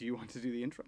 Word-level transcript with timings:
do 0.00 0.06
you 0.06 0.16
want 0.16 0.30
to 0.30 0.38
do 0.38 0.50
the 0.50 0.62
intro? 0.62 0.86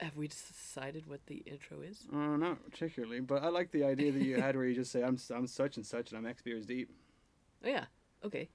Have 0.00 0.16
we 0.16 0.26
decided 0.26 1.06
what 1.06 1.20
the 1.26 1.42
intro 1.44 1.82
is? 1.82 2.06
Uh, 2.10 2.16
not 2.16 2.64
particularly, 2.64 3.20
but 3.20 3.42
I 3.42 3.48
like 3.48 3.70
the 3.72 3.84
idea 3.84 4.10
that 4.10 4.22
you 4.22 4.40
had 4.40 4.56
where 4.56 4.64
you 4.64 4.74
just 4.74 4.90
say, 4.90 5.02
I'm, 5.02 5.18
I'm 5.34 5.46
such 5.46 5.76
and 5.76 5.84
such 5.84 6.10
and 6.10 6.18
I'm 6.18 6.24
X 6.24 6.40
beers 6.40 6.64
deep. 6.64 6.90
Oh, 7.62 7.68
yeah. 7.68 7.84
Okay. 8.24 8.48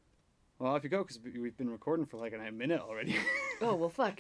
Well, 0.58 0.74
off 0.74 0.84
you 0.84 0.90
go, 0.90 1.04
because 1.04 1.20
we've 1.24 1.56
been 1.56 1.70
recording 1.70 2.08
for 2.08 2.18
like 2.18 2.34
a 2.34 2.52
minute 2.52 2.82
already. 2.82 3.16
oh, 3.62 3.76
well, 3.76 3.90
fuck. 3.90 4.20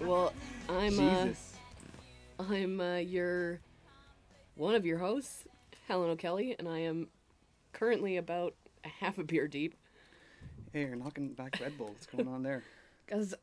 Well, 0.00 0.32
I'm 0.68 1.00
uh, 1.00 1.26
I'm 2.38 2.80
uh, 2.80 2.96
your 2.96 3.60
one 4.54 4.74
of 4.74 4.86
your 4.86 4.98
hosts, 4.98 5.44
Helen 5.88 6.10
O'Kelly, 6.10 6.54
and 6.58 6.68
I 6.68 6.78
am 6.80 7.08
currently 7.72 8.16
about 8.16 8.54
a 8.84 8.88
half 8.88 9.18
a 9.18 9.24
beer 9.24 9.48
deep. 9.48 9.74
Hey, 10.72 10.82
you're 10.82 10.96
knocking 10.96 11.32
back 11.32 11.58
Red 11.60 11.76
Bull. 11.76 11.88
What's 11.88 12.06
going 12.06 12.28
on 12.28 12.42
there? 12.42 12.62
Because 13.08 13.34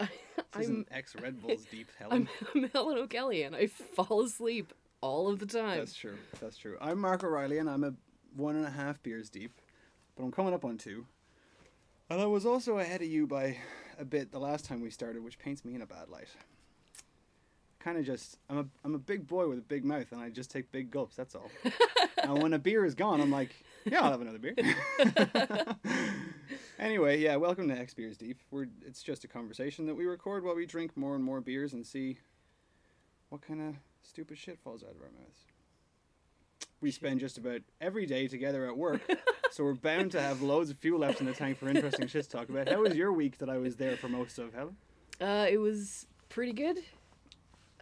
I'm 0.53 0.85
ex 0.91 1.15
Red 1.19 1.41
Bulls 1.41 1.65
deep, 1.71 1.87
Helen. 1.97 2.29
I'm, 2.53 2.63
I'm 2.63 2.69
Helen 2.69 2.99
O'Kelly, 2.99 3.41
and 3.41 3.55
I 3.55 3.65
fall 3.65 4.21
asleep 4.23 4.71
all 5.01 5.27
of 5.27 5.39
the 5.39 5.47
time. 5.47 5.79
That's 5.79 5.95
true. 5.95 6.17
That's 6.39 6.55
true. 6.55 6.77
I'm 6.79 6.99
Mark 6.99 7.23
O'Reilly, 7.23 7.57
and 7.57 7.67
I'm 7.67 7.83
a 7.83 7.93
one 8.35 8.55
and 8.55 8.67
a 8.67 8.69
half 8.69 9.01
beers 9.01 9.27
deep, 9.27 9.59
but 10.15 10.23
I'm 10.23 10.31
coming 10.31 10.53
up 10.53 10.63
on 10.65 10.77
two. 10.77 11.07
And 12.11 12.21
I 12.21 12.27
was 12.27 12.45
also 12.45 12.77
ahead 12.77 13.01
of 13.01 13.07
you 13.07 13.25
by 13.25 13.57
a 13.99 14.05
bit 14.05 14.31
the 14.31 14.39
last 14.39 14.65
time 14.65 14.81
we 14.81 14.89
started, 14.89 15.23
which 15.23 15.39
paints 15.39 15.63
me 15.65 15.75
in 15.75 15.81
a 15.81 15.85
bad 15.85 16.09
light. 16.09 16.27
Kind 17.79 17.97
of 17.97 18.05
just, 18.05 18.37
I'm 18.49 18.57
a, 18.57 18.65
I'm 18.83 18.95
a 18.95 18.99
big 18.99 19.27
boy 19.27 19.47
with 19.47 19.59
a 19.59 19.63
big 19.63 19.85
mouth, 19.85 20.11
and 20.11 20.19
I 20.19 20.29
just 20.29 20.49
take 20.49 20.71
big 20.71 20.91
gulps. 20.91 21.15
That's 21.15 21.35
all. 21.35 21.51
and 22.23 22.41
when 22.41 22.53
a 22.53 22.59
beer 22.59 22.85
is 22.85 22.95
gone, 22.95 23.21
I'm 23.21 23.31
like, 23.31 23.55
yeah, 23.85 24.01
I'll 24.01 24.11
have 24.11 24.21
another 24.21 24.39
beer. 24.39 24.55
anyway, 26.79 27.19
yeah, 27.19 27.35
welcome 27.35 27.67
to 27.69 27.77
X 27.77 27.93
Beers 27.93 28.17
Deep. 28.17 28.39
We're 28.49 28.67
it's 28.85 29.03
just 29.03 29.23
a 29.23 29.27
conversation 29.27 29.85
that 29.85 29.95
we 29.95 30.05
record 30.05 30.43
while 30.43 30.55
we 30.55 30.65
drink 30.65 30.97
more 30.97 31.15
and 31.15 31.23
more 31.23 31.41
beers 31.41 31.73
and 31.73 31.85
see 31.85 32.17
what 33.29 33.41
kind 33.41 33.61
of 33.61 33.75
stupid 34.01 34.37
shit 34.37 34.59
falls 34.59 34.83
out 34.83 34.91
of 34.91 35.01
our 35.01 35.11
mouths. 35.19 35.45
We 36.81 36.91
spend 36.91 37.19
just 37.19 37.37
about 37.37 37.61
every 37.81 38.05
day 38.05 38.27
together 38.27 38.67
at 38.67 38.77
work, 38.77 39.01
so 39.51 39.63
we're 39.63 39.73
bound 39.73 40.11
to 40.11 40.21
have 40.21 40.41
loads 40.41 40.69
of 40.69 40.77
fuel 40.77 40.99
left 40.99 41.19
in 41.19 41.25
the 41.25 41.33
tank 41.33 41.57
for 41.57 41.67
interesting 41.67 42.07
shit 42.07 42.25
to 42.25 42.29
talk 42.29 42.49
about. 42.49 42.69
How 42.69 42.81
was 42.81 42.95
your 42.95 43.11
week 43.11 43.37
that 43.39 43.49
I 43.49 43.57
was 43.57 43.75
there 43.77 43.97
for 43.97 44.09
most 44.09 44.37
of, 44.37 44.53
Helen? 44.53 44.75
Uh, 45.19 45.47
it 45.49 45.57
was 45.57 46.05
pretty 46.29 46.53
good. 46.53 46.79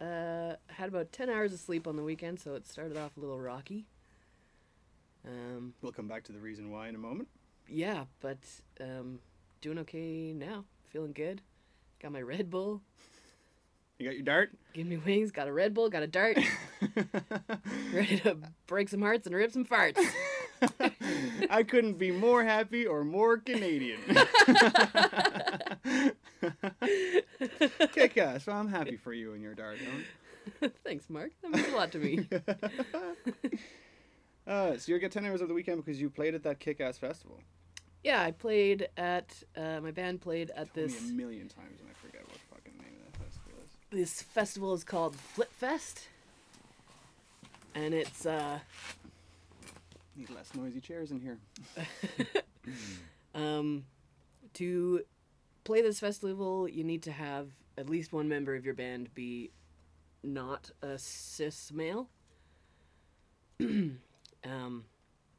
Uh, 0.00 0.54
had 0.68 0.88
about 0.88 1.12
ten 1.12 1.28
hours 1.28 1.52
of 1.52 1.60
sleep 1.60 1.86
on 1.86 1.96
the 1.96 2.02
weekend, 2.02 2.40
so 2.40 2.54
it 2.54 2.66
started 2.66 2.96
off 2.96 3.16
a 3.16 3.20
little 3.20 3.40
rocky. 3.40 3.84
Um, 5.26 5.74
we'll 5.82 5.92
come 5.92 6.08
back 6.08 6.22
to 6.24 6.32
the 6.32 6.38
reason 6.38 6.70
why 6.70 6.88
in 6.88 6.94
a 6.94 6.98
moment. 6.98 7.28
Yeah, 7.68 8.04
but 8.20 8.38
um, 8.80 9.18
doing 9.60 9.78
okay 9.80 10.32
now. 10.32 10.64
Feeling 10.90 11.12
good. 11.12 11.40
Got 12.00 12.12
my 12.12 12.22
Red 12.22 12.50
Bull. 12.50 12.82
You 13.98 14.06
got 14.06 14.14
your 14.14 14.24
dart? 14.24 14.50
Give 14.72 14.86
me 14.86 14.96
wings. 14.96 15.30
Got 15.30 15.46
a 15.46 15.52
Red 15.52 15.72
Bull. 15.72 15.88
Got 15.88 16.02
a 16.02 16.06
dart. 16.08 16.36
Ready 17.92 18.18
to 18.20 18.38
break 18.66 18.88
some 18.88 19.00
hearts 19.00 19.26
and 19.26 19.36
rip 19.36 19.52
some 19.52 19.64
farts. 19.64 19.98
I 21.50 21.62
couldn't 21.62 21.94
be 21.94 22.10
more 22.10 22.42
happy 22.42 22.86
or 22.86 23.04
more 23.04 23.36
Canadian. 23.38 24.00
Kick 27.92 28.18
ass. 28.18 28.46
Well, 28.46 28.56
I'm 28.56 28.68
happy 28.68 28.96
for 28.96 29.12
you 29.12 29.34
and 29.34 29.42
your 29.42 29.54
dart. 29.54 29.78
Thanks, 30.84 31.08
Mark. 31.08 31.30
That 31.42 31.52
means 31.52 31.68
a 31.68 31.76
lot 31.76 31.92
to 31.92 31.98
me. 31.98 32.28
Uh, 34.46 34.76
so 34.76 34.92
you 34.92 34.98
get 34.98 35.10
10 35.12 35.24
hours 35.24 35.40
of 35.40 35.48
the 35.48 35.54
weekend 35.54 35.84
because 35.84 36.00
you 36.00 36.10
played 36.10 36.34
at 36.34 36.42
that 36.42 36.58
kick 36.60 36.80
ass 36.80 36.98
festival. 36.98 37.40
Yeah, 38.02 38.20
I 38.20 38.32
played 38.32 38.88
at, 38.98 39.42
uh, 39.56 39.80
my 39.80 39.90
band 39.90 40.20
played 40.20 40.50
at 40.50 40.74
Told 40.74 40.88
this. 40.90 41.00
A 41.00 41.12
million 41.12 41.48
times 41.48 41.80
and 41.80 41.88
I 41.88 41.94
forget 41.94 42.20
what 42.28 42.36
fucking 42.52 42.76
name 42.76 42.92
of 43.06 43.12
that 43.12 43.24
festival 43.24 43.52
is. 43.64 43.70
This 43.94 44.22
festival 44.22 44.74
is 44.74 44.82
called 44.82 45.14
Flip 45.14 45.52
Fest. 45.52 46.08
And 47.76 47.94
it's, 47.94 48.26
uh. 48.26 48.58
Need 50.16 50.30
less 50.30 50.52
noisy 50.52 50.80
chairs 50.80 51.12
in 51.12 51.20
here. 51.20 51.38
um, 53.36 53.84
to 54.54 55.04
play 55.62 55.80
this 55.80 56.00
festival, 56.00 56.68
you 56.68 56.82
need 56.82 57.04
to 57.04 57.12
have 57.12 57.50
at 57.78 57.88
least 57.88 58.12
one 58.12 58.28
member 58.28 58.56
of 58.56 58.64
your 58.64 58.74
band 58.74 59.14
be 59.14 59.52
not 60.24 60.72
a 60.82 60.98
cis 60.98 61.70
male. 61.72 62.08
Um, 64.46 64.84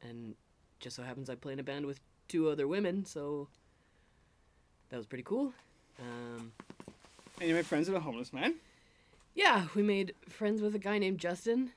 and 0.02 0.34
just 0.80 0.96
so 0.96 1.04
happens 1.04 1.30
I 1.30 1.36
play 1.36 1.52
in 1.52 1.60
a 1.60 1.62
band 1.62 1.86
with 1.86 2.00
two 2.26 2.48
other 2.48 2.66
women, 2.66 3.04
so 3.04 3.46
that 4.88 4.96
was 4.96 5.06
pretty 5.06 5.22
cool. 5.22 5.52
Um, 6.00 6.50
and 7.40 7.48
you 7.48 7.54
made 7.54 7.66
friends 7.66 7.88
with 7.88 7.96
a 7.96 8.00
homeless 8.00 8.32
man? 8.32 8.54
Yeah, 9.34 9.66
we 9.74 9.82
made 9.82 10.14
friends 10.28 10.62
with 10.62 10.74
a 10.74 10.78
guy 10.78 10.98
named 10.98 11.18
Justin. 11.18 11.72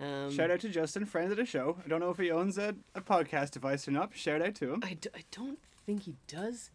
Um, 0.00 0.30
Shout 0.30 0.50
out 0.50 0.60
to 0.60 0.68
Justin, 0.68 1.06
friend 1.06 1.30
of 1.30 1.38
the 1.38 1.46
show. 1.46 1.78
I 1.84 1.88
don't 1.88 2.00
know 2.00 2.10
if 2.10 2.18
he 2.18 2.30
owns 2.30 2.58
a, 2.58 2.74
a 2.94 3.00
podcast 3.00 3.52
device 3.52 3.88
or 3.88 3.92
not. 3.92 4.14
Shout 4.14 4.42
out 4.42 4.54
to 4.56 4.74
him. 4.74 4.80
I 4.84 4.94
d- 4.94 5.08
I 5.14 5.22
don't 5.30 5.58
think 5.86 6.02
he 6.02 6.16
does. 6.26 6.70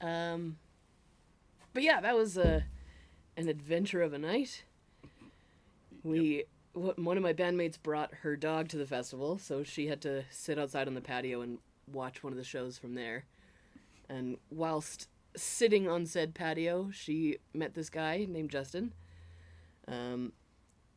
Um, 0.00 0.56
but 1.74 1.82
yeah, 1.82 2.00
that 2.00 2.16
was 2.16 2.38
a 2.38 2.64
an 3.36 3.48
adventure 3.48 4.02
of 4.02 4.12
a 4.14 4.18
night. 4.18 4.64
We 6.02 6.36
yep 6.36 6.46
one 6.96 7.16
of 7.16 7.22
my 7.22 7.32
bandmates 7.32 7.80
brought 7.80 8.12
her 8.22 8.36
dog 8.36 8.68
to 8.68 8.76
the 8.76 8.86
festival, 8.86 9.38
so 9.38 9.62
she 9.62 9.86
had 9.88 10.00
to 10.02 10.24
sit 10.30 10.58
outside 10.58 10.86
on 10.86 10.94
the 10.94 11.00
patio 11.00 11.40
and 11.40 11.58
watch 11.92 12.22
one 12.22 12.32
of 12.32 12.36
the 12.36 12.44
shows 12.44 12.78
from 12.78 12.94
there. 12.94 13.24
And 14.08 14.36
whilst 14.50 15.08
sitting 15.42 15.88
on 15.88 16.06
said 16.06 16.34
patio, 16.34 16.90
she 16.92 17.38
met 17.52 17.74
this 17.74 17.90
guy 17.90 18.26
named 18.28 18.50
Justin. 18.50 18.92
Um, 19.86 20.32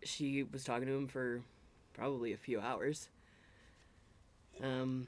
she 0.03 0.43
was 0.43 0.63
talking 0.63 0.87
to 0.87 0.93
him 0.93 1.07
for 1.07 1.41
probably 1.93 2.33
a 2.33 2.37
few 2.37 2.59
hours. 2.59 3.09
Um, 4.61 5.07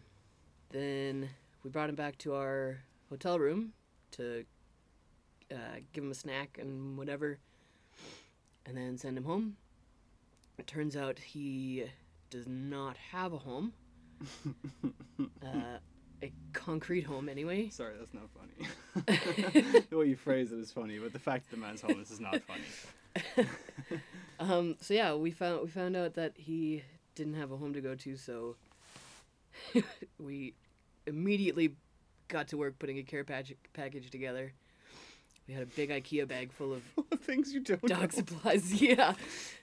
then 0.70 1.30
we 1.64 1.70
brought 1.70 1.90
him 1.90 1.96
back 1.96 2.18
to 2.20 2.34
our 2.34 2.80
hotel 3.10 3.40
room 3.40 3.74
to 4.12 4.46
uh, 5.52 5.80
give 5.92 6.04
him 6.04 6.12
a 6.12 6.16
snack 6.16 6.58
and 6.60 6.98
whatever, 6.98 7.40
and 8.66 8.78
then 8.78 8.98
send 8.98 9.18
him 9.18 9.26
home 9.26 9.58
it 10.58 10.68
turns 10.68 10.96
out 10.96 11.20
he 11.20 11.86
does 12.30 12.48
not 12.48 12.98
have 13.12 13.34
a 13.34 13.38
home. 13.38 13.74
uh, 15.44 15.78
a 16.24 16.32
concrete 16.54 17.02
home, 17.02 17.28
anyway. 17.28 17.70
Sorry, 17.70 17.94
that's 18.00 18.14
not 18.14 18.30
funny. 18.30 19.84
the 19.90 19.98
way 19.98 20.08
you 20.08 20.16
phrase 20.16 20.52
it 20.52 20.60
is 20.60 20.72
funny, 20.72 20.98
but 20.98 21.12
the 21.12 21.20
fact 21.20 21.50
that 21.50 21.56
the 21.56 21.62
man's 21.62 21.82
homeless 21.82 22.12
is 22.12 22.20
not 22.20 22.42
funny. 22.42 23.50
um, 24.40 24.76
so 24.80 24.94
yeah, 24.94 25.14
we 25.14 25.32
found 25.32 25.62
we 25.62 25.68
found 25.68 25.96
out 25.96 26.14
that 26.16 26.34
he 26.36 26.84
didn't 27.16 27.36
have 27.36 27.52
a 27.52 27.58
home 27.58 27.74
to 27.74 27.82
go 27.82 27.94
to, 27.96 28.16
so 28.16 28.56
we 30.20 30.54
immediately 31.06 31.76
got 32.30 32.48
to 32.48 32.58
work 32.58 32.80
putting 32.80 32.98
a 32.98 33.04
care 33.04 33.24
package 33.24 33.58
package 33.74 34.10
together. 34.10 34.54
We 35.48 35.54
had 35.54 35.64
a 35.64 35.66
big 35.66 35.90
IKEA 35.90 36.26
bag 36.26 36.54
full 36.54 36.72
of 36.72 36.84
things 37.20 37.54
you 37.54 37.60
don't 37.60 37.82
dog 37.82 38.02
know. 38.02 38.08
supplies. 38.08 38.82
Yeah, 38.82 39.14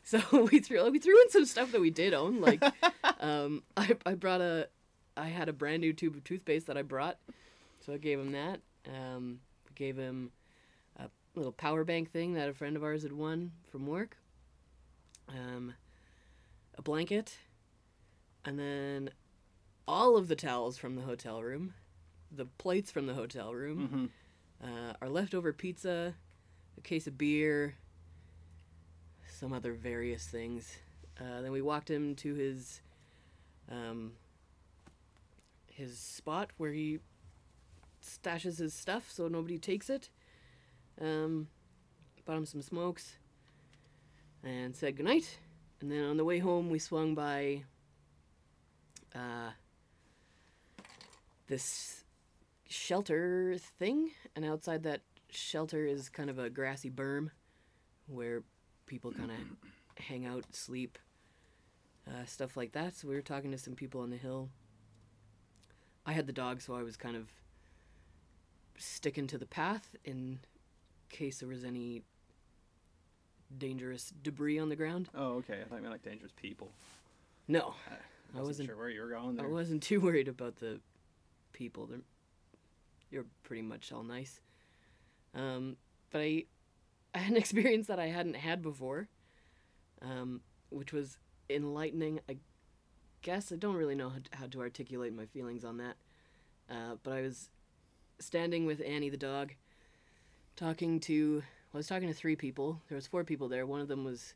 so 0.04 0.20
we 0.52 0.60
threw 0.60 0.90
we 0.90 0.98
threw 0.98 1.18
in 1.22 1.30
some 1.30 1.46
stuff 1.46 1.72
that 1.72 1.80
we 1.80 1.90
did 1.90 2.12
own. 2.12 2.42
Like, 2.42 2.62
um, 3.20 3.62
I 3.78 3.96
I 4.04 4.14
brought 4.14 4.42
a, 4.42 4.68
I 5.16 5.28
had 5.28 5.48
a 5.48 5.52
brand 5.52 5.80
new 5.80 5.92
tube 5.92 6.16
of 6.16 6.24
toothpaste 6.24 6.66
that 6.66 6.76
I 6.76 6.82
brought, 6.82 7.18
so 7.84 7.92
I 7.92 7.98
gave 7.98 8.18
him 8.18 8.32
that. 8.32 8.60
Um, 8.86 9.40
gave 9.74 9.96
him 9.96 10.30
a 10.98 11.08
little 11.34 11.52
power 11.52 11.84
bank 11.84 12.10
thing 12.12 12.34
that 12.34 12.48
a 12.48 12.54
friend 12.54 12.76
of 12.76 12.84
ours 12.84 13.02
had 13.02 13.12
won 13.12 13.52
from 13.70 13.86
work. 13.86 14.16
Um, 15.28 15.74
a 16.76 16.82
blanket, 16.82 17.36
and 18.44 18.58
then 18.58 19.10
all 19.86 20.16
of 20.16 20.28
the 20.28 20.36
towels 20.36 20.76
from 20.76 20.96
the 20.96 21.02
hotel 21.02 21.42
room, 21.42 21.74
the 22.30 22.46
plates 22.46 22.90
from 22.90 23.06
the 23.06 23.14
hotel 23.14 23.54
room, 23.54 24.10
uh, 24.62 24.94
our 25.00 25.08
leftover 25.08 25.52
pizza, 25.52 26.14
a 26.76 26.80
case 26.80 27.06
of 27.06 27.16
beer, 27.18 27.74
some 29.28 29.52
other 29.52 29.72
various 29.72 30.24
things. 30.26 30.76
Uh, 31.18 31.42
then 31.42 31.52
we 31.52 31.62
walked 31.62 31.90
him 31.90 32.14
to 32.16 32.34
his 32.34 32.80
um, 33.70 34.12
his 35.80 35.98
spot 35.98 36.50
where 36.58 36.72
he 36.72 37.00
stashes 38.04 38.58
his 38.58 38.74
stuff 38.74 39.10
so 39.10 39.28
nobody 39.28 39.58
takes 39.58 39.90
it. 39.90 40.10
Um, 41.00 41.48
bought 42.24 42.36
him 42.36 42.46
some 42.46 42.62
smokes 42.62 43.16
and 44.44 44.76
said 44.76 44.96
goodnight. 44.96 45.38
And 45.80 45.90
then 45.90 46.04
on 46.04 46.16
the 46.16 46.24
way 46.24 46.38
home, 46.38 46.68
we 46.70 46.78
swung 46.78 47.14
by 47.14 47.64
uh, 49.14 49.50
this 51.48 52.04
shelter 52.68 53.56
thing. 53.78 54.10
And 54.36 54.44
outside 54.44 54.82
that 54.82 55.00
shelter 55.30 55.86
is 55.86 56.08
kind 56.08 56.28
of 56.28 56.38
a 56.38 56.50
grassy 56.50 56.90
berm 56.90 57.30
where 58.06 58.42
people 58.86 59.12
kind 59.12 59.30
of 59.30 59.38
hang 60.04 60.26
out, 60.26 60.44
sleep, 60.52 60.98
uh, 62.06 62.24
stuff 62.26 62.56
like 62.56 62.72
that. 62.72 62.96
So 62.96 63.08
we 63.08 63.14
were 63.14 63.22
talking 63.22 63.50
to 63.52 63.58
some 63.58 63.74
people 63.74 64.02
on 64.02 64.10
the 64.10 64.16
hill. 64.16 64.50
I 66.06 66.12
had 66.12 66.26
the 66.26 66.32
dog, 66.32 66.60
so 66.60 66.74
I 66.74 66.82
was 66.82 66.96
kind 66.96 67.16
of 67.16 67.28
sticking 68.78 69.26
to 69.28 69.38
the 69.38 69.46
path 69.46 69.94
in 70.04 70.38
case 71.10 71.40
there 71.40 71.48
was 71.48 71.64
any 71.64 72.02
dangerous 73.56 74.12
debris 74.22 74.58
on 74.58 74.68
the 74.68 74.76
ground. 74.76 75.08
Oh, 75.14 75.34
okay. 75.34 75.60
I 75.60 75.64
thought 75.68 75.76
you 75.76 75.82
meant 75.82 75.92
like 75.92 76.02
dangerous 76.02 76.32
people. 76.32 76.70
No, 77.48 77.74
I 77.88 77.92
I 77.92 78.38
wasn't, 78.38 78.46
wasn't. 78.46 78.68
sure 78.68 78.76
where 78.76 78.90
you 78.90 79.00
were 79.02 79.10
going 79.10 79.40
I 79.40 79.46
wasn't 79.46 79.82
too 79.90 80.00
worried 80.00 80.28
about 80.28 80.56
the 80.56 80.80
people. 81.52 81.86
They're 81.86 82.00
you're 83.10 83.26
pretty 83.42 83.62
much 83.62 83.92
all 83.92 84.04
nice. 84.04 84.40
Um, 85.34 85.76
but 86.10 86.20
I 86.20 86.44
I 87.14 87.18
had 87.18 87.32
an 87.32 87.36
experience 87.44 87.88
that 87.88 87.98
I 87.98 88.06
hadn't 88.06 88.36
had 88.36 88.62
before, 88.62 89.08
um, 90.00 90.40
which 90.70 90.92
was 90.92 91.18
enlightening. 91.48 92.20
I 92.28 92.36
guess 93.22 93.52
I 93.52 93.56
don't 93.56 93.74
really 93.76 93.94
know 93.94 94.08
how 94.10 94.18
to, 94.18 94.36
how 94.38 94.46
to 94.46 94.60
articulate 94.60 95.14
my 95.14 95.26
feelings 95.26 95.64
on 95.64 95.76
that. 95.78 95.96
Uh, 96.70 96.96
but 97.02 97.12
I 97.12 97.22
was 97.22 97.48
standing 98.18 98.66
with 98.66 98.80
Annie 98.86 99.10
the 99.10 99.16
dog, 99.16 99.52
talking 100.56 101.00
to. 101.00 101.36
Well, 101.72 101.78
I 101.78 101.78
was 101.78 101.86
talking 101.86 102.08
to 102.08 102.14
three 102.14 102.36
people. 102.36 102.80
There 102.88 102.96
was 102.96 103.06
four 103.06 103.24
people 103.24 103.48
there. 103.48 103.66
One 103.66 103.80
of 103.80 103.88
them 103.88 104.04
was 104.04 104.34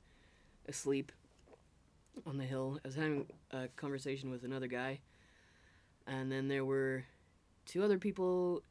asleep 0.69 1.11
on 2.27 2.39
the 2.39 2.45
hill. 2.45 2.79
I 2.85 2.89
was 2.89 2.95
having 2.95 3.27
a 3.51 3.69
conversation 3.77 4.31
with 4.31 4.45
another 4.45 4.69
guy, 4.69 5.01
and 6.07 6.31
then 6.31 6.49
there 6.49 6.65
were 6.65 7.05
two 7.67 7.83
other 7.83 7.99
people 7.99 8.63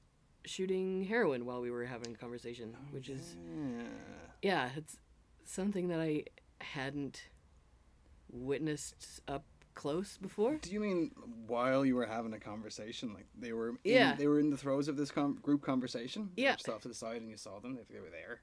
shooting 0.45 1.04
heroin 1.06 1.45
while 1.45 1.62
we 1.62 1.71
were 1.71 1.86
having 1.86 2.13
a 2.13 2.18
conversation, 2.18 2.75
which 2.92 3.09
is 3.09 3.36
Yeah. 3.57 3.83
yeah, 4.42 4.69
it's 4.75 4.98
something 5.45 5.88
that 5.89 6.00
I 6.00 6.25
hadn't 6.62 7.24
witnessed 8.30 9.21
up 9.27 9.45
close 9.75 10.18
before. 10.18 10.56
Do 10.62 10.72
you 10.72 10.80
mean 10.80 11.12
while 11.48 11.86
you 11.86 11.96
were 11.96 12.06
having 12.06 12.34
a 12.34 12.40
conversation, 12.40 13.14
like 13.14 13.25
they 13.38 13.54
were? 13.54 13.70
In, 13.70 13.78
Yeah. 13.84 14.16
They 14.16 14.28
were 14.28 14.40
in 14.40 14.50
the 14.50 14.58
throes 14.58 14.88
of 14.88 14.98
this 14.98 15.12
com- 15.12 15.40
group 15.42 15.62
conversation. 15.62 16.31
Yeah. 16.36 16.54
Just 16.56 16.70
off 16.70 16.81
to 16.81 16.88
the 16.88 16.94
side, 16.94 17.22
and 17.22 17.30
you 17.30 17.38
saw 17.38 17.60
them. 17.60 17.78
If 17.81 17.88
they 17.90 18.00
were 18.00 18.10
there. 18.10 18.42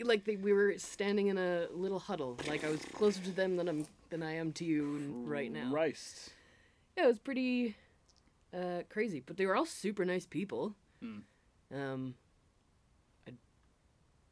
Like 0.00 0.24
they, 0.24 0.36
we 0.36 0.52
were 0.52 0.74
standing 0.78 1.28
in 1.28 1.38
a 1.38 1.66
little 1.70 1.98
huddle. 2.00 2.36
Like 2.48 2.64
I 2.64 2.70
was 2.70 2.80
closer 2.92 3.20
to 3.22 3.30
them 3.30 3.56
than 3.56 3.68
I'm 3.68 3.86
than 4.10 4.22
I 4.22 4.34
am 4.34 4.52
to 4.54 4.64
you 4.64 5.22
right 5.24 5.50
now. 5.52 5.70
Right. 5.72 5.98
Yeah, 6.96 7.04
it 7.04 7.08
was 7.08 7.18
pretty 7.20 7.76
uh, 8.52 8.82
crazy, 8.88 9.22
but 9.24 9.36
they 9.36 9.46
were 9.46 9.54
all 9.56 9.66
super 9.66 10.04
nice 10.04 10.26
people. 10.26 10.74
Um, 11.72 12.14
I'd 13.26 13.36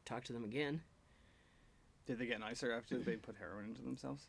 talk 0.05 0.25
to 0.25 0.33
them 0.33 0.45
again. 0.45 0.83
Did 2.07 2.19
they 2.19 2.27
get 2.27 2.41
nicer 2.41 2.73
after 2.73 2.99
they 2.99 3.17
put 3.17 3.37
heroin 3.37 3.67
into 3.67 3.83
themselves? 3.83 4.27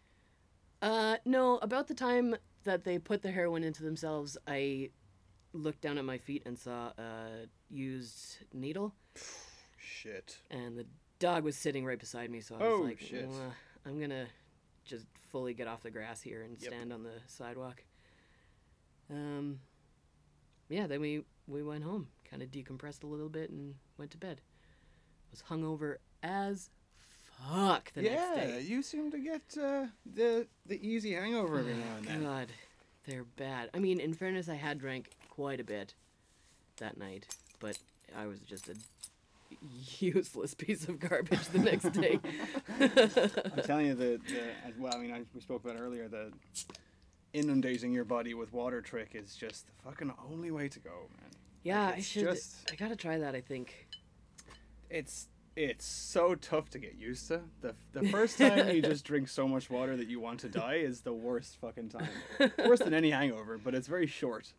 Uh, 0.81 1.17
no, 1.25 1.57
about 1.59 1.87
the 1.87 1.93
time 1.93 2.35
that 2.63 2.83
they 2.83 2.97
put 2.97 3.21
the 3.21 3.31
heroin 3.31 3.63
into 3.63 3.83
themselves, 3.83 4.37
I 4.47 4.89
looked 5.53 5.81
down 5.81 5.97
at 5.97 6.05
my 6.05 6.17
feet 6.17 6.43
and 6.45 6.57
saw 6.57 6.91
a 6.97 7.47
used 7.69 8.37
needle, 8.53 8.95
Shit. 9.77 10.37
and 10.49 10.77
the 10.77 10.85
dog 11.19 11.43
was 11.43 11.55
sitting 11.55 11.85
right 11.85 11.99
beside 11.99 12.29
me. 12.31 12.41
So 12.41 12.55
I 12.55 12.57
was 12.59 12.79
Oh, 12.79 12.83
like, 12.83 12.99
shit. 12.99 13.27
"Well, 13.27 13.53
I'm 13.85 13.99
gonna 13.99 14.27
just 14.85 15.05
fully 15.29 15.53
get 15.53 15.67
off 15.67 15.81
the 15.83 15.91
grass 15.91 16.21
here 16.21 16.41
and 16.41 16.59
Yep. 16.59 16.71
stand 16.71 16.91
on 16.93 17.03
the 17.03 17.21
sidewalk. 17.27 17.83
Um, 19.09 19.59
yeah, 20.69 20.87
then 20.87 21.01
we 21.01 21.25
we 21.47 21.63
went 21.63 21.83
home, 21.83 22.07
kind 22.23 22.41
of 22.41 22.49
decompressed 22.49 23.03
a 23.03 23.07
little 23.07 23.27
bit, 23.29 23.49
and 23.49 23.75
went 23.97 24.11
to 24.11 24.17
bed. 24.17 24.41
Was 25.31 25.43
hungover 25.43 25.97
as 26.23 26.69
fuck 27.49 27.91
the 27.93 28.01
next 28.03 28.13
yeah, 28.13 28.45
day. 28.45 28.61
you 28.61 28.81
seem 28.83 29.11
to 29.11 29.19
get 29.19 29.41
uh, 29.61 29.85
the 30.05 30.47
the 30.65 30.79
easy 30.87 31.13
hangover 31.13 31.59
every 31.59 31.73
now 31.73 31.95
and 31.97 32.05
then. 32.07 32.23
God, 32.23 32.47
they're 33.07 33.23
bad. 33.23 33.69
I 33.73 33.79
mean, 33.79 33.99
in 33.99 34.13
fairness, 34.13 34.49
I 34.49 34.55
had 34.55 34.79
drank 34.79 35.09
quite 35.29 35.59
a 35.59 35.63
bit 35.63 35.93
that 36.77 36.97
night, 36.97 37.27
but 37.59 37.77
I 38.17 38.25
was 38.27 38.39
just 38.39 38.69
a 38.69 38.75
useless 39.99 40.53
piece 40.57 40.87
of 40.87 40.99
garbage 40.99 41.45
the 41.49 41.59
next 41.59 41.89
day. 41.93 42.19
I'm 42.79 43.63
telling 43.63 43.87
you 43.87 43.95
the, 43.95 44.19
the 44.27 44.41
as 44.67 44.77
well. 44.77 44.93
I 44.95 44.97
mean, 44.99 45.11
I, 45.13 45.21
we 45.33 45.41
spoke 45.41 45.63
about 45.63 45.79
earlier 45.79 46.07
the 46.07 46.31
inundating 47.33 47.93
your 47.93 48.03
body 48.05 48.33
with 48.33 48.51
water 48.53 48.81
trick 48.81 49.11
is 49.13 49.35
just 49.35 49.65
the 49.67 49.73
fucking 49.89 50.11
only 50.29 50.51
way 50.51 50.67
to 50.67 50.79
go, 50.79 50.89
man. 51.19 51.29
yeah, 51.63 51.85
Like, 51.87 51.95
I 51.97 52.01
should. 52.01 52.23
just- 52.23 52.69
I 52.71 52.75
gotta 52.75 52.95
try 52.95 53.17
that. 53.19 53.35
I 53.35 53.41
think. 53.41 53.87
It's 54.89 55.27
it's 55.55 55.85
so 55.85 56.35
tough 56.35 56.69
to 56.71 56.79
get 56.79 56.95
used 56.95 57.27
to. 57.27 57.41
the 57.61 57.75
The 57.93 58.07
first 58.09 58.37
time 58.37 58.69
you 58.69 58.81
just 58.81 59.03
drink 59.03 59.27
so 59.27 59.47
much 59.47 59.69
water 59.69 59.97
that 59.97 60.07
you 60.07 60.19
want 60.19 60.39
to 60.41 60.49
die 60.49 60.75
is 60.75 61.01
the 61.01 61.13
worst 61.13 61.57
fucking 61.59 61.89
time. 61.89 62.07
Worse 62.65 62.79
than 62.79 62.93
any 62.93 63.11
hangover, 63.11 63.57
but 63.57 63.75
it's 63.75 63.87
very 63.87 64.07
short. 64.07 64.53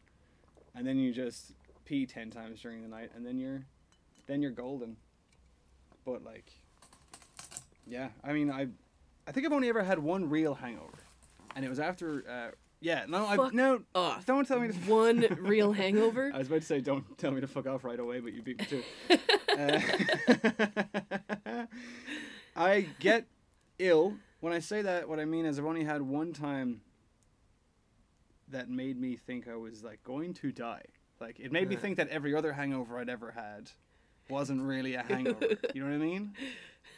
And 0.74 0.86
then 0.86 0.98
you 0.98 1.12
just 1.12 1.54
pee 1.84 2.06
ten 2.06 2.30
times 2.30 2.60
during 2.60 2.82
the 2.82 2.88
night, 2.88 3.10
and 3.14 3.24
then 3.24 3.38
you're 3.38 3.64
then 4.26 4.42
you're 4.42 4.50
golden. 4.50 4.96
But 6.04 6.24
like, 6.24 6.52
yeah, 7.86 8.08
I 8.22 8.32
mean, 8.32 8.50
I 8.50 8.68
I 9.26 9.32
think 9.32 9.46
I've 9.46 9.52
only 9.52 9.68
ever 9.68 9.82
had 9.82 9.98
one 9.98 10.28
real 10.28 10.54
hangover, 10.54 10.98
and 11.56 11.64
it 11.64 11.68
was 11.68 11.80
after. 11.80 12.24
Uh, 12.28 12.56
yeah, 12.82 13.04
no, 13.08 13.26
I 13.26 13.36
Fuck 13.36 13.54
no. 13.54 13.82
off. 13.94 14.26
Don't 14.26 14.46
tell 14.46 14.60
me 14.60 14.68
to. 14.68 14.74
One 14.90 15.26
real 15.40 15.72
hangover. 15.72 16.30
I 16.34 16.38
was 16.38 16.48
about 16.48 16.60
to 16.60 16.66
say, 16.66 16.80
don't 16.80 17.16
tell 17.16 17.30
me 17.30 17.40
to 17.40 17.46
fuck 17.46 17.66
off 17.66 17.84
right 17.84 17.98
away, 17.98 18.20
but 18.20 18.32
you 18.32 18.42
beat 18.42 18.58
me 18.58 18.66
to 18.66 18.82
it. 19.08 19.20
Uh, 19.52 19.78
I 22.56 22.86
get 23.00 23.26
ill. 23.78 24.14
When 24.40 24.54
I 24.54 24.60
say 24.60 24.80
that, 24.80 25.10
what 25.10 25.20
I 25.20 25.26
mean 25.26 25.44
is 25.44 25.58
I've 25.58 25.66
only 25.66 25.84
had 25.84 26.00
one 26.00 26.32
time 26.32 26.80
that 28.48 28.70
made 28.70 28.98
me 28.98 29.16
think 29.16 29.46
I 29.46 29.56
was 29.56 29.84
like 29.84 30.02
going 30.04 30.32
to 30.34 30.52
die. 30.52 30.84
Like 31.20 31.38
it 31.38 31.52
made 31.52 31.68
me 31.68 31.76
think 31.76 31.98
that 31.98 32.08
every 32.08 32.34
other 32.34 32.54
hangover 32.54 32.98
I'd 32.98 33.10
ever 33.10 33.32
had 33.32 33.70
wasn't 34.30 34.62
really 34.62 34.94
a 34.94 35.02
hangover. 35.02 35.48
you 35.74 35.82
know 35.84 35.88
what 35.90 35.94
I 35.94 35.98
mean? 35.98 36.32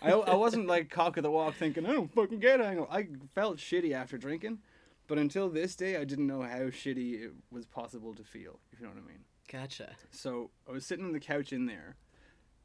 I, 0.01 0.13
I 0.13 0.35
wasn't 0.37 0.67
like 0.67 0.91
cock 0.91 1.17
of 1.17 1.25
the 1.25 1.31
walk 1.31 1.55
thinking 1.57 1.85
I 1.87 1.93
don't 1.93 2.13
fucking 2.15 2.39
get 2.39 2.61
a 2.61 2.65
hangover. 2.65 2.91
I 2.91 3.09
felt 3.35 3.59
shitty 3.59 3.93
after 3.93 4.17
drinking, 4.17 4.59
but 5.07 5.19
until 5.19 5.49
this 5.49 5.77
day 5.77 5.97
I 5.97 6.05
didn't 6.05 6.27
know 6.27 6.43
how 6.43 6.71
shitty 6.71 7.25
it 7.25 7.33
was 7.51 7.67
possible 7.67 8.15
to 8.15 8.25
feel. 8.25 8.61
If 8.73 8.81
you 8.81 8.87
know 8.87 8.93
what 8.93 9.03
I 9.03 9.07
mean. 9.07 9.25
Gotcha. 9.51 9.91
So 10.11 10.51
I 10.69 10.73
was 10.73 10.87
sitting 10.87 11.05
on 11.05 11.13
the 11.13 11.21
couch 11.21 11.53
in 11.53 11.67
there 11.67 11.97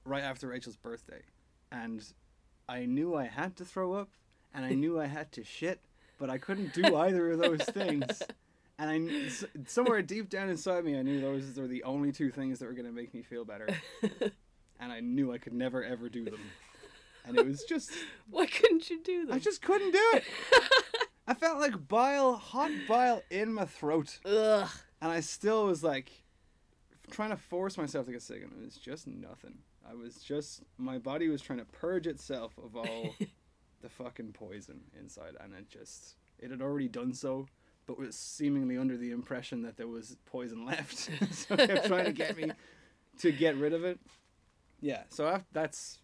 right 0.06 0.24
after 0.24 0.48
Rachel's 0.48 0.78
birthday, 0.78 1.22
and 1.72 2.04
I 2.68 2.86
knew 2.86 3.16
I 3.16 3.26
had 3.26 3.56
to 3.58 3.66
throw 3.66 3.94
up 3.94 4.10
and 4.54 4.66
I 4.66 4.74
knew 4.74 5.00
I 5.00 5.06
had 5.06 5.32
to 5.34 5.44
shit, 5.44 5.82
but 6.18 6.30
I 6.30 6.38
couldn't 6.38 6.74
do 6.74 6.96
either 6.96 7.32
of 7.32 7.40
those 7.40 7.62
things. 7.62 8.22
And 8.78 8.90
I 8.90 9.30
somewhere 9.66 10.02
deep 10.02 10.30
down 10.30 10.50
inside 10.50 10.86
me, 10.86 10.98
I 10.98 11.02
knew 11.02 11.20
those 11.20 11.58
were 11.58 11.68
the 11.68 11.84
only 11.84 12.12
two 12.12 12.32
things 12.32 12.60
that 12.60 12.66
were 12.66 12.74
going 12.74 12.86
to 12.86 12.94
make 12.94 13.14
me 13.14 13.22
feel 13.22 13.44
better. 13.44 13.68
and 14.80 14.92
I 14.92 15.02
knew 15.02 15.34
I 15.34 15.38
could 15.38 15.54
never 15.54 15.84
ever 15.84 16.08
do 16.08 16.24
them. 16.26 16.40
And 17.26 17.38
it 17.38 17.46
was 17.46 17.64
just 17.64 17.92
Why 18.30 18.46
couldn't 18.46 18.90
you 18.90 19.02
do 19.04 19.26
that? 19.26 19.34
I 19.34 19.40
just 19.40 19.62
couldn't 19.62 19.92
do 19.92 20.12
it. 20.14 20.24
I 21.30 21.36
felt 21.36 21.60
like 21.60 21.88
bile, 21.88 22.38
hot 22.38 22.72
bile 22.88 23.22
in 23.30 23.54
my 23.54 23.66
throat 23.66 24.18
Ugh. 24.26 24.68
and 25.00 25.12
I 25.12 25.20
still 25.20 25.68
was 25.68 25.84
like 25.84 26.12
trying 27.12 27.30
to 27.30 27.38
force 27.38 27.78
myself 27.78 28.08
to 28.08 28.12
get 28.12 28.24
sick, 28.24 28.42
and 28.42 28.52
it 28.52 28.66
was 28.66 28.78
just 28.78 29.06
nothing. 29.06 29.60
I 29.88 29.94
was 29.94 30.16
just 30.16 30.64
my 30.80 30.98
body 30.98 31.30
was 31.30 31.44
trying 31.44 31.60
to 31.60 31.66
purge 31.66 32.08
itself 32.08 32.54
of 32.58 32.76
all 32.76 33.16
the 33.82 33.90
fucking 33.90 34.34
poison 34.34 34.82
inside, 35.00 35.36
and 35.40 35.54
it 35.54 35.70
just 35.70 36.16
it 36.40 36.50
had 36.50 36.64
already 36.64 36.88
done 36.88 37.14
so, 37.14 37.46
but 37.86 38.00
was 38.00 38.16
seemingly 38.16 38.76
under 38.76 38.98
the 38.98 39.12
impression 39.12 39.62
that 39.62 39.78
there 39.78 39.88
was 39.88 40.18
poison 40.26 40.66
left, 40.66 40.98
so 41.32 41.54
it 41.54 41.68
kept 41.68 41.86
trying 41.86 42.06
to 42.06 42.12
get 42.12 42.38
me 42.38 42.52
to 43.20 43.32
get 43.32 43.56
rid 43.56 43.74
of 43.74 43.86
it. 43.86 44.00
Yeah, 44.82 45.04
so 45.10 45.42
that's 45.52 46.00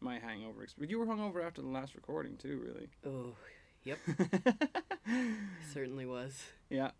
my 0.00 0.18
hangover 0.18 0.64
experience. 0.64 0.90
You 0.90 0.98
were 0.98 1.06
hungover 1.06 1.42
after 1.42 1.62
the 1.62 1.68
last 1.68 1.94
recording 1.94 2.36
too, 2.36 2.60
really. 2.62 2.88
Oh, 3.06 3.34
yep. 3.86 3.98
Certainly 5.72 6.06
was. 6.06 6.42
Yeah. 6.68 6.90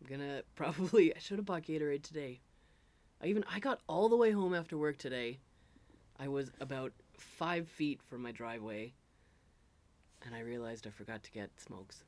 I'm 0.00 0.06
gonna 0.08 0.42
probably. 0.54 1.14
I 1.14 1.18
should 1.18 1.38
have 1.38 1.46
bought 1.46 1.62
Gatorade 1.62 2.02
today. 2.02 2.40
I 3.22 3.26
even 3.26 3.44
I 3.52 3.58
got 3.58 3.80
all 3.88 4.08
the 4.08 4.16
way 4.16 4.30
home 4.30 4.54
after 4.54 4.76
work 4.76 4.98
today. 4.98 5.40
I 6.18 6.28
was 6.28 6.50
about 6.60 6.92
five 7.18 7.68
feet 7.68 8.00
from 8.02 8.22
my 8.22 8.32
driveway, 8.32 8.92
and 10.24 10.34
I 10.34 10.40
realized 10.40 10.86
I 10.86 10.90
forgot 10.90 11.22
to 11.24 11.30
get 11.30 11.50
smokes. 11.60 12.04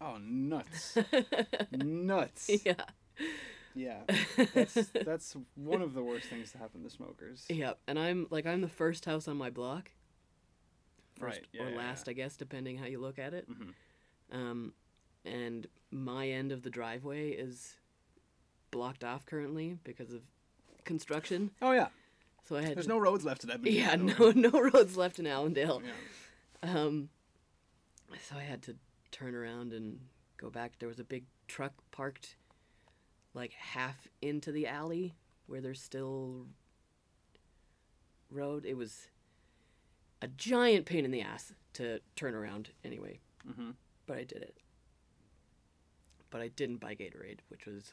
Oh, 0.00 0.16
nuts. 0.20 0.98
nuts. 1.72 2.50
yeah, 2.64 2.74
Yeah. 3.74 4.00
That's, 4.54 4.74
that's 5.04 5.36
one 5.54 5.82
of 5.82 5.94
the 5.94 6.02
worst 6.02 6.26
things 6.26 6.52
to 6.52 6.58
happen 6.58 6.82
to 6.82 6.90
smokers. 6.90 7.44
yeah, 7.48 7.72
and 7.86 7.98
I'm 7.98 8.26
like 8.30 8.46
I'm 8.46 8.60
the 8.60 8.68
first 8.68 9.04
house 9.04 9.28
on 9.28 9.36
my 9.36 9.50
block. 9.50 9.90
First 11.18 11.38
Right, 11.38 11.46
yeah, 11.52 11.62
or 11.62 11.70
yeah, 11.70 11.76
last, 11.76 12.06
yeah. 12.06 12.10
I 12.10 12.14
guess, 12.14 12.36
depending 12.36 12.76
how 12.78 12.86
you 12.86 12.98
look 13.00 13.18
at 13.18 13.34
it. 13.34 13.48
Mhm. 13.48 13.74
Um, 14.32 14.72
and 15.24 15.66
my 15.90 16.28
end 16.28 16.50
of 16.52 16.62
the 16.62 16.70
driveway 16.70 17.30
is 17.30 17.76
blocked 18.70 19.04
off 19.04 19.24
currently 19.26 19.78
because 19.84 20.12
of 20.12 20.22
construction. 20.84 21.50
Oh, 21.62 21.72
yeah. 21.72 21.88
So 22.48 22.56
I 22.56 22.62
had 22.62 22.76
There's 22.76 22.86
to, 22.86 22.92
no 22.92 22.98
roads 22.98 23.24
left 23.24 23.44
in 23.44 23.50
Edmonton. 23.50 23.74
yeah, 23.74 23.94
no 23.94 24.30
no 24.34 24.50
roads 24.50 24.96
left 24.96 25.18
in 25.18 25.26
Allendale. 25.26 25.82
Yeah. 26.62 26.76
Um, 26.76 27.08
so 28.28 28.36
I 28.36 28.42
had 28.42 28.62
to 28.62 28.76
turn 29.12 29.34
around 29.34 29.72
and 29.72 30.00
go 30.36 30.50
back. 30.50 30.78
There 30.78 30.88
was 30.88 30.98
a 31.00 31.04
big 31.04 31.24
truck 31.48 31.72
parked 31.90 32.36
like 33.32 33.52
half 33.52 34.08
into 34.20 34.52
the 34.52 34.66
alley 34.66 35.14
where 35.46 35.60
there's 35.60 35.80
still 35.80 36.46
road. 38.30 38.64
It 38.66 38.76
was 38.76 39.08
a 40.24 40.28
giant 40.28 40.86
pain 40.86 41.04
in 41.04 41.10
the 41.10 41.20
ass 41.20 41.52
to 41.74 42.00
turn 42.16 42.34
around 42.34 42.70
anyway. 42.82 43.20
Mm-hmm. 43.46 43.72
But 44.06 44.16
I 44.16 44.24
did 44.24 44.42
it. 44.42 44.56
But 46.30 46.40
I 46.40 46.48
didn't 46.48 46.78
buy 46.78 46.94
Gatorade, 46.94 47.40
which 47.48 47.66
was 47.66 47.92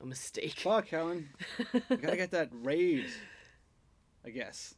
a 0.00 0.06
mistake. 0.06 0.60
Fuck, 0.60 0.88
Helen. 0.88 1.28
You 1.90 1.96
gotta 1.96 2.16
get 2.16 2.30
that 2.30 2.48
raid. 2.52 3.06
I 4.24 4.30
guess. 4.30 4.74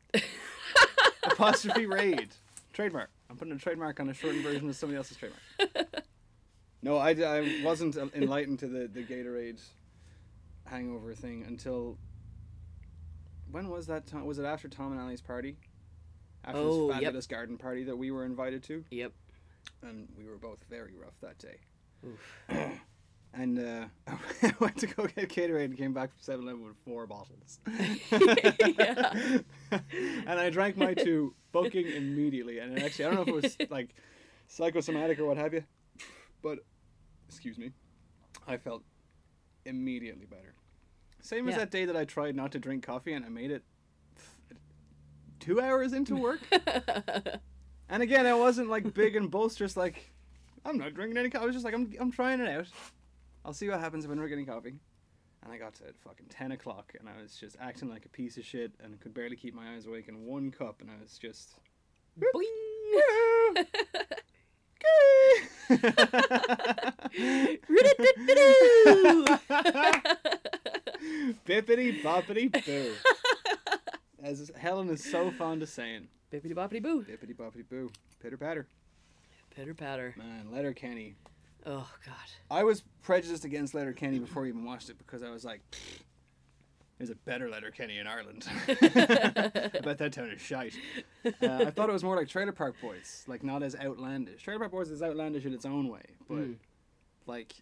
Apostrophe 1.23 1.85
raid. 1.85 2.31
Trademark. 2.73 3.11
I'm 3.29 3.37
putting 3.37 3.53
a 3.53 3.59
trademark 3.59 4.01
on 4.01 4.09
a 4.09 4.15
shortened 4.15 4.43
version 4.43 4.69
of 4.69 4.75
somebody 4.75 4.97
else's 4.97 5.19
trademark. 5.19 6.05
no, 6.83 6.97
I, 6.97 7.11
I 7.11 7.61
wasn't 7.63 7.97
enlightened 8.15 8.59
to 8.61 8.69
the, 8.69 8.89
the 8.89 9.03
Gatorade 9.03 9.61
hangover 10.65 11.13
thing 11.15 11.45
until. 11.47 11.99
When 13.51 13.69
was 13.69 13.87
that 13.89 14.07
time? 14.07 14.25
Was 14.25 14.39
it 14.39 14.47
after 14.47 14.69
Tom 14.69 14.93
and 14.93 15.01
Ali's 15.01 15.21
party? 15.21 15.57
After 16.45 16.59
Oh, 16.59 16.87
this 16.87 16.95
yep. 16.97 17.03
fabulous 17.05 17.27
garden 17.27 17.59
party 17.59 17.85
that 17.85 17.97
we 17.97 18.11
were 18.11 18.25
invited 18.25 18.63
to? 18.65 18.85
Yep. 18.91 19.13
and 19.83 20.09
we 20.17 20.25
were 20.27 20.37
both 20.39 20.59
very 20.69 20.95
rough 20.95 21.19
that 21.21 21.39
day. 21.39 21.59
And 23.33 23.61
uh, 23.61 23.85
I 24.43 24.53
went 24.59 24.77
to 24.79 24.89
go 24.89 25.07
get 25.07 25.29
Gatorade 25.29 25.67
and 25.67 25.77
came 25.79 25.93
back 25.93 26.11
from 26.11 26.19
7 26.21 26.43
Eleven 26.45 26.65
with 26.65 26.77
four 26.85 27.07
bottles. 27.07 27.61
And 30.27 30.41
I 30.41 30.51
drank 30.51 30.77
my 30.77 30.95
two 30.95 31.33
fucking 31.53 31.87
immediately. 31.87 32.59
And 32.59 32.77
actually, 32.83 33.05
I 33.05 33.09
don't 33.11 33.17
know 33.29 33.37
if 33.37 33.45
it 33.45 33.61
was 33.61 33.71
like 33.71 33.95
psychosomatic 34.49 35.21
or 35.21 35.27
what 35.27 35.37
have 35.37 35.55
you, 35.55 35.63
but 36.43 36.59
excuse 37.29 37.57
me, 37.57 37.71
I 38.49 38.57
felt 38.57 38.83
immediately 39.65 40.27
better. 40.27 40.55
Same 41.23 41.49
as 41.49 41.55
that 41.55 41.71
day 41.71 41.85
that 41.85 41.97
I 41.97 42.05
tried 42.05 42.35
not 42.35 42.51
to 42.53 42.59
drink 42.59 42.85
coffee 42.85 43.13
and 43.13 43.25
I 43.25 43.29
made 43.29 43.51
it 43.53 43.63
two 45.41 45.61
hours 45.61 45.93
into 45.93 46.17
work. 46.17 46.41
and 47.89 48.03
again, 48.03 48.27
I 48.27 48.35
wasn't 48.35 48.69
like 48.69 48.95
big 48.95 49.17
and 49.17 49.31
boisterous, 49.31 49.77
like, 49.77 50.13
I'm 50.65 50.79
not 50.79 50.95
drinking 50.95 51.19
any 51.19 51.31
coffee. 51.31 51.43
I 51.43 51.47
was 51.47 51.55
just 51.55 51.65
like, 51.65 51.75
I'm, 51.75 51.93
I'm 51.99 52.13
trying 52.13 52.41
it 52.41 52.49
out. 52.49 52.67
I'll 53.45 53.53
see 53.53 53.69
what 53.69 53.81
happens 53.81 54.07
when 54.07 54.21
we're 54.21 54.29
getting 54.29 54.47
coffee. 54.47 54.75
And 55.43 55.53
I 55.53 55.57
got 55.57 55.75
to 55.77 55.85
fucking 56.05 56.27
10 56.29 56.53
o'clock 56.53 56.93
and 56.99 57.09
I 57.09 57.21
was 57.21 57.35
just 57.35 57.57
acting 57.61 57.89
like 57.89 58.05
a 58.05 58.11
piece 58.11 58.37
of 58.37 58.45
shit 58.45 58.73
and 58.85 59.01
could 59.01 59.15
barely 59.15 59.37
keep 59.37 59.55
my 59.55 59.75
eyes 59.75 59.87
awake 59.87 60.09
in 60.09 60.27
one 60.27 60.51
cup. 60.51 60.83
And 60.83 60.91
I 60.91 61.01
was 61.01 61.19
just. 61.19 61.55
Boing. 62.21 63.67
Bippity 71.47 72.03
boppity 72.03 72.51
boo. 72.65 72.93
As 74.23 74.51
Helen 74.57 74.89
is 74.91 75.03
so 75.03 75.31
fond 75.31 75.63
of 75.63 75.69
saying. 75.69 76.09
Bippity 76.33 76.53
boppity 76.55 76.83
boo. 76.83 77.03
Bippity 77.05 77.35
boppity 77.35 77.69
boo. 77.69 77.91
Pitter 78.23 78.37
patter. 78.37 78.67
Pitter 79.55 79.75
patter. 79.75 80.15
Man, 80.17 80.49
Letterkenny. 80.53 81.17
Oh 81.67 81.89
god. 82.07 82.15
I 82.51 82.63
was 82.65 82.83
prejudiced 83.03 83.45
against 83.45 83.75
Letterkenny 83.75 84.19
before 84.19 84.45
I 84.45 84.49
even 84.49 84.65
watched 84.65 84.91
it 84.91 84.99
because 84.99 85.23
I 85.23 85.31
was 85.31 85.45
like, 85.45 85.61
there's 86.99 87.11
a 87.11 87.15
better 87.15 87.49
Letterkenny 87.51 87.99
in 87.99 88.07
Ireland. 88.07 88.47
I 88.69 88.73
bet 89.83 89.99
that 89.99 90.13
town 90.13 90.31
is 90.31 90.41
shite. 90.41 90.79
Uh, 91.25 91.65
I 91.67 91.71
thought 91.71 91.89
it 91.89 91.93
was 91.93 92.05
more 92.05 92.17
like 92.17 92.29
Trailer 92.29 92.53
Park 92.53 92.81
Boys, 92.81 93.25
like 93.27 93.43
not 93.43 93.63
as 93.63 93.75
outlandish. 93.75 94.43
Trailer 94.43 94.61
Park 94.61 94.73
Boys 94.73 94.91
is 94.91 95.03
outlandish 95.03 95.45
in 95.45 95.53
its 95.53 95.65
own 95.67 95.89
way, 95.89 96.03
but 96.29 96.39
Mm. 96.39 96.57
like 97.27 97.55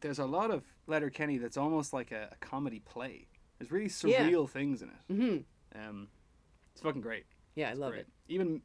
there's 0.00 0.18
a 0.18 0.26
lot 0.26 0.50
of 0.50 0.62
Letterkenny 0.86 1.38
that's 1.38 1.56
almost 1.56 1.92
like 1.92 2.10
a, 2.12 2.28
a 2.32 2.36
comedy 2.36 2.80
play. 2.80 3.26
There's 3.58 3.70
really 3.72 3.90
Yeah. 4.04 4.28
surreal 4.28 4.48
things 4.48 4.82
in 4.82 4.88
it. 4.90 5.14
hmm 5.14 5.36
Um, 5.74 6.08
it's 6.72 6.82
fucking 6.82 7.00
great. 7.00 7.24
Yeah, 7.54 7.70
I 7.70 7.74
love 7.74 7.90
Great. 7.92 8.00
it. 8.02 8.08
Even 8.28 8.62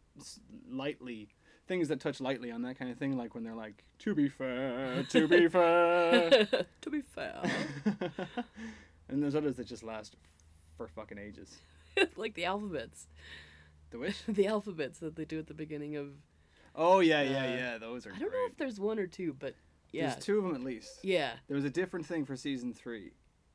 lightly, 0.69 1.29
things 1.67 1.89
that 1.89 1.99
touch 1.99 2.21
lightly 2.21 2.51
on 2.51 2.61
that 2.61 2.79
kind 2.79 2.89
of 2.89 2.97
thing, 2.97 3.17
like 3.17 3.35
when 3.35 3.43
they're 3.43 3.53
like, 3.55 3.83
"To 3.99 4.15
be 4.15 4.29
fair, 4.29 5.03
to 5.03 5.27
be 5.27 5.47
fair," 5.49 6.47
to 6.81 6.89
be 6.89 7.01
fair. 7.01 7.41
and 9.09 9.21
there's 9.21 9.35
others 9.35 9.55
that 9.57 9.67
just 9.67 9.83
last 9.83 10.15
for 10.77 10.87
fucking 10.87 11.17
ages. 11.17 11.57
like 12.15 12.33
the 12.35 12.45
alphabets. 12.45 13.07
The 13.89 13.99
which? 13.99 14.23
The 14.27 14.47
alphabets 14.47 14.99
that 14.99 15.15
they 15.15 15.25
do 15.25 15.39
at 15.39 15.47
the 15.47 15.53
beginning 15.53 15.95
of 15.95 16.09
Oh 16.75 16.99
yeah, 16.99 17.21
yeah, 17.23 17.39
Uh, 17.43 17.47
yeah. 17.55 17.77
Those 17.77 18.05
are 18.05 18.11
I 18.13 18.19
don't 18.19 18.29
great. 18.29 18.39
know 18.39 18.47
if 18.51 18.57
there's 18.57 18.79
one 18.79 18.99
or 18.99 19.07
two, 19.07 19.35
but 19.37 19.55
yeah. 19.91 20.09
There's 20.11 20.23
two 20.23 20.37
of 20.37 20.43
them 20.43 20.55
at 20.55 20.61
least. 20.63 20.99
Yeah. 21.03 21.31
There 21.47 21.55
was 21.55 21.65
a 21.65 21.69
different 21.69 22.05
thing 22.05 22.25
for 22.25 22.35
season 22.35 22.73
three. 22.73 23.11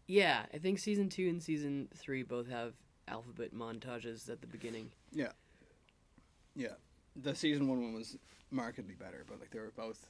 Yeah, 0.08 0.42
I 0.52 0.58
think 0.58 0.78
season 0.80 1.08
2 1.08 1.28
and 1.28 1.40
season 1.42 1.88
3 1.96 2.24
both 2.24 2.48
have 2.48 2.74
alphabet 3.08 3.54
montages 3.54 4.28
at 4.30 4.40
the 4.40 4.46
beginning. 4.46 4.90
Yeah. 5.12 5.32
Yeah. 6.54 6.74
The 7.16 7.34
season 7.34 7.68
one 7.68 7.82
one 7.82 7.92
was 7.94 8.16
markedly 8.50 8.94
better, 8.94 9.24
but 9.28 9.40
like 9.40 9.50
they 9.50 9.58
were 9.58 9.72
both. 9.76 10.06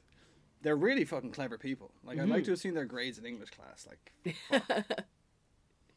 They're 0.63 0.77
really 0.77 1.05
fucking 1.05 1.33
clever 1.33 1.59
people. 1.59 1.91
Like 2.05 2.19
I'd 2.19 2.23
Mm-hmm. 2.25 2.33
like 2.33 2.45
to 2.45 2.51
have 2.53 2.61
seen 2.61 2.75
their 2.75 2.85
grades 2.85 3.19
in 3.19 3.27
English 3.27 3.51
class. 3.51 3.87
Like 3.89 4.37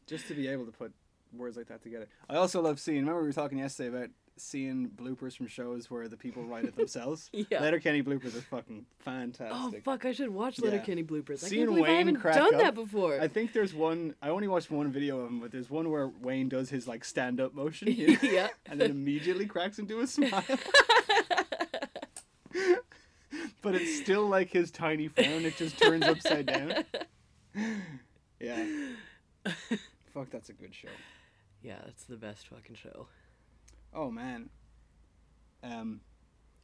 just 0.06 0.26
to 0.28 0.34
be 0.34 0.48
able 0.48 0.66
to 0.66 0.72
put 0.72 0.92
words 1.32 1.56
like 1.56 1.66
that 1.68 1.82
together. 1.82 2.08
I 2.28 2.36
also 2.36 2.60
love 2.62 2.80
seeing. 2.80 2.98
Remember 3.00 3.20
we 3.20 3.28
were 3.28 3.32
talking 3.32 3.58
yesterday 3.58 3.96
about 3.96 4.08
seeing 4.38 4.90
bloopers 4.94 5.36
from 5.36 5.46
shows 5.46 5.90
where 5.90 6.08
the 6.08 6.16
people 6.16 6.44
write 6.44 6.64
it 6.64 6.76
themselves. 6.76 7.30
Yeah. 7.50 7.60
Letterkenny 7.62 8.02
bloopers 8.02 8.36
are 8.36 8.40
fucking 8.42 8.86
fantastic. 8.98 9.52
Oh 9.54 9.92
fuck! 9.92 10.04
I 10.04 10.12
should 10.12 10.30
watch 10.30 10.58
Yeah. 10.58 10.66
Letterkenny 10.70 11.02
bloopers. 11.04 11.44
I 11.44 11.48
Seeing 11.48 11.66
believe 11.66 11.84
I 11.84 11.88
Wayne 11.88 11.98
haven't 12.06 12.20
crack 12.20 12.36
done 12.36 12.54
up, 12.54 12.60
that 12.60 12.74
before. 12.74 13.20
I 13.20 13.28
think 13.28 13.52
there's 13.52 13.72
one. 13.74 14.14
I 14.22 14.28
only 14.30 14.48
watched 14.48 14.70
one 14.70 14.90
video 14.90 15.20
of 15.20 15.28
him, 15.30 15.40
but 15.40 15.52
there's 15.52 15.70
one 15.70 15.90
where 15.90 16.08
Wayne 16.08 16.48
does 16.48 16.70
his 16.70 16.86
like 16.88 17.04
stand 17.04 17.40
up 17.40 17.54
motion, 17.54 17.88
you 17.92 18.08
know, 18.08 18.16
Yeah. 18.22 18.48
and 18.66 18.80
then 18.80 18.90
immediately 18.90 19.46
cracks 19.46 19.78
into 19.78 20.00
a 20.00 20.06
smile. 20.08 20.44
but 23.62 23.74
it's 23.74 23.96
still 23.96 24.26
like 24.26 24.50
his 24.50 24.70
tiny 24.70 25.08
frown. 25.08 25.44
It 25.44 25.56
just 25.56 25.78
turns 25.80 26.04
upside 26.04 26.46
down. 26.46 26.84
Yeah. 28.40 28.64
Fuck, 30.12 30.30
that's 30.30 30.48
a 30.48 30.52
good 30.52 30.74
show. 30.74 30.88
yeah, 31.62 31.78
that's 31.84 32.04
the 32.04 32.16
best 32.16 32.48
fucking 32.48 32.76
show. 32.76 33.06
Oh 33.94 34.10
man. 34.10 34.50
Um, 35.62 36.00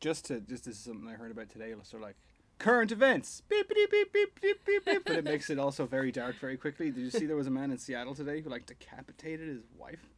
just 0.01 0.27
to 0.27 0.41
just 0.41 0.65
this 0.65 0.77
is 0.77 0.85
something 0.85 1.09
I 1.09 1.15
heard 1.15 1.31
about 1.31 1.49
today. 1.49 1.75
So 1.83 1.99
like 1.99 2.17
current 2.59 2.93
events, 2.93 3.43
beep 3.49 3.69
beep 3.69 3.91
beep 3.91 4.13
beep 4.13 4.41
beep 4.41 4.65
beep 4.65 4.85
beep, 4.85 5.05
but 5.05 5.17
it 5.17 5.25
makes 5.25 5.51
it 5.51 5.59
also 5.59 5.87
very 5.87 6.13
dark 6.13 6.37
very 6.37 6.57
quickly. 6.57 6.91
Did 6.91 7.01
you 7.01 7.11
see 7.11 7.27
there 7.27 7.37
was 7.37 7.47
a 7.47 7.51
man 7.51 7.71
in 7.71 7.79
Seattle 7.79 8.15
today 8.15 8.41
who 8.41 8.51
like 8.51 8.67
decapitated 8.67 9.49
his 9.49 9.65
wife? 9.77 10.09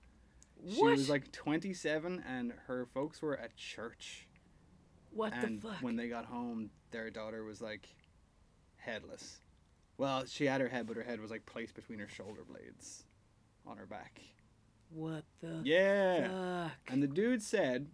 She 0.69 0.83
was 0.83 1.11
like 1.11 1.31
27 1.31 2.25
and 2.27 2.53
her 2.67 2.87
folks 2.95 3.21
were 3.21 3.37
at 3.37 3.57
church. 3.57 4.27
What 5.11 5.33
and 5.35 5.61
the 5.61 5.69
fuck? 5.69 5.83
when 5.83 5.97
they 5.97 6.09
got 6.09 6.25
home, 6.25 6.71
their 6.91 7.11
daughter 7.11 7.45
was 7.45 7.61
like 7.61 7.87
headless. 8.77 9.41
Well, 9.97 10.25
she 10.27 10.47
had 10.47 10.61
her 10.61 10.69
head, 10.69 10.87
but 10.87 10.97
her 10.97 11.03
head 11.03 11.21
was 11.21 11.31
like 11.31 11.47
placed 11.47 11.75
between 11.75 11.99
her 11.99 12.09
shoulder 12.09 12.43
blades 12.45 13.05
on 13.67 13.77
her 13.77 13.87
back. 13.87 14.21
What 14.91 15.25
the 15.41 15.61
Yeah. 15.65 16.29
fuck? 16.69 16.73
And 16.89 17.03
the 17.03 17.07
dude 17.09 17.43
said, 17.43 17.89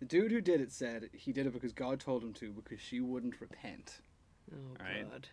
the 0.00 0.06
dude 0.06 0.32
who 0.32 0.40
did 0.40 0.60
it 0.60 0.72
said 0.72 1.10
he 1.12 1.32
did 1.32 1.46
it 1.46 1.52
because 1.52 1.72
God 1.72 2.00
told 2.00 2.22
him 2.24 2.32
to 2.34 2.52
because 2.52 2.80
she 2.80 3.00
wouldn't 3.00 3.40
repent. 3.40 4.00
Oh 4.52 4.56
Right. 4.80 5.06
god. 5.10 5.28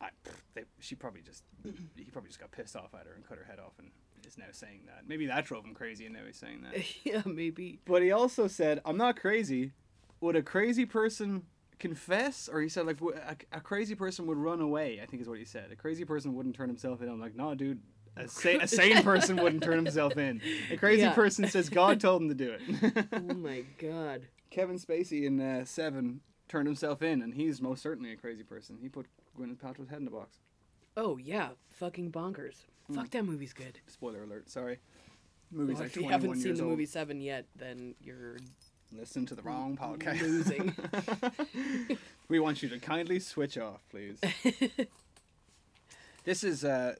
I, 0.00 0.08
they, 0.54 0.64
she 0.78 0.94
probably 0.94 1.22
just, 1.22 1.42
he 1.96 2.04
probably 2.10 2.28
just 2.28 2.38
got 2.40 2.50
pissed 2.52 2.76
off 2.76 2.94
at 2.94 3.06
her 3.06 3.14
and 3.14 3.26
cut 3.26 3.38
her 3.38 3.44
head 3.44 3.58
off 3.58 3.72
and 3.78 3.90
is 4.26 4.36
now 4.36 4.44
saying 4.52 4.82
that. 4.86 5.04
Maybe 5.08 5.26
that 5.26 5.46
drove 5.46 5.64
him 5.64 5.74
crazy 5.74 6.04
and 6.04 6.14
now 6.14 6.20
he's 6.26 6.36
saying 6.36 6.62
that. 6.62 6.84
yeah, 7.04 7.22
maybe. 7.24 7.78
But 7.84 8.02
he 8.02 8.12
also 8.12 8.46
said, 8.46 8.80
I'm 8.84 8.96
not 8.98 9.18
crazy. 9.18 9.72
Would 10.20 10.36
a 10.36 10.42
crazy 10.42 10.84
person 10.84 11.44
confess? 11.78 12.48
Or 12.48 12.60
he 12.60 12.68
said, 12.68 12.86
like, 12.86 13.00
a, 13.00 13.36
a 13.52 13.60
crazy 13.60 13.94
person 13.94 14.26
would 14.26 14.38
run 14.38 14.60
away, 14.60 15.00
I 15.02 15.06
think 15.06 15.22
is 15.22 15.28
what 15.28 15.38
he 15.38 15.44
said. 15.44 15.72
A 15.72 15.76
crazy 15.76 16.04
person 16.04 16.34
wouldn't 16.34 16.54
turn 16.56 16.68
himself 16.68 17.00
in. 17.02 17.08
I'm 17.08 17.20
like, 17.20 17.34
no, 17.34 17.54
dude, 17.54 17.80
A, 18.16 18.28
sa- 18.28 18.58
a 18.62 18.66
sane 18.66 19.02
person 19.02 19.36
wouldn't 19.36 19.62
turn 19.62 19.76
himself 19.76 20.16
in. 20.16 20.40
A 20.70 20.76
crazy 20.76 21.02
Yeah. 21.02 21.12
person 21.12 21.46
says 21.48 21.68
God 21.68 22.00
told 22.00 22.22
him 22.22 22.28
to 22.28 22.34
do 22.34 22.52
it. 22.58 23.06
Oh 23.12 23.34
my 23.34 23.64
god. 23.78 24.22
Kevin 24.50 24.78
Spacey 24.78 25.24
in 25.26 25.40
uh, 25.40 25.64
Seven 25.64 26.20
turned 26.48 26.66
himself 26.66 27.02
in, 27.02 27.20
and 27.22 27.34
he's 27.34 27.60
most 27.60 27.82
certainly 27.82 28.12
a 28.12 28.16
crazy 28.16 28.42
person. 28.44 28.78
He 28.80 28.88
put 28.88 29.06
Gwyneth 29.38 29.58
Paltrow's 29.58 29.88
head 29.90 30.00
in 30.00 30.06
a 30.06 30.10
box. 30.10 30.38
Oh 30.96 31.16
yeah, 31.18 31.50
fucking 31.70 32.10
bonkers. 32.12 32.64
Fuck 32.94 33.10
that 33.10 33.24
movie's 33.24 33.52
good. 33.52 33.80
Spoiler 33.86 34.22
alert. 34.22 34.48
Sorry. 34.48 34.78
Movie's 35.50 35.74
Well, 35.74 35.82
like 35.84 35.96
if 35.96 36.02
you 36.02 36.08
haven't 36.08 36.36
seen 36.40 36.54
the 36.54 36.62
old. 36.62 36.70
movie 36.70 36.86
Seven 36.86 37.20
yet, 37.20 37.46
then 37.56 37.94
you're 38.00 38.36
Listen 38.92 39.26
to 39.26 39.34
the 39.34 39.42
wrong 39.42 39.76
podcast. 39.76 40.20
losing. 40.22 40.74
we 42.28 42.38
want 42.38 42.62
you 42.62 42.68
to 42.68 42.78
kindly 42.78 43.18
switch 43.18 43.58
off, 43.58 43.80
please. 43.90 44.18
this 46.24 46.44
is 46.44 46.64
uh, 46.64 46.94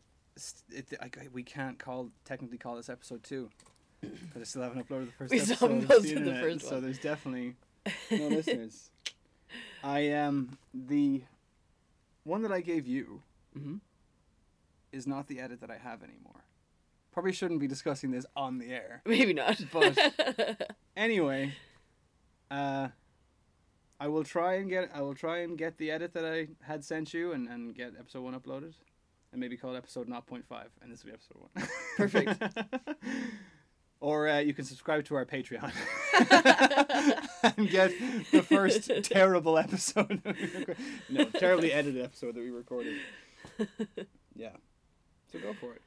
it, 0.71 0.87
I, 1.01 1.11
we 1.33 1.43
can't 1.43 1.79
call 1.79 2.11
technically 2.25 2.59
call 2.59 2.77
this 2.77 2.89
episode 2.89 3.23
two 3.23 3.49
because 4.01 4.41
I 4.41 4.45
still 4.45 4.63
haven't 4.63 4.87
uploaded 4.89 5.07
the 5.07 5.13
first 5.13 5.31
We 5.33 5.39
still 5.39 5.53
episode. 5.55 5.71
haven't 5.71 5.89
posted 5.89 6.25
the 6.25 6.35
first 6.41 6.69
so 6.69 6.81
there's 6.81 6.99
definitely 6.99 7.55
no 8.11 8.29
listeners. 8.29 8.91
I 9.83 10.11
um 10.13 10.59
the 10.75 11.23
one 12.25 12.43
that 12.43 12.53
I 12.53 12.61
gave 12.61 12.87
you 12.87 13.23
Mhm. 13.57 13.81
is 14.93 15.07
not 15.07 15.29
the 15.29 15.41
edit 15.41 15.61
that 15.61 15.71
I 15.71 15.79
have 15.79 16.03
anymore. 16.03 16.45
Probably 17.13 17.33
shouldn't 17.33 17.61
be 17.61 17.67
discussing 17.67 18.11
this 18.11 18.27
on 18.37 18.59
the 18.59 18.67
air. 18.73 19.01
Maybe 19.07 19.33
not. 19.33 19.59
But 19.73 19.97
anyway, 20.97 21.55
uh, 22.51 22.89
I 23.99 24.09
will 24.09 24.25
try 24.25 24.55
and 24.57 24.69
get 24.69 24.91
I 24.93 25.01
will 25.01 25.15
try 25.15 25.39
and 25.39 25.57
get 25.57 25.79
the 25.79 25.91
edit 25.91 26.13
that 26.13 26.27
I 26.27 26.49
had 26.63 26.85
sent 26.85 27.15
you 27.15 27.33
and, 27.33 27.49
and 27.49 27.75
get 27.75 27.95
episode 27.99 28.21
one 28.23 28.39
uploaded, 28.39 28.75
and 29.33 29.41
maybe 29.41 29.57
call 29.57 29.75
it 29.75 29.79
episode 29.79 30.09
not 30.09 30.27
0.5, 30.27 30.43
and 30.83 30.91
this 30.91 31.05
will 31.05 31.11
be 31.11 31.15
episode 31.15 31.39
one. 31.39 31.69
Perfect. 31.97 32.43
or 34.01 34.29
uh, 34.29 34.39
you 34.39 34.55
can 34.55 34.65
subscribe 34.65 35.05
to 35.07 35.15
our 35.15 35.25
Patreon 35.25 35.73
and 37.57 37.69
get 37.69 37.93
the 38.33 38.43
first 38.43 38.91
terrible 39.05 39.59
episode. 39.59 40.23
that 40.25 40.37
we 40.37 40.43
recorded. 40.43 40.77
no, 41.11 41.25
terribly 41.27 41.73
edited 41.73 42.03
episode 42.05 42.35
that 42.35 42.41
we 42.41 42.51
recorded. 42.51 42.97
Yeah, 44.35 44.51
so 45.33 45.39
go 45.39 45.53
for 45.55 45.73
it. 45.75 45.83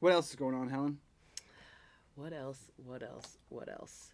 What 0.00 0.12
else 0.12 0.30
is 0.30 0.36
going 0.36 0.54
on, 0.54 0.68
Helen? 0.68 0.98
what 2.14 2.32
else? 2.32 2.58
What 2.76 3.02
else? 3.02 3.38
What 3.48 3.68
else? 3.68 4.12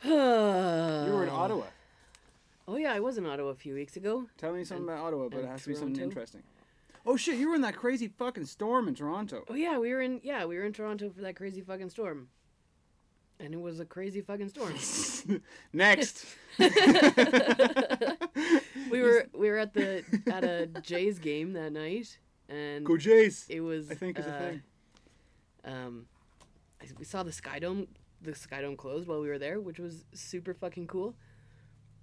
You 0.04 0.12
were 0.12 1.24
in 1.24 1.28
Ottawa. 1.30 1.64
Oh 2.68 2.76
yeah, 2.76 2.92
I 2.92 3.00
was 3.00 3.16
in 3.16 3.24
Ottawa 3.24 3.48
a 3.48 3.54
few 3.54 3.72
weeks 3.72 3.96
ago. 3.96 4.26
Tell 4.36 4.52
me 4.52 4.62
something 4.62 4.86
And- 4.86 4.98
about 4.98 5.06
Ottawa, 5.06 5.28
but 5.30 5.40
it 5.40 5.46
has 5.46 5.62
to 5.62 5.70
be 5.70 5.74
something 5.74 6.02
interesting. 6.02 6.42
Oh 7.06 7.16
shit, 7.16 7.38
you 7.38 7.48
were 7.48 7.54
in 7.54 7.62
that 7.62 7.74
crazy 7.74 8.08
fucking 8.08 8.44
storm 8.44 8.88
in 8.88 8.94
Toronto. 8.94 9.44
Oh 9.48 9.54
yeah, 9.54 9.78
we 9.78 9.90
were 9.94 10.02
in 10.02 10.20
yeah 10.22 10.44
we 10.44 10.58
were 10.58 10.64
in 10.64 10.74
Toronto 10.74 11.08
for 11.08 11.22
that 11.22 11.34
crazy 11.34 11.62
fucking 11.62 11.88
storm, 11.88 12.28
and 13.40 13.54
it 13.54 13.60
was 13.60 13.80
a 13.80 13.86
crazy 13.86 14.20
fucking 14.20 14.50
storm. 14.50 14.74
Next. 15.72 16.26
we 16.58 16.68
were 19.00 19.26
we 19.34 19.48
were 19.48 19.56
at 19.56 19.72
the 19.72 20.04
at 20.26 20.44
a 20.44 20.66
Jays 20.82 21.18
game 21.18 21.54
that 21.54 21.72
night, 21.72 22.18
and 22.50 22.84
Go 22.84 22.98
Jays. 22.98 23.46
it 23.48 23.60
was 23.60 23.90
I 23.90 23.94
think 23.94 24.18
is 24.18 24.26
a 24.26 24.34
uh, 24.34 24.38
thing. 24.38 24.62
Um, 25.64 26.06
we 26.98 27.06
saw 27.06 27.22
the 27.22 27.32
Sky 27.32 27.60
Dome 27.60 27.88
the 28.20 28.34
Sky 28.34 28.60
Dome 28.60 28.76
closed 28.76 29.08
while 29.08 29.22
we 29.22 29.28
were 29.28 29.38
there, 29.38 29.58
which 29.58 29.78
was 29.78 30.04
super 30.12 30.52
fucking 30.52 30.88
cool 30.88 31.14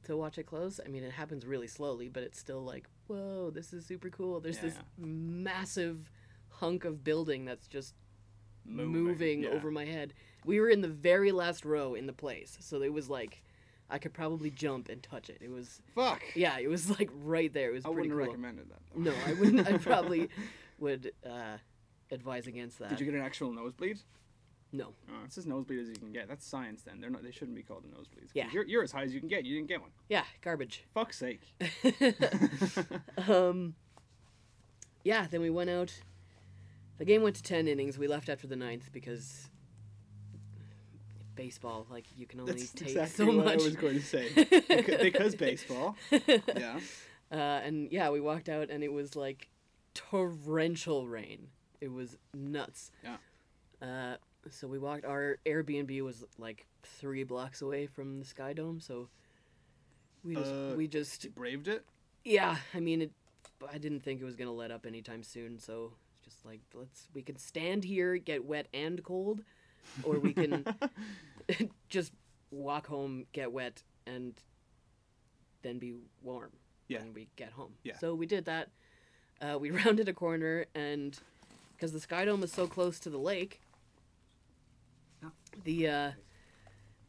to 0.06 0.18
watch 0.18 0.38
it 0.38 0.46
close. 0.46 0.80
I 0.84 0.88
mean, 0.90 1.04
it 1.04 1.12
happens 1.12 1.46
really 1.46 1.68
slowly, 1.68 2.08
but 2.10 2.24
it's 2.24 2.40
still 2.40 2.62
like, 2.64 2.88
whoa, 3.08 3.52
this 3.52 3.74
is 3.74 3.86
super 3.86 4.10
cool. 4.10 4.40
There's 4.40 4.58
Yeah, 4.58 4.64
this 4.64 4.78
massive 4.98 6.10
hunk 6.50 6.86
of 6.86 7.04
building 7.04 7.46
that's 7.46 7.68
just 7.68 7.94
Moving, 8.68 9.04
moving, 9.04 9.44
yeah. 9.44 9.50
over 9.50 9.70
my 9.70 9.86
head. 9.86 10.14
We 10.44 10.60
were 10.60 10.70
in 10.70 10.82
the 10.82 10.88
very 10.88 11.32
last 11.32 11.66
row 11.66 11.94
in 11.94 12.08
the 12.08 12.14
place, 12.14 12.58
so 12.62 12.82
it 12.82 12.92
was 12.92 13.10
like 13.10 13.44
I 13.92 14.00
could 14.00 14.14
probably 14.14 14.50
jump 14.50 14.90
and 14.90 15.03
touch 15.03 15.29
it. 15.29 15.38
It 15.42 15.51
was 15.51 15.82
Fuck. 15.94 16.24
yeah, 16.34 16.58
it 16.58 16.68
was 16.68 16.90
like 17.00 17.12
right 17.24 17.53
there. 17.53 17.70
It 17.70 17.74
was 17.74 17.86
I 17.86 17.94
pretty 17.94 18.10
wouldn't 18.10 18.20
have 18.20 18.40
cool. 18.40 18.44
recommended 18.44 18.70
that. 18.72 18.79
though. 18.96 19.01
No, 19.12 19.14
I 19.27 19.34
wouldn't. 19.40 19.68
I 19.68 19.77
probably 19.90 20.29
would 20.79 21.12
uh, 21.24 21.58
advise 22.12 22.48
against 22.48 22.79
that. 22.79 22.90
Did 22.90 23.00
you 23.01 23.06
get 23.06 23.14
an 23.16 23.22
actual 23.22 23.51
nosebleed? 23.51 24.00
No. 24.75 24.94
Oh, 25.09 25.24
it's 25.24 25.38
as 25.38 25.46
nosebleed 25.46 25.79
as 25.79 25.88
you 25.88 25.96
can 25.96 26.11
get. 26.11 26.27
That's 26.27 26.46
science. 26.46 26.81
Then 26.81 27.00
they're 27.00 27.09
not. 27.09 27.24
They 27.24 27.31
shouldn't 27.31 27.55
be 27.55 27.64
called 27.64 27.85
a 27.85 27.96
nosebleed. 27.96 28.29
Yeah. 28.33 28.48
You're, 28.51 28.66
you're 28.66 28.83
as 28.83 28.92
high 28.92 29.03
as 29.03 29.14
you 29.14 29.20
can 29.22 29.29
get. 29.29 29.46
You 29.46 29.55
didn't 29.55 29.70
get 29.70 29.79
one. 29.79 29.92
Yeah, 30.09 30.24
garbage. 30.42 30.83
Fuck's 30.94 31.18
sake. 31.18 31.42
um, 33.29 33.75
yeah, 35.03 35.27
then 35.29 35.40
we 35.42 35.50
went 35.50 35.70
out. 35.70 35.94
The 36.98 37.05
game 37.05 37.22
went 37.22 37.35
to 37.38 37.44
10 37.44 37.68
innings. 37.68 37.98
We 37.98 38.07
left 38.07 38.27
after 38.27 38.48
the 38.48 38.55
ninth 38.55 38.90
because 38.92 39.50
baseball, 41.35 41.85
like, 41.90 42.05
you 42.18 42.25
can 42.25 42.40
only 42.42 42.53
That's 42.53 42.72
take 42.72 42.90
exactly 42.90 43.25
so 43.25 43.25
what 43.27 43.46
much. 43.46 43.61
I 43.61 43.64
was 43.64 43.75
going 43.75 43.96
to 43.96 44.05
say. 44.05 44.29
Beca- 44.35 45.01
because 45.01 45.35
baseball. 45.35 45.96
Yeah. 46.11 46.79
Uh, 47.31 47.35
and 47.35 47.92
yeah, 47.92 48.09
we 48.09 48.20
walked 48.20 48.50
out 48.50 48.70
and 48.70 48.83
it 48.83 48.92
was 48.92 49.16
like 49.16 49.50
torrential 49.94 51.07
rain. 51.07 51.48
It 51.81 51.92
was 51.92 52.18
nuts. 52.33 52.92
Yeah. 53.03 53.18
Uh, 53.81 54.16
so 54.51 54.68
we 54.68 54.79
walked. 54.79 55.05
Our 55.05 55.38
Airbnb 55.46 56.01
was 56.03 56.24
like 56.38 56.66
three 56.84 57.24
blocks 57.24 57.62
away 57.62 57.88
from 57.88 58.20
the 58.20 58.25
Sky 58.25 58.53
Dome, 58.53 58.79
so 58.79 59.10
we 60.24 60.36
just 60.36 60.51
Uh, 60.51 60.74
we 60.75 60.88
just 60.88 61.34
braved 61.36 61.68
it. 61.68 61.86
yeah. 62.24 62.58
I 62.74 62.79
mean, 62.79 63.01
it, 63.01 63.12
I 63.72 63.77
didn't 63.77 64.01
think 64.01 64.22
it 64.22 64.25
was 64.25 64.36
gonna 64.36 64.53
let 64.53 64.72
up 64.72 64.86
anytime 64.86 65.24
soon, 65.24 65.60
so 65.60 65.94
it's 66.18 66.34
just 66.34 66.46
like 66.46 66.62
let's 66.74 67.08
we 67.14 67.22
can 67.22 67.38
stand 67.38 67.84
here, 67.84 68.18
get 68.18 68.46
wet 68.46 68.68
and 68.74 69.03
cold, 69.03 69.42
or 70.03 70.20
we 70.20 70.34
can 70.34 70.66
just 71.90 72.14
walk 72.51 72.88
home, 72.88 73.25
get 73.34 73.51
wet, 73.51 73.84
and 74.08 74.34
then 75.62 75.79
be 75.79 75.96
warm 76.22 76.51
Yeah. 76.88 77.00
when 77.00 77.14
we 77.14 77.27
get 77.36 77.51
home. 77.51 77.74
Yeah. 77.84 77.98
So 77.98 78.14
we 78.16 78.25
did 78.25 78.46
that. 78.46 78.70
Uh, 79.42 79.58
we 79.60 79.72
rounded 79.84 80.08
a 80.08 80.14
corner, 80.14 80.66
and 80.75 81.18
because 81.75 81.92
the 81.92 82.00
Sky 82.00 82.25
Dome 82.25 82.44
is 82.44 82.51
so 82.53 82.68
close 82.68 83.00
to 83.01 83.10
the 83.10 83.18
lake. 83.18 83.62
The 85.63 85.87
uh, 85.87 86.11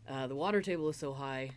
uh, 0.08 0.26
the 0.26 0.36
water 0.36 0.60
table 0.62 0.88
is 0.88 0.96
so 0.96 1.12
high, 1.12 1.50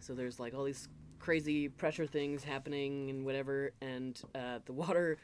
so 0.00 0.14
there's 0.14 0.38
like 0.40 0.54
all 0.54 0.64
these 0.64 0.88
crazy 1.18 1.68
pressure 1.68 2.06
things 2.06 2.42
happening 2.44 3.10
and 3.10 3.24
whatever, 3.24 3.72
and 3.80 4.20
uh, 4.34 4.58
the 4.64 4.72
water 4.72 5.18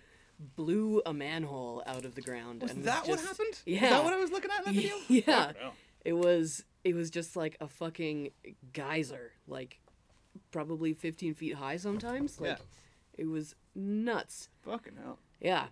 blew 0.55 1.03
a 1.05 1.13
manhole 1.13 1.83
out 1.87 2.05
of 2.05 2.15
the 2.15 2.21
ground. 2.23 2.63
Was 2.63 2.71
and 2.71 2.85
that 2.85 3.09
what 3.09 3.17
just- 3.19 3.27
happened? 3.27 3.51
Is 3.55 3.63
Yeah. 3.67 3.91
that 3.91 4.05
what 4.05 4.13
I 4.13 4.19
was 4.19 4.31
looking 4.31 4.51
at 4.57 4.67
in 4.67 4.75
the 4.75 4.81
video? 4.81 4.97
Yeah. 5.09 5.47
Fuck, 5.49 5.57
no. 5.61 5.71
It 6.05 6.13
was 6.13 6.65
it 6.85 6.95
was 6.95 7.11
just 7.11 7.35
like 7.37 7.57
a 7.61 7.67
fucking 7.69 8.31
geyser, 8.73 9.33
like 9.49 9.81
probably 10.53 10.95
15 10.95 11.35
feet 11.35 11.55
high 11.55 11.77
sometimes. 11.77 12.41
Like 12.41 12.51
Yeah. 12.51 12.57
it 13.19 13.27
was 13.27 13.57
nuts. 13.75 14.49
Fucking 14.63 14.95
hell. 15.03 15.19
Yeah. 15.41 15.67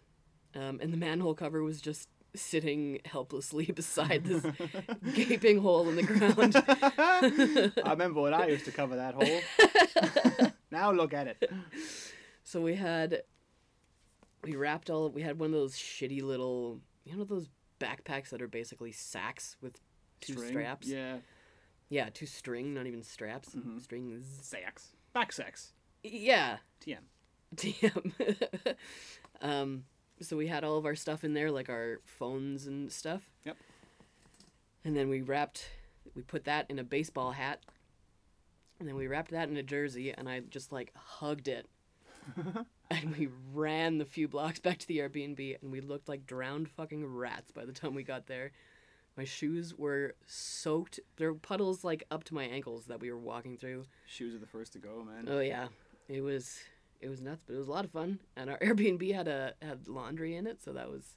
Um, 0.54 0.80
and 0.82 0.92
the 0.92 0.96
manhole 0.96 1.34
cover 1.34 1.62
was 1.62 1.80
just 1.80 2.08
sitting 2.36 3.00
helplessly 3.04 3.66
beside 3.74 4.24
this 4.24 4.44
gaping 5.14 5.58
hole 5.58 5.88
in 5.88 5.96
the 5.96 6.02
ground. 6.02 7.72
I 7.84 7.90
remember 7.90 8.20
when 8.22 8.34
I 8.34 8.46
used 8.48 8.64
to 8.66 8.72
cover 8.72 8.96
that 8.96 9.14
hole. 9.14 10.52
now 10.70 10.92
look 10.92 11.12
at 11.14 11.26
it. 11.26 11.50
So 12.44 12.60
we 12.60 12.74
had 12.74 13.22
we 14.44 14.54
wrapped 14.56 14.90
all 14.90 15.08
we 15.10 15.22
had 15.22 15.38
one 15.38 15.46
of 15.48 15.52
those 15.54 15.74
shitty 15.74 16.22
little 16.22 16.80
you 17.04 17.16
know 17.16 17.24
those 17.24 17.48
backpacks 17.80 18.30
that 18.30 18.40
are 18.40 18.48
basically 18.48 18.92
sacks 18.92 19.56
with 19.60 19.80
two 20.20 20.34
String. 20.34 20.48
straps. 20.50 20.88
Yeah. 20.88 21.16
Yeah, 21.88 22.08
two 22.12 22.26
string, 22.26 22.74
not 22.74 22.86
even 22.86 23.02
straps. 23.02 23.50
Mm-hmm. 23.54 23.78
Strings. 23.78 24.26
Sacks. 24.42 24.88
Back 25.12 25.32
sex. 25.32 25.72
Yeah. 26.02 26.56
TM. 26.84 26.98
TM. 27.54 28.74
um, 29.40 29.84
so 30.20 30.36
we 30.36 30.46
had 30.46 30.64
all 30.64 30.78
of 30.78 30.86
our 30.86 30.94
stuff 30.94 31.24
in 31.24 31.34
there, 31.34 31.50
like 31.50 31.68
our 31.68 32.00
phones 32.04 32.66
and 32.66 32.90
stuff. 32.90 33.22
Yep. 33.44 33.56
And 34.84 34.96
then 34.96 35.08
we 35.08 35.20
wrapped, 35.20 35.68
we 36.14 36.22
put 36.22 36.44
that 36.44 36.66
in 36.70 36.78
a 36.78 36.84
baseball 36.84 37.32
hat. 37.32 37.60
And 38.78 38.88
then 38.88 38.96
we 38.96 39.06
wrapped 39.06 39.30
that 39.30 39.48
in 39.48 39.56
a 39.56 39.62
jersey, 39.62 40.12
and 40.12 40.28
I 40.28 40.40
just 40.40 40.72
like 40.72 40.92
hugged 40.94 41.48
it. 41.48 41.66
and 42.90 43.16
we 43.16 43.28
ran 43.52 43.98
the 43.98 44.04
few 44.04 44.28
blocks 44.28 44.58
back 44.58 44.78
to 44.78 44.86
the 44.86 44.98
Airbnb, 44.98 45.62
and 45.62 45.72
we 45.72 45.80
looked 45.80 46.08
like 46.08 46.26
drowned 46.26 46.68
fucking 46.68 47.04
rats 47.06 47.52
by 47.52 47.64
the 47.64 47.72
time 47.72 47.94
we 47.94 48.02
got 48.02 48.26
there. 48.26 48.52
My 49.16 49.24
shoes 49.24 49.74
were 49.74 50.14
soaked. 50.26 51.00
There 51.16 51.32
were 51.32 51.38
puddles 51.38 51.84
like 51.84 52.04
up 52.10 52.24
to 52.24 52.34
my 52.34 52.44
ankles 52.44 52.84
that 52.86 53.00
we 53.00 53.10
were 53.10 53.18
walking 53.18 53.56
through. 53.56 53.84
Shoes 54.06 54.34
are 54.34 54.38
the 54.38 54.46
first 54.46 54.74
to 54.74 54.78
go, 54.78 55.02
man. 55.04 55.26
Oh 55.28 55.40
yeah, 55.40 55.68
it 56.06 56.20
was 56.20 56.60
it 57.00 57.08
was 57.08 57.20
nuts, 57.20 57.42
but 57.46 57.54
it 57.54 57.58
was 57.58 57.68
a 57.68 57.72
lot 57.72 57.84
of 57.84 57.90
fun. 57.90 58.18
And 58.36 58.50
our 58.50 58.58
Airbnb 58.60 59.14
had 59.14 59.28
a 59.28 59.54
had 59.62 59.86
laundry 59.88 60.34
in 60.36 60.46
it, 60.46 60.62
so 60.62 60.72
that 60.72 60.90
was 60.90 61.16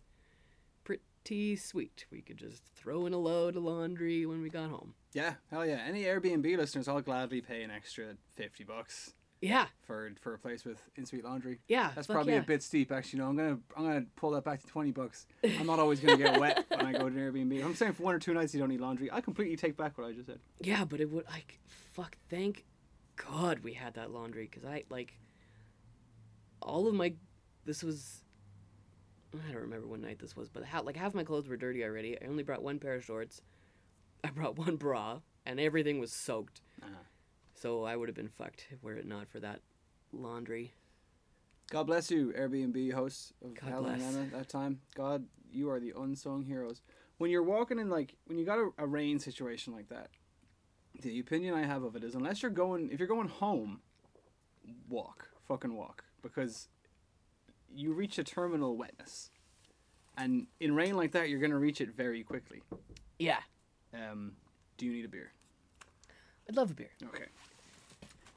pretty 0.84 1.56
sweet. 1.56 2.06
We 2.12 2.22
could 2.22 2.38
just 2.38 2.64
throw 2.76 3.06
in 3.06 3.14
a 3.14 3.18
load 3.18 3.56
of 3.56 3.64
laundry 3.64 4.26
when 4.26 4.42
we 4.42 4.50
got 4.50 4.70
home. 4.70 4.94
Yeah, 5.14 5.36
hell 5.50 5.66
yeah. 5.66 5.84
Any 5.88 6.04
Airbnb 6.04 6.58
listeners, 6.58 6.88
I'll 6.88 7.02
gladly 7.02 7.42
pay 7.42 7.64
an 7.64 7.72
extra 7.72 8.16
50 8.36 8.64
bucks 8.64 9.14
Yeah. 9.42 9.66
for 9.82 10.12
for 10.22 10.34
a 10.34 10.40
place 10.40 10.64
with 10.66 10.82
in 10.96 11.06
suite 11.06 11.24
laundry. 11.24 11.60
Yeah, 11.68 11.92
that's 11.96 12.08
probably 12.08 12.34
yeah. 12.34 12.40
a 12.40 12.44
bit 12.44 12.62
steep. 12.64 12.92
Actually, 12.92 13.20
no, 13.20 13.30
I'm 13.30 13.36
gonna 13.38 13.60
I'm 13.76 13.86
gonna 13.86 14.06
pull 14.16 14.32
that 14.32 14.44
back 14.44 14.62
to 14.62 14.68
twenty 14.68 14.92
bucks. 14.92 15.26
I'm 15.44 15.66
not 15.66 15.80
always 15.80 16.00
gonna 16.00 16.18
get 16.18 16.40
wet 16.40 16.66
when 16.70 16.86
I 16.86 16.92
go 16.94 17.00
to 17.00 17.06
an 17.08 17.16
Airbnb. 17.16 17.58
If 17.60 17.66
I'm 17.66 17.76
saying 17.76 17.94
for 17.94 18.04
one 18.04 18.16
or 18.16 18.20
two 18.20 18.34
nights 18.34 18.54
you 18.54 18.60
don't 18.60 18.70
need 18.70 18.82
laundry, 18.82 19.10
I 19.12 19.22
completely 19.22 19.56
take 19.56 19.76
back 19.78 19.98
what 19.98 20.08
I 20.08 20.12
just 20.14 20.28
said. 20.28 20.40
Yeah, 20.62 20.84
but 20.86 21.00
it 21.00 21.10
would 21.12 21.26
like 21.26 21.60
fuck. 21.94 22.18
Thank 22.30 22.66
God 23.16 23.60
we 23.60 23.74
had 23.74 23.96
that 23.96 24.12
laundry 24.12 24.48
because 24.50 24.64
I 24.66 24.84
like 24.90 25.18
all 26.62 26.88
of 26.88 26.94
my. 26.94 27.14
This 27.66 27.84
was. 27.84 28.24
I 29.34 29.52
don't 29.52 29.62
remember 29.62 29.88
what 29.88 30.00
night 30.00 30.18
this 30.20 30.36
was, 30.36 30.50
but 30.50 30.66
ha- 30.66 30.82
like 30.82 30.98
half 30.98 31.14
my 31.14 31.24
clothes 31.24 31.48
were 31.48 31.58
dirty 31.58 31.84
already. 31.84 32.18
I 32.20 32.26
only 32.26 32.44
brought 32.44 32.64
one 32.64 32.80
pair 32.80 32.96
of 32.96 33.04
shorts. 33.04 33.42
I 34.24 34.30
brought 34.30 34.58
one 34.58 34.76
bra, 34.76 35.20
and 35.46 35.60
everything 35.60 36.00
was 36.00 36.12
soaked. 36.12 36.62
Uh-huh. 36.82 37.04
So 37.54 37.84
I 37.84 37.96
would 37.96 38.10
have 38.10 38.16
been 38.16 38.30
fucked 38.30 38.68
were 38.82 38.96
it 38.96 39.06
not 39.06 39.30
for 39.30 39.40
that 39.40 39.60
laundry. 40.14 40.74
God 41.70 41.86
bless 41.86 42.10
you, 42.10 42.34
Airbnb 42.38 42.94
hosts 42.94 43.34
of 43.44 43.54
God 43.54 43.70
Helen 43.70 44.00
bless. 44.00 44.16
Emma 44.16 44.26
that 44.32 44.50
time. 44.50 44.80
God, 44.96 45.26
you 45.52 45.70
are 45.70 45.80
the 45.80 45.94
unsung 45.96 46.44
heroes. 46.44 46.82
When 47.18 47.30
you're 47.30 47.44
walking 47.44 47.80
in 47.80 47.90
like 47.90 48.16
when 48.26 48.38
you 48.38 48.46
got 48.46 48.60
a, 48.60 48.70
a 48.78 48.88
rain 48.88 49.20
situation 49.20 49.74
like 49.74 49.90
that, 49.90 50.10
the 51.02 51.20
opinion 51.20 51.54
I 51.54 51.66
have 51.66 51.84
of 51.84 51.96
it 51.96 52.04
is 52.04 52.16
unless 52.16 52.42
you're 52.42 52.52
going 52.52 52.90
if 52.92 53.00
you're 53.00 53.08
going 53.08 53.28
home, 53.28 53.82
walk. 54.88 55.30
Fucking 55.48 55.76
walk. 55.76 56.04
Because 56.22 56.68
you 57.74 57.94
reach 57.94 58.18
a 58.18 58.24
terminal 58.24 58.76
wetness. 58.78 59.30
And 60.18 60.48
in 60.60 60.76
rain 60.76 60.96
like 60.98 61.12
that 61.14 61.30
you're 61.30 61.40
gonna 61.40 61.58
reach 61.58 61.80
it 61.82 61.96
very 61.96 62.24
quickly. 62.24 62.62
Yeah, 63.18 63.40
Um 63.94 64.34
do 64.78 64.86
you 64.86 64.92
need 64.94 65.06
a 65.06 65.10
beer? 65.10 65.32
I'd 66.48 66.56
love 66.58 66.72
a 66.72 66.74
beer. 66.74 66.90
Okay. 67.06 67.26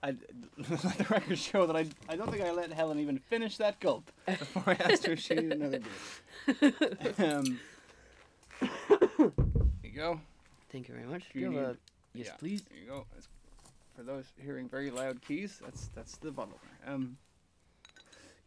I 0.04 0.08
let 0.84 0.98
the 0.98 1.06
record 1.10 1.38
show 1.38 1.66
that 1.66 1.76
I 1.76 1.86
I 2.08 2.16
don't 2.16 2.30
think 2.30 2.42
I 2.44 2.50
let 2.52 2.72
Helen 2.72 2.98
even 2.98 3.18
finish 3.18 3.56
that 3.58 3.80
gulp 3.80 4.10
before 4.26 4.64
I 4.66 4.72
asked 4.74 5.06
her 5.06 5.12
if 5.12 5.20
she 5.20 5.34
needed 5.34 5.52
another 5.52 5.80
beer. 5.80 6.72
um, 7.18 7.60
there 8.88 9.30
you 9.82 9.90
go. 9.94 10.20
Thank 10.70 10.88
you 10.88 10.94
very 10.94 11.06
much. 11.06 11.24
Do 11.32 11.34
Do 11.34 11.38
you 11.40 11.44
you 11.46 11.50
need- 11.52 11.58
a 11.64 11.76
yes, 12.14 12.26
Yeah, 12.26 12.32
please? 12.38 12.62
There 12.62 12.78
you 12.78 12.86
go. 12.86 13.06
That's- 13.10 13.28
for 13.96 14.02
those 14.02 14.24
hearing 14.42 14.68
very 14.70 14.90
loud 14.90 15.20
keys, 15.20 15.60
that's 15.62 15.88
that's 15.94 16.16
the 16.16 16.30
bottle. 16.30 16.58
Um, 16.86 17.18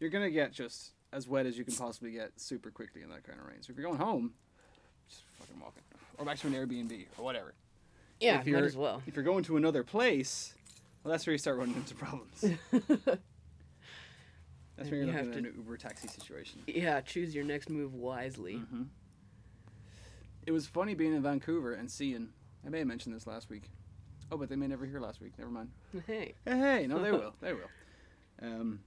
you're 0.00 0.10
gonna 0.10 0.30
get 0.30 0.52
just 0.52 0.90
as 1.12 1.28
wet 1.28 1.46
as 1.46 1.56
you 1.56 1.64
can 1.64 1.74
possibly 1.74 2.12
get 2.12 2.32
super 2.40 2.70
quickly 2.70 3.02
in 3.02 3.08
that 3.10 3.22
kind 3.24 3.38
of 3.40 3.46
rain. 3.46 3.62
So 3.62 3.70
if 3.70 3.76
you're 3.78 3.86
going 3.86 3.98
home, 4.00 4.34
just 5.08 5.22
fucking 5.38 5.60
walk 5.60 5.74
it, 5.76 5.82
or 6.18 6.24
back 6.24 6.38
to 6.38 6.46
an 6.48 6.54
Airbnb 6.54 7.06
or 7.18 7.24
whatever. 7.24 7.54
Yeah, 8.20 8.40
if 8.40 8.46
might 8.46 8.46
you're, 8.46 8.64
as 8.64 8.76
well. 8.76 9.02
If 9.06 9.14
you're 9.16 9.24
going 9.24 9.44
to 9.44 9.56
another 9.56 9.82
place, 9.84 10.54
well, 11.04 11.12
that's 11.12 11.26
where 11.26 11.32
you 11.32 11.38
start 11.38 11.58
running 11.58 11.76
into 11.76 11.94
problems. 11.94 12.40
that's 12.70 13.20
when 14.90 14.90
you're 14.90 15.04
You 15.04 15.12
have 15.12 15.32
to- 15.32 15.38
an 15.38 15.44
Uber 15.56 15.76
taxi 15.76 16.08
situation. 16.08 16.60
Yeah, 16.66 17.00
choose 17.02 17.34
your 17.34 17.44
next 17.44 17.68
move 17.70 17.94
wisely. 17.94 18.54
Mm-hmm. 18.56 18.82
It 20.46 20.52
was 20.52 20.66
funny 20.66 20.94
being 20.94 21.14
in 21.14 21.22
Vancouver 21.22 21.72
and 21.72 21.90
seeing. 21.90 22.30
I 22.64 22.68
may 22.68 22.78
have 22.78 22.86
mentioned 22.86 23.14
this 23.14 23.26
last 23.26 23.48
week. 23.50 23.70
Oh, 24.30 24.36
but 24.36 24.48
they 24.48 24.56
may 24.56 24.66
never 24.66 24.86
hear 24.86 25.00
last 25.00 25.20
week. 25.20 25.32
Never 25.38 25.50
mind. 25.50 25.70
Hey, 26.06 26.34
Hey, 26.44 26.58
hey, 26.58 26.86
no, 26.86 27.00
they 27.02 27.10
will. 27.12 27.34
They 27.40 27.52
will. 27.52 27.70
Um, 28.42 28.80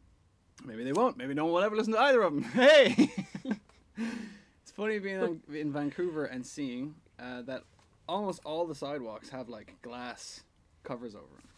maybe 0.64 0.84
they 0.84 0.94
won't. 0.94 1.18
Maybe 1.18 1.34
no 1.34 1.46
one 1.46 1.54
will 1.56 1.64
ever 1.64 1.76
listen 1.76 1.94
to 1.94 2.00
either 2.00 2.22
of 2.22 2.34
them. 2.34 2.44
Hey, 2.54 3.10
it's 3.98 4.72
funny 4.76 5.00
being 5.00 5.42
in, 5.50 5.56
in 5.56 5.72
Vancouver 5.74 6.26
and 6.26 6.46
seeing 6.46 6.96
uh, 7.20 7.42
that 7.44 7.64
almost 8.08 8.42
all 8.46 8.66
the 8.66 8.76
sidewalks 8.76 9.30
have 9.30 9.50
like 9.50 9.76
glass 9.82 10.44
covers 10.84 11.16
over 11.16 11.26
them. 11.36 11.50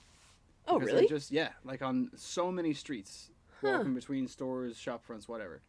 oh 0.67 0.73
Because 0.79 0.87
they're 0.89 0.95
really? 0.97 1.07
Just 1.09 1.31
yeah, 1.31 1.49
like 1.63 1.81
on 1.81 2.09
so 2.15 2.51
many 2.51 2.73
streets, 2.73 3.29
Huh. 3.61 3.73
walking 3.77 3.93
between 3.93 4.27
stores, 4.27 4.75
shop 4.77 5.03
fronts, 5.03 5.27
whatever. 5.27 5.61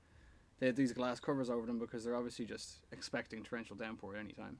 They 0.60 0.66
have 0.66 0.76
these 0.76 0.92
glass 0.92 1.20
covers 1.20 1.50
over 1.50 1.66
them 1.66 1.78
because 1.78 2.04
they're 2.04 2.16
obviously 2.16 2.46
just 2.46 2.78
expecting 2.92 3.42
torrential 3.42 3.76
downpour 3.76 4.14
at 4.14 4.20
any 4.20 4.32
time. 4.32 4.56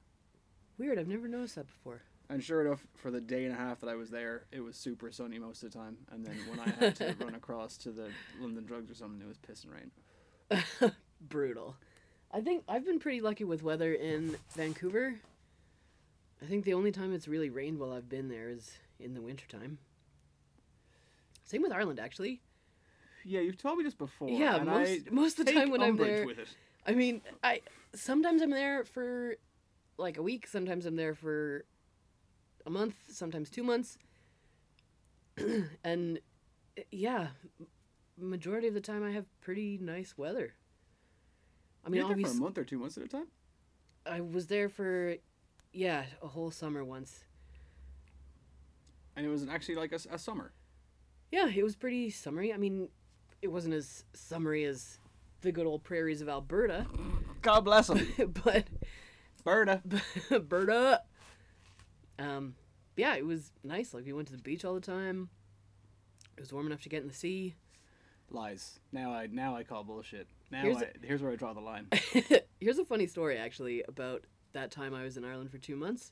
Weird. 0.77 0.99
I've 0.99 1.07
never 1.07 1.27
noticed 1.27 1.55
that 1.55 1.65
before. 1.65 2.01
And 2.33 2.43
sure 2.43 2.65
enough, 2.65 2.83
for 2.95 3.11
the 3.11 3.21
day 3.21 3.45
and 3.45 3.53
a 3.53 3.57
half 3.57 3.79
that 3.81 3.89
I 3.89 3.93
was 3.95 4.09
there, 4.09 4.45
it 4.51 4.59
was 4.59 4.75
super 4.75 5.11
sunny 5.11 5.37
most 5.37 5.61
of 5.61 5.71
the 5.71 5.77
time. 5.77 5.97
And 6.11 6.25
then 6.25 6.35
when 6.49 6.59
I 6.59 6.69
had 6.83 6.95
to 6.95 7.15
run 7.23 7.35
across 7.35 7.77
to 7.77 7.91
the 7.91 8.09
London 8.41 8.65
Drugs 8.65 8.89
or 8.89 8.95
something, 8.95 9.21
it 9.21 9.27
was 9.27 9.37
piss 9.37 9.63
and 9.65 9.73
rain. 9.73 10.91
Brutal. 11.21 11.75
I 12.31 12.41
think 12.41 12.63
I've 12.67 12.85
been 12.85 12.97
pretty 12.97 13.21
lucky 13.21 13.43
with 13.43 13.61
weather 13.61 13.93
in 13.93 14.35
Vancouver. 14.55 15.13
I 16.41 16.45
think 16.45 16.65
the 16.65 16.73
only 16.73 16.91
time 16.91 17.13
it's 17.13 17.27
really 17.27 17.51
rained 17.51 17.77
while 17.77 17.93
I've 17.93 18.09
been 18.09 18.29
there 18.29 18.49
is 18.49 18.71
in 18.99 19.13
the 19.13 19.21
wintertime. 19.21 19.77
Same 21.43 21.61
with 21.61 21.71
Ireland, 21.71 21.99
actually. 21.99 22.41
Yeah, 23.23 23.41
you've 23.41 23.59
told 23.59 23.77
me 23.77 23.83
this 23.83 23.93
before. 23.93 24.29
Yeah, 24.29 24.55
and 24.55 24.65
most- 24.65 24.89
I 24.89 25.11
most 25.11 25.39
of 25.39 25.45
the 25.45 25.53
time 25.53 25.69
when 25.69 25.83
I'm 25.83 25.97
there- 25.97 26.25
with 26.25 26.39
it. 26.39 26.47
I 26.87 26.93
mean, 26.93 27.21
I 27.43 27.61
sometimes 27.93 28.41
I'm 28.41 28.49
there 28.49 28.83
for 28.85 29.35
like 29.97 30.17
a 30.17 30.23
week. 30.23 30.47
Sometimes 30.47 30.87
I'm 30.87 30.95
there 30.95 31.13
for 31.13 31.63
a 32.65 32.69
month. 32.69 32.95
Sometimes 33.09 33.49
two 33.49 33.63
months. 33.63 33.97
and 35.83 36.19
yeah, 36.91 37.27
majority 38.17 38.67
of 38.67 38.73
the 38.73 38.81
time 38.81 39.03
I 39.03 39.11
have 39.11 39.25
pretty 39.41 39.77
nice 39.81 40.17
weather. 40.17 40.53
I 41.85 41.89
mean, 41.89 42.01
You're 42.01 42.27
for 42.27 42.31
a 42.31 42.33
month 42.35 42.57
or 42.57 42.63
two 42.63 42.79
months 42.79 42.97
at 42.97 43.03
a 43.03 43.07
time. 43.07 43.27
I 44.05 44.21
was 44.21 44.47
there 44.47 44.69
for 44.69 45.15
yeah 45.71 46.05
a 46.21 46.27
whole 46.27 46.51
summer 46.51 46.83
once. 46.83 47.23
And 49.15 49.25
it 49.25 49.29
was 49.29 49.47
actually 49.47 49.75
like 49.75 49.91
a, 49.91 49.99
a 50.11 50.17
summer. 50.17 50.53
Yeah, 51.31 51.49
it 51.53 51.63
was 51.63 51.75
pretty 51.75 52.09
summery. 52.09 52.53
I 52.53 52.57
mean, 52.57 52.89
it 53.41 53.47
wasn't 53.47 53.73
as 53.73 54.05
summery 54.13 54.63
as 54.65 54.99
the 55.41 55.51
good 55.51 55.65
old 55.65 55.83
prairies 55.83 56.21
of 56.21 56.29
Alberta, 56.29 56.87
God 57.41 57.61
bless 57.61 57.87
them. 57.87 58.07
but 58.43 58.65
Berta. 59.43 59.81
Alberta. 60.31 61.01
Um, 62.19 62.55
yeah, 62.95 63.15
it 63.15 63.25
was 63.25 63.51
nice. 63.63 63.93
Like 63.93 64.05
we 64.05 64.13
went 64.13 64.27
to 64.27 64.35
the 64.35 64.41
beach 64.41 64.65
all 64.65 64.73
the 64.73 64.81
time. 64.81 65.29
It 66.37 66.41
was 66.41 66.53
warm 66.53 66.67
enough 66.67 66.81
to 66.81 66.89
get 66.89 67.01
in 67.01 67.07
the 67.07 67.13
sea. 67.13 67.55
Lies. 68.29 68.79
Now 68.91 69.13
I 69.13 69.27
now 69.27 69.55
I 69.55 69.63
call 69.63 69.83
bullshit. 69.83 70.27
Now 70.51 70.61
Here's 70.61 70.77
I, 70.77 70.91
here's 71.01 71.21
where 71.21 71.31
I 71.31 71.35
draw 71.35 71.53
the 71.53 71.61
line. 71.61 71.87
Here's 72.59 72.79
a 72.79 72.85
funny 72.85 73.07
story 73.07 73.37
actually 73.37 73.83
about 73.87 74.23
that 74.53 74.71
time 74.71 74.93
I 74.93 75.03
was 75.03 75.17
in 75.17 75.25
Ireland 75.25 75.51
for 75.51 75.57
two 75.57 75.75
months. 75.75 76.11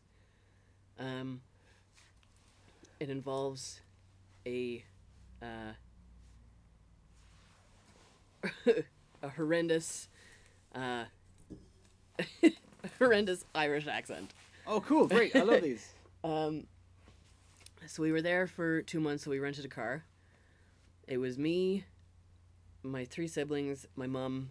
Um, 1.00 1.42
it 3.00 3.10
involves 3.10 3.82
a 4.46 4.84
uh, 5.42 5.74
a 9.24 9.30
horrendous, 9.30 10.08
uh, 10.76 11.06
horrendous 13.00 13.46
Irish 13.56 13.88
accent. 13.88 14.34
Oh, 14.68 14.82
cool, 14.82 15.08
great. 15.08 15.36
I 15.36 15.42
love 15.44 15.62
these. 15.62 15.88
Um, 16.24 16.68
so 17.88 18.04
we 18.04 18.12
were 18.12 18.22
there 18.22 18.46
for 18.46 18.84
two 18.84 19.00
months. 19.00 19.24
So 19.24 19.32
we 19.32 19.40
rented 19.40 19.66
a 19.66 19.68
car. 19.68 20.04
It 21.08 21.18
was 21.18 21.40
me, 21.40 21.84
my 22.84 23.06
three 23.06 23.28
siblings, 23.28 23.88
my 23.96 24.06
mom, 24.06 24.50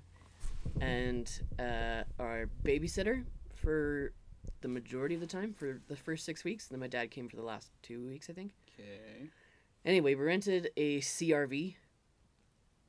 and 0.80 1.30
uh, 1.60 2.02
our 2.18 2.48
babysitter 2.64 3.22
for 3.54 4.12
the 4.62 4.68
majority 4.68 5.14
of 5.14 5.20
the 5.20 5.28
time 5.28 5.54
for 5.56 5.80
the 5.86 5.94
first 5.94 6.24
six 6.24 6.42
weeks. 6.42 6.66
And 6.68 6.74
then 6.74 6.80
my 6.80 6.88
dad 6.88 7.12
came 7.12 7.28
for 7.28 7.36
the 7.36 7.44
last 7.44 7.70
two 7.82 8.04
weeks, 8.04 8.28
I 8.28 8.32
think. 8.32 8.50
Okay. 8.74 9.28
Anyway, 9.84 10.16
we 10.16 10.24
rented 10.24 10.70
a 10.76 10.98
CRV, 11.02 11.76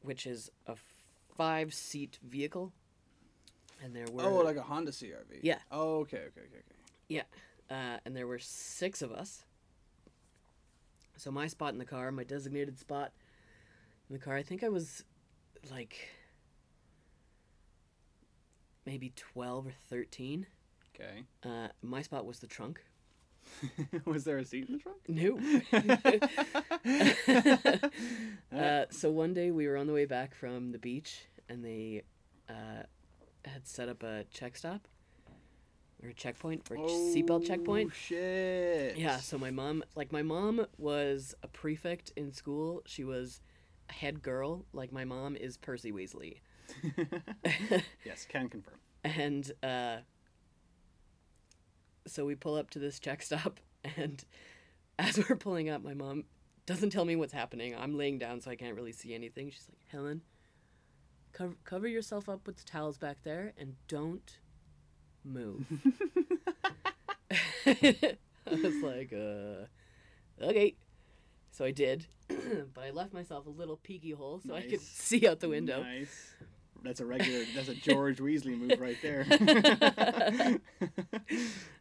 which 0.01 0.25
is 0.25 0.49
a 0.65 0.75
five-seat 1.37 2.17
vehicle. 2.23 2.73
And 3.83 3.95
there 3.95 4.07
were 4.11 4.23
Oh, 4.23 4.35
like 4.37 4.57
a 4.57 4.63
Honda 4.63 4.91
CRV. 4.91 5.39
Yeah. 5.43 5.59
Oh, 5.71 5.99
okay, 5.99 6.17
okay, 6.17 6.41
okay, 6.41 6.57
okay. 6.57 6.75
Yeah, 7.11 7.23
uh, 7.69 7.97
and 8.05 8.15
there 8.15 8.25
were 8.25 8.39
six 8.39 9.01
of 9.01 9.11
us. 9.11 9.43
So 11.17 11.29
my 11.29 11.47
spot 11.47 11.73
in 11.73 11.77
the 11.77 11.83
car, 11.83 12.09
my 12.09 12.23
designated 12.23 12.79
spot 12.79 13.11
in 14.09 14.13
the 14.13 14.19
car, 14.19 14.37
I 14.37 14.43
think 14.43 14.63
I 14.63 14.69
was 14.69 15.03
like 15.69 16.07
maybe 18.85 19.11
12 19.17 19.67
or 19.67 19.73
13. 19.89 20.45
Okay. 20.95 21.23
Uh, 21.43 21.67
my 21.81 22.01
spot 22.01 22.25
was 22.25 22.39
the 22.39 22.47
trunk. 22.47 22.81
was 24.05 24.23
there 24.23 24.37
a 24.37 24.45
seat 24.45 24.69
in 24.69 24.77
the 24.77 24.79
trunk? 24.79 25.01
No. 25.09 25.37
uh, 28.57 28.85
so 28.89 29.11
one 29.11 29.33
day 29.33 29.51
we 29.51 29.67
were 29.67 29.75
on 29.75 29.87
the 29.87 29.93
way 29.93 30.05
back 30.05 30.33
from 30.33 30.71
the 30.71 30.79
beach 30.79 31.25
and 31.49 31.65
they 31.65 32.03
uh, 32.47 32.83
had 33.43 33.67
set 33.67 33.89
up 33.89 34.01
a 34.01 34.23
check 34.31 34.55
stop 34.55 34.87
or 36.03 36.09
a 36.09 36.13
checkpoint 36.13 36.63
or 36.69 36.75
a 36.75 36.79
seatbelt 36.79 37.45
checkpoint. 37.45 37.91
Oh 37.91 37.93
shit. 37.95 38.97
Yeah, 38.97 39.17
so 39.17 39.37
my 39.37 39.51
mom, 39.51 39.83
like 39.95 40.11
my 40.11 40.21
mom 40.21 40.65
was 40.77 41.35
a 41.43 41.47
prefect 41.47 42.11
in 42.15 42.31
school. 42.31 42.81
She 42.85 43.03
was 43.03 43.41
a 43.89 43.93
head 43.93 44.21
girl. 44.21 44.65
Like 44.73 44.91
my 44.91 45.05
mom 45.05 45.35
is 45.35 45.57
Percy 45.57 45.91
Weasley. 45.91 46.37
yes, 48.05 48.25
can 48.27 48.49
confirm. 48.49 48.75
And 49.03 49.51
uh 49.63 49.97
so 52.07 52.25
we 52.25 52.35
pull 52.35 52.55
up 52.55 52.69
to 52.71 52.79
this 52.79 52.99
check 52.99 53.21
stop 53.21 53.59
and 53.97 54.23
as 54.99 55.17
we're 55.17 55.35
pulling 55.35 55.69
up, 55.69 55.83
my 55.83 55.93
mom 55.93 56.25
doesn't 56.65 56.91
tell 56.91 57.05
me 57.05 57.15
what's 57.15 57.33
happening. 57.33 57.75
I'm 57.75 57.97
laying 57.97 58.19
down, 58.19 58.39
so 58.39 58.51
I 58.51 58.55
can't 58.55 58.75
really 58.75 58.91
see 58.91 59.15
anything. 59.15 59.49
She's 59.49 59.67
like, 59.67 59.81
Helen, 59.87 60.21
cover, 61.33 61.55
cover 61.63 61.87
yourself 61.87 62.29
up 62.29 62.45
with 62.45 62.57
the 62.57 62.63
towels 62.63 62.97
back 62.97 63.17
there 63.23 63.53
and 63.57 63.75
don't 63.87 64.37
move. 65.23 65.65
I 67.65 68.17
was 68.49 68.81
like, 68.83 69.13
uh, 69.13 69.65
okay. 70.43 70.75
So 71.51 71.65
I 71.65 71.71
did, 71.71 72.07
but 72.27 72.83
I 72.83 72.91
left 72.91 73.13
myself 73.13 73.45
a 73.45 73.49
little 73.49 73.77
peeky 73.77 74.13
hole 74.13 74.41
so 74.45 74.55
I 74.55 74.61
could 74.61 74.81
see 74.81 75.27
out 75.27 75.39
the 75.39 75.49
window. 75.49 75.83
Nice. 75.83 76.33
That's 76.83 76.99
a 76.99 77.05
regular. 77.05 77.43
That's 77.53 77.67
a 77.69 77.75
George 77.75 78.17
Weasley 78.19 78.57
move 78.57 78.79
right 78.79 78.97
there. 79.01 79.27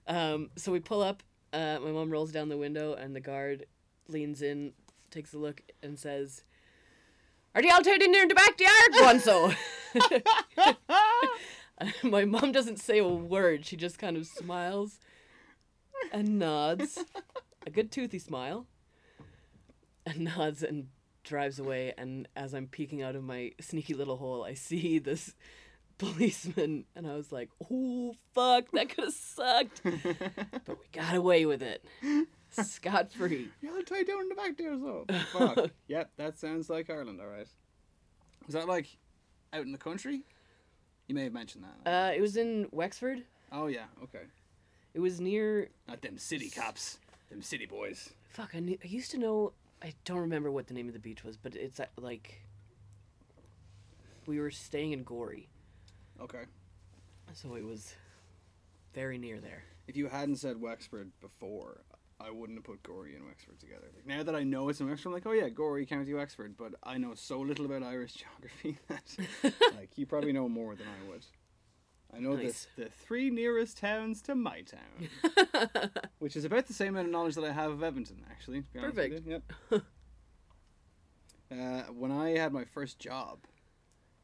Um, 0.07 0.50
so 0.57 0.72
we 0.72 0.81
pull 0.81 1.03
up. 1.03 1.22
Uh, 1.53 1.79
my 1.81 1.92
mom 1.92 2.11
rolls 2.11 2.33
down 2.33 2.48
the 2.48 2.57
window, 2.57 2.94
and 2.94 3.14
the 3.14 3.20
guard 3.20 3.66
leans 4.09 4.42
in, 4.42 4.72
takes 5.12 5.33
a 5.33 5.38
look, 5.38 5.62
and 5.85 5.96
says, 5.96 6.42
"Are 7.55 7.62
you 7.62 7.70
all 7.72 7.81
turned 7.81 8.03
in 8.03 8.11
there 8.11 8.22
in 8.22 8.29
the 8.29 8.35
backyard, 8.35 9.20
so?" 9.20 9.53
my 12.03 12.25
mom 12.25 12.53
doesn't 12.53 12.79
say 12.79 12.99
a 12.99 13.07
word. 13.07 13.64
She 13.64 13.77
just 13.77 13.99
kind 13.99 14.16
of 14.16 14.27
smiles 14.27 14.99
and 16.12 16.38
nods, 16.38 17.05
a 17.66 17.71
good 17.71 17.90
toothy 17.90 18.19
smile, 18.19 18.66
and 20.07 20.21
nods 20.37 20.62
and 20.62 20.88
drives 21.25 21.59
away. 21.59 21.93
And 21.97 22.29
as 22.37 22.55
I'm 22.55 22.66
peeking 22.66 23.03
out 23.03 23.16
of 23.16 23.25
my 23.25 23.53
sneaky 23.61 23.95
little 23.95 24.16
hole, 24.16 24.45
I 24.45 24.55
see 24.55 24.99
this 25.01 25.35
policeman, 25.99 26.85
and 26.97 27.07
I 27.07 27.14
was 27.14 27.31
like, 27.33 27.51
"Oh 27.71 28.14
fuck, 28.35 28.71
that 28.73 28.88
could 28.88 29.05
have 29.05 29.14
sucked." 29.14 29.83
but 29.83 30.69
we 30.69 30.87
got 30.93 31.14
away 31.14 31.47
with 31.47 31.62
it, 31.62 31.85
scot 32.51 33.12
free. 33.12 33.49
Y'all 33.61 33.83
tie 33.83 34.03
down 34.03 34.23
in 34.23 34.29
the 34.29 34.35
back 34.35 34.57
there, 34.57 34.79
so. 34.79 35.07
Fuck. 35.33 35.71
yep, 35.88 36.11
that 36.16 36.38
sounds 36.38 36.71
like 36.71 36.88
Ireland, 36.90 37.21
alright. 37.21 37.49
Was 38.47 38.55
that 38.55 38.66
like 38.66 38.88
out 39.53 39.62
in 39.62 39.73
the 39.73 39.79
country? 39.79 40.23
You 41.11 41.16
may 41.16 41.25
have 41.25 41.33
mentioned 41.33 41.64
that. 41.64 41.90
Uh, 41.90 42.12
it 42.12 42.20
was 42.20 42.37
in 42.37 42.68
Wexford. 42.70 43.25
oh, 43.51 43.66
yeah, 43.66 43.87
okay. 44.05 44.27
It 44.94 45.01
was 45.01 45.20
near. 45.20 45.68
Not 45.88 46.03
them 46.03 46.18
city 46.18 46.49
cops. 46.49 47.01
Them 47.31 47.42
city 47.42 47.66
boys. 47.66 48.11
Fuck, 48.29 48.51
I, 48.55 48.61
knew, 48.61 48.79
I 48.81 48.87
used 48.87 49.11
to 49.11 49.18
know. 49.18 49.53
I 49.83 49.92
don't 50.05 50.18
remember 50.18 50.53
what 50.53 50.68
the 50.68 50.75
name 50.75 50.87
of 50.87 50.92
the 50.92 51.01
beach 51.01 51.25
was, 51.25 51.37
but 51.37 51.57
it's 51.57 51.81
uh, 51.81 51.87
like. 51.99 52.42
We 54.29 54.38
were 54.38 54.53
staying 54.53 54.92
in 54.92 55.03
Gorey. 55.03 55.49
Okay. 56.20 56.44
so 57.33 57.57
it 57.57 57.64
was 57.64 57.96
very 58.94 59.18
near 59.18 59.40
there. 59.40 59.64
If 59.88 59.96
you 59.96 60.07
hadn't 60.07 60.37
said 60.37 60.61
Wexford 60.61 61.11
before, 61.20 61.81
I 62.23 62.31
wouldn't 62.31 62.59
have 62.59 62.65
put 62.65 62.83
Gorey 62.83 63.15
and 63.17 63.25
Wexford 63.25 63.59
together. 63.59 63.87
Like, 63.95 64.07
now 64.07 64.23
that 64.23 64.35
I 64.35 64.43
know 64.43 64.69
it's 64.69 64.81
in 64.81 64.89
Wexford, 64.89 65.07
I'm 65.07 65.13
like, 65.15 65.27
oh 65.27 65.33
yeah, 65.33 65.49
Gorey, 65.49 65.87
County 65.87 66.13
Wexford. 66.13 66.57
But 66.57 66.75
I 66.83 66.99
know 66.99 67.15
so 67.15 67.41
little 67.41 67.65
about 67.65 67.83
Irish 67.83 68.15
geography 68.63 68.79
that, 68.89 69.55
like, 69.77 69.97
you 69.97 70.07
probably 70.07 70.33
know 70.33 70.49
more 70.49 70.75
than 70.75 70.87
I 70.87 71.11
would. 71.11 71.25
I 72.13 72.19
know 72.19 72.35
Nice. 72.35 72.67
the, 72.77 72.85
the 72.85 72.91
three 72.91 73.31
nearest 73.31 73.79
towns 73.79 74.21
to 74.23 74.35
my 74.35 74.63
town, 74.63 75.91
which 76.19 76.35
is 76.35 76.45
about 76.45 76.67
the 76.67 76.73
same 76.75 76.89
amount 76.89 77.07
of 77.07 77.13
knowledge 77.13 77.37
that 77.37 77.45
I 77.45 77.53
have 77.53 77.71
of 77.71 77.83
Edmonton, 77.85 78.25
actually. 78.29 78.63
to 78.63 78.67
be 78.73 78.79
honest 78.81 78.97
with 78.97 79.25
Perfect. 79.25 79.45
Yep. 79.71 79.83
uh, 81.53 81.83
when 81.93 82.11
I 82.11 82.31
had 82.31 82.53
my 82.53 82.65
first 82.65 82.99
job, 82.99 83.45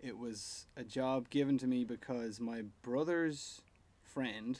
it 0.00 0.18
was 0.18 0.66
a 0.76 0.82
job 0.82 1.30
given 1.30 1.58
to 1.58 1.66
me 1.68 1.84
because 1.84 2.40
my 2.40 2.62
brother's 2.82 3.62
friend, 4.02 4.58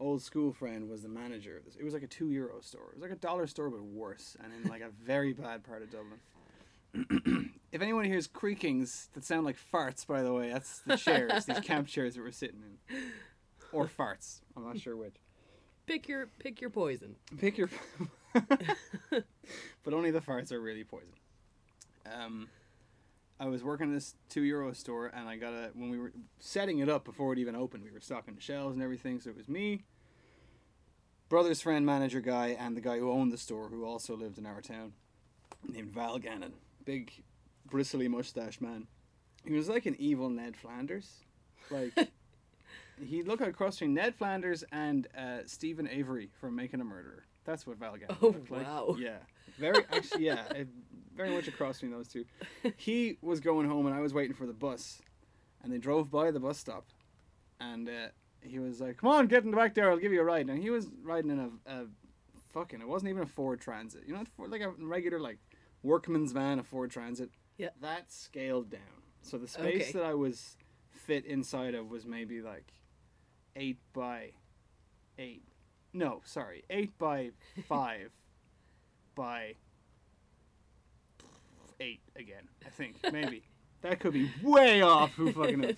old 0.00 0.22
school 0.22 0.52
friend, 0.52 0.88
was 0.88 1.02
the 1.02 1.08
manager 1.08 1.56
of 1.56 1.64
this. 1.64 1.76
It 1.76 1.84
was 1.84 1.94
like 1.94 2.02
a 2.02 2.08
two 2.08 2.30
euro 2.30 2.60
store. 2.60 2.88
It 2.90 2.94
was 2.94 3.02
like 3.02 3.12
a 3.12 3.20
dollar 3.20 3.46
store, 3.46 3.70
but 3.70 3.82
worse, 3.82 4.36
and 4.42 4.52
in 4.52 4.68
like 4.70 4.82
a 4.82 4.90
very 5.04 5.32
bad 5.32 5.62
part 5.64 5.82
of 5.82 5.90
Dublin. 5.90 7.50
if 7.72 7.82
anyone 7.82 8.04
hears 8.04 8.26
creakings 8.26 9.08
that 9.14 9.24
sound 9.24 9.44
like 9.44 9.56
farts, 9.72 10.06
by 10.06 10.22
the 10.22 10.32
way, 10.32 10.50
that's 10.50 10.80
the 10.80 10.96
chairs, 10.96 11.44
these 11.44 11.60
camp 11.60 11.86
chairs 11.88 12.14
that 12.14 12.22
we're 12.22 12.32
sitting 12.32 12.62
in, 12.88 12.96
or 13.72 13.86
farts. 13.86 14.40
I'm 14.56 14.64
not 14.64 14.78
sure 14.80 14.96
which. 14.96 15.14
Pick 15.86 16.08
your 16.08 16.28
pick 16.38 16.60
your 16.60 16.70
poison. 16.70 17.16
Pick 17.38 17.58
your. 17.58 17.68
but 19.10 19.92
only 19.92 20.10
the 20.10 20.20
farts 20.20 20.52
are 20.52 20.60
really 20.60 20.84
poison. 20.84 21.08
Um, 22.06 22.48
I 23.40 23.46
was 23.46 23.64
working 23.64 23.88
in 23.88 23.94
this 23.94 24.14
two 24.28 24.42
euro 24.42 24.74
store, 24.74 25.06
and 25.06 25.26
I 25.26 25.36
got 25.36 25.54
a 25.54 25.70
when 25.74 25.88
we 25.88 25.98
were 25.98 26.12
setting 26.38 26.80
it 26.80 26.90
up 26.90 27.04
before 27.04 27.32
it 27.32 27.38
even 27.38 27.56
opened. 27.56 27.82
We 27.82 27.90
were 27.90 28.00
stocking 28.00 28.34
the 28.34 28.40
shelves 28.40 28.74
and 28.74 28.82
everything, 28.82 29.18
so 29.18 29.30
it 29.30 29.36
was 29.36 29.48
me, 29.48 29.84
brother's 31.30 31.62
friend, 31.62 31.86
manager 31.86 32.20
guy, 32.20 32.48
and 32.48 32.76
the 32.76 32.82
guy 32.82 32.98
who 32.98 33.10
owned 33.10 33.32
the 33.32 33.38
store, 33.38 33.68
who 33.68 33.86
also 33.86 34.14
lived 34.14 34.36
in 34.36 34.44
our 34.44 34.60
town, 34.60 34.92
named 35.66 35.90
Val 35.90 36.18
Gannon, 36.18 36.52
big, 36.84 37.10
bristly 37.70 38.08
mustache 38.08 38.60
man. 38.60 38.86
He 39.42 39.54
was 39.54 39.70
like 39.70 39.86
an 39.86 39.96
evil 39.98 40.28
Ned 40.28 40.54
Flanders, 40.54 41.20
like. 41.70 41.92
He'd 43.02 43.26
look 43.26 43.40
across 43.40 43.76
between 43.76 43.94
Ned 43.94 44.14
Flanders 44.14 44.62
and 44.72 45.08
uh, 45.16 45.38
Steven 45.46 45.88
Avery 45.88 46.28
from 46.38 46.54
Making 46.54 46.82
a 46.82 46.84
Murderer. 46.84 47.24
That's 47.44 47.66
what 47.66 47.78
Val 47.78 47.96
Gannon 47.96 48.16
Oh, 48.22 48.26
looked 48.28 48.50
like. 48.50 48.66
wow. 48.66 48.96
Yeah, 48.98 49.16
very 49.58 49.84
actually, 49.92 50.26
yeah, 50.26 50.44
it, 50.52 50.68
very 51.16 51.30
much 51.30 51.48
across 51.48 51.76
between 51.80 51.92
those 51.92 52.08
two. 52.08 52.24
He 52.76 53.18
was 53.22 53.40
going 53.40 53.68
home, 53.68 53.86
and 53.86 53.94
I 53.94 54.00
was 54.00 54.12
waiting 54.14 54.34
for 54.34 54.46
the 54.46 54.52
bus, 54.52 55.00
and 55.62 55.72
they 55.72 55.78
drove 55.78 56.10
by 56.10 56.30
the 56.30 56.40
bus 56.40 56.58
stop, 56.58 56.86
and 57.60 57.88
uh, 57.88 58.08
he 58.42 58.58
was 58.58 58.80
like, 58.80 58.98
"Come 58.98 59.10
on, 59.10 59.26
get 59.26 59.44
in 59.44 59.50
the 59.50 59.56
back 59.56 59.74
there. 59.74 59.90
I'll 59.90 59.96
give 59.98 60.12
you 60.12 60.20
a 60.20 60.24
ride." 60.24 60.48
And 60.48 60.62
he 60.62 60.70
was 60.70 60.88
riding 61.02 61.30
in 61.30 61.38
a, 61.40 61.72
a 61.72 61.86
fucking. 62.52 62.80
It 62.80 62.88
wasn't 62.88 63.10
even 63.10 63.22
a 63.22 63.26
Ford 63.26 63.60
Transit. 63.60 64.02
You 64.06 64.14
know, 64.14 64.24
for 64.36 64.46
like 64.48 64.60
a 64.62 64.70
regular 64.78 65.18
like 65.20 65.38
workman's 65.82 66.32
van, 66.32 66.58
a 66.58 66.62
Ford 66.62 66.90
Transit. 66.90 67.30
Yeah. 67.58 67.70
That 67.80 68.10
scaled 68.12 68.70
down. 68.70 68.80
So 69.22 69.36
the 69.38 69.48
space 69.48 69.82
Okay. 69.90 69.92
that 69.92 70.02
I 70.04 70.14
was 70.14 70.56
fit 70.90 71.24
inside 71.26 71.74
of 71.74 71.90
was 71.90 72.06
maybe 72.06 72.40
like 72.40 72.72
eight 73.56 73.78
by 73.92 74.30
eight. 75.18 75.42
No, 75.92 76.22
sorry, 76.24 76.64
eight 76.70 76.96
by 76.98 77.30
five 77.68 78.10
by 79.14 79.54
eight 81.80 82.00
again. 82.16 82.48
I 82.64 82.70
think 82.70 82.96
maybe 83.12 83.42
that 83.82 84.00
could 84.00 84.12
be 84.12 84.30
way 84.42 84.82
off. 84.82 85.14
Who 85.14 85.32
fucking 85.32 85.60
knows? 85.60 85.76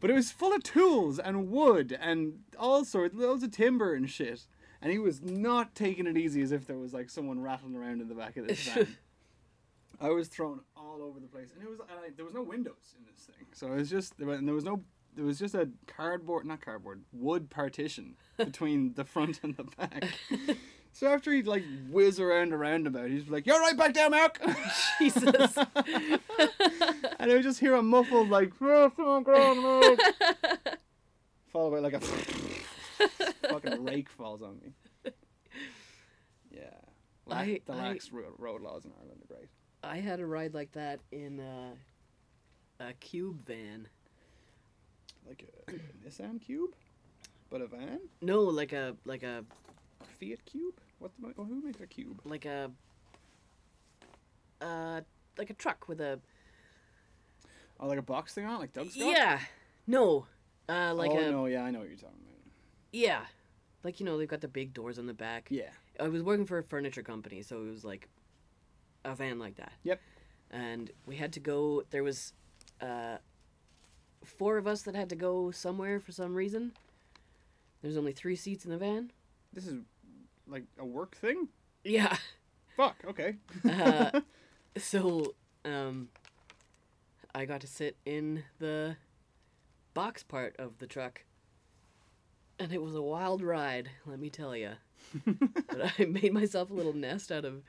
But 0.00 0.10
it 0.10 0.14
was 0.14 0.30
full 0.30 0.52
of 0.52 0.62
tools 0.62 1.18
and 1.18 1.50
wood 1.50 1.96
and 1.98 2.40
all 2.58 2.84
sorts, 2.84 3.14
loads 3.14 3.42
of 3.42 3.52
timber 3.52 3.94
and 3.94 4.10
shit. 4.10 4.46
And 4.82 4.92
he 4.92 4.98
was 4.98 5.22
not 5.22 5.74
taking 5.74 6.06
it 6.06 6.18
easy 6.18 6.42
as 6.42 6.52
if 6.52 6.66
there 6.66 6.76
was 6.76 6.92
like 6.92 7.08
someone 7.08 7.40
rattling 7.40 7.74
around 7.74 8.02
in 8.02 8.08
the 8.08 8.14
back 8.14 8.36
of 8.36 8.46
this 8.46 8.68
van. 8.68 8.98
I 10.00 10.10
was 10.10 10.28
thrown 10.28 10.60
all 10.76 11.00
over 11.02 11.20
the 11.20 11.26
place, 11.26 11.52
and 11.54 11.62
it 11.62 11.70
was 11.70 11.78
and 11.80 11.98
I, 11.98 12.10
there 12.14 12.24
was 12.24 12.34
no 12.34 12.42
windows 12.42 12.94
in 12.98 13.04
this 13.10 13.24
thing, 13.24 13.46
so 13.52 13.68
it 13.68 13.76
was 13.76 13.88
just 13.88 14.12
and 14.18 14.46
there 14.46 14.54
was 14.54 14.64
no 14.64 14.82
there 15.16 15.24
was 15.24 15.38
just 15.38 15.54
a 15.54 15.68
cardboard 15.86 16.44
not 16.44 16.60
cardboard 16.60 17.04
wood 17.12 17.50
partition 17.50 18.16
between 18.36 18.94
the 18.94 19.04
front 19.04 19.40
and 19.42 19.56
the 19.56 19.64
back. 19.64 20.04
So 20.96 21.08
after 21.08 21.32
he'd 21.32 21.48
like 21.48 21.64
whiz 21.90 22.20
around 22.20 22.52
a 22.52 22.56
roundabout, 22.56 23.10
he's 23.10 23.26
like, 23.28 23.46
"You're 23.48 23.58
right 23.58 23.76
back 23.76 23.94
there, 23.94 24.08
Mark." 24.08 24.38
Jesus. 25.00 25.56
and 25.56 26.20
I 27.18 27.26
would 27.34 27.42
just 27.42 27.58
hear 27.58 27.74
a 27.74 27.82
muffled 27.82 28.28
like, 28.30 28.52
"Oh, 28.60 28.92
come 28.94 29.04
on, 29.04 29.26
on, 29.26 29.96
followed 31.52 31.70
by 31.72 31.78
like 31.80 31.94
a 31.94 32.00
fucking 32.00 33.82
rake 33.84 34.08
falls 34.08 34.40
on 34.40 34.60
me. 34.62 35.10
Yeah, 36.52 36.62
La- 37.26 37.38
I- 37.38 37.60
the 37.66 37.72
I- 37.72 37.88
lax 37.88 38.12
ro- 38.12 38.32
road 38.38 38.62
laws 38.62 38.84
in 38.84 38.92
Ireland 39.00 39.20
are 39.28 39.34
great. 39.34 39.48
I 39.82 39.96
had 39.96 40.20
a 40.20 40.26
ride 40.26 40.54
like 40.54 40.70
that 40.74 41.00
in 41.10 41.40
uh, 41.40 41.74
a 42.78 42.92
cube 42.94 43.44
van. 43.44 43.88
Like 45.26 45.44
a, 45.68 45.72
a 45.72 46.08
Nissan 46.08 46.40
Cube, 46.40 46.74
but 47.50 47.60
a 47.60 47.66
van. 47.66 48.00
No, 48.20 48.40
like 48.42 48.72
a 48.72 48.96
like 49.04 49.22
a 49.22 49.44
Fiat 50.20 50.44
Cube. 50.44 50.74
What 50.98 51.10
the? 51.20 51.32
Oh, 51.38 51.44
who 51.44 51.62
makes 51.62 51.80
a 51.80 51.86
cube? 51.86 52.20
like 52.24 52.44
a 52.44 52.70
uh 54.60 55.00
like 55.38 55.50
a 55.50 55.54
truck 55.54 55.88
with 55.88 56.00
a 56.00 56.20
Oh, 57.80 57.88
like 57.88 57.98
a 57.98 58.02
box 58.02 58.32
thing 58.34 58.46
on, 58.46 58.54
it, 58.54 58.58
like 58.60 58.72
Doug's 58.72 58.94
got. 58.96 59.04
yeah 59.04 59.40
no 59.86 60.26
uh 60.68 60.94
like 60.94 61.10
oh 61.10 61.18
a 61.18 61.30
no, 61.30 61.46
yeah, 61.46 61.62
I 61.64 61.70
know 61.70 61.80
what 61.80 61.88
you're 61.88 61.96
talking 61.96 62.20
about. 62.22 62.38
yeah 62.92 63.22
like 63.82 63.98
you 64.00 64.06
know 64.06 64.16
they've 64.16 64.28
got 64.28 64.40
the 64.40 64.48
big 64.48 64.72
doors 64.72 64.98
on 64.98 65.06
the 65.06 65.12
back 65.12 65.48
Yeah. 65.50 65.70
I 66.00 66.08
was 66.08 66.22
working 66.22 66.46
for 66.46 66.58
a 66.58 66.62
furniture 66.62 67.02
company 67.02 67.42
so 67.42 67.60
it 67.62 67.70
was 67.70 67.84
like 67.84 68.08
a 69.04 69.14
van 69.14 69.38
like 69.38 69.56
that 69.56 69.72
Yep. 69.82 70.00
and 70.52 70.90
we 71.04 71.16
had 71.16 71.32
to 71.34 71.40
go 71.40 71.82
there 71.90 72.04
was 72.04 72.32
uh 72.80 73.16
four 74.24 74.56
of 74.58 74.66
us 74.66 74.82
that 74.82 74.94
had 74.94 75.08
to 75.10 75.16
go 75.16 75.50
somewhere 75.50 76.00
for 76.00 76.12
some 76.12 76.34
reason 76.34 76.72
there's 77.82 77.96
only 77.96 78.12
three 78.12 78.36
seats 78.36 78.64
in 78.64 78.70
the 78.70 78.78
van 78.78 79.10
This 79.52 79.66
is 79.66 79.76
like 80.48 80.64
a 80.78 80.84
work 80.84 81.16
thing. 81.16 81.48
yeah 81.84 82.16
Fuck. 82.76 82.96
Okay. 83.08 83.36
Uh, 83.68 84.20
so 84.76 85.34
um 85.64 86.08
i 87.34 87.44
got 87.44 87.60
to 87.60 87.66
sit 87.66 87.96
in 88.04 88.42
the 88.58 88.96
box 89.94 90.22
part 90.24 90.54
of 90.58 90.78
the 90.78 90.86
truck 90.86 91.22
and 92.58 92.72
it 92.72 92.82
was 92.82 92.94
a 92.94 93.02
wild 93.02 93.42
ride 93.42 93.88
let 94.06 94.18
me 94.18 94.28
tell 94.30 94.56
you 94.56 94.70
but 95.26 95.92
i 95.98 96.04
made 96.04 96.32
myself 96.32 96.70
a 96.70 96.74
little 96.74 96.92
nest 96.92 97.30
out 97.30 97.44
of 97.44 97.62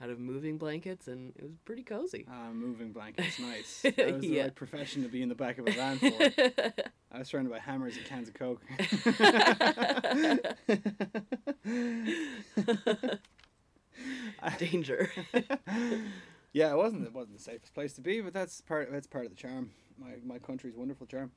out 0.00 0.10
of 0.10 0.18
moving 0.18 0.58
blankets, 0.58 1.08
and 1.08 1.32
it 1.36 1.42
was 1.42 1.52
pretty 1.64 1.82
cozy. 1.82 2.26
Ah, 2.30 2.50
moving 2.52 2.92
blankets, 2.92 3.38
nice. 3.38 3.82
That 3.96 4.12
was 4.12 4.20
the 4.22 4.28
Yeah. 4.28 4.42
right 4.44 4.54
profession 4.54 5.02
to 5.02 5.08
be 5.08 5.22
in 5.22 5.28
the 5.28 5.34
back 5.34 5.58
of 5.58 5.66
a 5.66 5.72
van 5.72 5.98
for. 5.98 6.10
I 7.12 7.18
was 7.20 7.28
surrounded 7.28 7.50
by 7.50 7.58
hammers 7.60 7.96
and 7.96 8.04
cans 8.04 8.28
of 8.28 8.34
coke. 8.34 8.60
Danger. 14.58 15.10
yeah, 16.52 16.70
it 16.72 16.76
wasn't 16.76 17.04
it 17.06 17.12
wasn't 17.12 17.36
the 17.36 17.42
safest 17.42 17.74
place 17.74 17.92
to 17.94 18.00
be, 18.00 18.20
but 18.20 18.32
that's 18.32 18.60
part 18.60 18.90
that's 18.90 19.06
part 19.06 19.24
of 19.24 19.30
the 19.30 19.36
charm. 19.36 19.70
My 19.98 20.12
my 20.24 20.38
country's 20.38 20.76
wonderful 20.76 21.06
charm. 21.06 21.30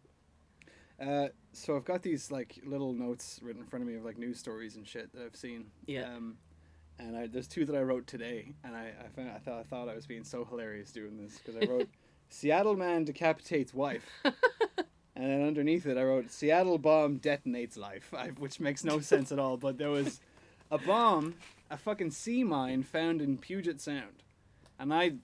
Uh, 1.01 1.29
so 1.53 1.77
I've 1.77 1.85
got 1.85 2.01
these 2.01 2.31
like 2.31 2.59
little 2.65 2.93
notes 2.93 3.39
written 3.41 3.61
in 3.61 3.67
front 3.67 3.83
of 3.83 3.89
me 3.89 3.95
of 3.95 4.03
like 4.03 4.17
news 4.17 4.37
stories 4.39 4.75
and 4.75 4.87
shit 4.87 5.13
that 5.13 5.23
I've 5.23 5.35
seen. 5.35 5.67
Yeah. 5.87 6.03
Um, 6.13 6.37
and 6.99 7.17
I, 7.17 7.27
there's 7.27 7.47
two 7.47 7.65
that 7.65 7.75
I 7.75 7.81
wrote 7.81 8.07
today, 8.07 8.53
and 8.63 8.75
I 8.75 8.91
I, 9.03 9.07
found, 9.15 9.31
I 9.31 9.39
thought 9.39 9.59
I 9.59 9.63
thought 9.63 9.89
I 9.89 9.95
was 9.95 10.05
being 10.05 10.23
so 10.23 10.45
hilarious 10.45 10.91
doing 10.91 11.17
this 11.17 11.39
because 11.39 11.55
I 11.55 11.65
wrote 11.71 11.89
Seattle 12.29 12.75
man 12.75 13.05
decapitates 13.05 13.73
wife. 13.73 14.05
And 15.19 15.29
then 15.29 15.45
underneath 15.45 15.85
it, 15.85 15.97
I 15.97 16.03
wrote 16.03 16.31
Seattle 16.31 16.77
bomb 16.77 17.19
detonates 17.19 17.77
life, 17.77 18.13
I, 18.17 18.27
which 18.27 18.61
makes 18.61 18.85
no 18.85 19.01
sense 19.01 19.33
at 19.33 19.39
all. 19.39 19.57
But 19.57 19.77
there 19.77 19.89
was 19.89 20.21
a 20.71 20.77
bomb, 20.77 21.35
a 21.69 21.75
fucking 21.75 22.11
sea 22.11 22.45
mine 22.45 22.83
found 22.83 23.21
in 23.21 23.37
Puget 23.37 23.81
Sound. 23.81 24.23
And 24.79 24.93
I 24.93 25.15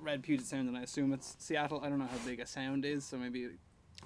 read 0.00 0.22
Puget 0.22 0.46
Sound 0.46 0.66
and 0.66 0.78
I 0.78 0.82
assume 0.82 1.12
it's 1.12 1.36
Seattle. 1.38 1.82
I 1.84 1.90
don't 1.90 1.98
know 1.98 2.06
how 2.06 2.16
big 2.26 2.40
a 2.40 2.46
sound 2.46 2.86
is, 2.86 3.04
so 3.04 3.18
maybe 3.18 3.48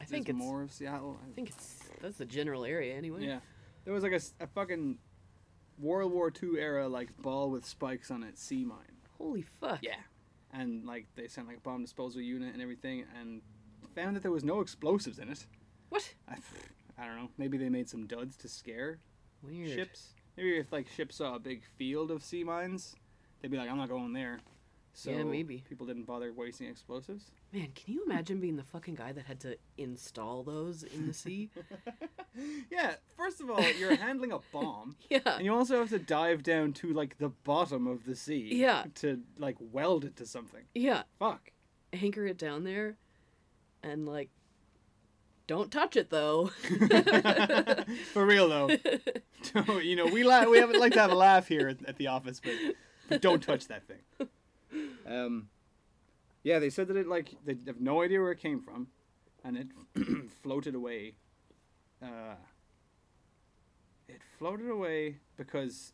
I 0.00 0.04
think 0.04 0.28
it's 0.28 0.36
more 0.36 0.60
of 0.60 0.72
Seattle. 0.72 1.16
I 1.24 1.32
think 1.34 1.50
it's 1.50 1.78
that's 2.00 2.18
the 2.18 2.24
general 2.24 2.64
area 2.64 2.96
anyway. 2.96 3.24
Yeah. 3.24 3.38
There 3.84 3.94
was 3.94 4.02
like 4.02 4.12
a, 4.12 4.20
a 4.42 4.48
fucking 4.48 4.98
World 5.78 6.12
War 6.12 6.32
II 6.42 6.58
era, 6.58 6.88
like, 6.88 7.16
ball 7.20 7.50
with 7.50 7.64
spikes 7.66 8.10
on 8.10 8.22
it 8.22 8.38
sea 8.38 8.64
mine. 8.64 8.98
Holy 9.18 9.42
fuck. 9.42 9.80
Yeah. 9.82 9.96
And, 10.52 10.84
like, 10.86 11.06
they 11.16 11.28
sent, 11.28 11.46
like, 11.48 11.58
a 11.58 11.60
bomb 11.60 11.82
disposal 11.82 12.20
unit 12.20 12.52
and 12.52 12.62
everything, 12.62 13.04
and 13.18 13.40
found 13.94 14.16
that 14.16 14.22
there 14.22 14.30
was 14.32 14.44
no 14.44 14.60
explosives 14.60 15.18
in 15.18 15.28
it. 15.28 15.46
What? 15.88 16.14
I, 16.28 16.36
I 16.98 17.06
don't 17.06 17.16
know. 17.16 17.28
Maybe 17.38 17.58
they 17.58 17.68
made 17.68 17.88
some 17.88 18.06
duds 18.06 18.36
to 18.38 18.48
scare 18.48 18.98
Weird. 19.42 19.70
ships. 19.70 20.08
Maybe 20.36 20.56
if 20.56 20.72
like 20.72 20.88
ships 20.88 21.16
saw 21.16 21.34
a 21.34 21.38
big 21.38 21.62
field 21.76 22.10
of 22.10 22.22
sea 22.22 22.42
mines, 22.44 22.96
they'd 23.40 23.50
be 23.50 23.58
like, 23.58 23.68
"I'm 23.68 23.76
not 23.76 23.90
going 23.90 24.14
there." 24.14 24.40
So 24.94 25.10
Yeah, 25.10 25.22
maybe. 25.22 25.62
people 25.66 25.86
didn't 25.86 26.04
bother 26.04 26.32
wasting 26.34 26.66
explosives. 26.68 27.30
Man, 27.52 27.68
can 27.74 27.94
you 27.94 28.04
imagine 28.04 28.40
being 28.40 28.56
the 28.56 28.62
fucking 28.62 28.94
guy 28.96 29.12
that 29.12 29.24
had 29.24 29.40
to 29.40 29.56
install 29.78 30.42
those 30.42 30.82
in 30.82 31.06
the 31.06 31.14
sea? 31.14 31.50
Yeah. 32.70 32.94
First 33.16 33.42
of 33.42 33.50
all, 33.50 33.60
you're 33.78 33.94
handling 33.94 34.32
a 34.32 34.38
bomb, 34.52 34.96
yeah. 35.10 35.18
and 35.26 35.44
you 35.44 35.54
also 35.54 35.78
have 35.80 35.90
to 35.90 35.98
dive 35.98 36.42
down 36.42 36.72
to 36.74 36.90
like 36.94 37.18
the 37.18 37.28
bottom 37.28 37.86
of 37.86 38.06
the 38.06 38.16
sea. 38.16 38.48
Yeah. 38.54 38.84
To 38.96 39.20
like 39.38 39.56
weld 39.60 40.06
it 40.06 40.16
to 40.16 40.24
something. 40.24 40.62
Yeah. 40.74 41.02
Fuck. 41.18 41.50
Anchor 41.92 42.24
it 42.26 42.38
down 42.38 42.64
there 42.64 42.96
and 43.82 44.06
like 44.06 44.30
don't 45.46 45.70
touch 45.70 45.94
it 45.96 46.08
though. 46.08 46.46
For 48.12 48.24
real 48.24 48.48
though. 48.48 48.70
Don't- 49.52 49.84
you 49.84 49.96
know, 49.96 50.06
we 50.06 50.24
la- 50.24 50.48
we 50.48 50.56
have 50.58 50.70
like 50.70 50.94
to 50.94 51.00
have 51.00 51.12
a 51.12 51.16
laugh 51.16 51.48
here 51.48 51.68
at, 51.68 51.84
at 51.86 51.96
the 51.98 52.06
office, 52.06 52.40
but, 52.42 52.54
but 53.10 53.20
don't 53.20 53.42
touch 53.42 53.68
that 53.68 53.82
thing. 53.86 54.28
Um, 55.06 55.48
yeah, 56.44 56.58
they 56.58 56.70
said 56.70 56.88
that 56.88 56.96
it 56.96 57.06
like 57.06 57.34
they 57.44 57.56
have 57.66 57.80
no 57.80 58.02
idea 58.02 58.20
where 58.20 58.32
it 58.32 58.38
came 58.40 58.60
from, 58.60 58.88
and 59.44 59.56
it 59.56 59.68
floated 60.42 60.74
away. 60.74 61.14
Uh, 62.02 62.34
it 64.08 64.20
floated 64.38 64.68
away 64.68 65.18
because 65.36 65.92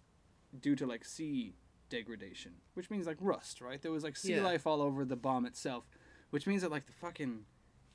due 0.58 0.74
to 0.76 0.86
like 0.86 1.04
sea 1.04 1.54
degradation, 1.90 2.52
which 2.74 2.90
means 2.90 3.06
like 3.06 3.18
rust, 3.20 3.60
right? 3.60 3.80
There 3.80 3.92
was 3.92 4.04
like 4.04 4.16
sea 4.16 4.34
Yeah. 4.36 4.42
life 4.42 4.66
all 4.66 4.80
over 4.82 5.04
the 5.04 5.16
bomb 5.16 5.46
itself, 5.46 5.84
which 6.30 6.46
means 6.46 6.62
that 6.62 6.70
like 6.70 6.86
the 6.86 6.92
fucking 6.92 7.44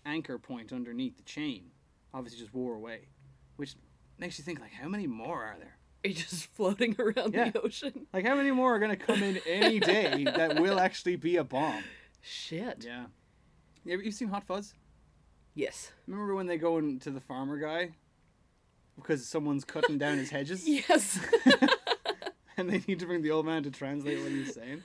anchor 0.05 0.37
point 0.37 0.71
underneath 0.73 1.17
the 1.17 1.23
chain 1.23 1.71
obviously 2.13 2.39
just 2.39 2.53
wore 2.53 2.75
away, 2.75 3.07
which 3.55 3.75
makes 4.19 4.37
you 4.37 4.43
think 4.43 4.59
like 4.59 4.73
how 4.73 4.87
many 4.87 5.07
more 5.07 5.43
are 5.43 5.57
there? 5.59 5.77
Just 6.13 6.47
floating 6.53 6.95
around 6.99 7.33
Yeah. 7.33 7.49
the 7.51 7.61
ocean. 7.61 8.07
Like 8.13 8.25
how 8.25 8.35
many 8.35 8.51
more 8.51 8.75
are 8.75 8.79
gonna 8.79 8.95
come 8.97 9.23
in 9.23 9.39
any 9.47 9.79
day 9.93 10.23
that 10.25 10.59
will 10.59 10.79
actually 10.79 11.15
be 11.15 11.37
a 11.37 11.43
bomb? 11.43 11.83
Shit. 12.21 12.83
Yeah. 12.85 13.05
You 13.85 13.93
ever, 13.93 14.03
you 14.03 14.11
seen 14.11 14.27
Hot 14.29 14.45
Fuzz? 14.45 14.73
Yes. 15.55 15.91
Remember 16.07 16.35
when 16.35 16.47
they 16.47 16.57
go 16.57 16.77
into 16.77 17.09
the 17.11 17.19
farmer 17.21 17.57
guy 17.57 17.91
because 18.95 19.25
someone's 19.27 19.63
cutting 19.65 19.97
down 19.97 20.17
his 20.17 20.29
hedges 20.29 20.63
Yes. 20.67 21.19
and 22.57 22.69
they 22.69 22.81
need 22.87 22.99
to 22.99 23.05
bring 23.05 23.21
the 23.21 23.31
old 23.31 23.45
man 23.45 23.63
to 23.63 23.71
translate 23.71 24.19
what 24.21 24.31
he's 24.31 24.53
saying? 24.53 24.83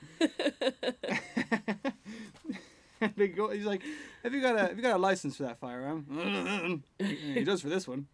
and 3.01 3.13
they 3.15 3.27
go. 3.29 3.49
He's 3.49 3.65
like, 3.65 3.81
"Have 4.23 4.33
you 4.33 4.41
got 4.41 4.55
a 4.55 4.59
Have 4.59 4.75
you 4.77 4.81
got 4.83 4.95
a 4.95 4.99
license 4.99 5.37
for 5.37 5.43
that 5.43 5.59
firearm?" 5.59 6.83
he 6.99 7.43
does 7.43 7.61
for 7.61 7.69
this 7.69 7.87
one. 7.87 8.07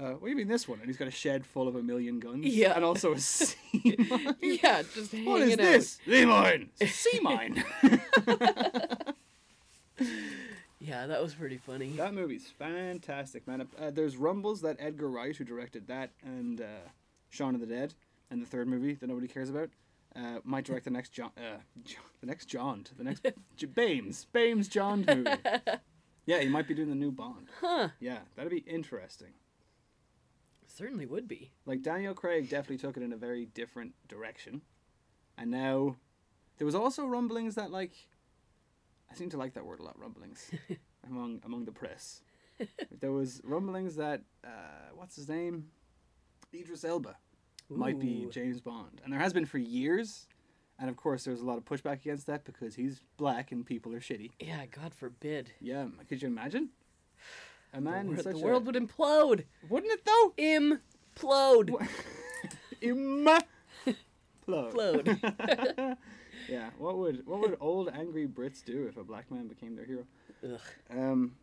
Uh, 0.00 0.12
what 0.12 0.22
do 0.24 0.30
you 0.30 0.36
mean 0.36 0.48
this 0.48 0.66
one? 0.66 0.78
And 0.78 0.88
he's 0.88 0.96
got 0.96 1.08
a 1.08 1.10
shed 1.10 1.44
full 1.44 1.68
of 1.68 1.76
a 1.76 1.82
million 1.82 2.20
guns. 2.20 2.46
Yeah. 2.46 2.72
And 2.74 2.84
also 2.84 3.12
a 3.12 3.18
sea 3.20 3.54
mine. 4.08 4.34
yeah, 4.40 4.82
just 4.94 5.12
hanging 5.12 5.26
What 5.30 5.42
is 5.42 5.52
out. 5.52 5.58
this? 5.58 5.98
Sea 6.06 6.24
mine. 6.24 6.70
Sea 6.86 7.20
mine. 7.22 7.64
Yeah, 10.82 11.06
that 11.08 11.22
was 11.22 11.34
pretty 11.34 11.58
funny. 11.58 11.90
That 11.90 12.14
movie's 12.14 12.46
fantastic, 12.58 13.46
man. 13.46 13.68
Uh, 13.78 13.90
there's 13.90 14.16
rumbles 14.16 14.62
that 14.62 14.76
Edgar 14.80 15.10
Wright, 15.10 15.36
who 15.36 15.44
directed 15.44 15.86
that 15.88 16.10
and 16.24 16.58
uh, 16.62 16.88
Shaun 17.28 17.54
of 17.54 17.60
the 17.60 17.66
Dead, 17.66 17.92
and 18.30 18.40
the 18.40 18.46
third 18.46 18.66
movie 18.66 18.94
that 18.94 19.06
nobody 19.06 19.28
cares 19.28 19.50
about, 19.50 19.68
uh, 20.16 20.38
might 20.42 20.64
direct 20.64 20.86
the 20.86 20.90
next 20.90 21.10
John, 21.10 21.32
uh, 21.36 21.58
John 21.84 22.00
the 22.22 22.26
next 22.26 22.46
John, 22.46 22.86
the 22.96 23.04
next 23.04 23.26
J- 23.56 23.66
Bames, 23.66 24.26
Bames 24.32 24.68
John 24.68 25.04
movie. 25.06 25.30
Yeah, 26.24 26.40
he 26.40 26.48
might 26.48 26.66
be 26.66 26.72
doing 26.74 26.88
the 26.88 26.94
new 26.94 27.12
Bond. 27.12 27.48
Huh. 27.60 27.88
Yeah, 28.00 28.20
that'd 28.34 28.50
be 28.50 28.58
interesting. 28.66 29.34
Certainly 30.80 31.04
would 31.06 31.28
be. 31.28 31.50
Like 31.66 31.82
Daniel 31.82 32.14
Craig 32.14 32.48
definitely 32.48 32.78
took 32.78 32.96
it 32.96 33.02
in 33.02 33.12
a 33.12 33.16
very 33.16 33.44
different 33.44 33.92
direction, 34.08 34.62
and 35.36 35.50
now 35.50 35.96
there 36.56 36.64
was 36.64 36.74
also 36.74 37.04
rumblings 37.04 37.54
that 37.56 37.70
like 37.70 37.92
I 39.10 39.14
seem 39.14 39.28
to 39.30 39.36
like 39.36 39.52
that 39.54 39.66
word 39.66 39.80
a 39.80 39.82
lot, 39.82 40.00
rumblings 40.00 40.50
among 41.06 41.42
among 41.44 41.66
the 41.66 41.72
press. 41.72 42.22
there 42.98 43.12
was 43.12 43.42
rumblings 43.44 43.96
that 43.96 44.22
uh, 44.42 44.88
what's 44.94 45.16
his 45.16 45.28
name, 45.28 45.66
Idris 46.54 46.82
Elba, 46.82 47.14
might 47.68 48.00
be 48.00 48.26
James 48.30 48.62
Bond, 48.62 49.02
and 49.04 49.12
there 49.12 49.20
has 49.20 49.34
been 49.34 49.44
for 49.44 49.58
years. 49.58 50.28
And 50.78 50.88
of 50.88 50.96
course, 50.96 51.24
there 51.24 51.32
was 51.32 51.42
a 51.42 51.44
lot 51.44 51.58
of 51.58 51.66
pushback 51.66 52.00
against 52.00 52.26
that 52.28 52.46
because 52.46 52.74
he's 52.74 53.02
black 53.18 53.52
and 53.52 53.66
people 53.66 53.94
are 53.94 54.00
shitty. 54.00 54.30
Yeah, 54.40 54.64
God 54.64 54.94
forbid. 54.94 55.52
Yeah, 55.60 55.88
could 56.08 56.22
you 56.22 56.28
imagine? 56.28 56.70
A 57.72 57.80
man 57.80 58.06
the 58.06 58.12
in 58.12 58.16
such 58.22 58.32
the 58.34 58.40
a- 58.40 58.44
world 58.44 58.66
would 58.66 58.74
implode. 58.74 59.44
wouldn't 59.68 59.92
it 59.92 60.04
though? 60.04 60.32
Implode. 60.38 61.88
Imma. 62.80 63.40
Implode. 64.48 65.96
yeah. 66.48 66.70
What 66.78 66.98
would 66.98 67.26
what 67.26 67.40
would 67.40 67.56
old 67.60 67.88
angry 67.90 68.26
Brits 68.26 68.64
do 68.64 68.86
if 68.88 68.96
a 68.96 69.04
black 69.04 69.30
man 69.30 69.46
became 69.46 69.76
their 69.76 69.84
hero? 69.84 70.04
Ugh. 70.44 70.60
Um, 70.90 71.36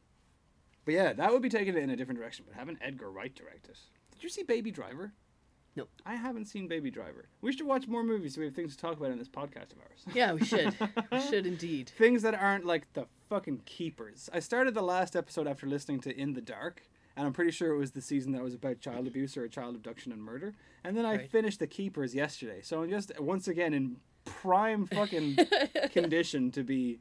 but 0.85 0.93
yeah, 0.93 1.13
that 1.13 1.31
would 1.31 1.41
be 1.41 1.49
taking 1.49 1.75
it 1.75 1.83
in 1.83 1.89
a 1.89 1.95
different 1.95 2.19
direction. 2.19 2.45
But 2.47 2.57
having 2.57 2.77
Edgar 2.81 3.09
Wright 3.11 3.33
direct 3.33 3.67
it. 3.69 3.77
Did 4.13 4.23
you 4.23 4.29
see 4.29 4.43
Baby 4.43 4.71
Driver? 4.71 5.13
No. 5.77 5.87
I 6.07 6.15
haven't 6.15 6.45
seen 6.45 6.67
Baby 6.67 6.89
Driver. 6.89 7.29
We 7.41 7.51
should 7.53 7.67
watch 7.67 7.87
more 7.87 8.03
movies 8.03 8.33
so 8.33 8.41
we 8.41 8.47
have 8.47 8.55
things 8.55 8.75
to 8.75 8.81
talk 8.81 8.97
about 8.97 9.11
in 9.11 9.19
this 9.19 9.29
podcast 9.29 9.73
of 9.73 9.79
ours. 9.79 10.03
Yeah, 10.13 10.33
we 10.33 10.43
should. 10.43 10.73
we 11.11 11.21
should 11.21 11.45
indeed. 11.45 11.91
things 11.97 12.23
that 12.23 12.33
aren't 12.33 12.65
like 12.65 12.91
the 12.93 13.05
fucking 13.29 13.61
keepers. 13.65 14.27
I 14.33 14.39
started 14.39 14.73
the 14.73 14.81
last 14.81 15.15
episode 15.15 15.47
after 15.47 15.67
listening 15.67 15.99
to 16.01 16.19
In 16.19 16.33
the 16.33 16.41
Dark, 16.41 16.81
and 17.15 17.27
I'm 17.27 17.33
pretty 17.33 17.51
sure 17.51 17.71
it 17.73 17.77
was 17.77 17.91
the 17.91 18.01
season 18.01 18.31
that 18.31 18.41
was 18.41 18.55
about 18.55 18.79
child 18.79 19.05
abuse 19.05 19.37
or 19.37 19.47
child 19.47 19.75
abduction 19.75 20.11
and 20.11 20.21
murder. 20.21 20.55
And 20.83 20.97
then 20.97 21.05
I 21.05 21.17
Right. 21.17 21.29
finished 21.31 21.59
The 21.59 21.67
Keepers 21.67 22.15
yesterday, 22.15 22.61
so 22.63 22.81
I'm 22.81 22.89
just 22.89 23.11
once 23.19 23.47
again 23.47 23.73
in 23.75 23.97
prime 24.25 24.87
fucking 24.97 25.37
condition 25.91 26.49
to 26.51 26.63
be 26.63 26.99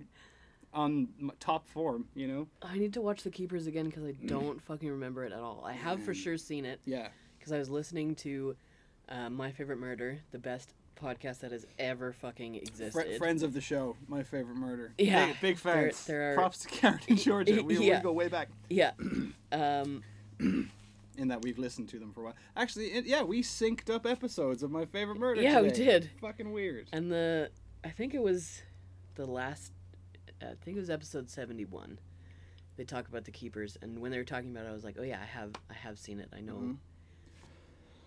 on 0.74 1.08
top 1.40 1.66
form. 1.66 2.08
You 2.14 2.28
know? 2.28 2.48
I 2.62 2.76
need 2.78 2.92
to 2.94 3.00
watch 3.00 3.22
The 3.22 3.30
Keepers 3.30 3.66
again 3.66 3.86
because 3.86 4.04
I 4.04 4.12
don't 4.26 4.60
fucking 4.62 4.90
remember 4.90 5.24
it 5.24 5.32
at 5.32 5.40
all. 5.40 5.62
I 5.66 5.72
have 5.72 6.02
for 6.02 6.12
mm. 6.12 6.22
sure 6.22 6.36
seen 6.36 6.64
it 6.66 6.80
Yeah. 6.84 7.08
because 7.38 7.52
I 7.52 7.58
was 7.58 7.70
listening 7.70 8.14
to 8.16 8.56
uh, 9.08 9.30
My 9.30 9.50
Favorite 9.52 9.78
Murder, 9.78 10.20
the 10.32 10.38
best 10.38 10.74
podcast 11.00 11.40
that 11.40 11.52
has 11.52 11.66
ever 11.78 12.12
fucking 12.12 12.54
existed. 12.54 13.18
friends 13.18 13.42
of 13.42 13.52
the 13.52 13.60
show, 13.60 13.96
my 14.08 14.22
favorite 14.22 14.56
murder. 14.56 14.92
Yeah, 14.98 15.26
Big, 15.26 15.40
big 15.40 15.58
fans. 15.58 16.04
there 16.06 16.32
are- 16.32 16.34
Props 16.34 16.58
to 16.60 16.68
Karen 16.68 17.00
in 17.06 17.16
Georgia. 17.16 17.62
We, 17.64 17.78
Yeah. 17.78 17.98
we 17.98 18.02
go 18.02 18.12
way 18.12 18.28
back. 18.28 18.48
Yeah. 18.70 18.92
Um, 19.52 20.02
in 21.18 21.28
that 21.28 21.42
we've 21.42 21.58
listened 21.58 21.88
to 21.90 21.98
them 21.98 22.12
for 22.12 22.20
a 22.20 22.24
while. 22.24 22.34
Actually, 22.56 22.86
it, 22.86 23.04
yeah, 23.06 23.22
we 23.22 23.42
synced 23.42 23.90
up 23.94 24.06
episodes 24.06 24.62
of 24.62 24.70
my 24.70 24.84
favorite 24.86 25.18
murder. 25.18 25.40
Yeah, 25.42 25.60
we 25.60 25.70
did. 25.70 26.10
Fucking 26.20 26.50
weird. 26.52 26.88
and 26.92 27.10
the, 27.12 27.50
I 27.84 27.90
think 27.90 28.14
it 28.14 28.22
was 28.22 28.62
the 29.16 29.26
last, 29.26 29.72
I 30.42 30.54
think 30.64 30.76
it 30.78 30.80
was 30.80 30.90
episode 30.90 31.28
71. 31.30 31.98
They 32.76 32.84
talk 32.84 33.08
about 33.08 33.24
the 33.24 33.30
keepers, 33.30 33.78
and 33.80 33.98
when 34.00 34.10
they 34.10 34.18
were 34.18 34.24
talking 34.24 34.50
about 34.50 34.66
it, 34.66 34.68
I 34.68 34.72
was 34.72 34.84
like, 34.84 34.96
oh 34.98 35.02
yeah, 35.02 35.18
I 35.22 35.24
have, 35.26 35.52
I 35.70 35.74
have 35.74 35.98
seen 35.98 36.20
it. 36.20 36.28
I 36.36 36.40
know, 36.40 36.54
Mhm. 36.56 36.76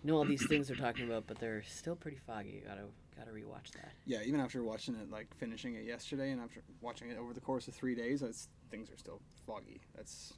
Know 0.02 0.16
all 0.16 0.24
these 0.24 0.46
things 0.46 0.68
they're 0.68 0.76
talking 0.76 1.04
about, 1.06 1.26
but 1.26 1.38
they're 1.38 1.62
still 1.64 1.96
pretty 1.96 2.18
foggy. 2.26 2.62
Gotta, 2.66 2.82
Gotta 3.16 3.32
rewatch 3.32 3.72
that. 3.72 3.92
Yeah, 4.06 4.20
even 4.24 4.40
after 4.40 4.62
watching 4.62 4.94
it, 4.94 5.10
like 5.10 5.26
finishing 5.36 5.74
it 5.74 5.84
yesterday, 5.84 6.30
and 6.30 6.40
after 6.40 6.62
watching 6.80 7.10
it 7.10 7.18
over 7.18 7.34
the 7.34 7.40
course 7.40 7.68
of 7.68 7.74
three 7.74 7.94
days, 7.94 8.22
it's, 8.22 8.48
things 8.70 8.90
are 8.90 8.96
still 8.96 9.20
foggy. 9.46 9.80
That's 9.94 10.32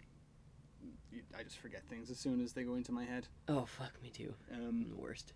you- 1.12 1.22
I 1.38 1.44
just 1.44 1.58
forget 1.58 1.82
things 1.88 2.10
as 2.10 2.18
soon 2.18 2.42
as 2.42 2.52
they 2.54 2.64
go 2.64 2.74
into 2.74 2.90
my 2.90 3.04
head. 3.04 3.28
Oh 3.48 3.66
fuck 3.66 3.92
me 4.02 4.10
too. 4.10 4.34
I'm 4.52 4.68
Um, 4.68 4.86
the 4.88 4.96
worst. 4.96 5.32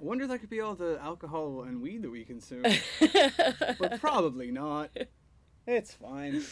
I 0.00 0.04
wonder 0.04 0.24
if 0.24 0.30
that 0.30 0.38
could 0.40 0.50
be 0.50 0.60
all 0.60 0.74
the 0.76 0.98
alcohol 1.02 1.62
and 1.62 1.80
weed 1.82 2.02
that 2.02 2.10
we 2.10 2.22
consume, 2.24 2.62
but 3.80 3.98
probably 4.00 4.50
not. 4.52 4.90
It's 5.66 5.92
fine. 5.94 6.42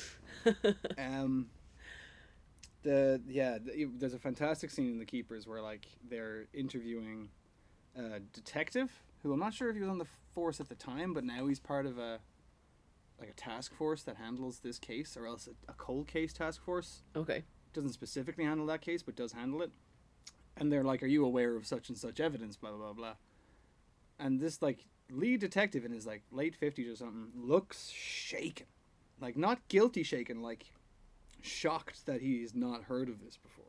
Um, 0.99 1.47
the 2.85 3.21
yeah, 3.27 3.59
the, 3.59 3.89
there's 3.97 4.15
a 4.15 4.19
fantastic 4.19 4.71
scene 4.71 4.93
in 4.93 4.99
The 4.99 5.05
Keepers 5.05 5.47
where 5.49 5.61
like 5.61 5.87
they're 6.09 6.47
interviewing 6.55 7.31
a 7.97 8.21
detective 8.21 8.91
who 9.23 9.33
I'm 9.33 9.41
not 9.41 9.55
sure 9.55 9.71
if 9.71 9.75
he 9.75 9.81
was 9.81 9.91
on 9.91 9.99
the 9.99 10.07
force 10.35 10.61
at 10.61 10.69
the 10.69 10.75
time, 10.75 11.15
but 11.15 11.25
now 11.25 11.47
he's 11.47 11.59
part 11.61 11.87
of 11.87 11.99
a 11.99 12.21
like 13.19 13.31
a 13.31 13.35
task 13.35 13.73
force 13.75 14.03
that 14.03 14.17
handles 14.17 14.61
this 14.61 14.79
case, 14.79 15.17
or 15.17 15.27
else 15.27 15.49
a, 15.49 15.71
a 15.71 15.75
cold 15.75 16.07
case 16.07 16.33
task 16.33 16.63
force 16.63 17.03
Okay. 17.17 17.45
doesn't 17.73 17.93
specifically 17.93 18.45
handle 18.45 18.67
that 18.67 18.81
case, 18.81 19.03
but 19.03 19.17
does 19.17 19.33
handle 19.33 19.63
it. 19.63 19.71
And 20.57 20.71
they're 20.71 20.85
like, 20.85 21.03
"Are 21.03 21.07
you 21.07 21.25
aware 21.25 21.57
of 21.57 21.67
such 21.67 21.89
and 21.89 21.99
such 21.99 22.21
evidence?" 22.21 22.57
Blah 22.57 22.71
blah 22.71 22.79
blah 22.79 22.93
blah. 22.93 23.15
And 24.19 24.41
this 24.41 24.61
like 24.63 24.87
lead 25.11 25.41
detective 25.41 25.85
in 25.85 25.93
his 25.93 26.07
like 26.07 26.23
late 26.31 26.55
fifties 26.55 26.89
or 26.89 26.97
something 26.97 27.31
looks 27.35 27.91
shaken, 27.91 28.67
like 29.21 29.37
not 29.37 29.67
guilty 29.69 30.03
shaken, 30.03 30.43
like 30.43 30.67
shocked 31.45 32.07
that 32.07 32.21
he's 32.21 32.55
not 32.55 32.85
heard 32.85 33.09
of 33.09 33.23
this 33.23 33.37
before. 33.37 33.65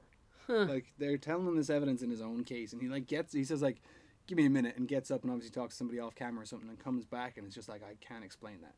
Like 0.67 0.93
they're 0.97 1.17
telling 1.17 1.47
him 1.47 1.55
this 1.55 1.69
evidence 1.69 2.01
in 2.01 2.09
his 2.09 2.21
own 2.21 2.43
case, 2.43 2.71
and 2.73 2.81
he 2.81 2.87
like 2.87 3.07
gets 3.07 3.33
he 3.33 3.43
says 3.43 3.61
like, 3.61 3.81
"Give 4.27 4.37
me 4.37 4.45
a 4.45 4.49
minute," 4.49 4.77
and 4.77 4.87
gets 4.87 5.09
up 5.09 5.23
and 5.23 5.31
obviously 5.31 5.51
talks 5.51 5.73
to 5.73 5.77
somebody 5.79 5.99
off 5.99 6.13
camera 6.13 6.43
or 6.43 6.45
something, 6.45 6.69
and 6.69 6.77
comes 6.77 7.05
back 7.05 7.37
and 7.37 7.47
it's 7.47 7.55
just 7.55 7.67
like, 7.67 7.81
"I 7.83 7.95
can't 7.99 8.23
explain 8.23 8.61
that." 8.61 8.75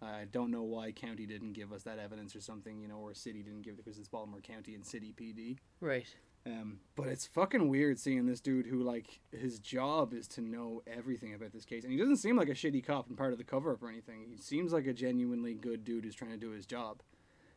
I 0.00 0.26
don't 0.30 0.50
know 0.50 0.62
why 0.62 0.92
county 0.92 1.26
didn't 1.26 1.54
give 1.54 1.72
us 1.72 1.82
that 1.82 1.98
evidence 1.98 2.36
or 2.36 2.40
something, 2.40 2.78
you 2.78 2.86
know, 2.86 2.98
or 2.98 3.14
city 3.14 3.42
didn't 3.42 3.62
give 3.62 3.74
it 3.74 3.84
because 3.84 3.98
it's 3.98 4.06
Baltimore 4.08 4.40
County 4.40 4.74
and 4.74 4.86
City 4.86 5.12
PD. 5.18 5.56
Right. 5.80 6.06
Um, 6.46 6.78
but 6.94 7.08
it's 7.08 7.26
fucking 7.26 7.68
weird 7.68 7.98
seeing 7.98 8.26
this 8.26 8.40
dude 8.40 8.66
who 8.66 8.82
like 8.82 9.20
his 9.32 9.58
job 9.58 10.14
is 10.14 10.28
to 10.28 10.40
know 10.40 10.82
everything 10.86 11.34
about 11.34 11.52
this 11.52 11.64
case, 11.64 11.84
and 11.84 11.92
he 11.92 11.98
doesn't 11.98 12.18
seem 12.18 12.36
like 12.36 12.48
a 12.48 12.54
shitty 12.54 12.84
cop 12.84 13.08
and 13.08 13.18
part 13.18 13.32
of 13.32 13.38
the 13.38 13.44
cover 13.44 13.72
up 13.72 13.82
or 13.82 13.88
anything. 13.88 14.24
He 14.28 14.36
seems 14.36 14.72
like 14.72 14.86
a 14.86 14.92
genuinely 14.92 15.54
good 15.54 15.84
dude 15.84 16.04
who's 16.04 16.14
trying 16.14 16.30
to 16.30 16.36
do 16.36 16.50
his 16.50 16.64
job, 16.64 17.02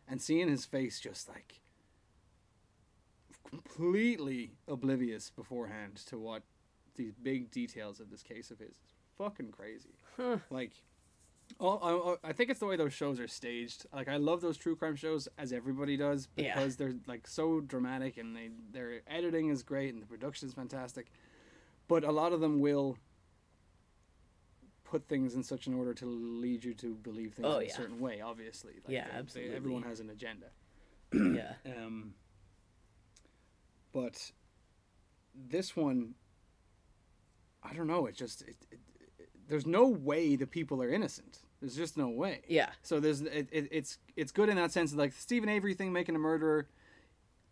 and 0.08 0.22
seeing 0.22 0.48
his 0.50 0.66
face 0.66 1.00
just 1.00 1.30
like 1.30 1.62
completely 3.50 4.52
oblivious 4.68 5.30
beforehand 5.30 5.96
to 6.08 6.18
what 6.18 6.44
these 6.96 7.14
big 7.16 7.52
details 7.52 8.00
of 8.00 8.10
this 8.10 8.22
case 8.24 8.52
of 8.52 8.60
his 8.60 8.70
is 8.70 8.78
fucking 9.18 9.52
crazy. 9.52 9.96
Like 10.50 10.72
Oh, 11.60 12.18
I, 12.24 12.30
I 12.30 12.32
think 12.32 12.50
it's 12.50 12.62
the 12.62 12.66
way 12.66 12.78
those 12.78 12.94
shows 12.94 13.20
are 13.20 13.28
staged. 13.28 13.86
Like 13.94 14.08
I 14.08 14.16
love 14.16 14.40
those 14.40 14.56
true 14.56 14.74
crime 14.78 14.96
shows, 14.96 15.28
as 15.38 15.52
everybody 15.52 15.98
does, 15.98 16.30
Yeah. 16.38 16.54
because 16.56 16.78
they're 16.78 16.94
like 17.08 17.28
so 17.28 17.60
dramatic 17.60 18.18
and 18.18 18.34
they 18.34 18.52
their 18.72 19.02
editing 19.06 19.50
is 19.50 19.62
great 19.62 19.94
and 19.94 20.02
the 20.02 20.06
production 20.08 20.48
is 20.48 20.54
fantastic. 20.54 21.08
But 21.90 22.06
a 22.06 22.12
lot 22.12 22.32
of 22.32 22.40
them 22.40 22.62
will 22.62 22.98
put 24.92 25.08
things 25.08 25.36
in 25.36 25.42
such 25.44 25.68
an 25.68 25.74
order 25.74 25.94
to 25.94 26.06
lead 26.06 26.64
you 26.64 26.74
to 26.76 26.94
believe 26.96 27.34
things 27.34 27.48
Oh, 27.50 27.60
in 27.60 27.68
a 27.68 27.70
certain 27.72 28.00
way. 28.00 28.20
Obviously, 28.22 28.74
like 28.84 28.90
Yeah, 28.90 29.06
they- 29.06 29.12
they- 29.12 29.18
absolutely. 29.20 29.56
everyone 29.56 29.84
has 29.84 30.00
an 30.02 30.10
agenda. 30.10 30.48
yeah. 31.14 31.54
Um, 31.66 32.14
but 33.94 34.32
this 35.36 35.76
one, 35.76 36.16
I 37.64 37.74
don't 37.74 37.88
know. 37.88 38.06
It 38.06 38.16
just 38.16 38.42
it, 38.42 38.56
it, 38.72 38.80
it, 39.20 39.30
there's 39.48 39.66
no 39.66 39.88
way 39.88 40.36
the 40.36 40.48
people 40.48 40.82
are 40.82 40.90
innocent. 40.90 41.40
There's 41.62 41.76
just 41.76 41.98
no 41.98 42.08
way. 42.10 42.42
Yeah. 42.48 42.70
So 42.82 43.00
there's 43.00 43.22
it, 43.22 43.48
it, 43.52 43.68
it's 43.72 43.98
it's 44.16 44.32
good 44.32 44.50
in 44.50 44.56
that 44.58 44.72
sense. 44.72 44.94
Like 44.94 45.14
the 45.14 45.22
Steven 45.22 45.50
Avery 45.50 45.74
thing, 45.74 45.94
making 45.94 46.16
a 46.16 46.20
murderer. 46.20 46.68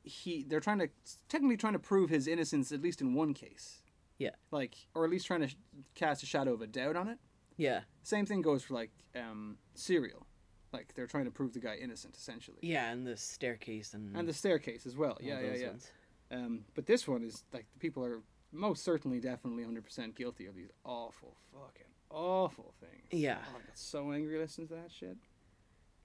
He 0.04 0.44
they're 0.48 0.62
trying 0.62 0.80
to 0.80 0.90
technically 1.28 1.58
trying 1.58 1.74
to 1.74 1.80
prove 1.80 2.10
his 2.10 2.28
innocence 2.28 2.72
at 2.72 2.82
least 2.82 3.02
in 3.02 3.14
one 3.14 3.34
case. 3.34 3.80
Yeah. 4.18 4.32
Like 4.52 4.76
or 4.96 5.04
at 5.06 5.12
least 5.12 5.28
trying 5.28 5.42
to 5.42 5.50
sh- 5.50 5.56
cast 5.94 6.24
a 6.24 6.26
shadow 6.26 6.54
of 6.54 6.62
a 6.62 6.68
doubt 6.68 6.96
on 6.96 7.08
it. 7.10 7.18
Yeah. 7.60 7.82
Same 8.04 8.26
thing 8.26 8.42
goes 8.42 8.64
for 8.64 8.74
like 8.74 8.92
um, 9.16 9.58
Serial. 9.76 10.26
Like 10.72 10.94
they're 10.96 11.08
trying 11.08 11.26
to 11.26 11.32
prove 11.32 11.54
the 11.54 11.60
guy 11.60 11.76
innocent 11.76 12.16
essentially. 12.16 12.60
Yeah, 12.62 12.90
and 12.90 13.06
the 13.06 13.18
staircase 13.18 13.94
and 13.94 14.16
And 14.16 14.28
the 14.28 14.34
staircase 14.34 14.86
as 14.86 14.96
well. 14.96 15.18
Yeah, 15.20 15.40
yeah, 15.42 15.56
yeah. 15.56 15.68
ones. 15.68 15.92
Um, 16.32 16.66
but 16.74 16.86
this 16.86 17.08
one 17.08 17.24
is 17.24 17.44
like 17.54 17.66
the 17.74 17.80
people 17.80 18.04
are 18.06 18.22
most 18.52 18.84
certainly, 18.84 19.20
definitely, 19.20 19.64
hundred 19.64 19.84
percent 19.84 20.16
guilty 20.16 20.46
of 20.46 20.56
these 20.56 20.70
awful, 20.86 21.36
fucking 21.52 21.88
awful 22.10 22.74
things. 22.80 23.08
Yeah. 23.12 23.40
Oh, 23.42 23.58
I 23.58 23.66
got 23.66 23.78
so 23.78 24.12
angry 24.12 24.38
listening 24.38 24.68
to 24.70 24.76
that 24.76 24.92
shit. 24.92 25.18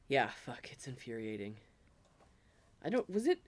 Yeah, 0.09 0.31
fuck, 0.45 0.69
it's 0.73 0.89
infuriating. 0.89 1.57
I 2.85 2.91
don't 2.91 3.09
was 3.09 3.27
it 3.27 3.41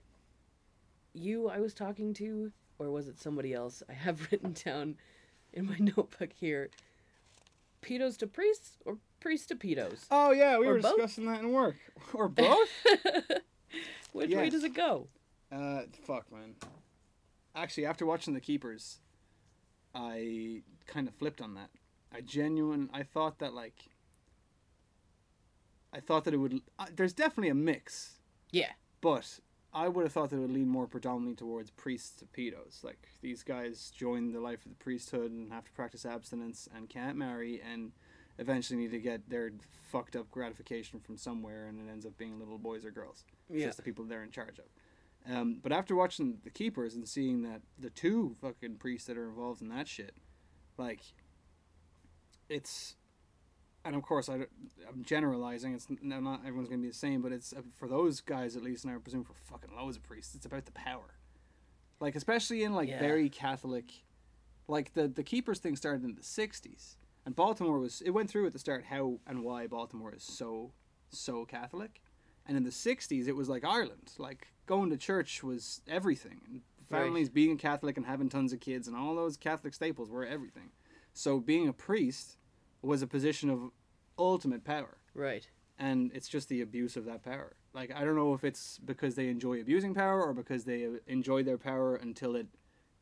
you 1.13 1.49
I 1.49 1.59
was 1.59 1.73
talking 1.73 2.13
to 2.15 2.51
or 2.79 2.89
was 2.89 3.07
it 3.07 3.19
somebody 3.19 3.53
else? 3.53 3.83
I 3.89 3.93
have 3.93 4.27
written 4.31 4.53
down 4.53 4.95
in 5.51 5.65
my 5.65 5.77
notebook 5.79 6.31
here 6.33 6.69
pedos 7.81 8.17
to 8.17 8.27
priests 8.27 8.77
or 8.85 8.97
priests 9.19 9.47
to 9.47 9.55
pedos. 9.55 10.05
Oh 10.11 10.31
yeah, 10.31 10.57
we 10.57 10.67
Or 10.67 10.73
were 10.73 10.79
both? 10.79 10.95
discussing 10.95 11.25
that 11.25 11.41
in 11.41 11.51
work. 11.51 11.75
or 12.13 12.27
both. 12.29 12.69
Which 14.13 14.33
way 14.33 14.49
does 14.49 14.63
it 14.63 14.73
go? 14.73 15.07
uh, 15.51 15.81
fuck, 16.05 16.31
man. 16.31 16.55
Actually, 17.55 17.85
after 17.85 18.05
watching 18.05 18.33
The 18.33 18.41
Keepers, 18.41 18.99
I 19.95 20.61
kind 20.85 21.07
of 21.07 21.15
flipped 21.15 21.41
on 21.41 21.55
that. 21.55 21.69
I 22.13 22.21
genuine. 22.21 22.89
I 22.93 23.03
thought 23.03 23.39
that 23.39 23.53
like. 23.53 23.75
I 25.93 25.99
thought 25.99 26.23
that 26.25 26.33
it 26.33 26.37
would. 26.37 26.61
Uh, 26.77 26.85
there's 26.95 27.13
definitely 27.13 27.49
a 27.49 27.55
mix. 27.55 28.19
Yeah. 28.51 28.71
But 29.01 29.39
I 29.77 29.87
would 29.87 30.03
have 30.05 30.11
thought 30.11 30.31
that 30.31 30.37
it 30.37 30.39
would 30.39 30.51
lean 30.51 30.67
more 30.67 30.87
predominantly 30.87 31.35
towards 31.35 31.69
priests 31.69 32.09
to 32.17 32.25
pedos. 32.25 32.83
Like 32.83 33.09
these 33.21 33.43
guys 33.43 33.91
join 33.95 34.31
the 34.31 34.39
life 34.39 34.65
of 34.65 34.71
the 34.71 34.77
priesthood 34.83 35.29
and 35.31 35.51
have 35.51 35.65
to 35.65 35.71
practice 35.73 36.03
abstinence 36.03 36.67
and 36.75 36.89
can't 36.89 37.15
marry 37.15 37.61
and 37.61 37.91
eventually 38.39 38.79
need 38.79 38.89
to 38.91 38.99
get 38.99 39.29
their 39.29 39.51
fucked 39.91 40.15
up 40.15 40.31
gratification 40.31 40.99
from 40.99 41.15
somewhere 41.15 41.67
and 41.67 41.79
it 41.79 41.91
ends 41.91 42.07
up 42.07 42.17
being 42.17 42.39
little 42.39 42.57
boys 42.57 42.85
or 42.85 42.89
girls. 42.91 43.23
It's 43.49 43.59
Yeah. 43.59 43.65
just 43.67 43.77
the 43.77 43.83
people 43.83 44.03
they're 44.05 44.23
in 44.23 44.31
charge 44.31 44.57
of. 44.57 44.65
Um, 45.31 45.59
but 45.61 45.71
after 45.71 45.95
watching 45.95 46.39
The 46.43 46.49
Keepers 46.49 46.95
and 46.95 47.07
seeing 47.07 47.43
that 47.43 47.61
the 47.77 47.91
two 47.91 48.35
fucking 48.41 48.77
priests 48.77 49.05
that 49.07 49.17
are 49.17 49.27
involved 49.29 49.61
in 49.61 49.67
that 49.69 49.87
shit, 49.87 50.15
like, 50.77 51.01
it's, 52.49 52.95
and 53.87 53.95
of 53.95 54.03
course 54.03 54.29
I, 54.29 54.35
am 54.35 55.03
generalizing. 55.03 55.73
It's 55.73 55.87
not 56.01 56.41
everyone's 56.45 56.69
gonna 56.69 56.81
be 56.81 56.87
the 56.89 56.93
same, 56.93 57.21
but 57.21 57.31
it's 57.31 57.53
uh, 57.53 57.61
for 57.77 57.87
those 57.87 58.21
guys 58.21 58.55
at 58.55 58.63
least, 58.63 58.83
and 58.85 58.93
I 58.93 58.97
presume 58.97 59.23
for 59.23 59.33
fucking 59.33 59.75
loads 59.75 59.97
of 59.97 60.03
priests. 60.03 60.35
It's 60.35 60.45
about 60.45 60.65
the 60.65 60.71
power, 60.73 61.15
like 61.99 62.15
especially 62.15 62.63
in 62.63 62.73
like 62.73 62.89
Yeah. 62.89 62.99
very 62.99 63.29
Catholic, 63.29 64.03
like 64.67 64.93
the 64.93 65.07
the 65.07 65.23
Keepers 65.23 65.59
thing 65.59 65.75
started 65.75 66.03
in 66.03 66.15
the 66.15 66.21
'60s, 66.21 66.95
and 67.25 67.35
Baltimore 67.35 67.79
was 67.79 68.01
it 68.01 68.11
went 68.11 68.29
through 68.29 68.45
at 68.45 68.53
the 68.53 68.59
start 68.59 68.85
how 68.85 69.19
and 69.25 69.43
why 69.43 69.67
Baltimore 69.67 70.13
is 70.13 70.23
so 70.23 70.73
so 71.09 71.45
Catholic, 71.45 72.01
and 72.45 72.57
in 72.57 72.63
the 72.63 72.71
'60s 72.71 73.27
it 73.27 73.35
was 73.35 73.49
like 73.49 73.63
Ireland, 73.63 74.11
like 74.17 74.47
going 74.65 74.89
to 74.89 74.97
church 74.97 75.43
was 75.43 75.81
everything, 75.87 76.41
and 76.47 76.61
Right. 76.89 77.01
families 77.03 77.27
being 77.27 77.57
Catholic 77.57 77.97
and 77.97 78.05
having 78.05 78.29
tons 78.29 78.53
of 78.53 78.61
kids 78.61 78.87
and 78.87 78.95
all 78.95 79.13
those 79.13 79.35
Catholic 79.35 79.73
staples 79.73 80.09
were 80.09 80.25
everything. 80.25 80.71
So 81.13 81.41
being 81.41 81.67
a 81.67 81.73
priest 81.73 82.37
was 82.81 83.01
a 83.01 83.07
position 83.07 83.49
of 83.49 83.71
ultimate 84.17 84.63
power 84.63 84.97
Right. 85.13 85.47
and 85.79 86.11
it's 86.13 86.27
just 86.27 86.49
the 86.49 86.61
abuse 86.61 86.95
of 86.97 87.05
that 87.05 87.23
power. 87.23 87.55
Like 87.73 87.91
I 87.95 88.03
don't 88.03 88.15
know 88.15 88.33
if 88.33 88.43
it's 88.43 88.79
because 88.83 89.15
they 89.15 89.27
enjoy 89.29 89.61
abusing 89.61 89.93
power 89.93 90.23
or 90.23 90.33
because 90.33 90.63
they 90.65 90.87
enjoyed 91.07 91.45
their 91.45 91.57
power 91.57 91.95
until 91.95 92.35
it 92.35 92.47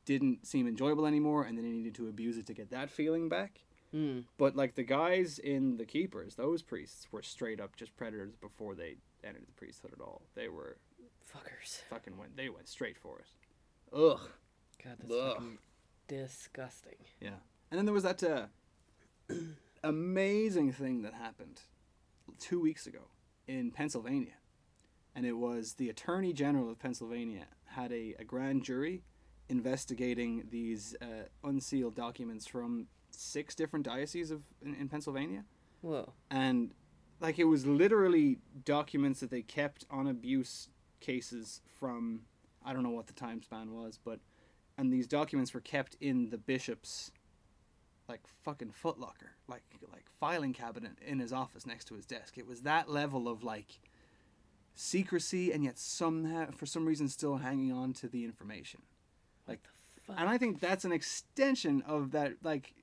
didn't 0.05 0.45
seem 0.45 0.67
enjoyable 0.67 1.05
anymore, 1.07 1.43
and 1.43 1.57
then 1.57 1.63
they 1.65 1.71
needed 1.71 1.95
to 1.95 2.07
abuse 2.07 2.37
it 2.37 2.45
to 2.47 2.53
get 2.53 2.69
that 2.71 2.91
feeling 2.91 3.27
back. 3.29 3.61
Mm. 3.93 4.25
But 4.37 4.55
like 4.55 4.75
the 4.75 4.83
guys 4.83 5.39
in 5.39 5.77
the 5.77 5.85
keepers, 5.85 6.35
those 6.35 6.61
priests 6.61 7.07
were 7.11 7.23
straight 7.23 7.59
up 7.61 7.75
just 7.75 7.95
predators 7.97 8.35
before 8.35 8.75
they 8.75 8.97
entered 9.23 9.47
the 9.47 9.53
priesthood 9.53 9.93
at 9.93 10.01
all. 10.01 10.21
They 10.35 10.47
were 10.49 10.77
Fuckers. 11.33 11.79
fucking 11.89 12.17
went. 12.17 12.35
They 12.37 12.49
went 12.49 12.67
straight 12.67 12.97
for 12.97 13.19
it. 13.19 13.25
Ugh. 13.95 14.19
God, 14.83 14.95
that's 14.99 15.11
Ugh. 15.13 15.33
fucking 15.33 15.57
disgusting. 16.07 16.97
Yeah. 17.19 17.39
And 17.71 17.77
then 17.79 17.85
there 17.85 17.93
was 17.93 18.03
that 18.03 18.21
uh, 18.23 18.45
amazing 19.85 20.71
thing 20.71 21.03
that 21.03 21.13
happened 21.13 21.61
two 22.39 22.59
weeks 22.59 22.87
ago 22.87 23.07
in 23.47 23.71
Pennsylvania. 23.71 24.33
And 25.15 25.25
it 25.25 25.37
was 25.37 25.73
the 25.73 25.89
Attorney 25.89 26.33
General 26.33 26.69
of 26.69 26.79
Pennsylvania 26.79 27.45
had 27.65 27.91
a, 27.91 28.15
a 28.19 28.23
grand 28.23 28.63
jury 28.63 29.03
investigating 29.47 30.47
these 30.49 30.95
uh, 31.01 31.27
unsealed 31.43 31.95
documents 31.95 32.47
from 32.47 32.87
six 33.11 33.55
different 33.55 33.85
dioceses 33.85 34.31
of 34.31 34.41
in, 34.61 34.75
in 34.75 34.89
Pennsylvania. 34.89 35.45
Whoa. 35.81 36.13
And 36.31 36.73
like 37.19 37.39
it 37.39 37.45
was 37.45 37.65
literally 37.65 38.39
documents 38.65 39.19
that 39.19 39.29
they 39.29 39.41
kept 39.41 39.85
on 39.89 40.07
abuse 40.07 40.67
cases 40.99 41.61
from 41.79 42.21
I 42.65 42.73
don't 42.73 42.83
know 42.83 42.89
what 42.89 43.07
the 43.07 43.13
time 43.13 43.41
span 43.43 43.71
was, 43.71 43.99
but 44.03 44.19
and 44.77 44.91
these 44.91 45.07
documents 45.07 45.53
were 45.53 45.61
kept 45.61 45.95
in 46.01 46.29
the 46.29 46.37
bishop's 46.37 47.11
like 48.07 48.21
fucking 48.43 48.71
footlocker, 48.83 49.33
like 49.47 49.63
like 49.91 50.05
filing 50.19 50.53
cabinet 50.53 50.93
in 51.05 51.19
his 51.19 51.33
office 51.33 51.65
next 51.65 51.85
to 51.85 51.95
his 51.95 52.05
desk. 52.05 52.37
It 52.37 52.47
was 52.47 52.61
that 52.61 52.89
level 52.89 53.27
of 53.27 53.43
like 53.43 53.79
secrecy 54.75 55.51
and 55.51 55.63
yet 55.63 55.77
somehow 55.77 56.51
for 56.51 56.65
some 56.65 56.85
reason 56.85 57.07
still 57.07 57.37
hanging 57.37 57.71
on 57.71 57.93
to 57.93 58.07
the 58.07 58.23
information. 58.25 58.81
Like 59.47 59.61
Fuck. 60.01 60.17
and 60.19 60.29
I 60.29 60.37
think 60.37 60.59
that's 60.59 60.85
an 60.85 60.91
extension 60.91 61.81
of 61.87 62.11
that 62.11 62.33
like 62.43 62.73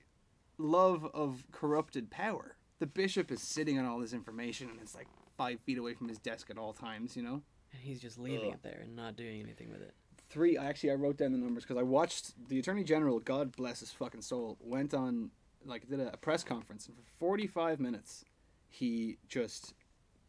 love 0.59 1.07
of 1.15 1.45
corrupted 1.53 2.11
power. 2.11 2.57
The 2.79 2.87
bishop 2.87 3.31
is 3.31 3.41
sitting 3.43 3.79
on 3.79 3.85
all 3.85 3.99
this 4.01 4.13
information 4.13 4.69
and 4.71 4.81
it's 4.81 4.95
like 4.95 5.07
five 5.37 5.61
feet 5.61 5.79
away 5.79 5.95
from 5.95 6.09
his 6.09 6.19
desk 6.19 6.51
at 6.51 6.59
all 6.59 6.73
times, 6.73 7.17
you 7.17 7.23
know? 7.23 7.43
And 7.73 7.81
he's 7.81 8.01
just 8.01 8.19
leaving 8.19 8.49
Ugh. 8.49 8.55
it 8.55 8.63
there 8.63 8.81
and 8.83 8.97
not 8.97 9.17
doing 9.17 9.41
anything 9.41 9.71
with 9.71 9.83
it. 9.83 9.95
Three 10.33 10.57
actually 10.57 10.91
i 10.91 10.95
wrote 10.95 11.17
down 11.17 11.33
the 11.33 11.39
numbers 11.39 11.65
because 11.65 11.77
i 11.77 11.83
watched 11.83 12.33
the 12.49 12.59
attorney 12.59 12.83
general 12.83 13.21
god 13.21 13.55
bless 13.55 13.81
his 13.81 13.91
fucking 13.91 14.23
soul 14.23 14.57
went 14.61 14.95
on 14.95 15.31
like 15.65 15.89
did 15.89 16.01
a, 16.01 16.13
a 16.13 16.17
press 16.17 16.43
conference 16.43 16.87
and 16.87 16.97
for 16.97 17.03
45 17.19 17.79
minutes 17.79 18.25
he 18.69 19.19
just 19.29 19.75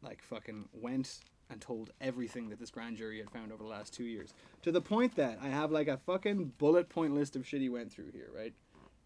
like 0.02 0.22
fucking 0.22 0.68
went 0.74 1.20
and 1.50 1.62
told 1.62 1.92
everything 2.02 2.50
that 2.50 2.60
this 2.60 2.70
grand 2.70 2.98
jury 2.98 3.20
had 3.20 3.30
found 3.30 3.52
over 3.52 3.64
the 3.64 3.70
last 3.70 3.94
two 3.94 4.04
years 4.04 4.34
to 4.62 4.72
the 4.72 4.82
point 4.82 5.16
that 5.16 5.40
i 5.42 5.48
have 5.48 5.72
like 5.72 5.88
a 5.88 5.98
fucking 5.98 6.52
bullet 6.58 6.90
point 6.90 7.14
list 7.14 7.36
of 7.36 7.48
shit 7.48 7.62
he 7.62 7.70
went 7.70 7.92
through 7.92 8.12
here 8.12 8.30
right? 8.36 8.54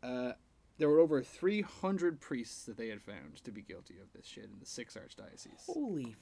Uh, 0.04 0.34
there 0.78 0.88
were 0.90 1.00
over 1.00 1.24
300 1.24 2.22
priests 2.22 2.66
that 2.66 2.78
they 2.78 2.88
had 2.88 3.02
found 3.02 3.44
to 3.44 3.52
be 3.52 3.62
guilty 3.62 3.96
of 4.00 4.14
this 4.14 4.28
shit 4.28 4.46
in 4.46 4.60
the 4.60 4.66
six 4.66 4.96
archdioceses 4.96 5.66
Holy 5.66 6.16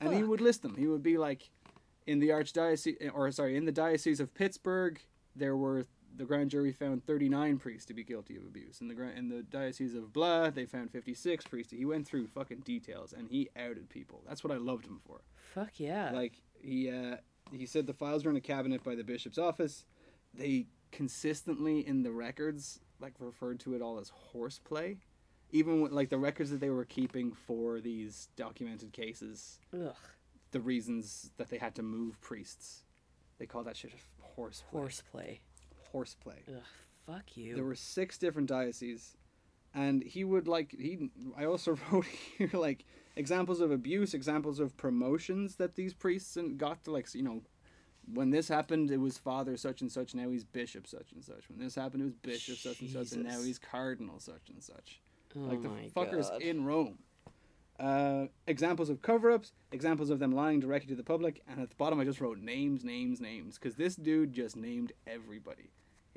and 0.00 0.14
he 0.14 0.22
would 0.22 0.40
list 0.40 0.62
them. 0.62 0.74
He 0.76 0.86
would 0.86 1.02
be 1.02 1.18
like, 1.18 1.50
in 2.06 2.20
the 2.20 2.28
archdiocese, 2.28 3.10
or 3.14 3.30
sorry, 3.30 3.56
in 3.56 3.64
the 3.64 3.72
diocese 3.72 4.20
of 4.20 4.34
Pittsburgh, 4.34 5.00
there 5.34 5.56
were 5.56 5.86
the 6.16 6.24
grand 6.24 6.50
jury 6.50 6.72
found 6.72 7.04
39 7.04 7.58
priests 7.58 7.86
to 7.86 7.94
be 7.94 8.04
guilty 8.04 8.36
of 8.36 8.44
abuse. 8.44 8.80
In 8.80 8.88
the 8.88 8.94
in 9.16 9.28
the 9.28 9.42
diocese 9.42 9.94
of 9.94 10.12
blah, 10.12 10.50
they 10.50 10.66
found 10.66 10.90
56 10.90 11.44
priests. 11.46 11.72
He 11.72 11.84
went 11.84 12.06
through 12.06 12.28
fucking 12.28 12.60
details 12.60 13.12
and 13.12 13.28
he 13.28 13.48
outed 13.56 13.88
people. 13.88 14.22
That's 14.26 14.44
what 14.44 14.52
I 14.52 14.56
loved 14.56 14.86
him 14.86 15.00
for. 15.06 15.22
fuck 15.54 15.72
yeah. 15.78 16.10
Like 16.12 16.40
he 16.60 16.90
uh, 16.90 17.16
he 17.52 17.66
said 17.66 17.86
the 17.86 17.94
files 17.94 18.24
were 18.24 18.30
in 18.30 18.36
a 18.36 18.40
cabinet 18.40 18.84
by 18.84 18.94
the 18.94 19.04
bishop's 19.04 19.38
office. 19.38 19.84
They 20.32 20.66
consistently 20.92 21.86
in 21.86 22.02
the 22.02 22.12
records 22.12 22.80
like 23.00 23.14
referred 23.18 23.60
to 23.60 23.74
it 23.74 23.82
all 23.82 23.98
as 23.98 24.10
horseplay. 24.10 24.98
Even 25.50 25.80
with, 25.82 25.92
like 25.92 26.08
the 26.08 26.18
records 26.18 26.50
that 26.50 26.60
they 26.60 26.70
were 26.70 26.84
keeping 26.84 27.32
for 27.32 27.80
these 27.80 28.28
documented 28.34 28.92
cases 28.92 29.58
Ugh. 29.72 29.94
The 30.54 30.60
reasons 30.60 31.32
that 31.36 31.50
they 31.50 31.58
had 31.58 31.74
to 31.74 31.82
move 31.82 32.18
priests. 32.20 32.84
They 33.38 33.44
call 33.46 33.64
that 33.64 33.76
shit 33.76 33.92
horse 34.20 34.62
Horseplay. 34.70 35.40
horseplay. 35.90 36.42
Ugh. 36.48 36.62
Fuck 37.06 37.36
you. 37.36 37.56
There 37.56 37.64
were 37.64 37.74
six 37.74 38.16
different 38.16 38.48
dioceses, 38.48 39.16
and 39.74 40.02
he 40.02 40.22
would 40.24 40.46
like 40.48 40.70
he. 40.70 41.10
I 41.36 41.44
also 41.44 41.76
wrote 41.92 42.06
here 42.38 42.50
like 42.54 42.86
examples 43.16 43.60
of 43.60 43.72
abuse, 43.72 44.14
examples 44.14 44.60
of 44.60 44.76
promotions 44.76 45.56
that 45.56 45.74
these 45.74 45.92
priests 45.92 46.36
and 46.36 46.56
got 46.56 46.84
to 46.84 46.92
like 46.92 47.12
you 47.14 47.22
know. 47.22 47.42
When 48.12 48.30
this 48.30 48.48
happened, 48.48 48.90
it 48.90 48.98
was 48.98 49.16
Father 49.18 49.56
such 49.56 49.80
and 49.80 49.90
such. 49.90 50.14
Now 50.14 50.28
he's 50.28 50.44
Bishop 50.44 50.86
such 50.86 51.12
and 51.12 51.24
such. 51.24 51.48
When 51.48 51.58
this 51.58 51.74
happened, 51.74 52.02
it 52.02 52.06
was 52.06 52.14
Bishop 52.14 52.58
such 52.58 52.80
and 52.80 52.90
such, 52.90 53.12
and 53.12 53.24
now 53.24 53.40
he's 53.40 53.58
Cardinal 53.58 54.20
such 54.20 54.50
and 54.50 54.62
such. 54.62 55.00
oh 55.34 55.40
like 55.40 55.62
the 55.62 55.68
oh 55.70 55.88
fuckers 56.00 56.28
God. 56.30 56.42
in 56.42 56.64
Rome. 56.64 56.98
Uh, 57.78 58.26
examples 58.46 58.88
of 58.88 59.02
cover-ups, 59.02 59.50
examples 59.72 60.08
of 60.08 60.20
them 60.20 60.30
lying 60.30 60.60
directly 60.60 60.88
to 60.88 60.94
the 60.94 61.02
public, 61.02 61.42
and 61.48 61.60
at 61.60 61.70
the 61.70 61.76
bottom 61.76 61.98
I 61.98 62.04
just 62.04 62.20
wrote 62.20 62.38
names, 62.38 62.84
names, 62.84 63.20
names, 63.20 63.58
because 63.58 63.74
this 63.74 63.96
dude 63.96 64.32
just 64.32 64.56
named 64.56 64.92
everybody, 65.08 65.70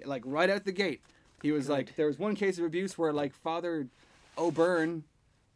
like 0.05 0.21
right 0.25 0.51
out 0.51 0.65
the 0.65 0.71
gate. 0.71 1.01
He 1.41 1.51
was 1.51 1.67
like, 1.67 1.95
there 1.95 2.05
was 2.05 2.19
one 2.19 2.35
case 2.35 2.59
of 2.59 2.65
abuse 2.65 2.97
where 2.97 3.11
like 3.11 3.33
Father 3.33 3.87
O'Byrne 4.37 5.03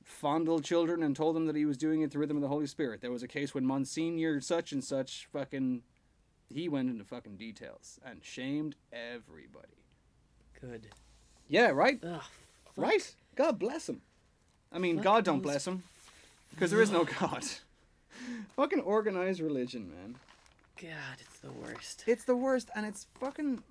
fondled 0.03 0.63
children 0.63 1.03
and 1.03 1.15
told 1.15 1.35
them 1.35 1.45
that 1.45 1.55
he 1.55 1.65
was 1.65 1.77
doing 1.77 2.01
it 2.01 2.11
through 2.11 2.19
the 2.19 2.21
rhythm 2.21 2.37
of 2.37 2.41
the 2.41 2.47
Holy 2.47 2.67
Spirit. 2.67 3.01
There 3.01 3.11
was 3.11 3.23
a 3.23 3.27
case 3.27 3.53
when 3.53 3.65
Monsignor 3.65 4.41
such 4.41 4.71
and 4.71 4.83
such 4.83 5.27
fucking, 5.31 5.83
he 6.49 6.67
went 6.67 6.89
into 6.89 7.03
fucking 7.03 7.37
details 7.37 7.99
and 8.03 8.23
shamed 8.23 8.75
everybody. 8.91 9.85
Good. 10.59 10.87
Yeah, 11.47 11.69
right. 11.69 11.99
Ugh. 12.03 12.21
Right? 12.75 13.15
God 13.35 13.59
bless 13.59 13.87
him. 13.89 14.01
I 14.71 14.79
mean, 14.79 14.97
Fuck 14.97 15.03
God 15.03 15.25
don't 15.25 15.41
bless 15.41 15.67
him. 15.67 15.83
Because 16.51 16.71
there 16.71 16.81
is 16.81 16.91
no 16.91 17.05
God. 17.05 17.43
fucking 18.55 18.81
organized 18.81 19.39
religion, 19.41 19.89
man. 19.89 20.15
God, 20.81 21.17
it's 21.19 21.39
the 21.39 21.51
worst. 21.51 22.03
It's 22.07 22.23
the 22.23 22.35
worst, 22.35 22.69
and 22.75 22.85
it's 22.85 23.07
fucking. 23.19 23.63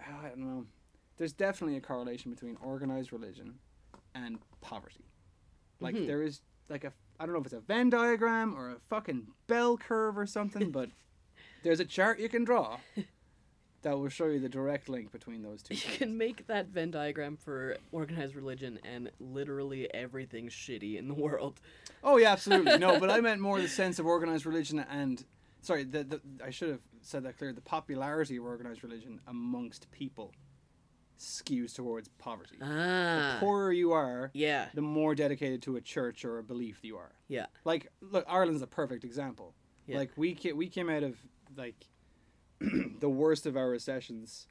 I 0.00 0.28
don't 0.28 0.38
know. 0.38 0.66
There's 1.16 1.32
definitely 1.32 1.76
a 1.76 1.80
correlation 1.80 2.30
between 2.32 2.56
organized 2.62 3.12
religion 3.12 3.54
and 4.14 4.38
poverty. 4.60 5.04
Like, 5.80 5.94
Mhm. 5.94 6.06
there 6.06 6.22
is, 6.22 6.42
like, 6.68 6.84
a. 6.84 6.92
I 7.18 7.24
don't 7.24 7.32
know 7.34 7.40
if 7.40 7.46
it's 7.46 7.54
a 7.54 7.60
Venn 7.60 7.88
diagram 7.90 8.54
or 8.54 8.70
a 8.70 8.76
fucking 8.90 9.28
bell 9.46 9.76
curve 9.78 10.18
or 10.18 10.26
something, 10.26 10.70
but 10.72 10.90
there's 11.62 11.80
a 11.80 11.84
chart 11.84 12.18
you 12.20 12.28
can 12.28 12.44
draw 12.44 12.78
that 13.82 13.98
will 13.98 14.08
show 14.08 14.26
you 14.26 14.40
the 14.40 14.48
direct 14.48 14.88
link 14.88 15.12
between 15.12 15.42
those 15.42 15.62
two. 15.62 15.74
You 15.76 15.80
things. 15.80 15.96
can 15.98 16.18
make 16.18 16.46
that 16.48 16.68
Venn 16.68 16.90
diagram 16.90 17.36
for 17.36 17.76
organized 17.92 18.34
religion 18.34 18.78
and 18.84 19.10
literally 19.20 19.92
everything 19.94 20.48
shitty 20.48 20.96
in 20.98 21.08
the 21.08 21.14
world. 21.26 21.60
Oh 22.02 22.16
yeah, 22.16 22.32
absolutely. 22.32 22.78
No, 22.78 22.98
but 22.98 23.10
I 23.10 23.20
meant 23.26 23.40
more 23.40 23.60
the 23.60 23.68
sense 23.68 23.98
of 23.98 24.06
organized 24.06 24.46
religion 24.46 24.78
and 24.90 25.24
sorry, 25.62 25.84
the, 25.84 26.04
the 26.04 26.20
I 26.44 26.50
should 26.50 26.68
have 26.70 26.80
said 27.02 27.22
that 27.24 27.38
clear. 27.38 27.52
The 27.52 27.60
popularity 27.60 28.36
of 28.36 28.44
organized 28.44 28.82
religion 28.82 29.20
amongst 29.26 29.90
people 29.92 30.32
skews 31.18 31.74
towards 31.74 32.08
poverty. 32.18 32.56
Ah. 32.60 33.34
The 33.34 33.40
poorer 33.40 33.72
you 33.72 33.92
are, 33.92 34.30
Yeah. 34.34 34.66
the 34.74 34.82
more 34.82 35.14
dedicated 35.14 35.62
to 35.62 35.76
a 35.76 35.80
church 35.80 36.24
or 36.24 36.38
a 36.38 36.42
belief 36.42 36.80
you 36.82 36.96
are. 36.98 37.12
Yeah. 37.28 37.46
Like, 37.64 37.90
look, 38.02 38.24
Ireland's 38.28 38.60
a 38.62 38.66
perfect 38.66 39.02
example. 39.04 39.54
Yeah. 39.86 39.96
Like 39.98 40.10
we 40.16 40.34
ca- 40.34 40.52
we 40.52 40.68
came 40.68 40.90
out 40.90 41.02
of 41.04 41.16
like 41.56 41.86
the 43.00 43.08
worst 43.08 43.46
of 43.46 43.56
our 43.56 43.68
recessions. 43.68 44.46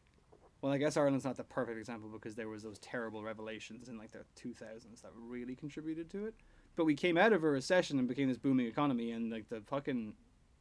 Well, 0.62 0.72
I 0.74 0.78
guess 0.78 0.98
Ireland's 0.98 1.26
not 1.26 1.38
the 1.38 1.44
perfect 1.44 1.78
example 1.78 2.10
because 2.10 2.36
there 2.36 2.50
was 2.50 2.64
those 2.64 2.80
terrible 2.80 3.24
revelations 3.24 3.88
in 3.88 3.98
like 3.98 4.12
the 4.12 4.26
2000s 4.40 5.02
that 5.02 5.12
really 5.16 5.56
contributed 5.56 6.10
to 6.12 6.26
it. 6.26 6.34
But 6.76 6.86
we 6.86 6.96
came 6.96 7.18
out 7.18 7.34
of 7.34 7.44
a 7.44 7.50
recession 7.50 8.00
and 8.00 8.08
became 8.08 8.28
this 8.28 8.38
booming 8.38 8.66
economy, 8.66 9.12
and 9.12 9.32
like 9.32 9.50
the 9.50 9.62
fucking 9.62 10.14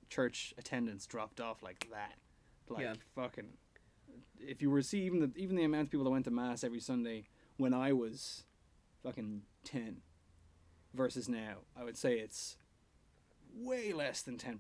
church 0.09 0.55
attendance 0.59 1.07
dropped 1.07 1.40
off 1.40 1.62
like 1.62 1.86
that. 1.90 2.14
Like 2.68 2.82
Yeah. 2.82 2.95
fucking. 3.14 3.49
If 4.38 4.61
you 4.61 4.70
were 4.70 4.80
to 4.80 4.86
see 4.86 5.03
even 5.03 5.20
the 5.20 5.32
even 5.36 5.57
the 5.57 5.64
amount 5.64 5.84
of 5.84 5.90
people 5.90 6.05
that 6.05 6.11
went 6.11 6.24
to 6.26 6.30
mass 6.30 6.64
every 6.64 6.80
Sunday 6.80 7.24
when 7.57 7.72
I 7.72 7.92
was 7.92 8.45
fucking 9.03 9.42
ten 9.64 10.03
versus 10.92 11.28
now, 11.28 11.59
I 11.76 11.84
would 11.84 11.97
say 11.97 12.18
it's 12.18 12.57
way 13.55 13.92
less 13.92 14.22
than 14.22 14.36
10% 14.36 14.59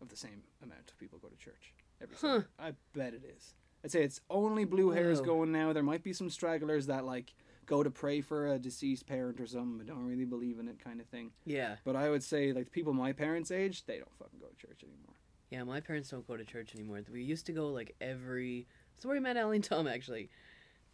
of 0.00 0.08
the 0.08 0.16
same 0.16 0.44
amount 0.62 0.90
of 0.90 0.98
people 0.98 1.18
go 1.18 1.28
to 1.28 1.36
church 1.36 1.74
every 2.00 2.16
Huh. 2.20 2.42
I 2.58 2.72
bet 2.92 3.14
it 3.14 3.22
is. 3.36 3.54
I'd 3.84 3.92
say 3.92 4.02
it's 4.02 4.20
only 4.30 4.64
blue 4.64 4.90
hairs 4.90 5.18
Whoa. 5.18 5.26
going 5.26 5.52
now. 5.52 5.72
There 5.72 5.82
might 5.82 6.02
be 6.02 6.12
some 6.12 6.30
stragglers 6.30 6.86
that 6.86 7.04
like 7.04 7.34
go 7.66 7.82
to 7.82 7.90
pray 7.90 8.20
for 8.20 8.46
a 8.46 8.58
deceased 8.58 9.06
parent 9.06 9.40
or 9.40 9.46
something 9.46 9.78
but 9.78 9.86
don't 9.86 10.06
really 10.06 10.24
believe 10.24 10.58
in 10.58 10.68
it 10.68 10.82
kind 10.82 11.00
of 11.00 11.06
thing. 11.06 11.30
Yeah. 11.44 11.76
But 11.84 11.96
I 11.96 12.10
would 12.10 12.22
say 12.22 12.52
like 12.52 12.66
the 12.66 12.70
people 12.70 12.92
my 12.92 13.12
parents' 13.12 13.50
age, 13.50 13.84
they 13.86 13.98
don't 13.98 14.16
fucking 14.18 14.38
go 14.40 14.46
to 14.46 14.56
church 14.66 14.82
anymore. 14.82 15.14
Yeah, 15.50 15.62
my 15.64 15.80
parents 15.80 16.08
don't 16.08 16.26
go 16.26 16.36
to 16.36 16.44
church 16.44 16.74
anymore. 16.74 17.02
We 17.12 17.22
used 17.22 17.46
to 17.46 17.52
go 17.52 17.68
like 17.68 17.94
every. 18.00 18.66
That's 18.96 19.04
where 19.04 19.14
we 19.14 19.20
met 19.20 19.36
Ellie 19.36 19.56
and 19.56 19.64
Tom 19.64 19.86
actually. 19.86 20.30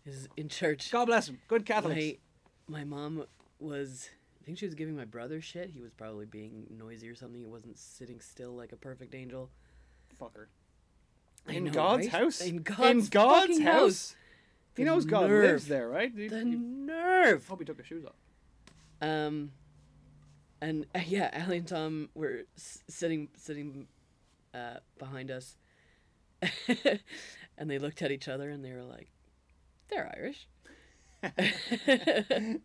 Is 0.06 0.28
in 0.36 0.48
church. 0.48 0.90
God 0.90 1.06
bless 1.06 1.26
them. 1.26 1.38
Good 1.46 1.66
Catholics. 1.66 2.18
My, 2.68 2.78
my 2.78 2.84
mom 2.84 3.24
was. 3.58 4.08
I 4.40 4.44
think 4.44 4.58
she 4.58 4.64
was 4.64 4.74
giving 4.74 4.96
my 4.96 5.04
brother 5.04 5.40
shit. 5.40 5.70
He 5.70 5.80
was 5.80 5.92
probably 5.92 6.24
being 6.26 6.66
noisy 6.70 7.08
or 7.08 7.14
something. 7.14 7.38
He 7.38 7.46
wasn't 7.46 7.78
sitting 7.78 8.20
still 8.20 8.52
like 8.52 8.72
a 8.72 8.76
perfect 8.76 9.14
angel. 9.14 9.50
Fucker. 10.20 10.46
In 11.48 11.64
know, 11.64 11.70
God's 11.72 12.06
right? 12.06 12.22
house? 12.22 12.40
In 12.40 12.56
In 12.56 12.62
God's, 12.62 13.08
God's 13.08 13.40
fucking 13.48 13.62
house? 13.62 13.80
house. 13.80 14.16
He 14.76 14.84
knows 14.84 15.04
God 15.04 15.28
nerve. 15.28 15.44
lives 15.44 15.66
there, 15.66 15.88
right? 15.88 16.12
You- 16.14 16.30
The 16.30 16.38
you- 16.44 16.58
nerve. 16.58 17.46
hope 17.48 17.58
he 17.60 17.64
took 17.64 17.78
his 17.78 17.86
shoes 17.86 18.04
off. 18.04 18.14
Um, 19.02 19.52
and 20.60 20.86
uh, 20.94 21.00
yeah, 21.06 21.30
Allie 21.32 21.58
and 21.58 21.66
Tom 21.66 22.08
were 22.14 22.42
s- 22.56 22.82
sitting 22.88 23.28
sitting 23.36 23.88
uh, 24.54 24.76
behind 24.98 25.30
us, 25.30 25.56
and 27.58 27.68
they 27.70 27.78
looked 27.78 28.02
at 28.02 28.10
each 28.12 28.28
other 28.28 28.50
and 28.50 28.62
they 28.64 28.72
were 28.72 28.84
like, 28.84 29.08
"They're 29.88 30.10
Irish." 30.16 30.46
and 31.22 32.60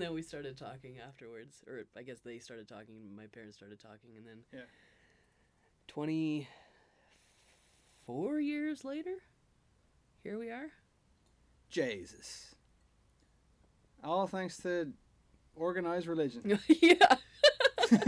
then 0.00 0.12
we 0.12 0.22
started 0.22 0.56
talking 0.56 0.98
afterwards, 1.06 1.62
or 1.66 1.82
I 1.96 2.02
guess 2.02 2.20
they 2.20 2.38
started 2.38 2.68
talking. 2.68 3.14
My 3.16 3.26
parents 3.26 3.56
started 3.56 3.80
talking, 3.80 4.16
and 4.16 4.26
then 4.26 4.38
Yeah. 4.52 4.60
twenty 5.88 6.48
four 8.10 8.40
years 8.40 8.84
later, 8.84 9.14
here 10.24 10.36
we 10.36 10.50
are. 10.50 10.70
Jesus. 11.70 12.56
All 14.02 14.26
thanks 14.26 14.56
to 14.58 14.88
organized 15.54 16.08
religion. 16.08 16.58
yeah. 16.68 16.96
Go 17.90 17.98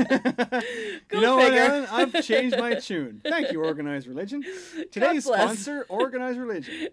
you 1.12 1.20
know 1.20 1.36
what, 1.36 1.46
figure. 1.46 1.60
Ellen? 1.60 1.86
I've 1.88 2.24
changed 2.24 2.58
my 2.58 2.74
tune. 2.80 3.20
Thank 3.24 3.52
you, 3.52 3.62
organized 3.62 4.08
religion. 4.08 4.42
Today's 4.90 5.24
sponsor, 5.24 5.86
organized 5.88 6.38
religion. 6.38 6.88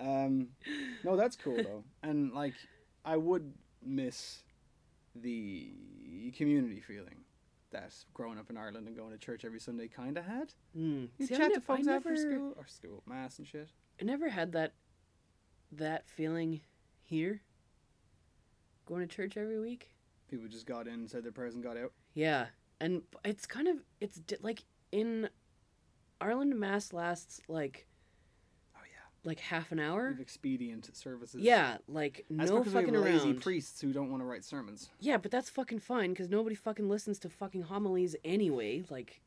Um, 0.00 0.48
no, 1.04 1.16
that's 1.16 1.36
cool 1.36 1.56
though, 1.56 1.84
and 2.02 2.32
like 2.32 2.54
I 3.04 3.16
would 3.16 3.52
miss 3.80 4.40
the 5.14 5.72
community 6.36 6.80
feeling 6.80 7.23
that 7.74 7.92
growing 8.14 8.38
up 8.38 8.48
in 8.50 8.56
Ireland 8.56 8.86
and 8.88 8.96
going 8.96 9.10
to 9.12 9.18
church 9.18 9.44
every 9.44 9.60
Sunday 9.60 9.88
kind 9.88 10.16
of 10.16 10.24
had. 10.24 10.54
Mm. 10.76 11.08
You 11.18 11.26
See, 11.26 11.34
chat 11.34 11.48
nev- 11.48 11.52
to 11.54 11.60
folks 11.60 11.86
I 11.86 11.96
after 11.96 12.16
school 12.16 12.54
or 12.56 12.66
school 12.66 13.02
mass 13.06 13.38
and 13.38 13.46
shit. 13.46 13.68
I 14.00 14.04
never 14.04 14.28
had 14.30 14.52
that 14.52 14.72
that 15.72 16.08
feeling 16.08 16.60
here. 17.02 17.42
Going 18.86 19.06
to 19.06 19.14
church 19.14 19.36
every 19.36 19.60
week. 19.60 19.94
People 20.28 20.48
just 20.48 20.66
got 20.66 20.86
in, 20.86 21.06
said 21.08 21.22
their 21.24 21.32
prayers, 21.32 21.54
and 21.54 21.62
got 21.62 21.76
out. 21.76 21.92
Yeah, 22.14 22.46
and 22.80 23.02
it's 23.24 23.46
kind 23.46 23.68
of 23.68 23.76
it's 24.00 24.16
di- 24.20 24.36
like 24.40 24.64
in 24.92 25.28
Ireland, 26.20 26.58
mass 26.58 26.92
lasts 26.92 27.40
like 27.48 27.86
like 29.24 29.40
half 29.40 29.72
an 29.72 29.80
hour. 29.80 30.14
Expedient 30.20 30.88
services. 30.94 31.40
Yeah, 31.40 31.78
like 31.88 32.24
That's 32.30 32.50
no 32.50 32.58
because 32.58 32.74
we 32.74 32.80
fucking 32.80 32.94
have 32.94 33.04
lazy 33.04 33.30
around. 33.30 33.40
priests 33.42 33.80
who 33.80 33.92
don't 33.92 34.10
want 34.10 34.22
to 34.22 34.26
write 34.26 34.44
sermons. 34.44 34.90
Yeah, 35.00 35.16
but 35.16 35.30
that's 35.30 35.48
fucking 35.50 35.80
fine 35.80 36.10
because 36.10 36.28
nobody 36.28 36.54
fucking 36.54 36.88
listens 36.88 37.18
to 37.20 37.28
fucking 37.30 37.62
homilies 37.62 38.14
anyway. 38.24 38.84
Like, 38.90 39.20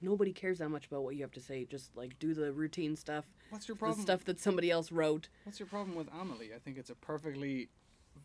nobody 0.00 0.32
cares 0.32 0.58
that 0.58 0.68
much 0.68 0.86
about 0.86 1.02
what 1.02 1.16
you 1.16 1.22
have 1.22 1.32
to 1.32 1.40
say. 1.40 1.64
Just 1.64 1.96
like 1.96 2.18
do 2.18 2.32
the 2.34 2.52
routine 2.52 2.96
stuff, 2.96 3.24
What's 3.50 3.68
your 3.68 3.76
problem? 3.76 3.98
the 3.98 4.02
stuff 4.02 4.24
that 4.26 4.38
somebody 4.40 4.70
else 4.70 4.92
wrote. 4.92 5.28
What's 5.44 5.58
your 5.58 5.66
problem 5.68 5.96
with 5.96 6.08
Amelie? 6.18 6.50
I 6.54 6.58
think 6.58 6.78
it's 6.78 6.90
a 6.90 6.94
perfectly 6.94 7.68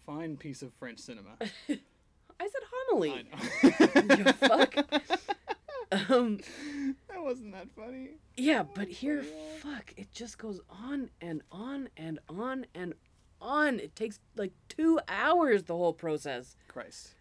fine 0.06 0.38
piece 0.38 0.62
of 0.62 0.74
French 0.74 1.00
cinema. 1.00 1.30
I 1.40 2.48
said 2.48 2.62
homily. 2.72 3.12
I 3.12 3.22
know. 3.24 4.18
You 4.18 4.34
fuck. 4.34 4.76
Um, 6.10 6.40
that 7.22 7.28
wasn't 7.28 7.54
that 7.54 7.70
funny. 7.76 8.10
yeah, 8.36 8.64
but 8.64 8.88
here, 8.88 9.24
fuck, 9.60 9.94
it 9.96 10.12
just 10.12 10.38
goes 10.38 10.60
on 10.70 11.10
and 11.22 11.42
on 11.52 11.90
and 11.96 12.20
on 12.28 12.66
and 12.74 12.94
on. 13.40 13.80
It 13.80 13.96
takes 13.96 14.20
like 14.36 14.54
two 14.70 15.00
hours. 15.08 15.64
The 15.64 15.76
whole 15.76 15.94
process. 15.94 16.56
Christ. 16.68 17.12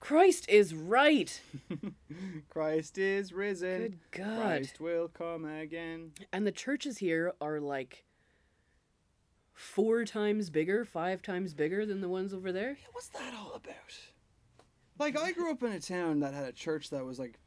Christ 0.00 0.48
is 0.48 0.74
right. 0.74 1.40
Christ 2.48 2.98
is 2.98 3.32
risen. 3.32 3.98
Good 4.12 4.24
God. 4.24 4.36
Christ 4.36 4.80
will 4.80 5.08
come 5.08 5.44
again. 5.44 6.12
And 6.32 6.46
the 6.46 6.52
churches 6.52 6.98
here 6.98 7.32
are 7.40 7.58
like 7.58 8.04
four 9.52 10.04
times 10.04 10.50
bigger, 10.50 10.84
five 10.84 11.22
times 11.22 11.54
bigger 11.54 11.84
than 11.84 12.00
the 12.00 12.08
ones 12.08 12.32
over 12.32 12.52
there. 12.52 12.78
What's 12.92 13.08
that 13.08 13.34
all 13.36 13.54
about? 13.54 13.74
Like 15.00 15.18
I 15.18 15.32
grew 15.32 15.50
up 15.50 15.62
in 15.64 15.72
a 15.72 15.80
town 15.80 16.20
that 16.20 16.32
had 16.32 16.44
a 16.44 16.52
church 16.52 16.90
that 16.90 17.04
was 17.04 17.18
like 17.18 17.40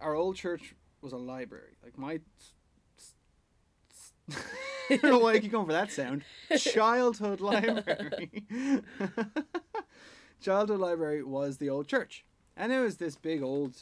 our 0.00 0.14
old 0.14 0.36
church 0.36 0.74
was 1.02 1.12
a 1.12 1.18
library. 1.18 1.76
Like 1.82 1.98
my 1.98 2.20
I 4.90 4.96
don't 4.96 5.10
know 5.10 5.18
why 5.18 5.32
I 5.34 5.38
keep 5.40 5.52
going 5.52 5.66
for 5.66 5.72
that 5.72 5.90
sound. 5.90 6.22
Childhood 6.58 7.40
library. 7.40 8.44
Childhood 10.40 10.80
library 10.80 11.22
was 11.22 11.58
the 11.58 11.70
old 11.70 11.86
church. 11.86 12.24
And 12.56 12.72
it 12.72 12.80
was 12.80 12.96
this 12.96 13.16
big 13.16 13.42
old 13.42 13.76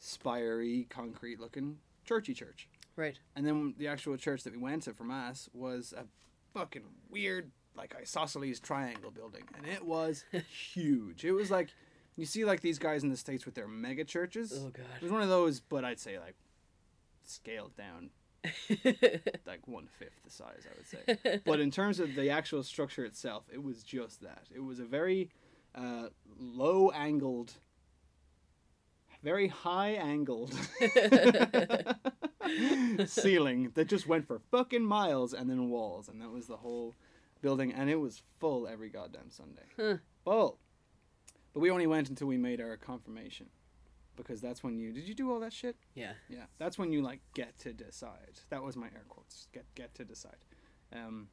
spirey 0.00 0.88
concrete 0.88 1.40
looking 1.40 1.78
churchy 2.04 2.34
church. 2.34 2.68
Right. 2.96 3.18
And 3.34 3.46
then 3.46 3.74
the 3.78 3.88
actual 3.88 4.16
church 4.16 4.42
that 4.44 4.52
we 4.52 4.58
went 4.58 4.82
to 4.84 4.92
for 4.92 5.04
mass 5.04 5.48
was 5.52 5.94
a 5.96 6.04
fucking 6.56 6.82
weird, 7.10 7.50
like 7.76 7.94
isosceles 8.00 8.60
triangle 8.60 9.10
building, 9.10 9.42
and 9.56 9.66
it 9.66 9.84
was 9.84 10.24
huge. 10.72 11.24
It 11.24 11.32
was 11.32 11.50
like 11.50 11.70
you 12.16 12.26
see 12.26 12.44
like 12.44 12.60
these 12.60 12.78
guys 12.78 13.02
in 13.02 13.10
the 13.10 13.16
states 13.16 13.44
with 13.44 13.54
their 13.54 13.66
mega 13.66 14.04
churches. 14.04 14.52
Oh 14.54 14.68
god. 14.68 14.86
It 14.96 15.02
was 15.02 15.10
one 15.12 15.22
of 15.22 15.28
those, 15.28 15.60
but 15.60 15.84
I'd 15.84 15.98
say 15.98 16.18
like 16.18 16.36
scaled 17.28 17.76
down, 17.76 18.10
like 19.46 19.66
one 19.66 19.88
fifth 19.98 20.22
the 20.24 20.30
size, 20.30 20.66
I 20.66 20.76
would 20.76 21.18
say. 21.22 21.40
but 21.44 21.60
in 21.60 21.70
terms 21.70 22.00
of 22.00 22.14
the 22.14 22.30
actual 22.30 22.62
structure 22.62 23.04
itself, 23.04 23.44
it 23.52 23.62
was 23.62 23.82
just 23.82 24.22
that. 24.22 24.44
It 24.54 24.60
was 24.60 24.80
a 24.80 24.84
very 24.84 25.30
uh, 25.74 26.08
low 26.38 26.90
angled, 26.90 27.54
very 29.22 29.48
high 29.48 29.92
angled 29.92 30.54
ceiling 33.06 33.70
that 33.74 33.88
just 33.88 34.06
went 34.06 34.26
for 34.26 34.40
fucking 34.50 34.84
miles 34.84 35.32
and 35.32 35.48
then 35.48 35.68
walls, 35.68 36.08
and 36.08 36.20
that 36.20 36.30
was 36.30 36.46
the 36.46 36.58
whole 36.58 36.94
building, 37.40 37.72
and 37.72 37.90
it 37.90 37.96
was 37.96 38.22
full 38.40 38.66
every 38.66 38.88
goddamn 38.88 39.30
Sunday. 39.30 39.62
Huh. 39.78 39.96
Full. 40.24 40.58
But 41.52 41.60
we 41.60 41.70
only 41.70 41.86
went 41.86 42.08
until 42.08 42.26
we 42.26 42.36
made 42.36 42.60
our 42.60 42.76
confirmation. 42.76 43.46
Because 44.16 44.40
that's 44.40 44.62
when 44.62 44.78
you 44.78 44.92
did 44.92 45.08
you 45.08 45.14
do 45.14 45.30
all 45.32 45.40
that 45.40 45.52
shit? 45.52 45.76
Yeah. 45.94 46.12
Yeah, 46.28 46.44
that's 46.58 46.78
when 46.78 46.92
you 46.92 47.02
like 47.02 47.20
get 47.34 47.58
to 47.60 47.72
decide. 47.72 48.40
That 48.50 48.62
was 48.62 48.76
my 48.76 48.86
air 48.86 49.04
quotes. 49.08 49.48
Get 49.52 49.64
get 49.74 49.94
to 49.96 50.04
decide. 50.04 50.36
Um, 50.92 51.28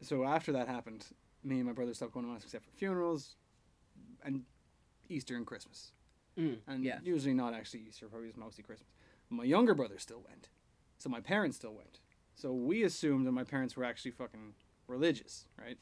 so 0.00 0.24
after 0.24 0.52
that 0.52 0.68
happened, 0.68 1.06
me 1.42 1.56
and 1.56 1.64
my 1.66 1.72
brother 1.72 1.94
stopped 1.94 2.12
going 2.12 2.26
to 2.26 2.32
mass 2.32 2.42
except 2.44 2.64
for 2.64 2.70
funerals, 2.72 3.36
and 4.24 4.42
Easter 5.08 5.36
and 5.36 5.46
Christmas. 5.46 5.92
Mm, 6.38 6.56
And 6.66 6.84
yeah. 6.84 6.98
usually 7.02 7.34
not 7.34 7.54
actually 7.54 7.84
Easter, 7.88 8.08
probably 8.08 8.26
was 8.26 8.36
mostly 8.36 8.64
Christmas. 8.64 8.88
My 9.30 9.44
younger 9.44 9.74
brother 9.74 9.98
still 9.98 10.22
went, 10.28 10.48
so 10.98 11.08
my 11.08 11.20
parents 11.20 11.56
still 11.56 11.74
went. 11.74 12.00
So 12.34 12.52
we 12.52 12.82
assumed 12.82 13.26
that 13.26 13.32
my 13.32 13.44
parents 13.44 13.76
were 13.76 13.84
actually 13.84 14.10
fucking 14.10 14.54
religious, 14.88 15.46
right? 15.58 15.78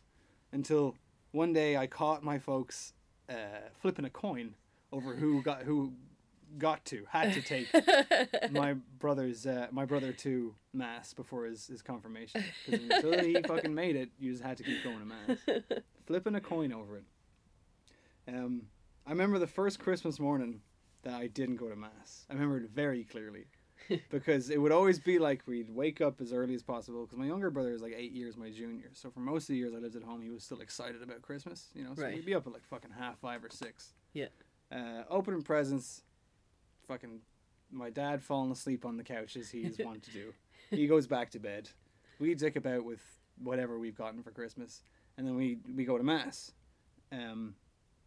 Until 0.53 0.95
one 1.31 1.55
day 1.55 1.79
I 1.79 1.87
caught 1.87 2.23
my 2.23 2.39
folks 2.39 2.93
uh, 3.31 3.71
flipping 3.81 4.05
a 4.05 4.11
coin 4.11 4.55
over 4.93 5.15
who 5.17 5.43
got 5.43 5.63
who 5.63 5.93
got 6.59 6.85
to 6.85 7.05
had 7.09 7.33
to 7.33 7.41
take 7.41 7.67
my 8.51 8.75
brother's 8.99 9.47
uh, 9.47 9.67
my 9.71 9.85
brother 9.87 10.13
to 10.13 10.55
mass 10.75 11.15
before 11.15 11.47
his, 11.47 11.67
his 11.67 11.81
confirmation 11.81 12.45
because 12.67 12.83
until 12.83 13.23
he 13.25 13.43
fucking 13.47 13.75
made 13.75 13.97
it, 13.97 14.11
you 14.19 14.31
just 14.33 14.43
had 14.45 14.57
to 14.59 14.63
keep 14.63 14.83
going 14.85 14.99
to 14.99 15.05
mass, 15.07 15.39
flipping 16.07 16.35
a 16.35 16.41
coin 16.41 16.73
over 16.73 16.99
it. 16.99 17.05
Um, 18.29 18.63
I 19.07 19.11
remember 19.11 19.39
the 19.39 19.47
first 19.47 19.79
Christmas 19.79 20.21
morning 20.21 20.61
that 21.03 21.15
I 21.15 21.27
didn't 21.27 21.57
go 21.57 21.69
to 21.69 21.77
mass. 21.77 22.27
I 22.31 22.35
remember 22.35 22.59
it 22.59 22.71
very 22.71 23.05
clearly 23.05 23.47
because 24.11 24.49
it 24.51 24.61
would 24.61 24.71
always 24.73 25.01
be 25.01 25.19
like 25.19 25.43
we'd 25.47 25.69
wake 25.69 26.01
up 26.01 26.21
as 26.21 26.33
early 26.33 26.55
as 26.55 26.63
possible 26.63 27.05
because 27.05 27.19
my 27.19 27.27
younger 27.27 27.51
brother 27.51 27.73
is 27.73 27.83
like 27.83 27.95
eight 27.97 28.13
years 28.13 28.37
my 28.37 28.51
junior. 28.51 28.91
So 28.93 29.11
for 29.11 29.21
most 29.21 29.45
of 29.45 29.49
the 29.49 29.57
years 29.57 29.73
I 29.75 29.79
lived 29.79 29.97
at 29.97 30.03
home, 30.05 30.21
he 30.23 30.31
was 30.31 30.45
still 30.45 30.61
excited 30.61 31.03
about 31.03 31.23
Christmas. 31.23 31.71
You 31.75 31.85
know, 31.85 31.95
so 31.97 32.03
Right. 32.03 32.15
we'd 32.15 32.27
be 32.27 32.35
up 32.35 32.47
at 32.47 32.53
like 32.53 32.65
fucking 32.69 32.93
half 32.99 33.19
five 33.19 33.43
or 33.43 33.51
six. 33.51 33.95
Yeah. 34.13 34.27
Uh, 34.73 35.05
opening 35.11 35.43
presents, 35.43 36.03
fucking 36.87 37.21
my 37.71 37.91
dad 37.91 38.23
falling 38.23 38.53
asleep 38.53 38.85
on 38.85 38.97
the 38.97 39.03
couch 39.03 39.37
as 39.37 39.51
he's 39.51 39.79
wont 39.79 40.03
to 40.05 40.11
do. 40.11 40.33
He 40.71 40.87
goes 40.87 41.07
back 41.07 41.29
to 41.33 41.39
bed. 41.39 41.69
We 42.19 42.35
dick 42.35 42.57
about 42.57 42.87
with 42.87 43.03
whatever 43.37 43.79
we've 43.79 43.95
gotten 43.97 44.23
for 44.23 44.31
Christmas, 44.31 44.83
and 45.19 45.27
then 45.27 45.37
we 45.37 45.59
we 45.77 45.85
go 45.85 45.99
to 45.99 46.05
mass. 46.05 46.53
Um, 47.11 47.57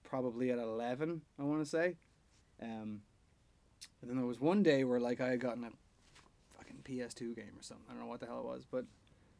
probably 0.03 0.49
at 0.49 0.57
eleven, 0.57 1.21
I 1.39 1.43
want 1.43 1.61
to 1.61 1.69
say. 1.69 1.95
Um, 2.59 3.01
and 4.01 4.09
then 4.09 4.17
there 4.17 4.25
was 4.25 4.39
one 4.39 4.63
day 4.63 4.83
where 4.83 4.99
like 4.99 5.21
I 5.21 5.29
had 5.29 5.39
gotten 5.39 5.63
a 5.63 5.69
fucking 6.57 6.77
PS2 6.83 7.35
game 7.35 7.53
or 7.55 7.61
something. 7.61 7.85
I 7.87 7.91
don't 7.91 8.01
know 8.01 8.07
what 8.07 8.19
the 8.19 8.25
hell 8.25 8.39
it 8.39 8.45
was, 8.45 8.65
but 8.65 8.85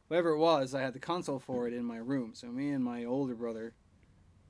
whatever 0.08 0.30
it 0.30 0.38
was, 0.38 0.76
I 0.76 0.82
had 0.82 0.94
the 0.94 1.00
console 1.00 1.40
for 1.40 1.68
it 1.68 1.74
in 1.74 1.84
my 1.84 1.98
room. 1.98 2.34
So 2.36 2.48
me 2.48 2.72
and 2.72 2.84
my 2.84 3.06
older 3.06 3.34
brother 3.34 3.74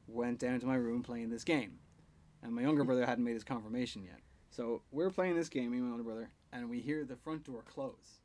went 0.07 0.39
down 0.39 0.59
to 0.59 0.65
my 0.65 0.75
room 0.75 1.01
playing 1.01 1.29
this 1.29 1.43
game, 1.43 1.79
and 2.43 2.53
my 2.53 2.61
younger 2.61 2.83
brother 2.83 3.05
hadn't 3.05 3.23
made 3.23 3.33
his 3.33 3.43
confirmation 3.43 4.03
yet. 4.03 4.19
So 4.49 4.81
we're 4.91 5.09
playing 5.09 5.35
this 5.35 5.49
game, 5.49 5.71
me 5.71 5.77
and 5.77 5.87
my 5.87 5.91
older 5.91 6.03
brother, 6.03 6.29
and 6.53 6.69
we 6.69 6.79
hear 6.79 7.03
the 7.03 7.15
front 7.17 7.43
door 7.43 7.63
close, 7.65 8.19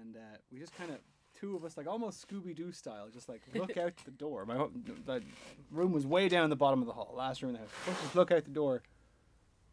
and 0.00 0.16
uh, 0.16 0.38
we 0.50 0.58
just 0.58 0.74
kind 0.74 0.90
of 0.90 0.98
two 1.38 1.56
of 1.56 1.64
us 1.64 1.76
like 1.76 1.86
almost 1.86 2.26
Scooby 2.26 2.54
Doo 2.54 2.72
style, 2.72 3.08
just 3.12 3.28
like 3.28 3.42
look 3.54 3.76
out 3.76 3.92
the 4.04 4.10
door. 4.10 4.46
My 4.46 4.66
the 5.04 5.22
room 5.70 5.92
was 5.92 6.06
way 6.06 6.28
down 6.28 6.48
the 6.50 6.56
bottom 6.56 6.80
of 6.80 6.86
the 6.86 6.94
hall, 6.94 7.14
last 7.16 7.42
room 7.42 7.50
in 7.50 7.54
the 7.54 7.60
house. 7.60 7.70
Just 8.02 8.14
look 8.14 8.30
out 8.32 8.44
the 8.44 8.50
door, 8.50 8.82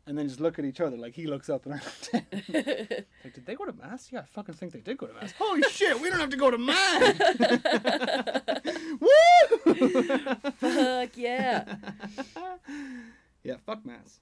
and 0.05 0.17
then 0.17 0.27
just 0.27 0.41
look 0.41 0.59
at 0.59 0.65
each 0.65 0.81
other. 0.81 0.97
Like 0.97 1.13
he 1.13 1.27
looks 1.27 1.49
up 1.49 1.65
and 1.65 1.75
I 1.75 1.77
look 1.77 2.11
down. 2.11 2.25
like, 3.23 3.33
did 3.33 3.45
they 3.45 3.55
go 3.55 3.65
to 3.65 3.73
mass? 3.73 4.09
Yeah, 4.11 4.19
I 4.19 4.25
fucking 4.25 4.55
think 4.55 4.73
they 4.73 4.81
did 4.81 4.97
go 4.97 5.07
to 5.07 5.13
mass. 5.13 5.33
Holy 5.37 5.61
shit, 5.69 5.99
we 6.01 6.09
don't 6.09 6.19
have 6.19 6.29
to 6.31 6.37
go 6.37 6.51
to 6.51 6.57
mass. 6.57 7.19
Woo! 8.99 10.51
Fuck 10.59 11.15
yeah. 11.15 11.75
Yeah, 13.43 13.55
fuck 13.65 13.85
mass. 13.85 14.19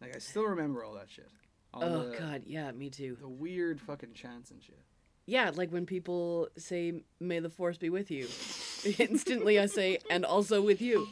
Like 0.00 0.14
I 0.14 0.18
still 0.18 0.44
remember 0.44 0.84
all 0.84 0.94
that 0.94 1.10
shit. 1.10 1.30
All 1.72 1.82
Oh 1.84 2.10
the, 2.10 2.16
god, 2.16 2.42
yeah, 2.46 2.70
me 2.72 2.90
too. 2.90 3.16
The 3.20 3.28
weird 3.28 3.80
fucking 3.80 4.14
chants 4.14 4.50
and 4.50 4.62
shit. 4.62 4.80
Yeah, 5.26 5.50
like 5.54 5.70
when 5.70 5.86
people 5.86 6.48
say 6.58 7.02
"May 7.18 7.40
the 7.40 7.48
force 7.50 7.78
be 7.78 7.88
with 7.88 8.10
you," 8.10 8.28
instantly 8.98 9.58
I 9.58 9.66
say 9.66 9.98
"and 10.10 10.24
also 10.24 10.60
with 10.60 10.80
you." 10.82 11.08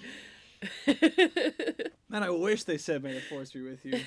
Man, 2.09 2.23
I 2.23 2.31
wish 2.31 2.65
they 2.65 2.79
said 2.79 3.03
"May 3.03 3.15
the 3.15 3.21
Force 3.21 3.53
be 3.53 3.63
with 3.63 3.85
you." 3.85 4.01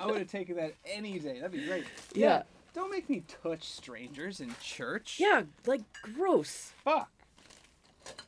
I 0.00 0.06
would 0.06 0.18
have 0.18 0.28
taken 0.28 0.56
that 0.56 0.74
any 0.84 1.18
day. 1.18 1.40
That'd 1.40 1.52
be 1.52 1.66
great. 1.66 1.84
Yeah. 2.14 2.42
Don't 2.74 2.90
make 2.90 3.08
me 3.08 3.22
touch 3.42 3.64
strangers 3.64 4.40
in 4.40 4.54
church. 4.62 5.16
yeah, 5.18 5.42
like 5.66 5.82
gross. 6.14 6.72
Fuck. 6.84 7.10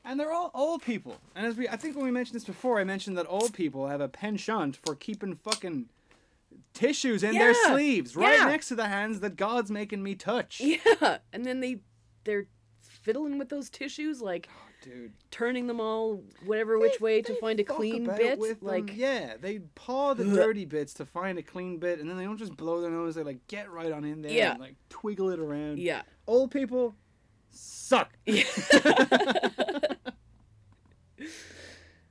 And 0.05 0.19
they're 0.19 0.33
all 0.33 0.51
old 0.55 0.83
people. 0.83 1.17
And 1.35 1.47
as 1.47 1.57
we, 1.57 1.69
I 1.69 1.77
think 1.77 1.97
when 1.97 2.05
we 2.05 2.11
mentioned 2.11 2.37
this 2.37 2.45
before, 2.45 2.81
I 2.81 2.85
mentioned 2.85 3.17
that 3.19 3.27
old 3.29 3.53
people 3.55 3.89
have 3.89 4.01
a 4.01 4.09
penchant 4.09 4.77
for 4.85 4.95
keeping 4.95 5.35
fucking 5.37 5.87
tissues 6.75 7.23
in 7.23 7.35
their 7.35 7.55
sleeves, 7.55 8.17
right 8.17 8.39
yeah. 8.39 8.45
next 8.47 8.69
to 8.69 8.75
the 8.75 8.89
hands 8.89 9.21
that 9.21 9.37
God's 9.37 9.71
making 9.71 10.03
me 10.03 10.15
touch. 10.15 10.61
Yeah, 10.65 11.19
and 11.33 11.45
then 11.45 11.61
they 11.61 11.81
they're 12.25 12.47
fiddling 12.83 13.39
with 13.39 13.49
those 13.49 13.71
tissues, 13.71 14.21
like 14.21 14.49
oh, 14.51 14.69
Dude. 14.83 15.13
turning 15.31 15.67
them 15.67 15.81
all 15.81 16.23
whatever 16.47 16.79
which 16.79 17.01
way 17.01 17.23
to 17.23 17.35
find 17.41 17.59
a 17.61 17.65
clean 17.65 18.05
bit. 18.05 18.39
with 18.39 18.61
them. 18.61 18.69
Like 18.69 18.97
yeah, 18.97 19.35
they 19.41 19.61
paw 19.75 20.15
the 20.15 20.25
dirty 20.25 20.65
bits 20.65 20.95
to 20.95 21.07
find 21.07 21.39
a 21.39 21.43
clean 21.43 21.79
bit, 21.79 22.01
and 22.01 22.09
then 22.09 22.17
they 22.17 22.25
don't 22.25 22.39
just 22.39 22.57
blow 22.57 22.81
their 22.81 22.91
nose. 22.91 23.15
They 23.15 23.23
like 23.23 23.47
get 23.49 23.71
right 23.71 23.93
on 23.93 24.05
in 24.05 24.23
there 24.23 24.33
Yeah. 24.33 24.53
and 24.53 24.61
like 24.61 24.77
twiggle 24.91 25.33
it 25.33 25.39
around. 25.41 25.79
yeah, 25.79 26.03
Old 26.27 26.51
people 26.51 26.95
suck. 27.51 28.13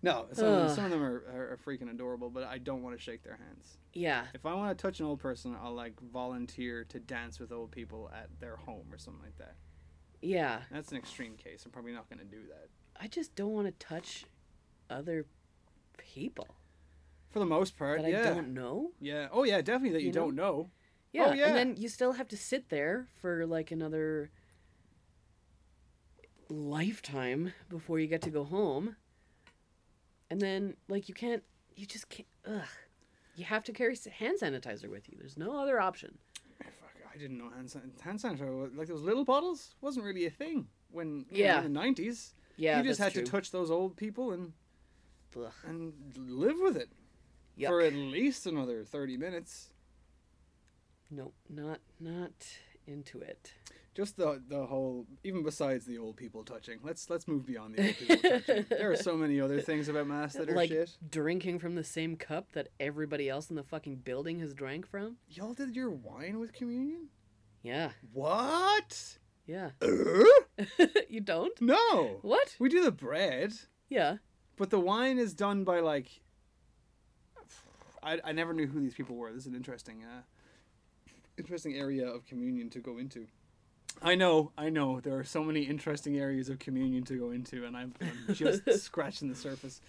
no, 0.03 0.25
some, 0.31 0.45
of 0.45 0.67
them, 0.67 0.75
some 0.75 0.85
of 0.85 0.91
them 0.91 1.03
are, 1.03 1.23
are, 1.33 1.51
are 1.53 1.59
freaking 1.65 1.89
adorable, 1.89 2.29
but 2.29 2.43
I 2.43 2.57
don't 2.59 2.83
want 2.83 2.95
to 2.97 3.01
shake 3.01 3.23
their 3.23 3.35
hands. 3.37 3.77
yeah, 3.93 4.25
If 4.33 4.45
I 4.45 4.53
want 4.53 4.77
to 4.77 4.81
touch 4.81 4.99
an 4.99 5.05
old 5.05 5.19
person, 5.19 5.55
I'll 5.61 5.73
like 5.73 5.99
volunteer 5.99 6.83
to 6.89 6.99
dance 6.99 7.39
with 7.39 7.51
old 7.51 7.71
people 7.71 8.11
at 8.13 8.29
their 8.39 8.55
home 8.57 8.85
or 8.91 8.97
something 8.97 9.23
like 9.23 9.37
that. 9.39 9.55
yeah. 10.21 10.59
That's 10.71 10.91
an 10.91 10.97
extreme 10.97 11.35
case. 11.35 11.63
I'm 11.65 11.71
probably 11.71 11.93
not 11.93 12.09
going 12.09 12.19
to 12.19 12.25
do 12.25 12.41
that. 12.49 12.69
I 12.99 13.07
just 13.07 13.35
don't 13.35 13.53
want 13.53 13.67
to 13.67 13.85
touch 13.85 14.25
other 14.89 15.25
people 15.97 16.47
For 17.31 17.39
the 17.39 17.45
most 17.45 17.77
part, 17.77 18.01
that 18.01 18.09
yeah. 18.11 18.31
I 18.31 18.33
don't 18.35 18.53
know. 18.53 18.91
Yeah. 18.99 19.27
Oh 19.31 19.43
yeah, 19.43 19.61
definitely 19.61 19.91
that 19.91 20.01
you, 20.01 20.07
You 20.07 20.13
know? 20.13 20.21
don't 20.21 20.35
know. 20.35 20.69
Yeah, 21.13 21.27
Oh, 21.29 21.33
yeah. 21.33 21.47
and 21.47 21.55
then 21.55 21.75
you 21.77 21.87
still 21.89 22.13
have 22.13 22.27
to 22.29 22.37
sit 22.37 22.69
there 22.69 23.07
for 23.21 23.45
like 23.47 23.71
another 23.71 24.29
lifetime 26.49 27.53
before 27.69 27.99
you 27.99 28.07
get 28.07 28.21
to 28.23 28.29
go 28.29 28.43
home. 28.43 28.95
And 30.29 30.41
then 30.41 30.75
like 30.87 31.07
you 31.07 31.15
can't 31.15 31.43
you 31.75 31.85
just 31.85 32.09
can't 32.09 32.27
ugh. 32.47 32.67
You 33.35 33.45
have 33.45 33.63
to 33.65 33.71
carry 33.71 33.95
hand 34.19 34.39
sanitizer 34.41 34.89
with 34.89 35.07
you. 35.09 35.17
There's 35.19 35.37
no 35.37 35.59
other 35.61 35.79
option. 35.79 36.17
Oh, 36.63 36.65
fuck, 36.81 36.91
I 37.13 37.17
didn't 37.17 37.37
know 37.37 37.49
hand, 37.49 37.69
san- 37.69 37.91
hand 38.01 38.19
sanitizer 38.19 38.75
like 38.77 38.87
those 38.87 39.03
little 39.03 39.23
bottles 39.25 39.75
wasn't 39.81 40.05
really 40.05 40.25
a 40.25 40.29
thing 40.31 40.67
when 40.91 41.25
Yeah. 41.31 41.57
in 41.59 41.63
the 41.63 41.69
nineties. 41.69 42.33
Yeah, 42.57 42.77
you 42.79 42.83
just 42.83 42.99
had 42.99 43.13
true. 43.13 43.23
to 43.23 43.31
touch 43.31 43.51
those 43.51 43.69
old 43.69 43.95
people 43.95 44.31
and 44.31 44.53
Ugh. 45.39 45.51
and 45.65 45.93
live 46.17 46.57
with 46.59 46.75
it 46.75 46.89
Yuck. 47.57 47.67
for 47.67 47.81
at 47.81 47.93
least 47.93 48.47
another 48.47 48.83
thirty 48.83 49.15
minutes. 49.17 49.69
No, 51.11 51.31
not 51.49 51.79
not 51.99 52.33
into 52.87 53.19
it. 53.21 53.53
Just 53.97 54.15
the 54.15 54.39
the 54.47 54.63
whole, 54.67 55.07
even 55.23 55.41
besides 55.41 55.87
the 55.87 55.97
old 55.97 56.17
people 56.17 56.43
touching. 56.43 56.77
Let's 56.83 57.09
let's 57.09 57.27
move 57.27 57.47
beyond 57.47 57.73
the 57.75 57.87
old 57.87 57.95
people 57.97 58.17
touching. 58.29 58.65
There 58.69 58.91
are 58.91 58.95
so 58.95 59.17
many 59.17 59.41
other 59.41 59.59
things 59.59 59.89
about 59.89 60.05
mass 60.05 60.33
that 60.33 60.49
are 60.51 60.55
like 60.55 60.69
shit. 60.69 60.95
drinking 61.09 61.57
from 61.57 61.73
the 61.73 61.83
same 61.83 62.15
cup 62.15 62.51
that 62.53 62.67
everybody 62.79 63.27
else 63.27 63.49
in 63.49 63.55
the 63.55 63.63
fucking 63.63 63.95
building 63.95 64.39
has 64.41 64.53
drank 64.53 64.85
from. 64.87 65.17
Y'all 65.27 65.55
did 65.55 65.75
your 65.75 65.89
wine 65.89 66.39
with 66.39 66.53
communion? 66.53 67.07
Yeah, 67.63 67.89
What? 68.13 69.17
yeah. 69.47 69.71
Uh? 69.81 70.85
you 71.09 71.19
don't? 71.19 71.59
No. 71.59 72.19
What? 72.21 72.55
We 72.59 72.69
do 72.69 72.83
the 72.83 72.91
bread. 72.91 73.53
Yeah. 73.89 74.17
But 74.57 74.69
the 74.69 74.79
wine 74.79 75.17
is 75.17 75.33
done 75.33 75.63
by 75.63 75.79
like. 75.79 76.21
I, 78.03 78.19
I 78.23 78.31
never 78.31 78.53
knew 78.53 78.67
who 78.67 78.79
these 78.79 78.93
people 78.93 79.15
were. 79.15 79.31
This 79.33 79.41
is 79.41 79.47
an 79.47 79.55
interesting, 79.55 80.03
uh, 80.03 80.21
interesting 81.37 81.73
area 81.75 82.07
of 82.07 82.27
communion 82.27 82.69
to 82.69 82.79
go 82.79 82.99
into. 82.99 83.25
I 84.01 84.15
know, 84.15 84.51
I 84.57 84.69
know. 84.69 84.99
There 84.99 85.17
are 85.17 85.23
so 85.23 85.43
many 85.43 85.63
interesting 85.63 86.17
areas 86.17 86.49
of 86.49 86.59
communion 86.59 87.03
to 87.05 87.17
go 87.17 87.31
into, 87.31 87.65
and 87.65 87.75
I'm, 87.75 87.93
I'm 88.01 88.25
just 88.35 88.83
scratching 88.83 89.29
the 89.29 89.35
surface. 89.35 89.81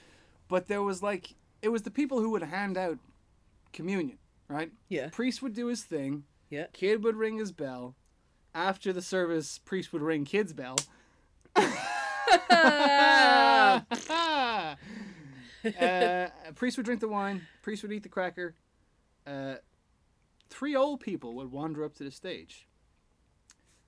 But 0.48 0.68
there 0.68 0.82
was 0.82 1.02
like, 1.02 1.34
it 1.62 1.68
was 1.68 1.82
the 1.82 1.90
people 1.90 2.20
who 2.20 2.30
would 2.30 2.42
hand 2.42 2.78
out 2.78 2.98
communion, 3.72 4.18
right? 4.48 4.70
Yeah. 4.88 5.08
Priest 5.10 5.42
would 5.42 5.54
do 5.54 5.66
his 5.66 5.82
thing. 5.82 6.24
Yeah. 6.50 6.66
Kid 6.72 7.04
would 7.04 7.16
ring 7.16 7.38
his 7.38 7.52
bell. 7.52 7.94
After 8.54 8.92
the 8.92 9.02
service, 9.02 9.58
priest 9.58 9.92
would 9.92 10.02
ring 10.02 10.24
kid's 10.24 10.52
bell. 10.52 10.76
uh, 11.56 11.70
priest 16.54 16.76
would 16.76 16.86
drink 16.86 17.00
the 17.00 17.08
wine. 17.08 17.46
Priest 17.62 17.82
would 17.82 17.92
eat 17.92 18.02
the 18.02 18.08
cracker. 18.08 18.54
Uh, 19.26 19.56
three 20.48 20.74
old 20.74 21.00
people 21.00 21.34
would 21.34 21.52
wander 21.52 21.84
up 21.84 21.94
to 21.96 22.04
the 22.04 22.10
stage. 22.10 22.66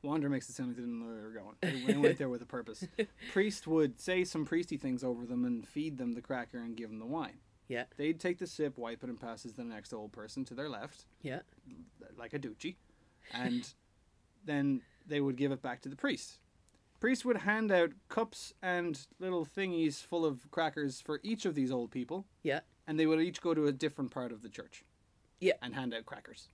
Wander 0.02 0.28
makes 0.30 0.48
it 0.48 0.54
sound 0.54 0.70
like 0.70 0.76
they 0.76 0.82
didn't 0.82 0.98
know 1.00 1.06
where 1.06 1.16
they 1.16 1.22
were 1.22 1.30
going. 1.30 1.84
They 1.86 1.96
went- 1.96 2.18
there 2.18 2.28
with 2.28 2.40
a 2.42 2.46
purpose. 2.46 2.86
Priest 3.32 3.66
would 3.66 4.00
say 4.00 4.24
some 4.24 4.46
priesty 4.46 4.78
things 4.80 5.04
over 5.04 5.26
them 5.26 5.44
and 5.44 5.66
feed 5.68 5.98
them 5.98 6.14
the 6.14 6.22
cracker 6.22 6.58
and 6.58 6.76
give 6.76 6.88
them 6.90 6.98
the 6.98 7.06
wine. 7.06 7.38
Yeah. 7.68 7.84
They'd 7.96 8.18
take 8.18 8.38
the 8.38 8.46
sip, 8.46 8.78
wipe 8.78 9.04
it, 9.04 9.10
and 9.10 9.20
pass 9.20 9.44
it 9.44 9.50
to 9.50 9.56
the 9.56 9.64
next 9.64 9.92
old 9.92 10.12
person 10.12 10.44
to 10.46 10.54
their 10.54 10.68
left 10.68 11.04
Yeah. 11.22 11.40
like 12.18 12.32
a 12.32 12.38
doochie, 12.38 12.76
and 13.32 13.72
then 14.44 14.80
they 15.06 15.20
would 15.20 15.36
give 15.36 15.52
it 15.52 15.60
back 15.62 15.80
to 15.82 15.88
the 15.88 15.96
priest. 15.96 16.38
Priest 16.98 17.24
would 17.24 17.38
hand 17.38 17.70
out 17.72 17.90
cups 18.08 18.52
and 18.62 19.06
little 19.18 19.46
thingies 19.46 20.02
full 20.04 20.24
of 20.26 20.50
crackers 20.50 21.00
for 21.00 21.20
each 21.22 21.44
of 21.46 21.54
these 21.54 21.70
old 21.70 21.90
people, 21.90 22.26
Yeah. 22.42 22.60
and 22.86 22.98
they 22.98 23.06
would 23.06 23.20
each 23.20 23.40
go 23.40 23.54
to 23.54 23.66
a 23.66 23.72
different 23.72 24.10
part 24.10 24.32
of 24.32 24.42
the 24.42 24.48
church. 24.48 24.84
Yeah. 25.40 25.54
And 25.62 25.74
hand 25.74 25.94
out 25.94 26.04
crackers. 26.06 26.48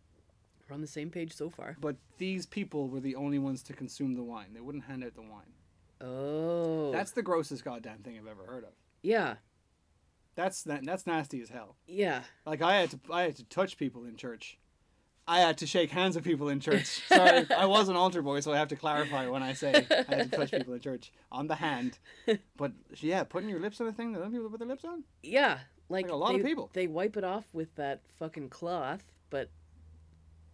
We're 0.68 0.74
on 0.74 0.80
the 0.80 0.86
same 0.86 1.10
page 1.10 1.32
so 1.34 1.48
far. 1.50 1.76
But 1.80 1.96
these 2.18 2.44
people 2.46 2.88
were 2.88 3.00
the 3.00 3.14
only 3.16 3.38
ones 3.38 3.62
to 3.64 3.72
consume 3.72 4.14
the 4.14 4.22
wine. 4.22 4.48
They 4.52 4.60
wouldn't 4.60 4.84
hand 4.84 5.04
out 5.04 5.14
the 5.14 5.22
wine. 5.22 5.52
Oh. 6.00 6.90
That's 6.92 7.12
the 7.12 7.22
grossest 7.22 7.64
goddamn 7.64 7.98
thing 7.98 8.18
I've 8.18 8.26
ever 8.26 8.44
heard 8.46 8.64
of. 8.64 8.70
yeah. 9.02 9.36
That's 10.34 10.64
that, 10.64 10.84
that's 10.84 11.06
nasty 11.06 11.40
as 11.40 11.48
hell. 11.48 11.76
Yeah. 11.86 12.20
Like 12.44 12.60
I 12.60 12.76
had 12.76 12.90
to 12.90 12.98
I 13.10 13.22
had 13.22 13.36
to 13.36 13.44
touch 13.44 13.78
people 13.78 14.04
in 14.04 14.16
church. 14.16 14.58
I 15.26 15.40
had 15.40 15.56
to 15.58 15.66
shake 15.66 15.90
hands 15.90 16.14
with 16.14 16.24
people 16.24 16.50
in 16.50 16.60
church. 16.60 17.02
Sorry, 17.08 17.46
I 17.56 17.64
was 17.64 17.88
an 17.88 17.96
altar 17.96 18.20
boy, 18.20 18.40
so 18.40 18.52
I 18.52 18.58
have 18.58 18.68
to 18.68 18.76
clarify 18.76 19.26
when 19.28 19.42
I 19.42 19.54
say 19.54 19.86
I 19.90 20.14
had 20.14 20.30
to 20.30 20.36
touch 20.36 20.50
people 20.50 20.74
in 20.74 20.80
church 20.80 21.10
on 21.32 21.46
the 21.46 21.54
hand. 21.54 21.98
But 22.58 22.72
yeah, 23.00 23.24
putting 23.24 23.48
your 23.48 23.60
lips 23.60 23.80
on 23.80 23.86
a 23.86 23.92
thing 23.92 24.12
that 24.12 24.20
other 24.20 24.30
people 24.30 24.50
put 24.50 24.58
their 24.58 24.68
lips 24.68 24.84
on. 24.84 25.04
Yeah. 25.22 25.60
Like, 25.88 26.04
Like 26.04 26.12
a 26.12 26.16
lot 26.16 26.34
of 26.34 26.42
people. 26.44 26.68
They 26.74 26.86
wipe 26.86 27.16
it 27.16 27.24
off 27.24 27.46
with 27.54 27.74
that 27.76 28.02
fucking 28.18 28.50
cloth, 28.50 29.04
but 29.30 29.48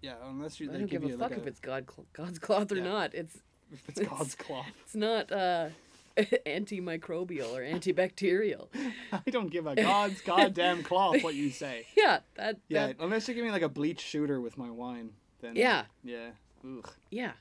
Yeah, 0.02 0.14
unless 0.24 0.60
you 0.60 0.68
I 0.68 0.72
don't 0.74 0.86
give 0.86 1.02
give 1.02 1.14
a 1.14 1.18
fuck 1.18 1.30
like 1.30 1.38
if 1.38 1.44
a, 1.46 1.48
it's 1.48 1.60
God 1.60 1.86
cl- 1.90 2.06
God's 2.12 2.38
cloth 2.38 2.70
or 2.72 2.76
Yeah. 2.76 2.82
not. 2.84 3.14
It's 3.14 3.36
if 3.72 3.88
it's 3.88 4.00
God's 4.00 4.34
cloth. 4.34 4.66
it's 4.84 4.94
not 4.94 5.32
uh 5.32 5.68
antimicrobial 6.46 7.52
or 7.52 7.62
antibacterial. 7.62 8.68
I 9.12 9.30
don't 9.30 9.50
give 9.50 9.66
a 9.66 9.74
God's 9.74 10.20
goddamn 10.20 10.82
cloth 10.82 11.22
what 11.22 11.34
you 11.34 11.50
say. 11.50 11.86
Yeah, 11.96 12.20
that 12.34 12.58
Yeah, 12.68 12.88
that, 12.88 12.96
unless 13.00 13.28
you 13.28 13.34
give 13.34 13.44
me 13.44 13.50
like 13.50 13.62
a 13.62 13.68
bleach 13.68 14.00
shooter 14.00 14.40
with 14.40 14.58
my 14.58 14.70
wine, 14.70 15.12
then 15.40 15.56
Yeah. 15.56 15.84
yeah. 16.04 16.30
Ugh, 16.64 16.88
yeah. 17.10 17.32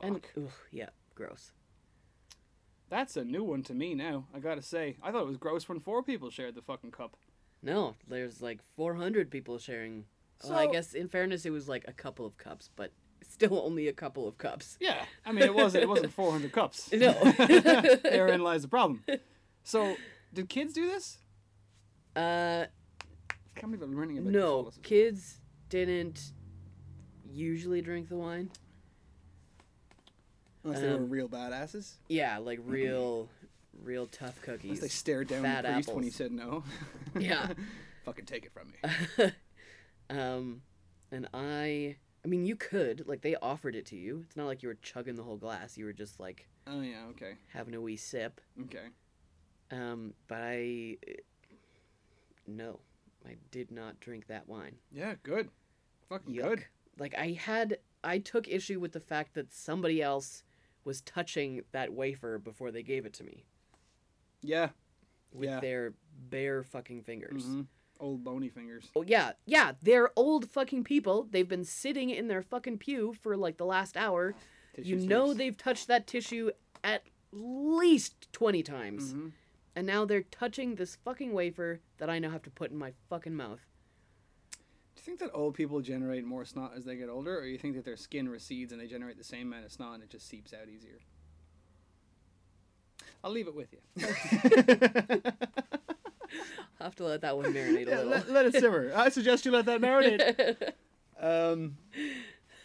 And 0.00 0.20
ugh, 0.36 0.50
yeah, 0.70 0.88
gross. 1.14 1.52
That's 2.90 3.16
a 3.16 3.24
new 3.24 3.42
one 3.44 3.62
to 3.64 3.74
me 3.74 3.94
now. 3.94 4.26
I 4.34 4.38
gotta 4.38 4.62
say, 4.62 4.96
I 5.02 5.10
thought 5.10 5.22
it 5.22 5.26
was 5.28 5.36
gross 5.36 5.68
when 5.68 5.80
four 5.80 6.02
people 6.02 6.30
shared 6.30 6.54
the 6.54 6.62
fucking 6.62 6.90
cup. 6.92 7.16
No, 7.62 7.94
there's 8.06 8.40
like 8.42 8.60
400 8.76 9.30
people 9.30 9.58
sharing. 9.58 10.04
Well, 10.48 10.58
I 10.58 10.66
guess 10.66 10.94
in 10.94 11.08
fairness, 11.08 11.46
it 11.46 11.50
was 11.50 11.68
like 11.68 11.84
a 11.86 11.92
couple 11.92 12.26
of 12.26 12.36
cups, 12.36 12.70
but 12.76 12.92
still 13.22 13.60
only 13.64 13.88
a 13.88 13.92
couple 13.92 14.28
of 14.28 14.38
cups. 14.38 14.76
Yeah, 14.80 15.04
I 15.24 15.32
mean 15.32 15.44
it 15.44 15.54
wasn't 15.54 15.82
it 15.82 15.88
wasn't 15.88 16.12
400 16.14 16.52
cups. 16.52 16.90
No. 16.92 17.12
Therein 18.02 18.42
lies 18.42 18.62
the 18.62 18.68
problem. 18.68 19.02
So, 19.62 19.96
did 20.32 20.48
kids 20.48 20.72
do 20.72 20.86
this? 20.86 21.18
Uh, 22.16 22.66
I 23.30 23.34
can't 23.54 23.72
believe 23.72 23.82
I'm 23.82 23.96
learning 23.96 24.18
about 24.18 24.32
no, 24.32 24.40
Catholicism. 24.40 24.82
kids 24.82 25.40
didn't 25.68 26.32
usually 27.28 27.80
drink 27.80 28.08
the 28.08 28.16
wine. 28.16 28.50
Unless 30.62 30.80
they 30.80 30.88
were 30.88 30.96
um, 30.96 31.10
real 31.10 31.28
badasses. 31.28 31.94
Yeah, 32.08 32.38
like 32.38 32.58
real, 32.64 33.28
real 33.82 34.06
tough 34.06 34.40
cookies. 34.42 34.64
Unless 34.64 34.80
they 34.80 34.88
stared 34.88 35.28
down 35.28 35.42
fat 35.42 35.64
the 35.64 35.72
priest 35.72 35.92
when 35.92 36.04
he 36.04 36.10
said 36.10 36.32
no. 36.32 36.64
Yeah. 37.18 37.48
Fucking 38.04 38.24
take 38.26 38.44
it 38.46 38.52
from 38.52 38.68
me. 38.68 39.32
Um, 40.10 40.62
and 41.10 41.28
I, 41.34 41.96
I 42.24 42.28
mean, 42.28 42.44
you 42.44 42.56
could 42.56 43.06
like 43.06 43.22
they 43.22 43.36
offered 43.36 43.74
it 43.74 43.86
to 43.86 43.96
you. 43.96 44.22
It's 44.26 44.36
not 44.36 44.46
like 44.46 44.62
you 44.62 44.68
were 44.68 44.78
chugging 44.82 45.14
the 45.16 45.22
whole 45.22 45.36
glass. 45.36 45.76
You 45.78 45.84
were 45.86 45.92
just 45.92 46.18
like 46.20 46.48
Oh 46.66 46.80
yeah, 46.80 47.04
okay, 47.10 47.34
having 47.52 47.74
a 47.74 47.80
wee 47.80 47.96
sip. 47.96 48.40
okay. 48.64 48.86
Um, 49.70 50.14
but 50.28 50.36
I, 50.40 50.96
no, 52.46 52.80
I 53.26 53.36
did 53.50 53.70
not 53.70 54.00
drink 54.00 54.26
that 54.28 54.48
wine. 54.48 54.76
Yeah, 54.92 55.14
good. 55.22 55.48
Fucking 56.08 56.34
Yuck. 56.34 56.42
good. 56.42 56.64
Like 56.98 57.14
I 57.18 57.30
had, 57.32 57.78
I 58.04 58.18
took 58.18 58.46
issue 58.48 58.78
with 58.78 58.92
the 58.92 59.00
fact 59.00 59.34
that 59.34 59.52
somebody 59.52 60.00
else 60.02 60.44
was 60.84 61.00
touching 61.00 61.62
that 61.72 61.92
wafer 61.92 62.38
before 62.38 62.70
they 62.70 62.82
gave 62.82 63.06
it 63.06 63.14
to 63.14 63.24
me 63.24 63.44
Yeah. 64.42 64.68
with 65.32 65.48
yeah. 65.48 65.60
their 65.60 65.94
bare 66.30 66.62
fucking 66.62 67.02
fingers. 67.02 67.44
Mhm. 67.44 67.66
Old 68.00 68.24
bony 68.24 68.48
fingers. 68.48 68.90
Oh 68.96 69.02
yeah, 69.06 69.32
yeah, 69.46 69.72
they're 69.82 70.10
old 70.16 70.50
fucking 70.50 70.84
people. 70.84 71.26
They've 71.30 71.48
been 71.48 71.64
sitting 71.64 72.10
in 72.10 72.28
their 72.28 72.42
fucking 72.42 72.78
pew 72.78 73.14
for 73.22 73.36
like 73.36 73.56
the 73.56 73.64
last 73.66 73.96
hour. 73.96 74.34
you 74.76 74.96
Tissue 74.96 75.06
know 75.08 75.26
sleeves. 75.26 75.38
they've 75.38 75.56
touched 75.56 75.86
that 75.88 76.06
tissue 76.06 76.50
at 76.82 77.02
least 77.32 78.30
20 78.32 78.62
times. 78.62 79.14
Mhm. 79.14 79.32
And 79.76 79.86
now 79.86 80.04
they're 80.04 80.22
touching 80.22 80.74
this 80.74 80.96
fucking 80.96 81.32
wafer 81.32 81.80
that 81.98 82.10
I 82.10 82.18
now 82.18 82.30
have 82.30 82.42
to 82.42 82.50
put 82.50 82.70
in 82.70 82.76
my 82.76 82.92
fucking 83.08 83.34
mouth. 83.34 83.60
Do 84.52 84.58
you 85.00 85.02
think 85.02 85.18
that 85.20 85.30
old 85.34 85.54
people 85.54 85.80
generate 85.80 86.24
more 86.24 86.44
snot 86.44 86.72
as 86.76 86.84
they 86.84 86.96
get 86.96 87.08
older, 87.08 87.38
or 87.38 87.44
you 87.46 87.58
think 87.58 87.74
that 87.76 87.84
their 87.84 87.96
skin 87.96 88.28
recedes 88.28 88.72
and 88.72 88.80
they 88.80 88.86
generate 88.86 89.16
the 89.18 89.24
same 89.24 89.46
amount 89.48 89.64
of 89.66 89.72
snot 89.72 89.94
and 89.94 90.02
it 90.02 90.10
just 90.10 90.28
seeps 90.28 90.52
out 90.52 90.68
easier? 90.68 90.98
I'll 93.22 93.30
leave 93.32 93.48
it 93.48 93.54
with 93.54 93.72
you. 93.72 93.80
I'll 96.80 96.84
have 96.86 96.94
to 96.96 97.04
let 97.04 97.20
that 97.22 97.36
one 97.36 97.46
marinate 97.52 97.86
a 97.86 97.90
Yeah, 97.90 97.96
little. 97.96 98.10
let, 98.10 98.30
let 98.30 98.46
it 98.46 98.54
simmer. 98.54 98.92
I 98.94 99.08
suggest 99.08 99.44
you 99.44 99.52
let 99.52 99.66
that 99.66 99.80
marinate. 99.80 100.72
um, 101.20 101.76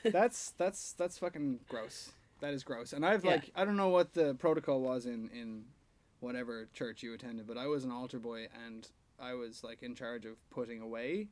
that's 0.03 0.51
that's 0.57 0.93
that's 0.93 1.17
fucking 1.17 1.59
gross. 1.69 2.11
That 2.41 2.53
is 2.53 2.63
gross. 2.63 2.93
And 2.93 3.05
I've 3.05 3.23
Yeah. 3.25 3.31
like 3.31 3.51
I 3.55 3.65
don't 3.65 3.77
know 3.77 3.89
what 3.89 4.13
the 4.13 4.33
protocol 4.35 4.81
was 4.81 5.05
in 5.05 5.29
in 5.33 5.65
whatever 6.19 6.67
church 6.73 7.03
you 7.03 7.13
attended, 7.13 7.47
but 7.47 7.57
I 7.57 7.67
was 7.67 7.83
an 7.83 7.91
altar 7.91 8.19
boy 8.19 8.47
and 8.67 8.87
I 9.19 9.33
was 9.33 9.63
like 9.63 9.83
in 9.83 9.95
charge 9.95 10.25
of 10.25 10.35
putting 10.49 10.81
away 10.81 11.27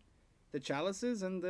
the 0.51 0.59
chalices 0.59 1.21
and 1.23 1.41
the 1.41 1.47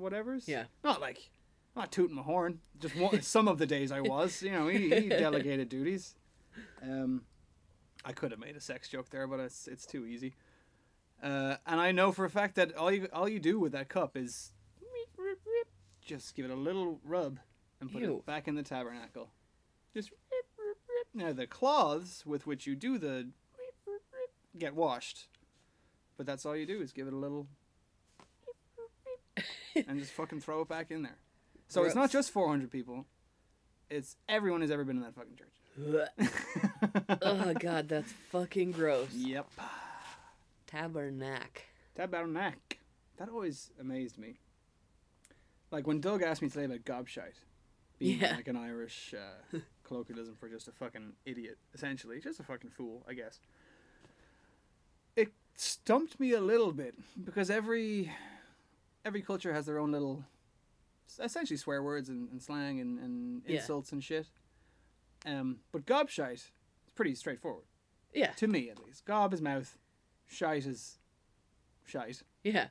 whatevers. 0.02 0.46
Yeah. 0.46 0.64
Not 0.84 1.00
like 1.00 1.30
not 1.76 1.92
tooting 1.92 2.16
my 2.16 2.22
horn. 2.22 2.60
Just 2.78 2.96
one, 2.96 3.22
some 3.22 3.48
of 3.48 3.58
the 3.58 3.66
days 3.66 3.92
I 3.92 4.00
was. 4.00 4.42
You 4.42 4.52
know, 4.52 4.66
he, 4.68 4.90
he 4.90 5.08
delegated 5.08 5.68
duties. 5.68 6.14
Um, 6.82 7.22
I 8.04 8.12
could 8.12 8.30
have 8.30 8.40
made 8.40 8.56
a 8.56 8.60
sex 8.60 8.88
joke 8.88 9.10
there, 9.10 9.26
but 9.26 9.40
it's 9.40 9.68
it's 9.68 9.86
too 9.86 10.06
easy. 10.06 10.34
Uh, 11.22 11.56
and 11.66 11.78
I 11.80 11.92
know 11.92 12.12
for 12.12 12.24
a 12.24 12.30
fact 12.30 12.54
that 12.54 12.74
all 12.76 12.90
you 12.90 13.08
all 13.12 13.28
you 13.28 13.38
do 13.40 13.58
with 13.58 13.72
that 13.72 13.88
cup 13.88 14.16
is 14.16 14.52
just 16.04 16.34
give 16.34 16.44
it 16.44 16.50
a 16.50 16.56
little 16.56 16.98
rub 17.04 17.38
and 17.80 17.92
put 17.92 18.02
Ew. 18.02 18.16
it 18.16 18.26
back 18.26 18.48
in 18.48 18.54
the 18.54 18.62
tabernacle. 18.62 19.30
Just 19.94 20.10
now 21.12 21.32
the 21.32 21.46
cloths 21.46 22.24
with 22.24 22.46
which 22.46 22.66
you 22.66 22.74
do 22.74 22.98
the 22.98 23.28
get 24.58 24.74
washed, 24.74 25.28
but 26.16 26.26
that's 26.26 26.46
all 26.46 26.56
you 26.56 26.66
do 26.66 26.80
is 26.80 26.92
give 26.92 27.06
it 27.06 27.12
a 27.12 27.16
little 27.16 27.46
and 29.86 29.98
just 29.98 30.12
fucking 30.12 30.40
throw 30.40 30.62
it 30.62 30.68
back 30.68 30.90
in 30.90 31.02
there. 31.02 31.18
So 31.68 31.84
it's 31.84 31.94
not 31.94 32.10
just 32.10 32.32
400 32.32 32.70
people. 32.70 33.06
It's 33.88 34.16
everyone 34.28 34.60
who's 34.60 34.72
ever 34.72 34.84
been 34.84 34.96
in 34.96 35.02
that 35.02 35.14
fucking 35.14 35.36
church. 35.36 35.59
Oh 35.78 37.54
god, 37.58 37.88
that's 37.88 38.12
fucking 38.30 38.72
gross. 38.72 39.12
Yep. 39.14 39.46
Tabernacle. 40.66 41.62
Tabernacle. 41.96 42.60
That 43.18 43.28
always 43.28 43.70
amazed 43.80 44.18
me. 44.18 44.38
Like 45.70 45.86
when 45.86 46.00
Doug 46.00 46.22
asked 46.22 46.42
me 46.42 46.48
today 46.48 46.64
about 46.64 46.84
gobshite, 46.84 47.38
being 47.98 48.20
Yeah. 48.20 48.34
like 48.36 48.48
an 48.48 48.56
Irish 48.56 49.14
uh, 49.14 49.58
colloquialism 49.84 50.36
for 50.38 50.48
just 50.48 50.68
a 50.68 50.72
fucking 50.72 51.12
idiot, 51.24 51.58
essentially, 51.74 52.20
just 52.20 52.40
a 52.40 52.42
fucking 52.42 52.70
fool, 52.70 53.04
I 53.08 53.14
guess. 53.14 53.38
It 55.16 55.32
stumped 55.56 56.18
me 56.18 56.32
a 56.32 56.40
little 56.40 56.72
bit 56.72 56.94
because 57.24 57.50
every 57.50 58.12
every 59.04 59.22
culture 59.22 59.52
has 59.52 59.66
their 59.66 59.78
own 59.78 59.92
little, 59.92 60.24
essentially 61.18 61.56
swear 61.56 61.82
words 61.82 62.08
and, 62.08 62.28
and 62.30 62.42
slang 62.42 62.80
and, 62.80 62.98
and 62.98 63.42
Yeah. 63.46 63.56
insults 63.60 63.92
and 63.92 64.02
shit. 64.02 64.26
Um, 65.26 65.60
but 65.72 65.84
gobshite 65.86 66.32
is 66.34 66.50
pretty 66.94 67.14
straightforward 67.14 67.64
Yeah. 68.14 68.32
to 68.32 68.46
me, 68.46 68.70
at 68.70 68.78
least. 68.84 69.04
Gob 69.04 69.34
is 69.34 69.42
mouth, 69.42 69.78
shite 70.26 70.66
is 70.66 70.98
shite 71.84 72.22
Yeah. 72.42 72.68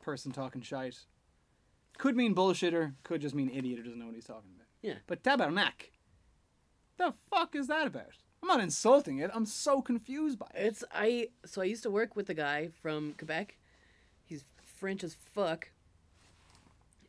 person 0.00 0.32
talking 0.32 0.62
shite. 0.62 1.04
Could 1.98 2.16
mean 2.16 2.34
bullshitter, 2.34 2.94
could 3.02 3.20
just 3.20 3.34
mean 3.34 3.50
idiot 3.50 3.78
who 3.78 3.84
doesn't 3.84 3.98
know 3.98 4.06
what 4.06 4.14
he's 4.14 4.24
talking 4.24 4.52
about. 4.54 4.68
Yeah. 4.82 4.98
But 5.06 5.22
tabernacle, 5.24 5.88
the 6.96 7.14
fuck 7.30 7.54
is 7.56 7.66
that 7.66 7.86
about? 7.86 8.12
I'm 8.40 8.48
not 8.48 8.60
insulting 8.60 9.18
it. 9.18 9.30
I'm 9.34 9.46
so 9.46 9.82
confused 9.82 10.38
by 10.38 10.46
it. 10.54 10.66
It's 10.66 10.84
I 10.92 11.30
so 11.44 11.60
I 11.60 11.64
used 11.64 11.82
to 11.82 11.90
work 11.90 12.14
with 12.14 12.30
a 12.30 12.34
guy 12.34 12.68
from 12.68 13.14
Quebec. 13.14 13.58
He's 14.24 14.44
French 14.62 15.02
as 15.02 15.14
fuck. 15.14 15.70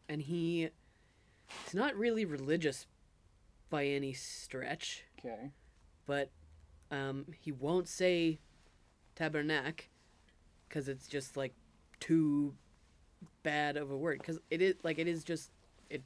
And 0.08 0.24
he 0.24 0.70
he's 1.66 1.76
not 1.76 1.96
really 1.96 2.26
religious 2.26 2.88
by 3.70 3.86
any 3.86 4.14
stretch, 4.14 5.04
Okay. 5.20 5.52
but 6.06 6.32
um 6.92 7.26
he 7.42 7.52
won't 7.52 7.88
say 7.88 8.40
tabernacle 9.16 9.86
cuz 10.70 10.88
it's 10.88 11.08
just 11.08 11.38
like 11.38 11.54
too 12.00 12.56
bad 13.44 13.78
of 13.78 13.92
a 13.92 13.98
word 13.98 14.24
cuz 14.24 14.40
it 14.50 14.62
is 14.62 14.76
like 14.84 14.98
it 14.98 15.08
is 15.08 15.24
just 15.24 15.52
it 15.90 16.04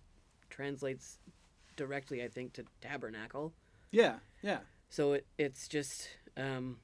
translates 0.49 1.20
directly 1.76 2.24
I 2.24 2.28
think 2.28 2.53
to 2.53 2.66
tabernacle. 2.82 3.53
Yeah, 3.91 4.20
yeah. 4.41 4.59
So 4.89 5.14
it, 5.14 5.26
it's 5.38 5.68
just 5.68 6.09
um, 6.38 6.80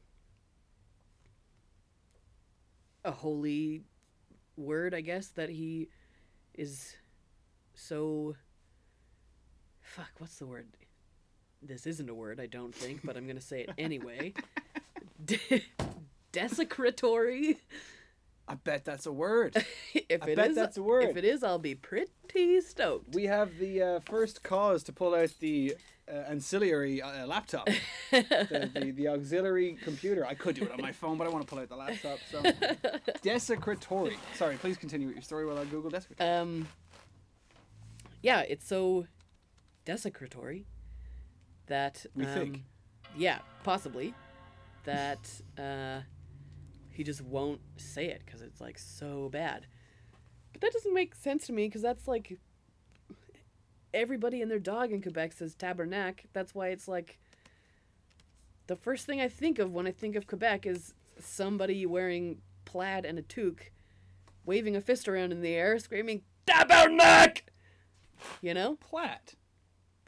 a 3.03 3.11
holy 3.11 3.83
word, 4.57 4.93
I 4.93 5.01
guess, 5.01 5.27
that 5.29 5.49
he 5.49 5.89
is 6.53 6.95
so. 7.73 8.35
Fuck, 9.89 10.11
what's 10.19 10.35
the 10.37 10.45
word? 10.45 10.67
This 11.61 11.87
isn't 11.87 12.07
a 12.09 12.13
word, 12.13 12.39
I 12.39 12.45
don't 12.45 12.73
think, 12.73 13.01
but 13.03 13.17
I'm 13.17 13.25
going 13.25 13.35
to 13.35 13.41
say 13.41 13.61
it 13.61 13.71
anyway. 13.77 14.33
De- 15.25 15.65
desecratory. 16.31 17.57
I 18.47 18.55
bet 18.55 18.85
that's 18.85 19.05
a 19.07 19.11
word. 19.11 19.55
if 19.93 20.23
I 20.23 20.29
it 20.29 20.35
bet 20.35 20.49
is- 20.51 20.55
that's 20.55 20.77
a 20.77 20.83
word. 20.83 21.05
If 21.05 21.17
it 21.17 21.25
is, 21.25 21.43
I'll 21.43 21.57
be 21.59 21.75
pretty 21.75 22.61
stoked. 22.61 23.13
we 23.15 23.25
have 23.25 23.57
the 23.57 23.81
uh, 23.81 23.99
first 24.01 24.43
cause 24.43 24.83
to 24.83 24.93
pull 24.93 25.15
out 25.15 25.31
the 25.39 25.75
uh, 26.07 26.15
ancillary 26.29 27.01
uh, 27.01 27.25
laptop, 27.27 27.67
the, 28.11 28.71
the, 28.73 28.91
the 28.91 29.07
auxiliary 29.07 29.77
computer. 29.83 30.25
I 30.25 30.35
could 30.35 30.55
do 30.55 30.63
it 30.63 30.71
on 30.71 30.81
my 30.81 30.91
phone, 30.91 31.17
but 31.17 31.25
I 31.27 31.29
want 31.31 31.45
to 31.45 31.49
pull 31.49 31.59
out 31.59 31.69
the 31.69 31.75
laptop. 31.75 32.19
So, 32.31 32.41
desecratory. 33.23 34.17
Sorry, 34.35 34.55
please 34.57 34.77
continue 34.77 35.07
with 35.07 35.15
your 35.15 35.23
story 35.23 35.45
while 35.45 35.57
I 35.57 35.65
Google 35.65 35.91
desecratory. 35.91 36.41
Um, 36.41 36.67
yeah, 38.23 38.41
it's 38.41 38.67
so 38.67 39.05
desecratory 39.89 40.65
that 41.65 42.05
We 42.15 42.25
um, 42.25 42.33
think. 42.33 42.63
yeah, 43.17 43.39
possibly 43.63 44.13
that 44.83 45.19
uh, 45.57 46.01
he 46.91 47.03
just 47.03 47.21
won't 47.21 47.61
say 47.77 48.05
it 48.05 48.21
because 48.25 48.41
it's 48.41 48.61
like 48.61 48.77
so 48.77 49.29
bad. 49.29 49.65
But 50.53 50.61
that 50.61 50.73
doesn't 50.73 50.93
make 50.93 51.15
sense 51.15 51.47
to 51.47 51.53
me 51.53 51.67
because 51.67 51.81
that's 51.81 52.07
like 52.07 52.37
everybody 53.93 54.41
and 54.43 54.51
their 54.51 54.59
dog 54.59 54.91
in 54.91 55.01
Quebec 55.01 55.33
says 55.33 55.55
tabernacle. 55.55 56.29
That's 56.33 56.53
why 56.53 56.67
it's 56.67 56.87
like 56.87 57.19
the 58.67 58.75
first 58.75 59.07
thing 59.07 59.19
I 59.19 59.27
think 59.27 59.57
of 59.57 59.71
when 59.73 59.87
I 59.87 59.91
think 59.91 60.15
of 60.15 60.27
Quebec 60.27 60.67
is 60.67 60.93
somebody 61.19 61.85
wearing 61.87 62.41
plaid 62.65 63.05
and 63.05 63.17
a 63.17 63.23
toque, 63.23 63.71
waving 64.45 64.75
a 64.75 64.81
fist 64.81 65.07
around 65.07 65.31
in 65.31 65.41
the 65.41 65.55
air, 65.55 65.79
screaming 65.79 66.21
tabernacle. 66.45 67.43
You 68.41 68.53
know, 68.53 68.75
Plaid. 68.75 69.35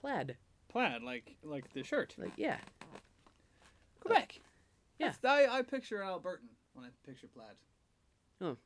Plaid. 0.02 0.36
Plaid, 0.70 1.04
like 1.04 1.36
like 1.44 1.72
the 1.74 1.84
shirt. 1.84 2.16
Like 2.18 2.34
yeah, 2.38 2.58
Quebec. 4.00 4.40
yeah. 5.00 5.14
That's- 5.22 5.50
I, 5.50 5.60
I 5.60 5.62
picture 5.62 6.00
Albertan 6.00 6.50
when 6.74 6.86
I 6.86 6.90
picture 7.06 7.28
plaid. 7.28 7.56
Oh. 8.42 8.58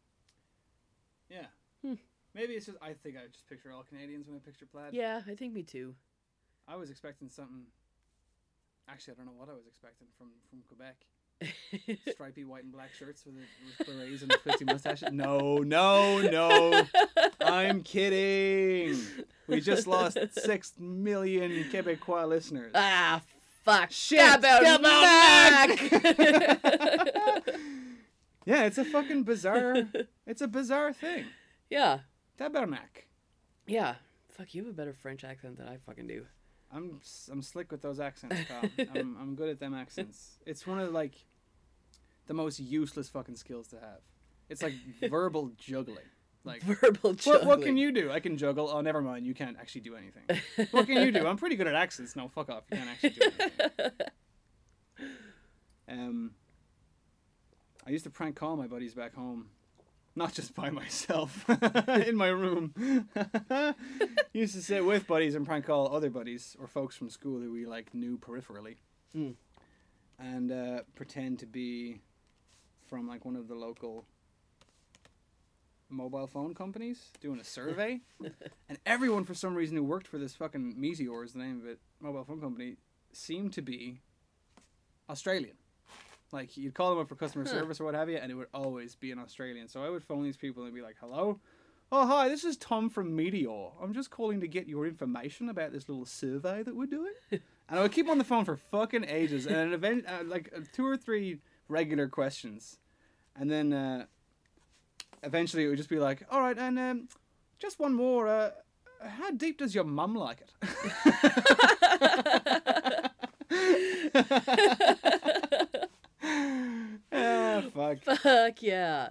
Yeah. 1.30 1.48
Hmm. 1.84 1.96
Maybe 2.34 2.54
it's 2.54 2.66
just 2.66 2.78
I 2.82 2.94
think 2.94 3.18
I 3.18 3.28
just 3.32 3.48
picture 3.48 3.72
all 3.72 3.84
Canadians 3.84 4.28
when 4.28 4.36
I 4.38 4.40
picture 4.40 4.66
plaid. 4.66 4.94
Yeah, 4.94 5.22
I 5.28 5.36
think 5.36 5.54
me 5.54 5.64
too. 5.64 5.96
I 6.68 6.76
was 6.76 6.90
expecting 6.90 7.30
something. 7.30 7.64
Actually, 8.88 9.14
I 9.14 9.18
don't 9.18 9.26
know 9.28 9.40
what 9.40 9.50
I 9.50 9.54
was 9.54 9.68
expecting 9.68 10.08
from 10.18 10.28
from 10.50 10.60
Quebec. 10.68 10.96
Stripy 12.12 12.44
white 12.46 12.64
and 12.64 12.72
black 12.74 12.94
shirts 12.94 13.26
with, 13.26 13.36
a, 13.36 13.40
with 13.86 13.88
berets 13.88 14.22
and 14.24 14.32
a 14.32 14.38
twisty 14.38 14.66
mustache. 14.66 15.04
No, 15.12 15.58
no, 15.58 16.22
no. 16.22 16.84
I'm 17.42 17.84
kidding. 17.84 18.98
We 19.48 19.60
just 19.62 19.86
lost 19.88 20.18
six 20.32 20.74
million 20.80 21.52
Quebecois 21.72 22.28
listeners. 22.28 22.72
ah, 22.74 23.22
fuck. 23.64 23.92
Shit, 23.92 24.20
Tabernacle. 24.42 24.86
Yeah, 28.46 28.66
it's 28.66 28.78
a 28.78 28.86
fucking 28.86 29.24
bizarre. 29.24 29.76
It's 30.28 30.42
a 30.42 30.48
bizarre 30.48 30.94
thing. 30.94 31.26
yeah, 31.70 32.00
Tabernacle. 32.38 33.02
yeah. 33.66 33.96
Fuck, 34.30 34.54
you 34.54 34.64
have 34.64 34.72
a 34.72 34.76
better 34.76 34.94
French 34.94 35.24
accent 35.24 35.58
than 35.58 35.68
I 35.68 35.78
fucking 35.78 36.06
do. 36.08 36.26
I'm 36.76 37.00
I'm 37.32 37.42
slick 37.42 37.72
with 37.72 37.82
those 37.82 38.00
accents, 38.00 38.36
pal. 38.48 38.70
I'm 38.94 39.18
I'm 39.20 39.36
good 39.36 39.50
at 39.50 39.60
them 39.60 39.74
accents. 39.74 40.38
It's 40.46 40.68
one 40.68 40.80
of 40.80 40.92
like 40.92 41.16
the 42.28 42.34
most 42.34 42.60
useless 42.60 43.08
fucking 43.10 43.36
skills 43.38 43.68
to 43.70 43.78
have. 43.80 44.02
It's 44.50 44.62
like 44.62 44.74
verbal 45.10 45.52
juggling. 45.58 45.98
Like 46.44 46.62
Verbal 46.64 47.12
what, 47.12 47.18
juggling. 47.18 47.48
what 47.48 47.62
can 47.64 47.78
you 47.78 47.92
do? 47.92 48.12
I 48.12 48.20
can 48.20 48.38
juggle. 48.38 48.70
Oh, 48.70 48.82
never 48.82 49.02
mind. 49.02 49.26
You 49.26 49.34
can't 49.34 49.58
actually 49.60 49.82
do 49.82 49.96
anything. 49.96 50.68
what 50.72 50.86
can 50.86 51.02
you 51.02 51.12
do? 51.12 51.26
I'm 51.26 51.38
pretty 51.38 51.56
good 51.56 51.68
at 51.68 51.76
accents. 51.76 52.16
No, 52.16 52.28
fuck 52.28 52.50
off. 52.50 52.64
You 52.72 52.78
can't 52.78 52.90
actually 52.90 53.10
do 53.12 53.32
anything. 53.40 53.92
Um, 55.88 56.32
I 57.86 57.92
used 57.92 58.06
to 58.06 58.10
prank 58.10 58.36
call 58.36 58.56
my 58.58 58.66
buddies 58.66 58.96
back 58.96 59.14
home, 59.14 59.50
not 60.16 60.34
just 60.34 60.56
by 60.56 60.70
myself 60.70 61.46
in 62.08 62.16
my 62.16 62.28
room. 62.30 62.74
used 64.34 64.56
to 64.56 64.62
sit 64.62 64.86
with 64.86 65.08
buddies 65.08 65.36
and 65.36 65.46
prank 65.46 65.66
call 65.66 65.94
other 65.94 66.10
buddies 66.10 66.56
or 66.60 66.68
folks 66.68 66.96
from 66.96 67.10
school 67.10 67.40
who 67.40 67.52
we 67.52 67.66
like 67.66 67.94
knew 67.94 68.18
peripherally, 68.18 68.76
Mm. 69.16 69.36
and 70.20 70.52
uh, 70.52 70.82
pretend 70.96 71.40
to 71.40 71.46
be 71.46 72.00
from 72.88 73.08
like 73.08 73.24
one 73.26 73.36
of 73.36 73.48
the 73.48 73.56
local 73.56 74.06
mobile 75.90 76.28
phone 76.28 76.54
companies 76.54 77.12
doing 77.22 77.40
a 77.40 77.44
survey, 77.44 78.02
and 78.70 78.78
everyone 78.86 79.24
for 79.24 79.34
some 79.34 79.56
reason 79.56 79.78
who 79.78 79.84
worked 79.84 80.08
for 80.08 80.18
this 80.18 80.34
fucking 80.36 80.74
Meteor 80.80 81.24
is 81.24 81.34
the 81.34 81.40
name 81.40 81.60
of 81.62 81.66
it, 81.68 81.80
mobile 82.02 82.24
phone 82.24 82.42
company, 82.42 82.76
seemed 83.14 83.54
to 83.54 83.62
be 83.62 84.00
Australian. 85.10 85.56
Like 86.36 86.58
you'd 86.58 86.74
call 86.74 86.90
them 86.90 87.00
up 87.00 87.08
for 87.08 87.16
customer 87.16 87.46
service 87.46 87.80
or 87.80 87.86
what 87.86 87.96
have 87.96 88.10
you, 88.10 88.18
and 88.18 88.30
it 88.30 88.36
would 88.36 88.50
always 88.54 88.94
be 88.94 89.10
an 89.12 89.20
Australian. 89.20 89.70
So 89.70 89.82
I 89.82 89.90
would 89.90 90.04
phone 90.04 90.22
these 90.22 90.36
people 90.36 90.66
and 90.66 90.76
be 90.76 90.82
like, 90.82 90.98
"Hello, 91.00 91.40
oh 91.94 92.06
hi, 92.06 92.28
this 92.28 92.44
is 92.44 92.58
Tom 92.58 92.90
from 92.90 93.16
Meteor. 93.16 93.70
I'm 93.82 93.94
just 93.94 94.12
calling 94.12 94.42
to 94.42 94.48
get 94.48 94.68
your 94.68 94.86
information 94.86 95.48
about 95.48 95.72
this 95.72 95.88
little 95.88 96.06
survey 96.06 96.62
that 96.62 96.76
we're 96.76 96.88
doing." 96.88 97.14
and 97.32 97.42
I 97.70 97.82
would 97.82 97.94
keep 97.94 98.10
on 98.10 98.18
the 98.18 98.26
phone 98.26 98.44
for 98.44 98.58
fucking 98.58 99.06
ages, 99.08 99.48
and 99.48 99.74
event 99.74 100.04
uh, 100.10 100.26
like 100.26 100.52
uh, 100.54 100.60
two 100.74 100.86
or 100.86 100.98
three 100.98 101.40
regular 101.70 102.10
questions, 102.10 102.80
and 103.38 103.50
then 103.50 103.72
uh, 103.72 104.06
eventually 105.24 105.64
it 105.64 105.70
would 105.70 105.78
just 105.78 105.90
be 105.90 106.00
like, 106.00 106.28
"All 106.30 106.42
right, 106.42 106.58
and 106.58 106.78
um, 106.78 107.08
just 107.60 107.80
one 107.80 107.94
more. 107.94 108.28
Uh, 108.28 108.50
how 109.02 109.32
deep 109.32 109.60
does 109.60 109.74
your 109.74 109.86
mum 109.86 110.16
like 110.16 110.42
it?" 110.42 110.52
ah, 117.12 117.62
fuck. 118.26 118.46
Fuck 118.46 118.64
yeah. 118.64 119.10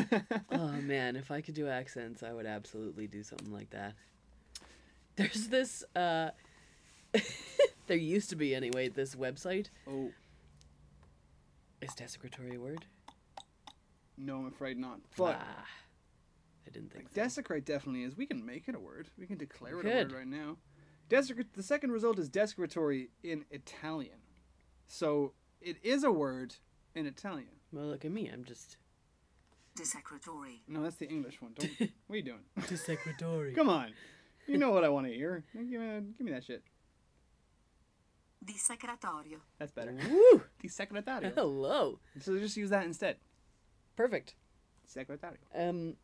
oh 0.52 0.72
man, 0.82 1.16
if 1.16 1.30
I 1.30 1.40
could 1.40 1.54
do 1.54 1.68
accents, 1.68 2.22
I 2.22 2.32
would 2.32 2.46
absolutely 2.46 3.06
do 3.06 3.22
something 3.22 3.52
like 3.52 3.70
that. 3.70 3.94
There's 5.16 5.48
this 5.48 5.84
uh 5.94 6.30
there 7.86 7.96
used 7.96 8.30
to 8.30 8.36
be 8.36 8.54
anyway, 8.54 8.88
this 8.88 9.14
website. 9.14 9.66
Oh 9.88 10.10
Is 11.80 11.90
desecratory 11.90 12.56
a 12.56 12.60
word? 12.60 12.86
no, 14.16 14.38
I'm 14.38 14.46
afraid 14.46 14.78
not. 14.78 15.00
But 15.16 15.40
ah, 15.40 15.66
I 16.66 16.70
didn't 16.70 16.92
think 16.92 17.04
like, 17.04 17.14
so. 17.14 17.20
desecrate 17.20 17.64
definitely 17.64 18.04
is. 18.04 18.16
We 18.16 18.26
can 18.26 18.44
make 18.44 18.68
it 18.68 18.74
a 18.74 18.80
word. 18.80 19.08
We 19.18 19.26
can 19.26 19.38
declare 19.38 19.78
it 19.78 19.84
We 19.84 19.90
a 19.90 19.94
word 19.94 20.12
right 20.12 20.26
now. 20.26 20.58
Desecrate. 21.08 21.54
The 21.54 21.62
second 21.62 21.90
result 21.90 22.18
is 22.18 22.30
desecratory 22.30 23.08
in 23.22 23.44
Italian, 23.50 24.20
so 24.86 25.32
it 25.60 25.76
is 25.82 26.04
a 26.04 26.12
word 26.12 26.56
in 26.94 27.06
Italian. 27.06 27.61
Well 27.72 27.86
look 27.86 28.04
at 28.04 28.10
me, 28.10 28.30
I'm 28.32 28.44
just 28.44 28.76
Desecratory. 29.76 30.60
No, 30.68 30.82
that's 30.82 30.96
the 30.96 31.08
English 31.08 31.40
one. 31.40 31.52
Don't. 31.54 31.70
what 32.06 32.14
are 32.14 32.16
you 32.16 32.22
doing? 32.22 32.40
desecratory. 32.60 33.54
Come 33.54 33.68
on. 33.70 33.92
You 34.46 34.58
know 34.58 34.70
what 34.70 34.84
I 34.84 34.88
want 34.90 35.06
to 35.06 35.12
hear. 35.12 35.44
Give 35.54 35.62
me, 35.62 36.00
give 36.18 36.26
me 36.26 36.32
that 36.32 36.44
shit. 36.44 36.62
Dissecratorio. 38.44 39.38
That's 39.58 39.72
better. 39.72 39.96
Woo! 40.10 40.42
Di 40.60 40.68
secretario. 40.68 41.32
Hello. 41.34 41.98
So 42.20 42.38
just 42.38 42.56
use 42.56 42.70
that 42.70 42.84
instead. 42.84 43.16
Perfect. 43.96 44.34
Secretario. 44.86 45.38
Um 45.54 45.94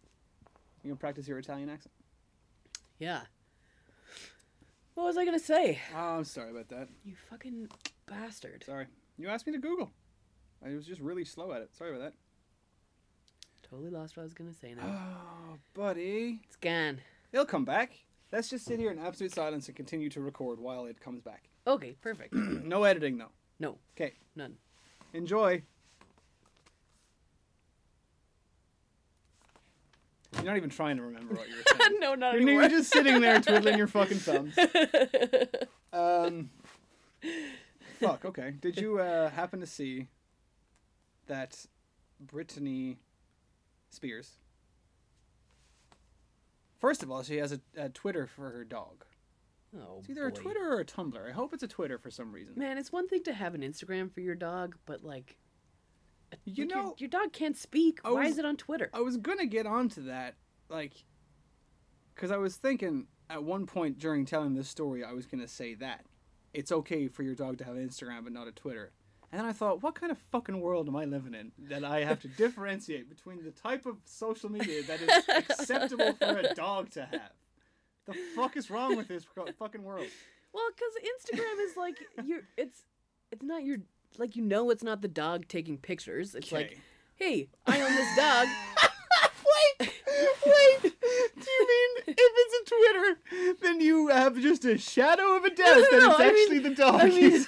You 0.83 0.91
can 0.93 0.97
practice 0.97 1.29
your 1.29 1.39
Italian 1.39 1.69
accent. 1.69 1.93
yeah. 2.99 3.23
What 4.95 5.05
was 5.05 5.17
I 5.17 5.25
gonna 5.25 5.39
say? 5.39 5.81
Oh, 5.95 6.17
I'm 6.19 6.25
sorry 6.25 6.51
about 6.51 6.69
that. 6.71 6.89
You 7.05 7.15
fucking 7.31 7.69
bastard. 8.07 8.65
Sorry. 8.65 8.87
You 9.17 9.29
asked 9.29 9.47
me 9.47 9.53
to 9.53 9.59
Google. 9.59 9.91
I 10.65 10.75
was 10.75 10.87
just 10.87 11.01
really 11.01 11.25
slow 11.25 11.53
at 11.53 11.63
it. 11.63 11.75
Sorry 11.77 11.91
about 11.91 12.03
that. 12.03 12.15
Totally 13.69 13.91
lost 13.91 14.17
what 14.17 14.23
I 14.23 14.25
was 14.25 14.35
gonna 14.35 14.55
say 14.55 14.75
now. 14.75 14.83
Oh, 14.85 15.57
buddy. 15.75 16.41
It's 16.45 16.57
gone. 16.57 17.01
It'll 17.33 17.45
come 17.45 17.65
back. 17.65 17.93
Let's 18.33 18.49
just 18.49 18.65
sit 18.65 18.79
here 18.79 18.91
in 18.91 18.99
absolute 18.99 19.33
silence 19.33 19.69
and 19.69 19.77
continue 19.77 20.09
to 20.11 20.21
record 20.21 20.59
while 20.61 20.87
it 20.87 21.01
comes 21.01 21.21
back. 21.23 21.45
Okay, 21.67 21.95
perfect. 22.01 22.33
no 22.35 22.85
editing, 22.85 23.19
though. 23.19 23.31
no, 23.59 23.79
Okay. 23.97 24.15
none. 24.37 24.57
Enjoy. 25.15 25.63
You're 30.35 30.45
not 30.45 30.57
even 30.57 30.71
trying 30.71 30.97
to 30.99 31.03
remember 31.03 31.35
what 31.35 31.49
you 31.49 31.57
were 31.57 31.63
saying. 31.79 31.97
no, 32.01 32.15
not 32.15 32.35
You're, 32.35 32.43
anymore. 32.43 32.61
you're 32.63 32.71
just 32.71 32.93
sitting 32.93 33.21
there 33.21 33.41
twiddling 33.41 33.79
your 33.79 33.87
fucking 33.87 34.19
thumbs. 34.19 34.57
Um, 35.91 36.51
fuck. 37.99 38.27
Okay. 38.27 38.53
Did 38.61 38.79
you 38.79 38.99
uh, 38.99 39.31
happen 39.31 39.61
to 39.61 39.67
see 39.67 40.07
that 41.29 41.67
Britney 42.25 42.97
Spears? 43.91 44.33
First 46.81 47.03
of 47.03 47.11
all, 47.11 47.23
she 47.23 47.39
has 47.39 47.53
a, 47.53 47.61
a 47.77 47.89
Twitter 47.89 48.27
for 48.27 48.51
her 48.51 48.65
dog. 48.65 49.05
oh, 49.77 49.99
It's 50.01 50.11
either 50.11 50.27
a. 50.27 50.33
Twitter 50.33 50.73
or 50.73 50.81
a 50.81 50.85
Tumblr. 50.85 51.29
I 51.29 51.33
hope 51.33 51.53
it's 51.53 51.63
a 51.63 51.69
Twitter 51.69 51.99
for 51.99 52.11
some 52.11 52.33
reason. 52.33 52.55
Man, 52.57 52.79
it's 52.79 52.93
one 52.93 53.09
thing 53.09 53.23
to 53.25 53.33
have 53.33 53.55
an 53.55 53.63
Instagram 53.63 54.13
for 54.13 54.21
your 54.21 54.35
dog, 54.37 54.77
but 54.87 55.03
like, 55.03 55.37
You 56.45 56.65
like, 56.65 56.75
your- 56.75 56.83
know, 56.85 56.95
your, 56.99 57.09
dog 57.09 57.33
can't 57.33 57.57
speak. 57.57 57.99
I 58.05 58.13
Why 58.13 58.23
was- 58.25 58.33
is 58.33 58.39
it 58.39 58.45
on 58.45 58.57
Twitter? 58.57 58.91
I 58.95 59.01
was 59.01 59.17
gonna 59.17 59.47
get 59.47 59.67
onto 59.67 60.05
that, 60.05 60.37
like, 60.69 61.05
because 62.15 62.31
I 62.31 62.37
was 62.37 62.57
thinking 62.57 63.07
at 63.29 63.43
one 63.43 63.67
point 63.67 63.99
during 63.99 64.25
telling 64.25 64.55
this 64.55 64.69
story, 64.69 65.03
I 65.05 65.13
was 65.13 65.27
gonna 65.27 65.49
say 65.49 65.75
that 65.75 66.05
it's 66.55 66.71
okay 66.71 67.09
for 67.09 67.23
your 67.25 67.35
dog 67.35 67.59
to 67.59 67.65
have 67.65 67.75
an 67.77 67.87
Instagram 67.89 68.23
but 68.25 68.33
not 68.33 68.47
a 68.47 68.53
Twitter. 68.53 68.93
And 69.31 69.41
then 69.41 69.47
I 69.47 69.53
thought, 69.53 69.83
what 69.83 69.95
kind 69.95 70.11
of 70.11 70.19
fucking 70.33 70.59
world 70.61 70.89
am 70.89 70.97
I 70.97 71.05
living 71.05 71.35
in 71.35 71.53
that 71.69 71.85
I 71.85 72.03
have 72.05 72.21
to 72.21 72.29
differentiate 72.29 73.11
between 73.11 73.45
the 73.45 73.51
type 73.51 73.85
of 73.85 73.97
social 74.05 74.51
media 74.51 74.83
that 74.85 75.03
is 75.03 75.25
acceptable 75.51 76.15
for 76.15 76.39
a 76.39 76.55
dog 76.55 76.91
to 76.93 77.05
have? 77.05 77.33
The 78.07 78.15
fuck 78.35 78.57
is 78.57 78.71
wrong 78.71 78.97
with 78.97 79.09
this 79.09 79.27
fucking 79.59 79.83
world? 79.83 80.07
Well, 80.55 80.65
because 80.75 81.41
Instagram 81.41 81.71
is 81.71 81.77
like 81.77 81.99
you're. 82.25 82.43
It's 82.57 82.85
it's 83.31 83.43
not 83.43 83.65
your 83.65 83.79
like 84.17 84.35
you 84.35 84.43
know 84.43 84.71
it's 84.71 84.83
not 84.83 85.03
the 85.03 85.09
dog 85.09 85.47
taking 85.47 85.77
pictures. 85.77 86.35
It's 86.35 86.51
like, 86.51 86.81
hey, 87.17 87.49
I 87.67 87.83
own 87.83 87.95
this 87.95 88.17
dog. 88.17 88.49
wait. 90.47 90.83
Do 90.83 91.51
you 91.51 91.67
mean 91.69 91.91
if 92.07 92.15
it's 92.19 92.55
a 92.61 92.65
Twitter, 92.75 93.57
then 93.63 93.81
you 93.81 94.09
have 94.09 94.39
just 94.41 94.65
a 94.65 94.77
shadow 94.79 95.37
of 95.37 95.45
a 95.45 95.51
doubt 95.51 95.67
no, 95.77 95.81
that 95.83 95.93
no, 95.93 96.11
it's 96.11 96.21
I 96.21 96.33
mean- 96.33 96.43
actually 96.43 96.59
the 96.61 96.75
dog 96.75 97.01
I 97.01 97.09
mean- 97.09 97.47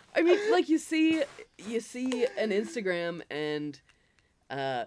I 0.14 0.22
mean, 0.22 0.38
like 0.52 0.68
you 0.68 0.78
see, 0.78 1.22
you 1.66 1.80
see 1.80 2.26
an 2.38 2.50
Instagram 2.50 3.22
and, 3.30 3.80
uh, 4.50 4.84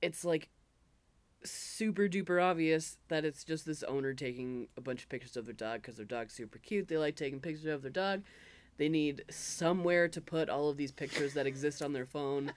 it's 0.00 0.24
like 0.24 0.48
super 1.44 2.08
duper 2.08 2.42
obvious 2.42 2.96
that 3.08 3.24
it's 3.24 3.44
just 3.44 3.66
this 3.66 3.82
owner 3.84 4.14
taking 4.14 4.68
a 4.76 4.80
bunch 4.80 5.02
of 5.02 5.08
pictures 5.08 5.36
of 5.36 5.44
their 5.44 5.54
dog 5.54 5.82
because 5.82 5.96
their 5.96 6.06
dog's 6.06 6.34
super 6.34 6.58
cute. 6.58 6.88
They 6.88 6.96
like 6.98 7.14
taking 7.16 7.40
pictures 7.40 7.66
of 7.66 7.82
their 7.82 7.90
dog. 7.90 8.22
They 8.78 8.88
need 8.88 9.24
somewhere 9.30 10.08
to 10.08 10.20
put 10.20 10.48
all 10.48 10.68
of 10.68 10.76
these 10.76 10.92
pictures 10.92 11.34
that 11.34 11.46
exist 11.46 11.82
on 11.82 11.92
their 11.92 12.06
phone. 12.06 12.52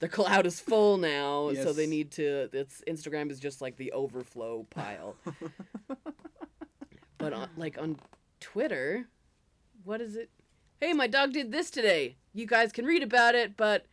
Their 0.00 0.08
cloud 0.08 0.46
is 0.46 0.58
full 0.60 0.96
now, 0.96 1.52
so 1.52 1.72
they 1.72 1.86
need 1.86 2.10
to. 2.12 2.48
It's 2.52 2.82
Instagram 2.88 3.30
is 3.30 3.38
just 3.38 3.60
like 3.60 3.76
the 3.76 3.92
overflow 3.92 4.66
pile. 4.70 5.16
but 7.18 7.32
on, 7.32 7.48
like 7.56 7.78
on 7.78 7.98
Twitter, 8.40 9.06
what 9.84 10.00
is 10.00 10.16
it? 10.16 10.30
Hey, 10.80 10.94
my 10.94 11.06
dog 11.06 11.32
did 11.32 11.52
this 11.52 11.70
today. 11.70 12.16
You 12.32 12.46
guys 12.46 12.72
can 12.72 12.86
read 12.86 13.02
about 13.02 13.34
it, 13.34 13.58
but 13.58 13.84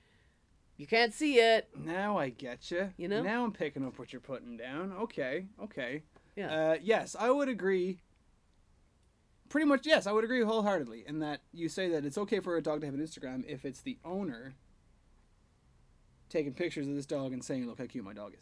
you 0.78 0.88
can't 0.88 1.14
see 1.14 1.40
it. 1.40 1.68
Now 1.76 2.18
I 2.18 2.30
get 2.30 2.72
you. 2.72 2.94
You 2.96 3.10
know? 3.10 3.22
Now 3.22 3.44
I'm 3.44 3.52
picking 3.52 3.86
up 3.86 4.00
what 4.00 4.14
you're 4.14 4.22
putting 4.22 4.56
down. 4.56 4.94
Okay, 4.94 5.48
okay. 5.62 6.04
Yeah. 6.38 6.54
Uh, 6.54 6.78
yes, 6.82 7.16
I 7.20 7.32
would 7.32 7.50
agree. 7.50 8.00
Pretty 9.50 9.66
much, 9.66 9.86
yes, 9.86 10.08
I 10.08 10.12
would 10.12 10.24
agree 10.24 10.42
wholeheartedly 10.42 11.06
in 11.08 11.20
that 11.20 11.42
you 11.54 11.70
say 11.70 11.90
that 11.90 12.06
it's 12.06 12.18
okay 12.18 12.40
for 12.40 12.58
a 12.58 12.62
dog 12.62 12.82
to 12.82 12.88
have 12.88 12.94
an 12.96 13.02
Instagram 13.02 13.46
if 13.48 13.64
it's 13.66 13.82
the 13.82 13.98
owner 14.04 14.56
taking 16.30 16.54
pictures 16.54 16.88
of 16.88 16.96
this 16.96 17.06
dog 17.06 17.32
and 17.34 17.44
saying, 17.44 17.66
"Look 17.66 17.78
how 17.80 17.86
cute 17.86 18.04
my 18.04 18.14
dog 18.14 18.34
is." 18.34 18.40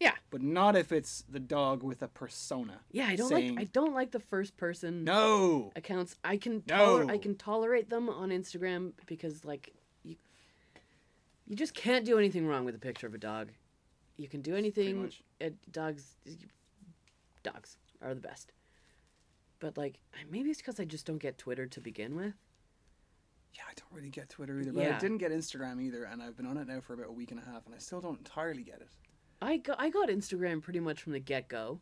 Yeah. 0.00 0.14
But 0.30 0.42
not 0.42 0.76
if 0.76 0.92
it's 0.92 1.24
the 1.28 1.40
dog 1.40 1.82
with 1.82 2.02
a 2.02 2.08
persona. 2.08 2.80
Yeah, 2.92 3.08
I 3.08 3.16
don't 3.16 3.28
saying, 3.28 3.56
like 3.56 3.62
I 3.62 3.70
don't 3.72 3.94
like 3.94 4.12
the 4.12 4.20
first 4.20 4.56
person 4.56 5.02
No. 5.02 5.72
accounts. 5.74 6.16
I 6.22 6.36
can 6.36 6.62
toler- 6.62 7.04
No. 7.04 7.12
I 7.12 7.18
can 7.18 7.34
tolerate 7.34 7.90
them 7.90 8.08
on 8.08 8.28
Instagram 8.30 8.92
because 9.06 9.44
like 9.44 9.74
you 10.04 10.16
you 11.48 11.56
just 11.56 11.74
can't 11.74 12.04
do 12.04 12.16
anything 12.18 12.46
wrong 12.46 12.64
with 12.64 12.76
a 12.76 12.78
picture 12.78 13.08
of 13.08 13.14
a 13.14 13.18
dog. 13.18 13.50
You 14.16 14.28
can 14.28 14.40
do 14.40 14.54
anything. 14.54 15.02
much. 15.02 15.22
Dogs 15.72 16.16
dogs 17.42 17.78
are 18.00 18.14
the 18.14 18.20
best. 18.20 18.52
But 19.60 19.76
like 19.76 19.98
maybe 20.30 20.50
it's 20.50 20.60
because 20.60 20.78
I 20.80 20.84
just 20.84 21.06
don't 21.06 21.18
get 21.18 21.38
Twitter 21.38 21.66
to 21.66 21.80
begin 21.80 22.14
with. 22.16 22.34
Yeah, 23.54 23.62
I 23.68 23.72
don't 23.74 23.92
really 23.92 24.10
get 24.10 24.28
Twitter 24.28 24.60
either, 24.60 24.72
but 24.72 24.86
I 24.86 24.98
didn't 24.98 25.18
get 25.18 25.32
Instagram 25.32 25.82
either, 25.82 26.04
and 26.04 26.22
I've 26.22 26.36
been 26.36 26.46
on 26.46 26.56
it 26.58 26.68
now 26.68 26.80
for 26.80 26.92
about 26.94 27.08
a 27.08 27.12
week 27.12 27.30
and 27.32 27.40
a 27.40 27.50
half, 27.50 27.66
and 27.66 27.74
I 27.74 27.78
still 27.78 28.00
don't 28.00 28.18
entirely 28.18 28.62
get 28.62 28.76
it. 28.80 28.88
I 29.40 29.56
got 29.56 29.80
I 29.80 29.88
got 29.90 30.08
Instagram 30.08 30.62
pretty 30.62 30.80
much 30.80 31.02
from 31.02 31.12
the 31.12 31.18
get 31.20 31.48
go. 31.48 31.80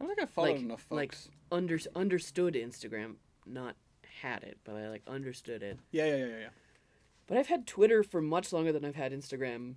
I 0.00 0.04
don't 0.04 0.14
think 0.14 0.28
I 0.28 0.30
followed 0.30 0.52
Like 0.52 0.60
enough 0.60 0.86
like 0.90 1.12
folks. 1.14 1.28
under 1.50 1.78
understood 1.94 2.54
Instagram, 2.54 3.16
not 3.46 3.76
had 4.22 4.42
it, 4.42 4.58
but 4.64 4.76
I 4.76 4.88
like 4.88 5.02
understood 5.06 5.62
it. 5.62 5.78
yeah, 5.90 6.04
yeah, 6.06 6.16
yeah, 6.16 6.24
yeah, 6.26 6.38
yeah. 6.38 6.48
But 7.26 7.38
I've 7.38 7.48
had 7.48 7.66
Twitter 7.66 8.02
for 8.02 8.22
much 8.22 8.52
longer 8.52 8.72
than 8.72 8.84
I've 8.84 8.94
had 8.94 9.12
Instagram. 9.12 9.74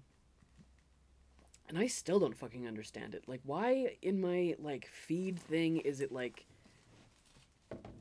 And 1.67 1.77
I 1.77 1.87
still 1.87 2.19
don't 2.19 2.35
fucking 2.35 2.67
understand 2.67 3.13
it. 3.13 3.23
Like 3.27 3.41
why 3.43 3.97
in 4.01 4.19
my 4.19 4.55
like 4.59 4.87
feed 4.87 5.39
thing 5.39 5.77
is 5.77 6.01
it 6.01 6.11
like 6.11 6.45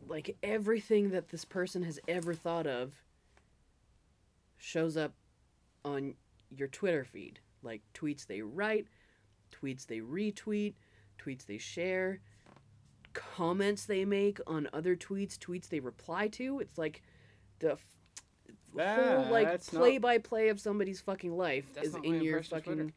like 0.09 0.37
everything 0.43 1.11
that 1.11 1.29
this 1.29 1.45
person 1.45 1.83
has 1.83 1.99
ever 2.09 2.35
thought 2.35 2.67
of 2.67 2.95
shows 4.57 4.97
up 4.97 5.13
on 5.85 6.15
your 6.51 6.69
Twitter 6.69 7.05
feed, 7.05 7.41
like 7.63 7.83
tweets 7.95 8.27
they 8.27 8.43
write, 8.43 8.87
tweets 9.53 9.87
they 9.87 9.99
retweet, 9.99 10.75
tweets 11.23 11.47
they 11.47 11.59
share, 11.59 12.21
comments 13.13 13.85
they 13.85 14.05
make 14.05 14.41
on 14.47 14.69
other 14.73 14.97
tweets, 14.97 15.37
tweets 15.39 15.69
they 15.69 15.81
reply 15.81 16.29
to. 16.29 16.61
It's 16.61 16.79
like 16.79 17.03
the 17.59 17.73
f- 17.73 17.85
whole 18.75 19.27
ah, 19.27 19.31
like 19.31 19.47
That's 19.49 19.73
not- 19.73 19.81
play 19.81 19.99
by 19.99 20.19
play 20.19 20.49
of 20.49 20.61
somebody's 20.61 21.01
fucking 21.01 21.37
life 21.37 21.67
That's 21.75 21.89
is 21.89 21.95
in 22.03 22.23
your 22.23 22.43
fucking 22.43 22.93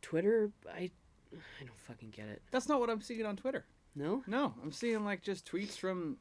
Twitter. 0.00 0.50
I 0.68 0.90
I 1.32 1.64
don't 1.64 1.78
fucking 1.78 2.10
get 2.10 2.28
it. 2.28 2.42
That's 2.50 2.68
not 2.68 2.80
what 2.80 2.90
I'm 2.90 3.00
seeing 3.00 3.24
on 3.24 3.36
Twitter. 3.36 3.64
No? 3.94 4.22
No, 4.26 4.54
I'm 4.62 4.72
seeing 4.72 5.04
like 5.04 5.22
just 5.22 5.44
tweets 5.50 5.76
from 5.76 6.16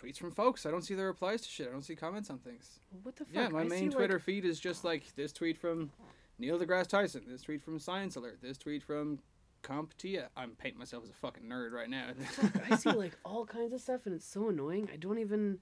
tweets 0.00 0.16
from 0.16 0.30
folks. 0.30 0.64
I 0.64 0.70
don't 0.70 0.82
see 0.82 0.94
the 0.94 1.04
replies 1.04 1.42
to 1.42 1.48
shit. 1.48 1.68
I 1.68 1.72
don't 1.72 1.82
see 1.84 1.94
comments 1.96 2.30
on 2.30 2.38
things. 2.38 2.80
What 3.02 3.16
the 3.16 3.24
fuck? 3.24 3.34
Yeah, 3.34 3.48
my 3.48 3.60
I 3.60 3.64
main 3.64 3.78
see, 3.78 3.86
like- 3.88 3.96
Twitter 3.96 4.18
feed 4.18 4.44
is 4.44 4.58
just 4.60 4.84
like 4.84 5.04
this 5.16 5.32
tweet 5.32 5.58
from 5.58 5.90
Neil 6.38 6.58
deGrasse 6.58 6.86
Tyson, 6.88 7.24
this 7.28 7.42
tweet 7.42 7.62
from 7.62 7.78
Science 7.78 8.16
Alert, 8.16 8.38
this 8.42 8.56
tweet 8.56 8.82
from 8.82 9.18
CompTIA. 9.62 10.28
I'm 10.36 10.52
painting 10.52 10.78
myself 10.78 11.04
as 11.04 11.10
a 11.10 11.14
fucking 11.14 11.42
nerd 11.44 11.72
right 11.72 11.90
now. 11.90 12.10
I 12.70 12.76
see 12.76 12.90
like 12.92 13.18
all 13.24 13.44
kinds 13.44 13.72
of 13.74 13.80
stuff 13.80 14.06
and 14.06 14.14
it's 14.14 14.26
so 14.26 14.48
annoying. 14.48 14.88
I 14.92 14.96
don't 14.96 15.18
even 15.18 15.58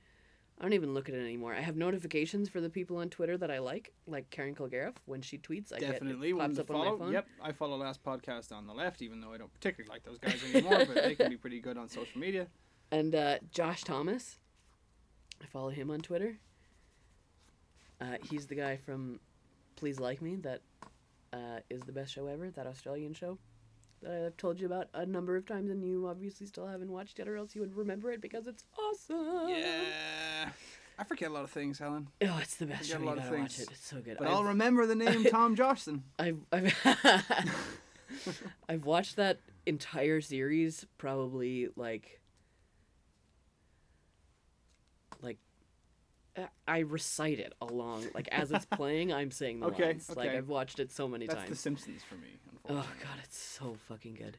I 0.59 0.63
don't 0.63 0.73
even 0.73 0.93
look 0.93 1.09
at 1.09 1.15
it 1.15 1.23
anymore. 1.23 1.55
I 1.55 1.61
have 1.61 1.77
notifications 1.77 2.49
for 2.49 2.61
the 2.61 2.69
people 2.69 2.97
on 2.97 3.11
Twitter 3.11 3.39
that 3.39 3.51
I 3.51 3.61
like, 3.61 3.93
like 4.09 4.29
Karen 4.31 4.57
Kilgariff. 4.57 4.95
When 5.05 5.23
she 5.23 5.39
tweets, 5.39 5.73
I 5.73 5.79
Definitely 5.79 6.31
get 6.31 6.39
pops 6.39 6.59
up 6.59 6.71
on 6.71 6.77
follow. 6.77 6.99
my 6.99 7.05
phone. 7.05 7.13
Yep, 7.13 7.27
I 7.41 7.53
follow 7.53 7.77
last 7.77 8.03
podcast 8.03 8.51
on 8.51 8.67
the 8.67 8.73
left, 8.75 9.01
even 9.01 9.21
though 9.21 9.33
I 9.33 9.39
don't 9.39 9.53
particularly 9.53 9.89
like 9.89 10.03
those 10.03 10.19
guys 10.19 10.43
anymore, 10.53 10.85
but 10.85 11.05
they 11.05 11.15
can 11.15 11.31
be 11.31 11.37
pretty 11.37 11.61
good 11.61 11.79
on 11.79 11.89
social 11.89 12.19
media. 12.21 12.47
And 12.91 13.15
uh, 13.15 13.37
Josh 13.53 13.85
Thomas, 13.85 14.39
I 15.43 15.47
follow 15.47 15.69
him 15.69 15.91
on 15.91 16.01
Twitter. 16.01 16.39
Uh, 18.01 18.17
he's 18.23 18.47
the 18.47 18.55
guy 18.55 18.79
from 18.79 19.21
Please 19.77 20.01
Like 20.01 20.23
Me 20.23 20.37
that 20.37 20.63
uh, 21.35 21.61
is 21.69 21.83
the 21.83 21.93
best 21.93 22.15
show 22.15 22.27
ever, 22.29 22.51
that 22.53 22.67
Australian 22.67 23.13
show 23.13 23.37
that 24.03 24.25
I've 24.27 24.37
told 24.37 24.61
you 24.61 24.67
about 24.67 24.89
a 24.95 25.05
number 25.07 25.37
of 25.37 25.47
times, 25.47 25.71
and 25.71 25.85
you 25.85 26.07
obviously 26.09 26.47
still 26.47 26.67
haven't 26.67 26.91
watched 26.91 27.19
yet, 27.19 27.29
or 27.29 27.37
else 27.37 27.55
you 27.55 27.61
would 27.61 27.77
remember 27.77 28.11
it 28.13 28.21
because 28.21 28.47
it's 28.47 28.65
awesome. 28.79 29.49
Yeah, 29.49 30.51
I 30.99 31.05
forget 31.05 31.31
a 31.31 31.33
lot 31.33 31.45
of 31.45 31.51
things, 31.51 31.79
Helen, 31.79 32.09
Oh, 32.23 32.39
it's 32.43 32.57
the 32.57 32.67
best 32.67 32.89
show. 32.89 32.99
You 32.99 33.05
gotta 33.07 33.21
watch 33.21 33.31
things. 33.31 33.61
it. 33.61 33.69
It's 33.71 33.87
so 33.87 34.01
good. 34.01 34.17
but 34.19 34.27
I've, 34.27 34.35
I'll 34.35 34.45
remember 34.45 34.87
the 34.87 34.95
name 34.95 35.25
Tom 35.31 35.55
Joshson. 35.57 36.05
I've 36.19 36.39
I've, 36.53 36.75
I've 38.69 38.85
watched 38.85 39.17
that 39.17 39.41
entire 39.67 40.21
series 40.21 40.87
probably 40.99 41.69
like 41.77 42.19
uh, 45.23 45.27
I 46.67 46.81
recite 46.81 47.39
it 47.39 47.53
along 47.61 48.07
like 48.15 48.29
as 48.29 48.51
it's 48.51 48.65
playing. 48.65 49.13
I'm 49.13 49.31
saying 49.31 49.61
the 49.61 49.67
Okay, 49.67 49.87
lines. 49.87 50.17
Like. 50.17 50.31
I've 50.31 50.49
watched 50.49 50.79
it 50.79 50.91
so 50.91 51.09
many 51.09 51.27
That's 51.27 51.39
times. 51.39 51.51
The 51.51 51.57
Simpsons 51.57 52.03
for 52.03 52.17
me. 52.17 52.39
Oh 52.69 52.75
god, 52.75 53.19
it's 53.23 53.39
so 53.39 53.77
fucking 53.89 54.15
good. 54.15 54.37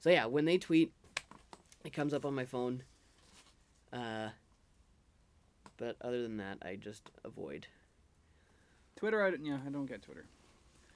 So 0.00 0.10
yeah, 0.10 0.26
when 0.26 0.44
they 0.44 0.58
tweet, 0.58 0.92
it 1.84 1.92
comes 1.92 2.14
up 2.14 2.24
on 2.24 2.34
my 2.34 2.44
phone. 2.44 2.82
Uh, 3.92 4.30
but 5.76 5.96
other 6.00 6.22
than 6.22 6.38
that, 6.38 6.58
I 6.62 6.76
just 6.76 7.10
avoid. 7.24 7.66
Twitter, 8.96 9.22
I 9.22 9.30
don't, 9.30 9.44
yeah, 9.44 9.58
I 9.66 9.70
don't 9.70 9.86
get 9.86 10.02
Twitter. 10.02 10.26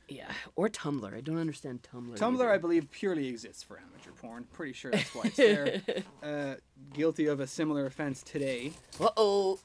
Yeah, 0.08 0.30
or 0.54 0.68
Tumblr. 0.68 1.12
I 1.12 1.20
don't 1.20 1.38
understand 1.38 1.80
Tumblr. 1.82 2.16
Tumblr, 2.16 2.34
either. 2.34 2.52
I 2.52 2.58
believe, 2.58 2.90
purely 2.92 3.26
exists 3.26 3.64
for 3.64 3.80
amateur 3.80 4.12
porn. 4.12 4.46
Pretty 4.52 4.72
sure 4.72 4.92
that's 4.92 5.12
why 5.14 5.22
it's 5.24 5.36
there. 5.36 5.82
uh, 6.22 6.54
guilty 6.94 7.26
of 7.26 7.40
a 7.40 7.46
similar 7.46 7.86
offense 7.86 8.22
today. 8.22 8.72
Uh 9.00 9.08
oh. 9.16 9.58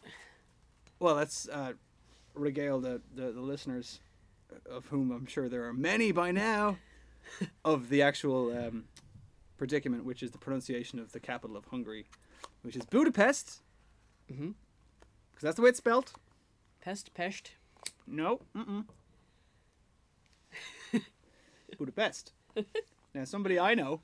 Well, 1.01 1.15
let's 1.15 1.49
uh, 1.49 1.73
regale 2.35 2.79
the, 2.79 3.01
the, 3.15 3.31
the 3.31 3.41
listeners, 3.41 3.99
of 4.69 4.85
whom 4.85 5.11
I'm 5.11 5.25
sure 5.25 5.49
there 5.49 5.65
are 5.65 5.73
many 5.73 6.11
by 6.11 6.29
now, 6.29 6.77
of 7.65 7.89
the 7.89 8.03
actual 8.03 8.55
um, 8.55 8.83
predicament, 9.57 10.05
which 10.05 10.21
is 10.21 10.29
the 10.29 10.37
pronunciation 10.37 10.99
of 10.99 11.11
the 11.11 11.19
capital 11.19 11.57
of 11.57 11.65
Hungary, 11.65 12.05
which 12.61 12.75
is 12.75 12.85
Budapest. 12.85 13.63
Because 14.27 14.53
that's 15.41 15.55
the 15.55 15.63
way 15.63 15.69
it's 15.69 15.79
spelled. 15.79 16.11
Pest, 16.81 17.15
pest. 17.15 17.53
No. 18.05 18.41
Mm-mm. 18.55 18.85
Budapest. 21.79 22.31
now, 23.15 23.23
somebody 23.23 23.59
I 23.59 23.73
know 23.73 24.01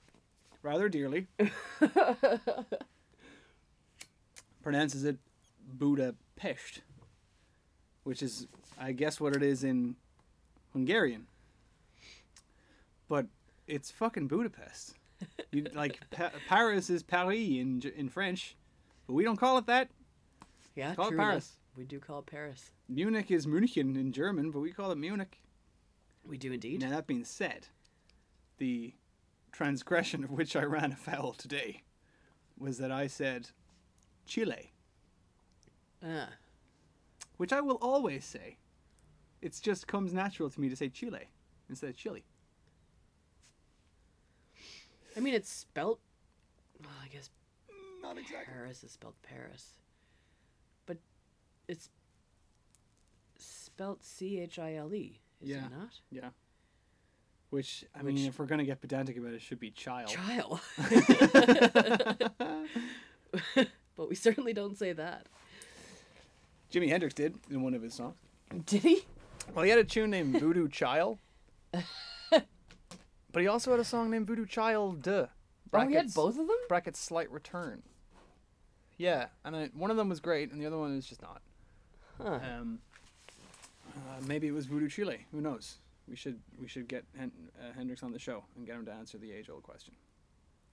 rather 0.63 0.89
dearly 0.89 1.27
pronounces 4.63 5.03
it 5.03 5.17
Budapest, 5.77 6.81
which 8.07 8.23
is, 8.23 8.47
I 8.79 8.93
guess, 8.93 9.19
what 9.19 9.35
it 9.35 9.43
is 9.43 9.65
in 9.65 9.97
Hungarian. 10.71 11.27
But 13.09 13.25
it's 13.67 13.91
fucking 13.91 14.27
Budapest. 14.29 14.95
You, 15.51 15.65
like 15.73 15.99
pa- 16.09 16.31
Paris 16.47 16.89
is 16.89 17.03
Paris 17.03 17.37
in 17.37 17.81
in 17.97 18.07
French, 18.07 18.55
but 19.05 19.13
we 19.13 19.25
don't 19.25 19.35
call 19.35 19.57
it 19.57 19.65
that. 19.67 19.89
Yeah, 20.75 20.95
Call 20.95 21.07
it 21.07 21.09
true 21.09 21.17
Paris. 21.17 21.35
enough. 21.49 21.77
We 21.77 21.83
do 21.85 21.99
call 21.99 22.19
it 22.19 22.27
Paris. 22.27 22.71
Munich 22.87 23.29
is 23.29 23.45
München 23.45 23.95
in 23.97 24.11
German, 24.13 24.51
but 24.51 24.59
we 24.61 24.71
call 24.71 24.91
it 24.91 24.97
Munich. 24.97 25.41
We 26.25 26.37
do 26.37 26.51
indeed. 26.53 26.81
Now, 26.81 26.91
that 26.91 27.07
being 27.07 27.25
said, 27.25 27.67
the 28.57 28.93
transgression 29.51 30.23
of 30.23 30.31
which 30.31 30.55
I 30.55 30.63
ran 30.63 30.91
afoul 30.93 31.33
today 31.33 31.81
was 32.57 32.77
that 32.77 32.91
I 32.91 33.07
said 33.07 33.49
Chile, 34.25 34.71
Ah, 36.05 36.29
which 37.37 37.53
I 37.53 37.61
will 37.61 37.77
always 37.81 38.25
say. 38.25 38.57
It 39.41 39.57
just 39.61 39.87
comes 39.87 40.13
natural 40.13 40.49
to 40.49 40.59
me 40.61 40.67
to 40.69 40.75
say 40.75 40.89
Chile 40.89 41.29
instead 41.69 41.89
of 41.91 41.95
Chile. 41.95 42.23
I 45.15 45.19
mean, 45.19 45.33
it's 45.33 45.49
spelt. 45.51 45.99
Well, 46.81 46.91
I 47.03 47.07
guess 47.07 47.29
mm, 47.69 48.01
Not 48.03 48.17
exactly. 48.17 48.53
Paris 48.53 48.83
is 48.83 48.91
spelled 48.91 49.15
Paris, 49.23 49.77
but 50.85 50.97
it's 51.67 51.89
spelt 53.37 54.03
C 54.03 54.39
H 54.39 54.59
I 54.59 54.75
L 54.75 54.93
E. 54.93 55.19
Is 55.41 55.49
Yeah. 55.49 55.65
it 55.65 55.71
not? 55.71 55.99
Yeah. 56.11 56.29
Which, 57.49 57.85
I 57.95 58.03
Which- 58.03 58.15
mean, 58.15 58.27
if 58.27 58.37
we're 58.39 58.45
going 58.45 58.59
to 58.59 58.65
get 58.65 58.81
pedantic 58.81 59.17
about 59.17 59.31
it, 59.33 59.35
it 59.35 59.41
should 59.41 59.59
be 59.59 59.71
child. 59.71 60.09
Child. 60.09 60.59
but 63.95 64.09
we 64.09 64.15
certainly 64.15 64.53
don't 64.53 64.77
say 64.77 64.93
that. 64.93 65.27
Jimi 66.71 66.89
Hendrix 66.89 67.13
did 67.13 67.35
in 67.49 67.61
one 67.61 67.73
of 67.73 67.81
his 67.81 67.93
songs. 67.93 68.15
Did 68.65 68.83
he? 68.83 69.05
Well, 69.53 69.63
he 69.63 69.69
had 69.69 69.79
a 69.79 69.83
tune 69.83 70.09
named 70.09 70.39
Voodoo 70.39 70.67
Child. 70.67 71.19
but 71.71 72.45
he 73.33 73.47
also 73.47 73.71
had 73.71 73.79
a 73.79 73.85
song 73.85 74.11
named 74.11 74.27
Voodoo 74.27 74.45
Child. 74.45 75.01
Duh. 75.01 75.27
Oh, 75.73 75.87
he 75.87 75.95
had 75.95 76.13
both 76.13 76.37
of 76.37 76.47
them. 76.47 76.57
brackets 76.69 76.99
slight 76.99 77.31
return. 77.31 77.83
Yeah, 78.97 79.27
and 79.45 79.55
I, 79.55 79.69
one 79.73 79.91
of 79.91 79.97
them 79.97 80.09
was 80.09 80.19
great, 80.19 80.51
and 80.51 80.61
the 80.61 80.65
other 80.65 80.77
one 80.77 80.95
was 80.95 81.05
just 81.05 81.21
not. 81.21 81.41
Huh. 82.21 82.39
Um, 82.41 82.79
uh, 83.95 84.21
maybe 84.25 84.47
it 84.47 84.53
was 84.53 84.65
Voodoo 84.65 84.89
Chile. 84.89 85.25
Who 85.31 85.41
knows? 85.41 85.77
We 86.07 86.15
should 86.15 86.39
we 86.59 86.67
should 86.67 86.87
get 86.87 87.03
Hen- 87.17 87.31
uh, 87.59 87.73
Hendrix 87.75 88.01
on 88.01 88.11
the 88.11 88.19
show 88.19 88.43
and 88.55 88.65
get 88.65 88.75
him 88.75 88.85
to 88.85 88.93
answer 88.93 89.17
the 89.17 89.31
age 89.31 89.49
old 89.49 89.63
question. 89.63 89.93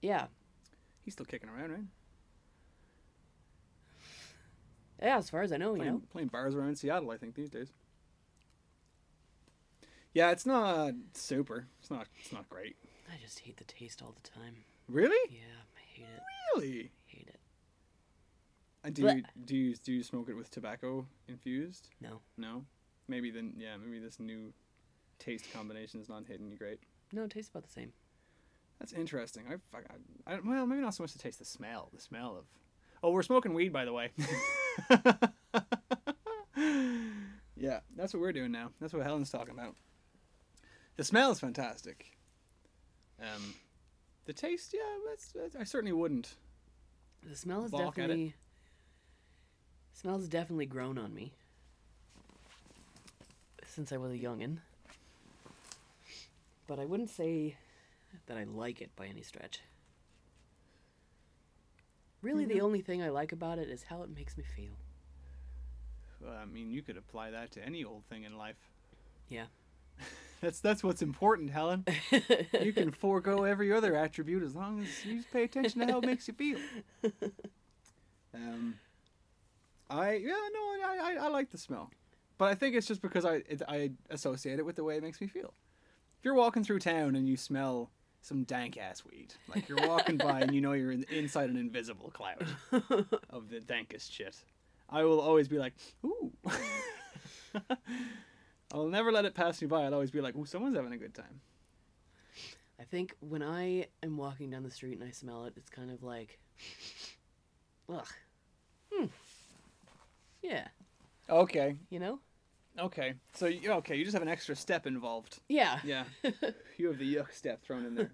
Yeah. 0.01 0.27
He's 1.03 1.13
still 1.13 1.25
kicking 1.25 1.49
around, 1.49 1.71
right? 1.71 1.81
Yeah, 5.01 5.17
as 5.17 5.29
far 5.29 5.41
as 5.41 5.51
I 5.51 5.57
know, 5.57 5.75
you 5.75 5.83
know. 5.83 6.01
playing 6.11 6.29
bars 6.29 6.55
around 6.55 6.77
Seattle, 6.77 7.11
I 7.11 7.17
think 7.17 7.35
these 7.35 7.49
days. 7.49 7.71
Yeah, 10.13 10.31
it's 10.31 10.45
not 10.45 10.93
super. 11.13 11.67
It's 11.81 11.91
not. 11.91 12.07
It's 12.21 12.31
not 12.31 12.47
great. 12.49 12.77
I 13.11 13.17
just 13.21 13.39
hate 13.39 13.57
the 13.57 13.65
taste 13.65 14.01
all 14.01 14.15
the 14.15 14.29
time. 14.29 14.55
Really? 14.87 15.29
Yeah, 15.29 15.41
I 15.75 15.81
hate 15.93 16.05
it. 16.05 16.21
Really? 16.55 16.91
Hate 17.05 17.27
it. 17.27 17.39
And 18.83 18.95
do 18.95 19.03
Blech. 19.03 19.15
you 19.15 19.23
do 19.45 19.55
you 19.57 19.75
do 19.75 19.91
you 19.91 20.03
smoke 20.03 20.29
it 20.29 20.35
with 20.35 20.49
tobacco 20.51 21.05
infused? 21.27 21.89
No. 21.99 22.21
No. 22.37 22.65
Maybe 23.07 23.31
then 23.31 23.53
yeah 23.57 23.75
maybe 23.83 23.99
this 23.99 24.19
new 24.19 24.53
taste 25.19 25.51
combination 25.53 25.99
is 25.99 26.07
not 26.07 26.23
hitting 26.27 26.49
you 26.49 26.57
great. 26.57 26.79
No, 27.11 27.23
it 27.23 27.31
tastes 27.31 27.49
about 27.49 27.63
the 27.63 27.71
same. 27.71 27.91
That's 28.79 28.93
interesting. 28.93 29.43
I, 29.49 29.77
I, 29.77 30.35
I 30.35 30.39
well 30.45 30.65
maybe 30.67 30.81
not 30.81 30.93
so 30.93 31.03
much 31.03 31.13
the 31.13 31.19
taste 31.19 31.39
the 31.39 31.45
smell. 31.45 31.89
The 31.93 32.01
smell 32.01 32.37
of. 32.37 32.45
Oh, 33.05 33.11
we're 33.11 33.21
smoking 33.21 33.53
weed 33.53 33.71
by 33.71 33.85
the 33.85 33.93
way. 33.93 34.09
yeah, 37.55 37.81
that's 37.95 38.15
what 38.15 38.19
we're 38.19 38.31
doing 38.31 38.51
now. 38.51 38.71
That's 38.81 38.93
what 38.95 39.03
Helen's 39.03 39.29
talking 39.29 39.53
about. 39.53 39.75
The 40.97 41.03
smell 41.03 41.29
is 41.29 41.39
fantastic. 41.39 42.17
Um, 43.21 43.53
the 44.25 44.33
taste, 44.33 44.73
yeah, 44.73 44.79
that's, 45.07 45.31
that's, 45.33 45.55
I 45.55 45.65
certainly 45.65 45.91
wouldn't. 45.91 46.33
The 47.29 47.35
smell 47.35 47.65
is 47.65 47.71
definitely. 47.71 48.33
Smell 49.93 50.17
has 50.17 50.27
definitely 50.27 50.65
grown 50.65 50.97
on 50.97 51.13
me. 51.13 51.31
Since 53.67 53.91
I 53.91 53.97
was 53.97 54.13
a 54.13 54.17
youngin. 54.17 54.57
But 56.65 56.79
I 56.79 56.85
wouldn't 56.85 57.11
say 57.11 57.55
that 58.25 58.35
I 58.35 58.45
like 58.45 58.81
it 58.81 58.95
by 58.95 59.05
any 59.05 59.21
stretch. 59.21 59.61
Really, 62.25 62.45
the 62.45 62.61
only 62.61 62.81
thing 62.81 63.03
I 63.03 63.09
like 63.09 63.31
about 63.33 63.59
it 63.59 63.69
is 63.69 63.83
how 63.83 64.01
it 64.01 64.09
makes 64.09 64.35
me 64.35 64.43
feel. 64.55 64.71
Well, 66.19 66.33
I 66.33 66.45
mean, 66.45 66.71
you 66.71 66.81
could 66.81 66.97
apply 66.97 67.29
that 67.29 67.51
to 67.51 67.63
any 67.63 67.83
old 67.83 68.03
thing 68.09 68.23
in 68.23 68.35
life. 68.35 68.57
Yeah. 69.29 69.45
That's 70.41 70.59
that's 70.59 70.83
what's 70.83 71.01
important, 71.01 71.49
Helen. 71.51 71.85
you 72.61 72.73
can 72.73 72.91
forego 72.99 73.45
every 73.45 73.71
other 73.71 73.95
attribute 73.95 74.43
as 74.43 74.53
long 74.53 74.81
as 74.81 75.05
you 75.05 75.23
pay 75.31 75.43
attention 75.43 75.79
to 75.79 75.91
how 75.91 75.99
it 75.99 76.05
makes 76.05 76.27
you 76.27 76.33
feel. 76.33 76.59
Um, 78.33 78.75
I 79.89 80.15
yeah 80.15 80.33
no 80.53 80.59
I, 80.59 80.99
I 81.01 81.25
I 81.25 81.27
like 81.29 81.51
the 81.51 81.57
smell, 81.57 81.89
but 82.37 82.49
I 82.49 82.53
think 82.53 82.75
it's 82.75 82.85
just 82.85 83.01
because 83.01 83.23
I 83.23 83.35
it, 83.47 83.61
I 83.65 83.91
associate 84.09 84.59
it 84.59 84.65
with 84.65 84.75
the 84.75 84.83
way 84.83 84.97
it 84.97 85.03
makes 85.03 85.21
me 85.21 85.27
feel. 85.27 85.53
If 86.19 86.25
you're 86.25 86.33
walking 86.33 86.65
through 86.65 86.79
town 86.79 87.15
and 87.15 87.29
you 87.29 87.37
smell 87.37 87.91
some 88.25 88.43
dank 88.43 88.75
ass 88.77 89.05
weed, 89.05 89.33
like 89.47 89.69
you're 89.69 89.87
walking 89.87 90.17
by 90.17 90.41
and 90.41 90.53
you 90.53 90.59
know 90.59 90.71
you're 90.71 90.91
in, 90.91 91.05
inside 91.11 91.51
an 91.51 91.57
invisible 91.57 92.09
cloud 92.09 92.43
of 93.29 93.49
the 93.49 93.59
dankest 93.59 94.11
shit, 94.11 94.35
I 94.89 95.03
will 95.03 95.19
always 95.19 95.47
be 95.47 95.59
like, 95.59 95.73
ooh. 96.03 96.31
I'll 98.73 98.87
never 98.87 99.11
let 99.11 99.25
it 99.25 99.35
pass 99.35 99.61
me 99.61 99.67
by. 99.67 99.83
I'll 99.83 99.93
always 99.93 100.09
be 100.09 100.21
like, 100.21 100.35
ooh, 100.35 100.45
someone's 100.45 100.75
having 100.75 100.91
a 100.91 100.97
good 100.97 101.13
time. 101.13 101.39
I 102.79 102.83
think 102.83 103.15
when 103.19 103.43
I 103.43 103.85
am 104.01 104.17
walking 104.17 104.49
down 104.49 104.63
the 104.63 104.71
street 104.71 104.97
and 104.99 105.07
I 105.07 105.11
smell 105.11 105.45
it, 105.45 105.53
it's 105.55 105.69
kind 105.69 105.91
of 105.91 106.01
like, 106.01 106.39
ugh. 107.87 108.07
Hmm. 108.91 109.05
Yeah. 110.41 110.67
Okay, 111.29 111.75
You 111.89 111.99
know? 111.99 112.19
Okay. 112.79 113.13
So 113.33 113.45
you 113.47 113.71
okay? 113.73 113.95
You 113.95 114.03
just 114.03 114.13
have 114.13 114.21
an 114.21 114.27
extra 114.29 114.55
step 114.55 114.85
involved. 114.87 115.39
Yeah. 115.47 115.79
Yeah, 115.83 116.05
you 116.77 116.87
have 116.87 116.97
the 116.99 117.15
yuck 117.15 117.33
step 117.33 117.63
thrown 117.63 117.85
in 117.85 117.95
there. 117.95 118.11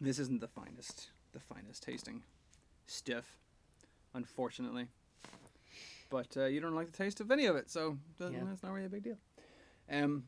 This 0.00 0.18
isn't 0.18 0.40
the 0.40 0.48
finest, 0.48 1.08
the 1.32 1.40
finest 1.40 1.82
tasting 1.82 2.22
stiff, 2.86 3.36
unfortunately. 4.14 4.88
But 6.10 6.36
uh, 6.36 6.44
you 6.46 6.60
don't 6.60 6.74
like 6.74 6.90
the 6.90 6.96
taste 6.96 7.20
of 7.20 7.30
any 7.30 7.46
of 7.46 7.56
it, 7.56 7.70
so 7.70 7.98
doesn't, 8.18 8.34
Yeah. 8.34 8.44
that's 8.48 8.62
not 8.62 8.72
really 8.72 8.86
a 8.86 8.90
big 8.90 9.02
deal. 9.04 9.18
Um, 9.90 10.24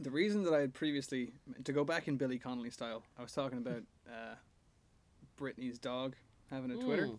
the 0.00 0.10
reason 0.10 0.42
that 0.44 0.52
I 0.54 0.60
had 0.60 0.74
previously 0.74 1.32
to 1.64 1.72
go 1.72 1.84
back 1.84 2.08
in 2.08 2.16
Billy 2.16 2.38
Connolly 2.38 2.70
style, 2.70 3.02
I 3.18 3.22
was 3.22 3.32
talking 3.32 3.58
about 3.58 3.82
uh, 4.08 4.34
Britney's 5.38 5.78
dog 5.78 6.14
having 6.50 6.70
a 6.72 6.76
Twitter. 6.76 7.06
Mm. 7.06 7.18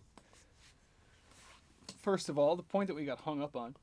First 2.02 2.28
of 2.28 2.38
all, 2.38 2.56
the 2.56 2.62
point 2.62 2.88
that 2.88 2.94
we 2.94 3.04
got 3.04 3.20
hung 3.20 3.42
up 3.42 3.56
on, 3.56 3.74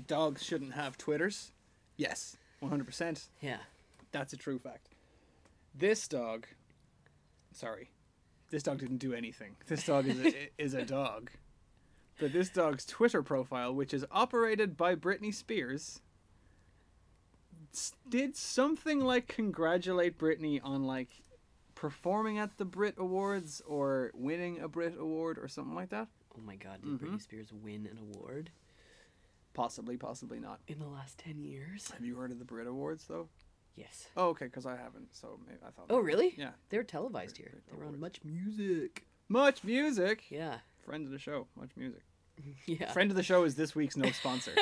dogs 0.00 0.42
shouldn't 0.42 0.74
have 0.74 0.96
Twitters. 0.98 1.52
Yes, 1.96 2.36
one 2.60 2.70
hundred 2.70 2.86
percent. 2.86 3.28
Yeah. 3.40 3.58
That's 4.12 4.32
a 4.32 4.36
true 4.36 4.58
fact. 4.58 4.88
This 5.74 6.08
dog, 6.08 6.46
sorry, 7.52 7.90
this 8.50 8.62
dog 8.62 8.78
didn't 8.78 8.98
do 8.98 9.12
anything. 9.12 9.56
This 9.66 9.84
dog 9.84 10.06
is 10.06 10.18
a, 10.18 10.48
is 10.62 10.74
a 10.74 10.84
dog. 10.84 11.30
But 12.18 12.32
this 12.32 12.48
dog's 12.48 12.86
Twitter 12.86 13.22
profile, 13.22 13.74
which 13.74 13.92
is 13.92 14.06
operated 14.10 14.76
by 14.76 14.94
Britney 14.94 15.34
Spears, 15.34 16.00
did 18.08 18.36
something 18.36 19.00
like 19.00 19.28
congratulate 19.28 20.18
Britney 20.18 20.60
on 20.64 20.84
like 20.84 21.10
performing 21.74 22.38
at 22.38 22.56
the 22.56 22.64
Brit 22.64 22.94
Awards 22.96 23.60
or 23.66 24.12
winning 24.14 24.60
a 24.60 24.68
Brit 24.68 24.94
Award 24.98 25.36
or 25.38 25.46
something 25.48 25.74
like 25.74 25.90
that. 25.90 26.08
Oh 26.34 26.40
my 26.44 26.56
god, 26.56 26.80
did 26.82 26.90
Mm-hmm. 26.92 27.14
Britney 27.16 27.20
Spears 27.22 27.52
win 27.52 27.86
an 27.90 27.98
award 27.98 28.50
Possibly, 29.56 29.96
possibly 29.96 30.38
not. 30.38 30.60
in 30.68 30.78
the 30.78 30.86
last 30.86 31.18
10 31.18 31.40
years? 31.40 31.90
Have 31.90 32.04
you 32.04 32.14
heard 32.16 32.30
of 32.30 32.38
the 32.38 32.44
Brit 32.44 32.66
Awards 32.66 33.06
though? 33.08 33.28
Yes. 33.74 34.06
Oh, 34.16 34.28
okay, 34.28 34.44
because 34.46 34.66
I 34.66 34.76
haven't. 34.76 35.14
So 35.14 35.38
maybe 35.46 35.58
I 35.66 35.70
thought. 35.70 35.86
Oh, 35.90 35.98
really? 35.98 36.34
Yeah. 36.36 36.50
They 36.70 36.76
were 36.78 36.84
televised 36.84 37.36
here. 37.36 37.62
They 37.70 37.76
were 37.76 37.84
on 37.86 37.98
Much 37.98 38.20
Music. 38.24 39.06
Much 39.28 39.64
music. 39.64 40.24
Yeah. 40.30 40.58
Friend 40.84 41.04
of 41.04 41.10
the 41.10 41.18
show. 41.18 41.46
Much 41.56 41.70
music. 41.76 42.02
Yeah. 42.66 42.92
Friend 42.92 43.10
of 43.10 43.16
the 43.16 43.22
show 43.22 43.44
is 43.44 43.54
this 43.54 43.74
week's 43.74 43.96
no 43.96 44.10
sponsor. 44.10 44.52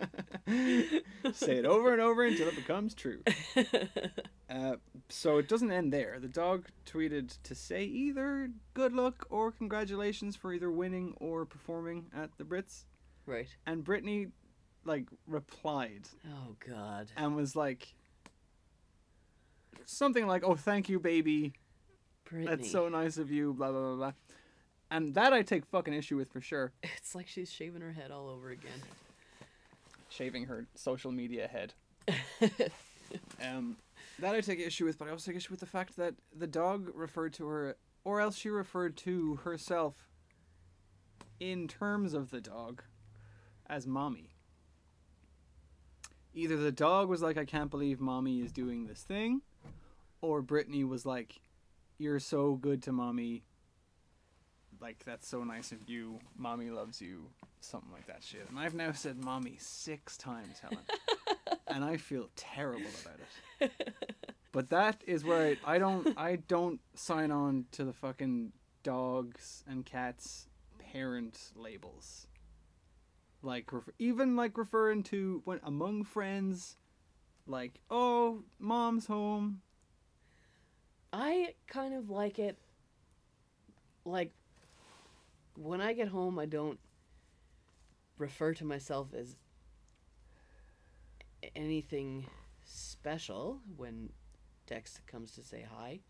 Say 1.32 1.56
it 1.58 1.64
over 1.64 1.92
and 1.92 2.00
over 2.00 2.24
until 2.24 2.48
it 2.48 2.56
becomes 2.56 2.94
true. 2.94 3.20
Uh, 4.50 4.74
so 5.08 5.38
it 5.38 5.48
doesn't 5.48 5.70
end 5.70 5.92
there. 5.92 6.18
The 6.20 6.26
dog 6.26 6.66
tweeted 6.84 7.38
to 7.44 7.54
say 7.54 7.84
either 7.84 8.50
good 8.74 8.92
luck 8.92 9.24
or 9.30 9.52
congratulations 9.52 10.34
for 10.34 10.52
either 10.52 10.72
winning 10.72 11.14
or 11.20 11.46
performing 11.46 12.06
at 12.12 12.30
the 12.36 12.42
Brits. 12.42 12.82
Right. 13.26 13.46
And 13.64 13.84
Britney, 13.84 14.32
like, 14.84 15.06
replied 15.28 16.08
Oh 16.26 16.56
god. 16.68 17.12
and 17.16 17.36
was 17.36 17.54
like, 17.54 17.94
something 19.84 20.26
like, 20.26 20.42
"Oh, 20.44 20.56
thank 20.56 20.88
you, 20.88 20.98
baby. 20.98 21.52
Britney. 22.28 22.46
That's 22.46 22.72
so 22.72 22.88
nice 22.88 23.18
of 23.18 23.30
you." 23.30 23.52
Blah 23.52 23.70
blah 23.70 23.80
blah 23.80 23.96
blah. 23.96 24.12
And 24.90 25.14
that 25.14 25.32
I 25.32 25.42
take 25.42 25.64
fucking 25.66 25.94
issue 25.94 26.16
with 26.16 26.32
for 26.32 26.40
sure. 26.40 26.72
It's 26.82 27.14
like 27.14 27.28
she's 27.28 27.52
shaving 27.52 27.82
her 27.82 27.92
head 27.92 28.10
all 28.10 28.28
over 28.28 28.50
again. 28.50 28.82
Shaving 30.10 30.44
her 30.44 30.66
social 30.74 31.12
media 31.12 31.48
head. 31.48 31.74
um, 33.44 33.76
that 34.18 34.34
I 34.34 34.40
take 34.40 34.60
issue 34.60 34.84
with, 34.84 34.98
but 34.98 35.08
I 35.08 35.10
also 35.10 35.30
take 35.30 35.38
issue 35.38 35.50
with 35.50 35.60
the 35.60 35.66
fact 35.66 35.96
that 35.96 36.14
the 36.36 36.46
dog 36.46 36.90
referred 36.94 37.32
to 37.34 37.46
her, 37.46 37.76
or 38.04 38.20
else 38.20 38.36
she 38.36 38.50
referred 38.50 38.96
to 38.98 39.36
herself 39.36 40.08
in 41.38 41.66
terms 41.68 42.12
of 42.12 42.30
the 42.30 42.40
dog 42.40 42.82
as 43.68 43.86
mommy. 43.86 44.30
Either 46.34 46.56
the 46.56 46.72
dog 46.72 47.08
was 47.08 47.22
like, 47.22 47.36
I 47.36 47.44
can't 47.44 47.70
believe 47.70 48.00
mommy 48.00 48.40
is 48.40 48.52
doing 48.52 48.86
this 48.86 49.02
thing, 49.02 49.42
or 50.20 50.42
Britney 50.42 50.86
was 50.86 51.04
like, 51.06 51.40
You're 51.98 52.20
so 52.20 52.54
good 52.54 52.82
to 52.84 52.92
mommy. 52.92 53.42
Like, 54.80 55.04
that's 55.04 55.28
so 55.28 55.44
nice 55.44 55.72
of 55.72 55.88
you. 55.88 56.18
Mommy 56.36 56.70
loves 56.70 57.00
you 57.02 57.26
something 57.60 57.92
like 57.92 58.06
that 58.06 58.22
shit. 58.22 58.46
And 58.48 58.58
I've 58.58 58.74
now 58.74 58.92
said 58.92 59.22
mommy 59.22 59.56
six 59.58 60.16
times, 60.16 60.58
Helen. 60.60 60.84
and 61.68 61.84
I 61.84 61.96
feel 61.96 62.30
terrible 62.36 62.90
about 63.02 63.18
it. 63.60 63.72
But 64.52 64.70
that 64.70 65.02
is 65.06 65.24
where 65.24 65.56
I, 65.64 65.76
I 65.76 65.78
don't 65.78 66.18
I 66.18 66.36
don't 66.36 66.80
sign 66.94 67.30
on 67.30 67.66
to 67.72 67.84
the 67.84 67.92
fucking 67.92 68.52
dogs 68.82 69.62
and 69.68 69.86
cats 69.86 70.48
parent 70.92 71.38
labels. 71.54 72.26
Like 73.42 73.72
ref- 73.72 73.94
even 73.98 74.36
like 74.36 74.58
referring 74.58 75.02
to 75.04 75.42
when 75.44 75.60
among 75.62 76.04
friends 76.04 76.76
like, 77.46 77.80
"Oh, 77.90 78.42
mom's 78.58 79.06
home." 79.06 79.62
I 81.12 81.54
kind 81.66 81.94
of 81.94 82.10
like 82.10 82.38
it. 82.38 82.58
Like, 84.04 84.32
when 85.60 85.80
I 85.80 85.92
get 85.92 86.08
home, 86.08 86.38
I 86.38 86.46
don't 86.46 86.78
refer 88.16 88.54
to 88.54 88.64
myself 88.64 89.08
as 89.14 89.36
anything 91.54 92.26
special 92.64 93.60
when 93.76 94.10
Dex 94.66 95.00
comes 95.06 95.32
to 95.32 95.44
say 95.44 95.66
hi. 95.70 96.00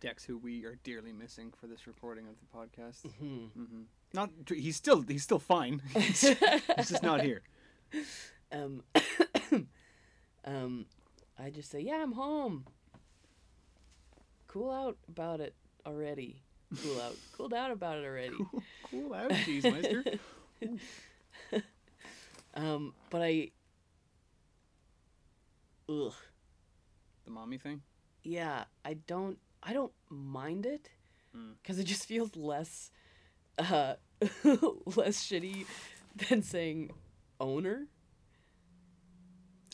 Dex, 0.00 0.24
who 0.24 0.38
we 0.38 0.64
are 0.64 0.78
dearly 0.82 1.12
missing 1.12 1.52
for 1.60 1.66
this 1.66 1.86
recording 1.86 2.26
of 2.28 2.34
the 2.40 2.58
podcast. 2.58 3.10
Hmm. 3.18 3.46
hmm 3.46 3.82
Not 4.12 4.30
he's 4.48 4.76
still 4.76 5.02
he's 5.02 5.22
still 5.22 5.38
fine. 5.38 5.80
he's, 5.94 6.20
he's 6.20 6.88
just 6.88 7.02
not 7.02 7.22
here. 7.22 7.42
Um, 8.50 8.82
um, 10.46 10.86
I 11.38 11.50
just 11.50 11.70
say, 11.70 11.80
yeah, 11.80 12.02
I'm 12.02 12.12
home. 12.12 12.64
Cool 14.46 14.70
out 14.70 14.96
about 15.06 15.40
it 15.40 15.54
already. 15.84 16.40
Cool 16.82 17.00
out. 17.00 17.16
Cooled 17.36 17.54
out 17.54 17.70
about 17.70 17.98
it 17.98 18.04
already. 18.04 18.36
Cool 18.90 19.14
out, 19.14 19.30
cheese 19.44 19.64
meister. 19.64 20.04
Um, 22.54 22.92
but 23.10 23.22
I. 23.22 23.50
Ugh. 25.88 26.12
the 27.24 27.30
mommy 27.30 27.56
thing. 27.58 27.82
Yeah, 28.24 28.64
I 28.84 28.94
don't. 28.94 29.38
I 29.62 29.72
don't 29.72 29.92
mind 30.08 30.66
it, 30.66 30.90
Mm. 31.36 31.52
because 31.62 31.78
it 31.78 31.84
just 31.84 32.06
feels 32.06 32.34
less, 32.36 32.90
uh, 33.58 33.94
less 34.44 35.22
shitty 35.24 35.66
than 36.28 36.42
saying 36.42 36.90
owner. 37.38 37.86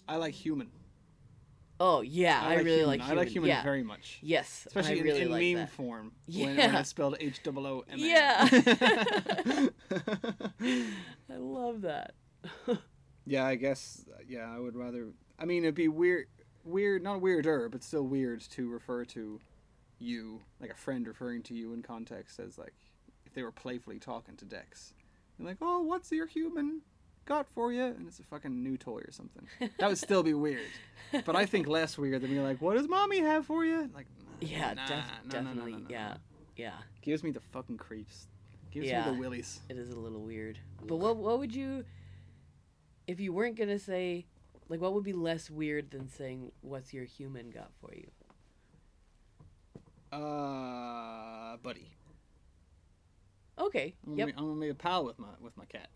I 0.07 0.17
like 0.17 0.35
human. 0.35 0.71
Oh 1.81 2.03
yeah, 2.03 2.41
I, 2.41 2.55
really 2.57 2.79
human. 2.79 2.87
like. 2.87 3.01
I 3.03 3.15
like 3.15 3.29
human 3.29 3.49
yeah. 3.51 3.63
very 3.63 3.83
much. 3.83 4.19
Yes, 4.23 4.65
Especially 4.67 4.93
I 4.93 4.97
in, 4.97 5.05
really 5.05 5.23
in 5.23 5.31
like 5.31 5.41
meme 5.41 5.55
that. 5.57 5.71
form. 5.71 6.13
When, 6.27 6.57
when 6.57 6.75
it's 6.75 6.89
spelled 6.89 7.17
H 7.21 7.43
double 7.43 7.67
O 7.67 7.85
M 7.89 7.99
A. 7.99 8.03
Yeah. 8.03 8.49
I 11.31 11.37
love 11.37 11.83
that. 11.83 12.15
yeah, 13.27 13.45
I 13.45 13.57
guess. 13.57 14.05
Yeah, 14.29 14.53
I 14.55 14.59
would 14.61 14.77
rather. 14.77 15.09
I 15.39 15.47
mean, 15.47 15.65
it'd 15.65 15.75
be 15.75 15.89
weird, 15.89 16.27
weird, 16.65 17.03
not 17.03 17.21
weirder, 17.21 17.69
but 17.69 17.83
still 17.83 18.05
weird 18.05 18.41
to 18.53 18.71
refer 18.71 19.05
to 19.07 19.41
you, 19.99 20.41
like 20.61 20.71
a 20.71 20.77
friend 20.77 21.07
referring 21.09 21.43
to 21.45 21.55
you 21.55 21.73
in 21.73 21.83
context 21.83 22.39
as 22.39 22.57
like 22.57 22.75
if 23.27 23.35
they 23.35 23.43
were 23.43 23.53
playfully 23.53 23.99
talking 23.99 24.37
to 24.37 24.45
Dex. 24.45 24.95
You're 25.39 25.49
like, 25.49 25.59
oh, 25.61 25.83
what's 25.83 26.13
your 26.13 26.27
human 26.27 26.83
got 27.25 27.47
for 27.49 27.73
you? 27.73 27.85
And 27.85 28.07
it's 28.07 28.19
a 28.19 28.23
fucking 28.25 28.63
new 28.63 28.77
toy 28.77 28.99
or 28.99 29.11
something. 29.11 29.47
That 29.79 29.89
would 29.89 29.99
still 29.99 30.23
be 30.23 30.35
weird. 30.35 30.61
But 31.25 31.37
I 31.37 31.47
think 31.47 31.67
less 31.67 31.97
weird 31.99 32.23
than 32.23 32.31
being 32.31 32.43
like, 32.43 32.61
what 32.61 32.77
does 32.77 32.89
mommy 32.89 33.21
have 33.21 33.47
for 33.47 33.65
you? 33.65 33.91
Like, 33.95 34.07
Yeah, 34.41 34.75
nah, 34.75 34.87
def- 34.87 35.05
no, 35.25 35.31
definitely. 35.31 35.77
yeah, 35.89 36.17
yeah. 36.57 36.73
Gives 37.03 37.23
me 37.23 37.31
the 37.31 37.41
fucking 37.53 37.77
creeps. 37.79 38.27
Gives 38.71 38.87
Yeah. 38.89 39.07
me 39.07 39.13
the 39.13 39.19
willies. 39.21 39.61
It 39.69 39.77
is 39.79 39.91
a 39.91 39.97
little 39.99 40.21
weird. 40.23 40.59
But 40.87 40.97
what 40.97 41.17
what 41.17 41.39
would 41.39 41.55
you 41.55 41.85
if 43.07 43.21
you 43.21 43.33
weren't 43.33 43.57
gonna 43.57 43.79
say 43.79 44.27
like 44.69 44.81
what 44.81 44.93
would 44.95 45.05
be 45.05 45.13
less 45.13 45.51
weird 45.51 45.91
than 45.91 46.09
saying 46.09 46.51
what's 46.63 46.93
your 46.93 47.05
human 47.05 47.51
got 47.51 47.71
for 47.81 47.95
you? 47.95 48.11
Uh, 50.13 51.57
buddy. 51.59 51.91
Okay. 53.59 53.95
I'm 54.07 54.17
Yep. 54.17 54.27
be, 54.29 54.33
I'm 54.37 54.49
gonna 54.49 54.61
be 54.61 54.69
a 54.69 54.75
pal 54.75 55.05
with 55.05 55.19
my 55.19 55.29
with 55.41 55.57
my 55.57 55.65
cat. 55.67 55.89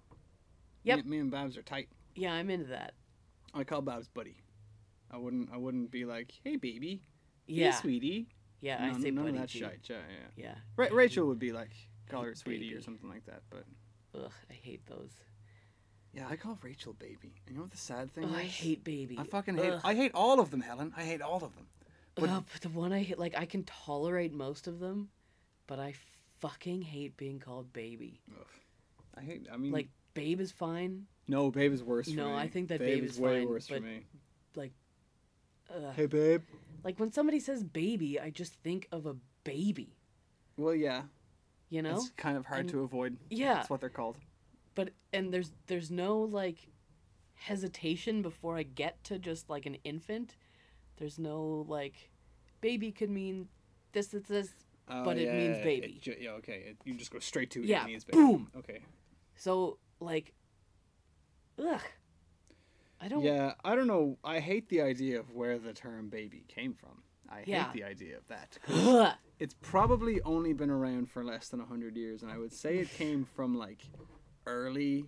Yep. 0.84 1.04
Me, 1.04 1.10
me 1.10 1.18
and 1.18 1.30
Babs 1.30 1.56
are 1.56 1.62
tight. 1.62 1.88
Yeah, 2.14 2.32
I'm 2.32 2.50
into 2.50 2.66
that. 2.68 2.94
I 3.54 3.64
call 3.64 3.82
Babs 3.82 4.08
buddy. 4.08 4.36
I 5.10 5.16
wouldn't. 5.16 5.50
I 5.52 5.56
wouldn't 5.56 5.90
be 5.90 6.04
like, 6.04 6.32
"Hey, 6.44 6.56
baby." 6.56 7.02
Yeah. 7.46 7.70
Hey, 7.72 7.76
sweetie. 7.80 8.28
Yeah, 8.60 8.78
I 8.82 8.88
none, 8.90 9.00
say 9.02 9.10
none 9.10 9.24
buddy 9.24 9.36
of 9.36 9.42
that 9.42 9.50
shit. 9.50 9.80
Yeah, 9.88 9.96
yeah. 10.36 10.44
Yeah. 10.44 10.54
Ra- 10.76 10.88
Rachel 10.92 11.26
would 11.28 11.38
be 11.38 11.52
like, 11.52 11.70
call 12.10 12.22
her 12.24 12.34
sweetie 12.34 12.74
or 12.74 12.80
something 12.82 13.08
like 13.08 13.24
that. 13.26 13.42
But 13.50 13.64
Ugh, 14.14 14.32
I 14.50 14.52
hate 14.52 14.84
those. 14.86 15.12
yeah, 16.12 16.26
I 16.28 16.36
call 16.36 16.58
Rachel 16.62 16.92
baby. 16.94 17.34
And 17.46 17.50
you 17.50 17.54
know 17.56 17.62
what 17.62 17.70
the 17.70 17.76
sad 17.78 18.12
thing 18.12 18.24
Oh, 18.24 18.28
is? 18.30 18.34
I 18.34 18.42
hate 18.42 18.82
baby. 18.84 19.16
I 19.18 19.22
fucking 19.24 19.56
hate. 19.56 19.72
Ugh. 19.74 19.80
I 19.84 19.94
hate 19.94 20.10
all 20.12 20.40
of 20.40 20.50
them, 20.50 20.60
Helen. 20.60 20.92
I 20.96 21.04
hate 21.04 21.22
all 21.22 21.36
of 21.44 21.54
them. 21.54 21.68
But- 22.16 22.28
Ugh, 22.30 22.44
but 22.52 22.60
the 22.62 22.68
one 22.70 22.92
I 22.92 23.02
hate, 23.02 23.18
like, 23.18 23.36
I 23.38 23.46
can 23.46 23.62
tolerate 23.64 24.32
most 24.32 24.66
of 24.66 24.80
them, 24.80 25.08
but 25.68 25.78
I 25.78 25.94
fucking 26.40 26.82
hate 26.82 27.16
being 27.16 27.38
called 27.38 27.72
baby. 27.72 28.20
Ugh. 28.38 28.46
I 29.16 29.20
hate. 29.22 29.46
I 29.52 29.56
mean, 29.56 29.70
Like, 29.72 29.88
babe 30.18 30.40
is 30.40 30.52
fine. 30.52 31.06
no, 31.26 31.50
babe 31.50 31.72
is 31.72 31.82
worse. 31.82 32.08
for 32.10 32.16
No. 32.16 32.34
I 32.34 32.48
think 32.48 32.68
that 32.68 32.78
babe 32.80 32.96
babe 33.00 33.04
is 33.04 33.14
is 33.14 33.20
way 33.20 33.40
fine, 33.40 33.48
worse 33.48 33.66
for 33.68 33.80
me. 33.80 34.04
Like. 34.54 34.72
Hey, 35.94 36.06
babe. 36.06 36.42
like 36.82 36.98
when 36.98 37.12
somebody 37.12 37.40
says 37.40 37.62
baby, 37.62 38.18
I 38.18 38.30
just 38.30 38.54
think 38.62 38.88
of 38.90 39.04
a 39.06 39.16
baby. 39.44 39.96
Well, 40.56 40.74
yeah, 40.74 41.02
You 41.68 41.82
know? 41.82 41.96
it's 41.96 42.10
kind 42.16 42.36
of 42.38 42.46
hard 42.46 42.60
And- 42.60 42.68
to 42.70 42.80
avoid. 42.80 43.16
yeah. 43.30 43.54
That's 43.54 43.70
what 43.70 43.80
they're 43.80 43.90
called. 43.90 44.18
but 44.74 44.90
and 45.12 45.32
there's 45.32 45.52
there's 45.66 45.90
no 45.90 46.18
like 46.20 46.68
hesitation 47.34 48.22
before 48.22 48.56
I 48.56 48.62
get 48.62 49.02
to 49.04 49.18
just 49.18 49.48
like 49.50 49.66
an 49.66 49.76
infant. 49.84 50.36
There's 50.96 51.18
no 51.18 51.64
like 51.68 52.10
baby 52.60 52.90
could 52.90 53.10
mean 53.10 53.48
this 53.92 54.08
this 54.08 54.22
this 54.26 54.50
oh, 54.88 55.04
But 55.04 55.18
it 55.18 55.32
means 55.34 55.58
baby. 55.58 55.98
ju- 56.00 56.16
yeah, 56.18 56.30
okay. 56.40 56.64
It, 56.70 56.76
you 56.84 56.94
just 56.94 57.10
go 57.12 57.18
straight 57.18 57.50
to 57.52 57.62
Yeah, 57.62 57.82
it 57.84 57.86
means 57.86 58.04
baby. 58.04 58.18
boom. 58.18 58.50
Okay. 58.56 58.80
so 59.36 59.78
like 60.00 60.32
ugh. 61.58 61.80
I 63.00 63.08
don't 63.08 63.22
Yeah, 63.22 63.54
I 63.64 63.74
don't 63.76 63.86
know. 63.86 64.18
I 64.24 64.40
hate 64.40 64.68
the 64.68 64.80
idea 64.82 65.20
of 65.20 65.30
where 65.32 65.58
the 65.58 65.72
term 65.72 66.08
baby 66.08 66.44
came 66.48 66.74
from. 66.74 67.02
I 67.28 67.44
Yeah. 67.46 67.64
hate 67.64 67.72
the 67.72 67.84
idea 67.84 68.16
of 68.16 68.26
that. 68.28 68.58
It's 69.38 69.54
probably 69.54 70.20
only 70.22 70.52
been 70.52 70.68
around 70.70 71.08
for 71.10 71.22
less 71.22 71.48
than 71.48 71.60
100 71.60 71.96
years, 71.96 72.24
and 72.24 72.32
I 72.32 72.38
would 72.38 72.52
say 72.52 72.78
it 72.78 72.90
came 72.92 73.24
from 73.24 73.56
like 73.56 73.84
early 74.46 75.04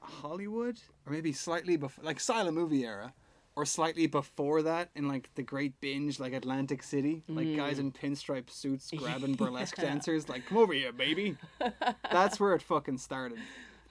Hollywood, 0.00 0.80
or 1.06 1.12
maybe 1.12 1.32
slightly 1.32 1.76
before, 1.76 2.04
like 2.04 2.18
silent 2.20 2.56
movie 2.56 2.84
era, 2.84 3.14
or 3.56 3.64
slightly 3.64 4.06
before 4.06 4.62
that 4.62 4.90
in 4.94 5.08
like 5.08 5.30
the 5.34 5.42
Great 5.42 5.80
Binge, 5.80 6.20
like 6.20 6.34
Atlantic 6.34 6.82
City, 6.82 7.22
like 7.26 7.56
guys 7.56 7.78
mm. 7.78 7.80
in 7.80 7.92
pinstripe 7.92 8.50
suits 8.50 8.90
grabbing 8.96 9.34
burlesque 9.34 9.78
Yeah. 9.78 9.84
dancers, 9.84 10.28
like 10.28 10.46
come 10.46 10.58
over 10.58 10.74
here, 10.74 10.92
baby. 10.92 11.38
That's 12.12 12.38
where 12.38 12.54
it 12.54 12.60
fucking 12.62 12.98
started. 12.98 13.38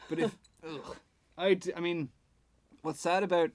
But 0.07 0.19
if, 0.19 0.37
ugh, 0.65 0.95
I, 1.35 1.55
d- 1.55 1.73
I 1.75 1.79
mean, 1.79 2.09
what's 2.83 3.01
sad 3.01 3.23
about 3.23 3.49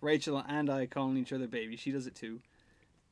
Rachel 0.00 0.42
and 0.46 0.68
I 0.68 0.86
calling 0.86 1.16
each 1.16 1.32
other 1.32 1.46
baby, 1.46 1.76
she 1.76 1.92
does 1.92 2.08
it 2.08 2.16
too, 2.16 2.40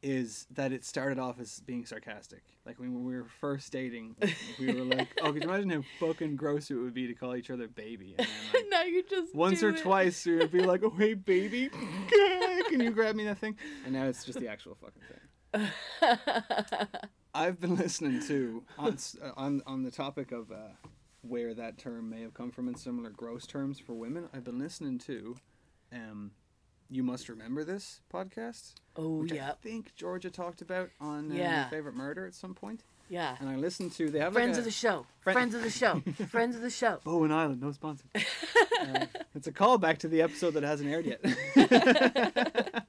is 0.06 0.46
that 0.52 0.72
it 0.72 0.84
started 0.84 1.18
off 1.18 1.40
as 1.40 1.58
being 1.66 1.84
sarcastic. 1.84 2.44
Like 2.64 2.78
when 2.78 3.04
we 3.04 3.16
were 3.16 3.26
first 3.40 3.72
dating, 3.72 4.14
we 4.60 4.72
were 4.72 4.84
like, 4.84 5.08
oh, 5.20 5.32
could 5.32 5.42
you 5.42 5.48
imagine 5.50 5.70
how 5.70 5.82
fucking 5.98 6.36
gross 6.36 6.70
it 6.70 6.74
would 6.74 6.94
be 6.94 7.08
to 7.08 7.14
call 7.14 7.34
each 7.34 7.50
other 7.50 7.66
baby? 7.66 8.14
And 8.16 8.28
then, 8.28 8.62
like, 8.62 8.64
now 8.70 8.82
you 8.82 9.02
just 9.02 9.34
once 9.34 9.64
or 9.64 9.70
it. 9.70 9.82
twice, 9.82 10.24
we 10.24 10.36
would 10.36 10.52
be 10.52 10.62
like, 10.62 10.84
oh, 10.84 10.94
hey, 10.96 11.14
baby, 11.14 11.70
can 12.68 12.78
you 12.80 12.92
grab 12.92 13.16
me 13.16 13.24
that 13.24 13.38
thing? 13.38 13.56
And 13.84 13.94
now 13.94 14.04
it's 14.04 14.24
just 14.24 14.38
the 14.38 14.46
actual 14.46 14.76
fucking 14.76 15.02
thing. 15.10 15.18
I've 17.34 17.60
been 17.60 17.74
listening 17.74 18.20
to 18.28 18.62
on 18.78 18.96
uh, 19.20 19.30
on 19.36 19.62
on 19.66 19.82
the 19.82 19.90
topic 19.90 20.30
of 20.30 20.52
uh, 20.52 20.68
where 21.22 21.52
that 21.54 21.78
term 21.78 22.08
may 22.08 22.22
have 22.22 22.32
come 22.34 22.52
from 22.52 22.68
in 22.68 22.76
similar 22.76 23.10
gross 23.10 23.44
terms 23.44 23.80
for 23.80 23.94
women. 23.94 24.28
I've 24.32 24.44
been 24.44 24.60
listening 24.60 24.98
to, 25.00 25.36
um, 25.92 26.30
you 26.88 27.02
must 27.02 27.28
remember 27.28 27.64
this 27.64 28.00
podcast, 28.12 28.74
oh 28.96 29.24
yeah 29.24 29.50
I 29.50 29.54
think 29.54 29.94
Georgia 29.96 30.30
talked 30.30 30.62
about 30.62 30.90
on 31.00 31.32
uh, 31.32 31.34
Yeah. 31.34 31.68
favorite 31.68 31.94
murder 31.96 32.26
at 32.26 32.34
some 32.34 32.54
point. 32.54 32.84
yeah 33.08 33.36
And 33.40 33.48
I 33.48 33.56
listened 33.56 33.92
to 33.92 34.10
they 34.10 34.20
have 34.20 34.32
friends 34.32 34.52
like 34.56 34.60
of 34.60 34.64
the 34.64 34.70
show 34.70 35.06
Friend- 35.20 35.34
friends 35.36 35.54
of 35.54 35.62
the 35.62 35.70
show 35.70 36.00
friends 36.28 36.56
of 36.56 36.62
the 36.62 36.70
show 36.70 36.98
Bowen 37.04 37.32
Island, 37.32 37.60
no 37.60 37.72
sponsor. 37.72 38.04
uh, 38.14 39.06
it's 39.34 39.46
a 39.46 39.52
callback 39.52 39.98
to 39.98 40.08
the 40.08 40.22
episode 40.22 40.52
that 40.54 40.62
hasn't 40.62 40.88
aired 40.90 41.06
yet. 41.06 41.20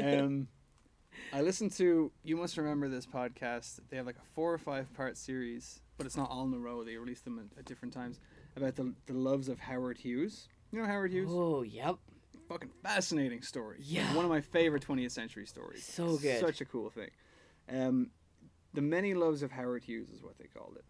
um, 0.00 0.48
I 1.32 1.40
listened 1.40 1.72
to. 1.72 2.10
You 2.22 2.36
must 2.36 2.56
remember 2.56 2.88
this 2.88 3.06
podcast. 3.06 3.80
They 3.90 3.96
have 3.96 4.06
like 4.06 4.16
a 4.16 4.26
four 4.34 4.52
or 4.52 4.58
five 4.58 4.92
part 4.94 5.16
series, 5.16 5.80
but 5.96 6.06
it's 6.06 6.16
not 6.16 6.30
all 6.30 6.44
in 6.46 6.54
a 6.54 6.58
row. 6.58 6.84
They 6.84 6.96
release 6.96 7.20
them 7.20 7.38
at, 7.38 7.58
at 7.58 7.64
different 7.64 7.94
times 7.94 8.20
about 8.56 8.76
the 8.76 8.94
the 9.06 9.14
loves 9.14 9.48
of 9.48 9.58
Howard 9.60 9.98
Hughes. 9.98 10.48
You 10.72 10.80
know 10.80 10.86
Howard 10.86 11.12
Hughes? 11.12 11.30
oh 11.32 11.62
yep 11.62 11.96
Fucking 12.48 12.70
fascinating 12.82 13.42
story. 13.42 13.78
Like, 13.78 13.86
Yeah. 13.88 14.14
one 14.14 14.24
of 14.24 14.30
my 14.30 14.40
favorite 14.40 14.82
20th 14.82 15.12
century 15.12 15.46
stories. 15.46 15.84
So 15.84 16.18
good. 16.18 16.40
Such 16.40 16.60
a 16.60 16.64
cool 16.64 16.90
thing. 16.90 17.10
Um, 17.68 18.10
the 18.74 18.82
many 18.82 19.14
loves 19.14 19.42
of 19.42 19.52
Howard 19.52 19.84
Hughes 19.84 20.10
is 20.10 20.22
what 20.22 20.36
they 20.38 20.46
called 20.46 20.76
it, 20.76 20.84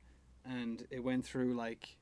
and 0.45 0.87
it 0.91 1.05
went 1.05 1.25
through 1.25 1.55
like 1.55 1.97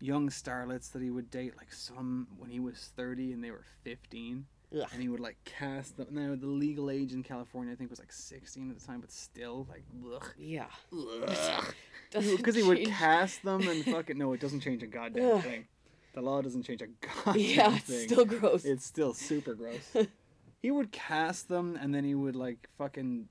young 0.00 0.28
starlets 0.28 0.92
that 0.92 1.02
he 1.02 1.10
would 1.10 1.30
date, 1.30 1.56
like 1.56 1.72
some 1.72 2.28
when 2.36 2.50
he 2.50 2.60
was 2.60 2.90
30 2.96 3.32
and 3.32 3.42
they 3.42 3.50
were 3.50 3.64
15 3.84 4.44
Ugh. 4.78 4.86
and 4.92 5.00
he 5.02 5.08
would 5.08 5.20
like 5.20 5.38
cast 5.44 5.96
them. 5.96 6.08
Now 6.10 6.34
the 6.36 6.46
legal 6.46 6.90
age 6.90 7.12
in 7.12 7.22
California, 7.22 7.72
I 7.72 7.76
think, 7.76 7.90
was 7.90 7.98
like 7.98 8.12
16 8.12 8.70
at 8.70 8.78
the 8.78 8.86
time, 8.86 9.00
but 9.00 9.10
still, 9.10 9.66
like, 9.70 9.84
ugh, 10.14 10.26
yeah 10.36 10.66
because 10.90 12.54
he 12.54 12.62
would 12.62 12.84
cast 12.86 13.42
them 13.42 13.66
and 13.66 13.84
fucking 13.84 14.18
no, 14.18 14.32
it 14.34 14.40
doesn't 14.40 14.60
change 14.60 14.82
a 14.82 14.86
goddamn 14.86 15.36
Ugh. 15.38 15.42
thing. 15.42 15.66
The 16.14 16.22
law 16.22 16.40
doesn't 16.40 16.62
change 16.62 16.80
a 16.82 16.86
goddamn 17.24 17.36
yeah 17.42 17.74
it's 17.76 17.84
thing. 17.84 18.08
still 18.08 18.24
gross 18.24 18.64
It's 18.64 18.84
still 18.86 19.12
super 19.14 19.54
gross. 19.54 19.94
he 20.62 20.70
would 20.70 20.90
cast 20.92 21.48
them 21.48 21.76
and 21.80 21.94
then 21.94 22.04
he 22.04 22.14
would 22.14 22.36
like 22.36 22.68
fucking 22.78 23.28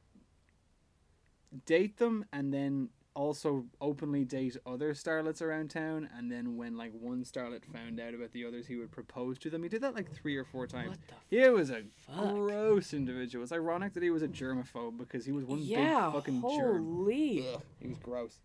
date 1.65 1.97
them 1.97 2.25
and 2.33 2.53
then 2.53 2.89
also 3.15 3.63
openly 3.79 4.25
date 4.25 4.57
other 4.65 4.93
starlets 4.95 5.39
around 5.39 5.69
town 5.69 6.09
and 6.17 6.31
then 6.31 6.57
when 6.57 6.75
like 6.75 6.91
one 6.99 7.23
starlet 7.23 7.63
found 7.71 7.99
out 7.99 8.15
about 8.15 8.31
the 8.31 8.43
others 8.43 8.65
he 8.65 8.75
would 8.75 8.91
propose 8.91 9.37
to 9.37 9.49
them. 9.51 9.61
He 9.63 9.69
did 9.69 9.81
that 9.81 9.93
like 9.95 10.11
three 10.11 10.35
or 10.35 10.43
four 10.43 10.65
times. 10.65 10.89
What 10.89 10.97
the 11.29 11.37
He 11.43 11.49
was 11.49 11.69
a 11.69 11.83
fuck? 12.07 12.33
gross 12.33 12.91
individual. 12.93 13.43
It's 13.43 13.51
ironic 13.51 13.93
that 13.93 14.01
he 14.03 14.09
was 14.09 14.23
a 14.23 14.27
germaphobe 14.27 14.97
because 14.97 15.25
he 15.25 15.31
was 15.31 15.45
one 15.45 15.59
yeah 15.59 16.05
big 16.11 16.13
fucking 16.15 16.41
germ. 16.57 16.85
holy 16.85 17.45
Ugh, 17.53 17.61
he 17.79 17.87
was 17.87 17.99
gross. 17.99 18.39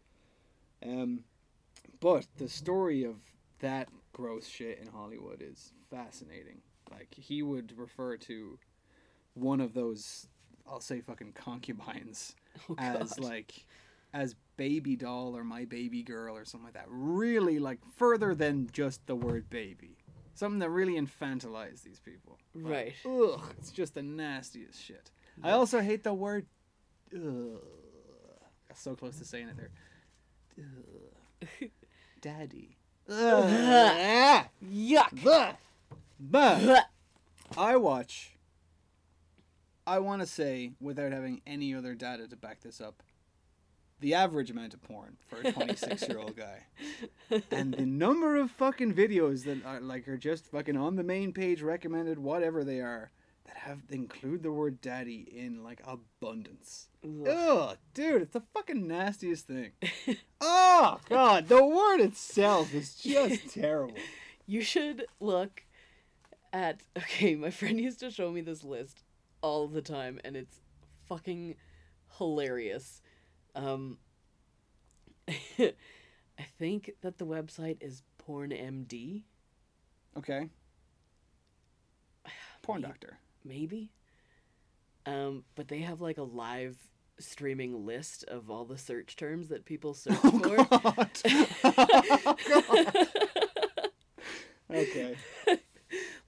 Um, 0.85 1.21
but 1.99 2.27
the 2.37 2.49
story 2.49 3.05
of 3.05 3.17
that 3.61 3.89
gross 4.19 4.47
shit 4.49 4.81
in 4.81 4.89
Hollywood 4.89 5.41
is 5.41 5.73
fascinating. 5.91 6.61
Like 6.91 7.15
he 7.15 7.43
would 7.43 7.77
refer 7.79 8.17
to 8.17 8.59
one 9.35 9.61
of 9.61 9.75
those, 9.75 10.27
I'll 10.69 10.81
say 10.81 11.01
fucking 11.01 11.33
concubines, 11.33 12.35
oh, 12.71 12.75
as 12.79 13.19
like, 13.21 13.65
as 14.13 14.35
baby 14.57 14.97
doll 14.97 15.37
or 15.37 15.45
my 15.45 15.67
baby 15.67 16.03
girl 16.03 16.37
or 16.37 16.45
something 16.45 16.65
like 16.67 16.75
that. 16.75 16.87
Really 16.89 17.59
like 17.61 17.79
further 17.97 18.35
than 18.35 18.69
just 18.73 19.07
the 19.07 19.15
word 19.15 19.49
baby. 19.51 19.99
Something 20.35 20.59
that 20.61 20.71
really 20.71 20.95
infantilized 20.95 21.83
these 21.83 22.01
people. 22.01 22.39
Like, 22.55 22.73
Right. 22.73 22.93
Ugh, 23.07 23.41
it's 23.59 23.71
just 23.71 23.95
the 23.95 24.03
nastiest 24.03 24.83
shit. 24.83 25.11
I 25.43 25.53
also 25.53 25.81
hate 25.81 26.03
the 26.03 26.15
word. 26.15 26.47
Ugh. 27.15 27.61
So 28.75 28.95
close 28.95 29.19
to 29.19 29.25
saying 29.25 29.49
it 29.49 29.57
there. 29.57 29.71
Ugh. 30.59 31.71
Daddy. 32.21 32.78
Ugh. 33.09 34.45
yuck 34.65 35.27
Ugh. 35.27 35.55
But 36.21 36.85
I 37.57 37.77
watch. 37.77 38.37
I 39.87 40.01
want 40.01 40.21
to 40.21 40.27
say, 40.27 40.73
without 40.81 41.13
having 41.13 41.41
any 41.47 41.75
other 41.75 41.95
data 41.95 42.29
to 42.29 42.37
back 42.37 42.61
this 42.61 42.81
up, 42.81 43.03
the 44.01 44.15
average 44.15 44.51
amount 44.51 44.75
of 44.75 44.83
porn 44.83 45.17
for 45.27 45.41
a 45.41 45.51
26 45.53 46.09
year 46.09 46.19
old 46.19 46.37
guy. 47.31 47.41
And 47.51 47.75
the 47.75 47.87
number 47.87 48.37
of 48.37 48.51
fucking 48.51 48.95
videos 48.95 49.45
that 49.45 49.65
are 49.65 49.81
like 49.81 50.07
are 50.09 50.19
just 50.19 50.47
fucking 50.47 50.77
on 50.77 50.97
the 50.97 51.03
main 51.03 51.33
page 51.33 51.63
recommended, 51.63 52.19
whatever 52.19 52.65
they 52.65 52.81
are, 52.81 53.11
that 53.49 53.57
have 53.57 53.79
include 53.89 54.43
the 54.43 54.53
word 54.53 54.81
daddy 54.81 55.27
in 55.35 55.65
like 55.65 55.81
abundance. 55.87 56.89
Ugh, 57.05 57.77
dude, 57.95 58.23
it's 58.23 58.33
the 58.35 58.43
fucking 58.55 58.87
nastiest 58.87 59.47
thing. 59.47 59.71
oh 60.41 60.99
god, 61.09 61.49
the 61.49 61.65
word 61.65 62.01
itself 62.01 62.75
is 62.75 62.95
just 62.95 63.51
terrible. 63.55 63.97
You 64.47 64.63
should 64.63 65.07
look 65.21 65.65
at. 66.53 66.83
Okay, 66.99 67.35
my 67.35 67.51
friend 67.51 67.81
used 67.81 68.01
to 68.01 68.11
show 68.11 68.31
me 68.31 68.43
this 68.43 68.63
list 68.63 69.03
all 69.41 69.67
the 69.67 69.83
time, 69.83 70.21
and 70.25 70.37
it's 70.37 70.61
fucking 71.09 71.55
hilarious. 72.19 73.01
Um, 73.55 73.99
I 75.29 75.75
think 76.59 76.91
that 77.01 77.19
the 77.19 77.27
website 77.27 77.79
is 77.81 78.03
PornMD, 78.27 79.23
Okay. 80.17 80.49
Porn 82.63 82.83
doctor. 82.83 83.19
Maybe. 83.49 83.91
Um, 85.07 85.45
but 85.57 85.69
they 85.69 85.79
have 85.81 86.01
like 86.01 86.19
a 86.19 86.23
live 86.23 86.77
streaming 87.19 87.87
list 87.87 88.25
of 88.25 88.51
all 88.51 88.65
the 88.65 88.79
search 88.79 89.17
terms 89.17 89.49
that 89.49 89.65
people 89.65 89.95
search 89.95 90.17
for. 90.21 90.67
Okay. 94.71 95.17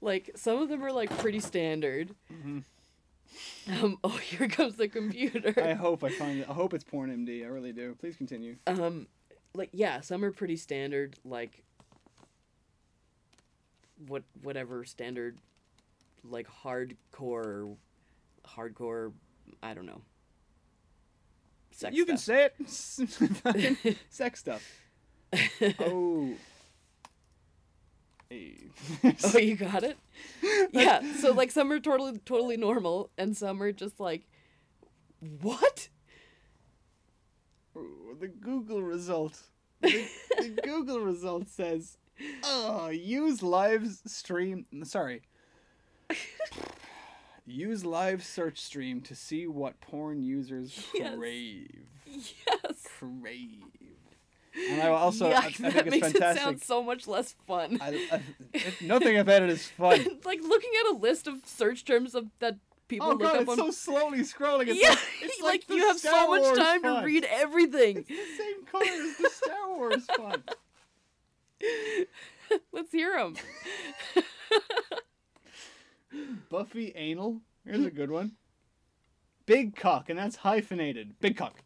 like 0.01 0.31
some 0.35 0.63
of 0.63 0.71
them 0.71 0.83
are 0.83 0.93
like 0.93 1.11
pretty 1.19 1.41
standard. 1.41 2.15
Um, 3.69 3.99
oh, 4.03 4.09
here 4.17 4.49
comes 4.49 4.77
the 4.77 4.89
computer. 4.89 5.53
I 5.63 5.75
hope 5.75 6.03
I 6.03 6.09
find 6.09 6.41
it. 6.41 6.49
I 6.49 6.55
hope 6.55 6.73
it's 6.73 6.83
Porn 6.85 7.11
MD. 7.11 7.45
I 7.45 7.49
really 7.49 7.73
do. 7.73 7.95
Please 8.01 8.17
continue. 8.17 8.57
um 8.67 9.07
like 9.53 9.69
yeah 9.73 10.01
some 10.01 10.25
are 10.25 10.31
pretty 10.31 10.57
standard 10.57 11.17
like 11.25 11.65
what 14.07 14.23
whatever 14.43 14.85
standard 14.85 15.37
like 16.25 16.47
hardcore 16.63 17.77
hardcore 18.47 19.13
i 19.63 19.75
don't 19.75 19.87
know 19.87 20.03
sex 21.71 21.97
you 21.97 22.05
can 22.05 22.19
say 22.19 22.47
it. 22.47 22.55
Fucking 22.69 23.77
Sex 24.11 24.41
stuff. 24.41 24.63
Oh. 25.81 26.35
Oh 29.25 29.39
you 29.39 29.57
got 29.57 29.83
it 29.83 29.99
yeah 30.73 31.01
so 31.15 31.33
like 31.33 31.51
some 31.51 31.73
are 31.73 31.81
totally 31.81 32.19
totally 32.19 32.57
normal 32.57 33.11
and 33.19 33.37
some 33.37 33.61
are 33.61 33.73
just 33.73 33.99
like 33.99 34.29
what 35.41 35.89
Ooh, 37.77 38.17
the 38.19 38.29
Google 38.29 38.83
result. 38.83 39.41
The, 39.81 40.07
the 40.39 40.49
Google 40.63 41.01
result 41.01 41.49
says, 41.49 41.97
"Oh, 42.43 42.89
use 42.89 43.43
live 43.43 43.87
stream." 44.07 44.67
Sorry. 44.85 45.23
use 47.47 47.85
live 47.85 48.23
search 48.25 48.59
stream 48.61 49.01
to 49.03 49.15
see 49.15 49.47
what 49.47 49.81
porn 49.81 50.23
users 50.23 50.87
Yes. 50.95 51.17
crave. 51.17 51.87
yes 52.07 52.87
Crave. 52.99 53.63
And 54.69 54.83
I 54.83 54.89
also, 54.89 55.31
I, 55.31 55.37
I 55.37 55.51
think 55.51 55.75
that 55.75 55.87
it's 55.87 55.91
makes 55.91 56.09
it 56.15 56.37
sound 56.39 56.61
so 56.63 56.83
much 56.83 57.07
less 57.07 57.35
fun 57.47 57.79
I, 57.81 58.09
I, 58.13 58.23
it- 58.53 58.83
nothing 58.83 59.17
about 59.17 59.43
it 59.43 59.51
is 59.51 59.67
fun. 59.69 59.99
like 60.25 60.41
looking 60.43 60.71
at 60.87 60.93
a 60.93 60.97
list 60.99 61.27
of 61.27 61.37
search 61.45 61.85
terms 61.85 62.15
of 62.15 62.27
that 62.41 62.57
people 62.89 63.07
Oh 63.07 63.11
look 63.11 63.21
god, 63.23 63.35
up 63.37 63.41
it's 63.43 63.51
on 63.51 63.57
so 63.59 63.71
slowly 63.71 64.19
scrolling. 64.21 64.67
It's 64.69 64.83
yeah, 64.83 64.89
like, 64.91 64.99
it's 65.23 65.41
like, 65.41 65.67
the 65.69 65.75
you 65.77 65.87
have 65.87 65.99
Star 65.99 66.13
so 66.25 66.29
much 66.31 66.43
Wars 66.43 66.59
time 66.59 66.83
font. 66.83 67.01
to 67.01 67.07
read 67.07 67.25
everything. 67.31 68.05
It's 68.09 68.09
the 68.09 68.43
same 68.43 68.65
color 68.67 68.85
as 68.85 69.17
the 69.19 69.31
Star 69.31 69.77
Wars 69.77 70.07
font. 70.17 70.51
Let's 72.73 72.91
hear 72.91 73.17
them. 73.17 73.37
Buffy 76.49 76.93
anal. 76.97 77.41
Here's 77.65 77.85
a 77.85 77.91
good 77.91 78.11
one. 78.11 78.33
Big 79.47 79.77
cock, 79.77 80.09
and 80.09 80.19
that's 80.19 80.37
hyphenated. 80.37 81.15
Big 81.21 81.37
cock. 81.37 81.63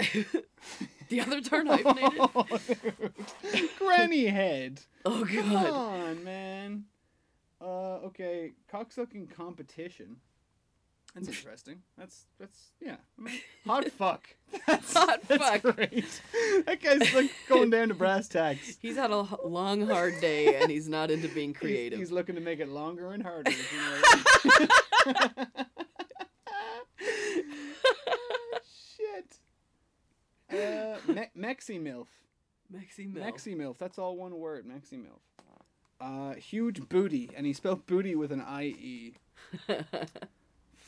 The 1.10 1.20
other 1.20 1.40
turn 1.40 1.66
hyphenated. 1.66 3.10
Granny 3.78 4.26
head. 4.26 4.80
Oh 5.04 5.24
god. 5.24 5.34
Come 5.34 5.56
on, 5.56 6.24
man. 6.24 6.84
Uh, 7.60 7.96
okay, 8.06 8.52
cocksucking 8.72 9.34
competition. 9.34 10.18
That's 11.14 11.28
interesting. 11.28 11.82
That's 11.98 12.26
that's 12.38 12.70
yeah. 12.80 12.96
I 13.18 13.22
mean, 13.22 13.40
hot 13.66 13.90
fuck. 13.90 14.28
That's, 14.66 14.92
Hot 14.94 15.20
that's 15.26 15.42
fuck. 15.42 15.76
great. 15.76 16.20
That 16.66 16.80
guy's 16.80 17.12
like 17.14 17.30
going 17.48 17.70
down 17.70 17.88
to 17.88 17.94
brass 17.94 18.28
tacks. 18.28 18.76
He's 18.82 18.96
had 18.96 19.10
a 19.10 19.26
long, 19.44 19.86
hard 19.86 20.20
day, 20.20 20.60
and 20.60 20.70
he's 20.70 20.88
not 20.88 21.10
into 21.10 21.28
being 21.28 21.52
creative. 21.52 21.98
He's, 21.98 22.10
looking 22.10 22.34
to 22.34 22.40
make 22.40 22.60
it 22.60 22.68
longer 22.68 23.12
and 23.12 23.22
harder. 23.22 23.50
if 23.50 23.72
you 23.72 23.78
know 23.78 23.90
what 25.06 25.36
I 25.36 25.46
mean. 25.46 25.56
Shit. 28.96 29.38
Uh, 30.52 31.12
me- 31.12 31.30
Mexi 31.38 31.80
Milf. 31.80 32.06
Mexi 32.72 33.12
Mill. 33.12 33.24
Mexi 33.24 33.56
Milf. 33.56 33.78
That's 33.78 33.98
all 33.98 34.16
one 34.16 34.38
word. 34.38 34.66
Mexi 34.66 34.98
Milf. 34.98 35.20
Uh, 36.00 36.34
huge 36.34 36.88
booty, 36.88 37.30
and 37.36 37.44
he 37.46 37.52
spelled 37.52 37.86
booty 37.86 38.14
with 38.14 38.32
an 38.32 38.40
I 38.40 38.64
E. 38.64 39.14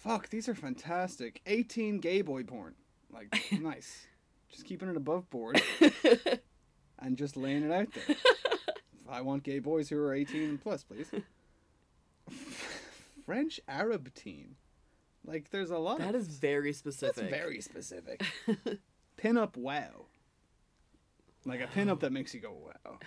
Fuck, 0.03 0.31
these 0.31 0.49
are 0.49 0.55
fantastic. 0.55 1.41
18 1.47 2.01
gay 2.01 2.23
boy 2.23 2.43
porn. 2.43 2.74
Like, 3.12 3.39
nice. 3.61 4.07
Just 4.51 4.65
keeping 4.65 4.89
it 4.89 4.97
above 4.97 5.31
board 5.31 5.62
and 6.99 7.16
just 7.16 7.37
laying 7.37 7.62
it 7.62 7.70
out 7.70 7.87
there. 7.95 8.16
I 9.09 9.20
want 9.20 9.45
gay 9.45 9.61
boys 9.61 9.89
who 9.89 9.99
are 9.99 10.12
18 10.12 10.43
and 10.43 10.61
plus, 10.61 10.83
please. 10.83 11.09
French 13.24 13.61
Arab 13.69 14.12
teen. 14.15 14.57
Like, 15.24 15.51
there's 15.51 15.70
a 15.70 15.79
lot 15.79 15.99
That 15.99 16.16
of 16.16 16.20
is 16.20 16.27
very 16.27 16.73
specific. 16.73 17.16
That's 17.16 17.31
very 17.31 17.61
specific. 17.61 18.24
Pinup 19.16 19.57
wow. 19.57 20.07
Like 21.45 21.61
a 21.61 21.66
pinup 21.66 22.01
that 22.01 22.12
makes 22.12 22.35
you 22.35 22.41
go 22.41 22.53
wow. 22.53 22.99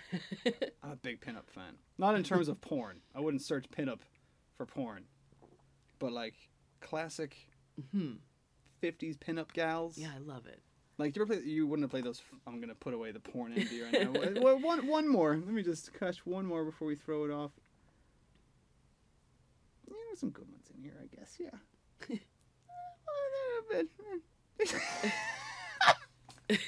I'm 0.81 0.91
a 0.91 0.95
big 0.95 1.19
pinup 1.19 1.49
fan. 1.49 1.75
Not 1.97 2.15
in 2.15 2.23
terms 2.23 2.47
of 2.47 2.61
porn. 2.61 3.01
I 3.13 3.19
wouldn't 3.19 3.41
search 3.41 3.65
pinup 3.69 3.99
for 4.55 4.65
porn. 4.65 5.05
But 5.99 6.13
like 6.13 6.35
classic 6.85 7.35
mm-hmm. 7.81 8.13
50s 8.81 9.17
pinup 9.17 9.51
gals. 9.53 9.97
Yeah, 9.97 10.09
I 10.15 10.19
love 10.19 10.45
it. 10.45 10.61
Like 10.97 11.15
you 11.15 11.21
ever 11.23 11.33
play 11.33 11.43
you 11.43 11.67
wouldn't 11.67 11.83
have 11.83 11.91
played 11.91 12.05
those 12.05 12.21
I'm 12.47 12.61
gonna 12.61 12.75
put 12.75 12.93
away 12.93 13.11
the 13.11 13.19
porn 13.19 13.53
MD 13.55 13.83
right 13.83 14.35
now. 14.35 14.55
One 14.55 14.87
one 14.87 15.07
more. 15.07 15.31
Let 15.31 15.47
me 15.47 15.63
just 15.63 15.93
catch 15.99 16.25
one 16.25 16.45
more 16.45 16.63
before 16.63 16.87
we 16.87 16.95
throw 16.95 17.25
it 17.25 17.31
off. 17.31 17.51
Yeah, 19.87 19.95
there's 20.07 20.19
some 20.19 20.29
good 20.29 20.47
ones 20.49 20.67
in 20.73 20.81
here, 20.81 20.93
I 21.01 21.07
guess, 21.15 21.37
yeah. 21.39 21.49
Oh, 23.07 23.83
A. 26.49 26.57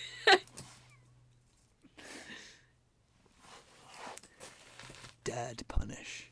Dad 5.24 5.64
punish. 5.68 6.30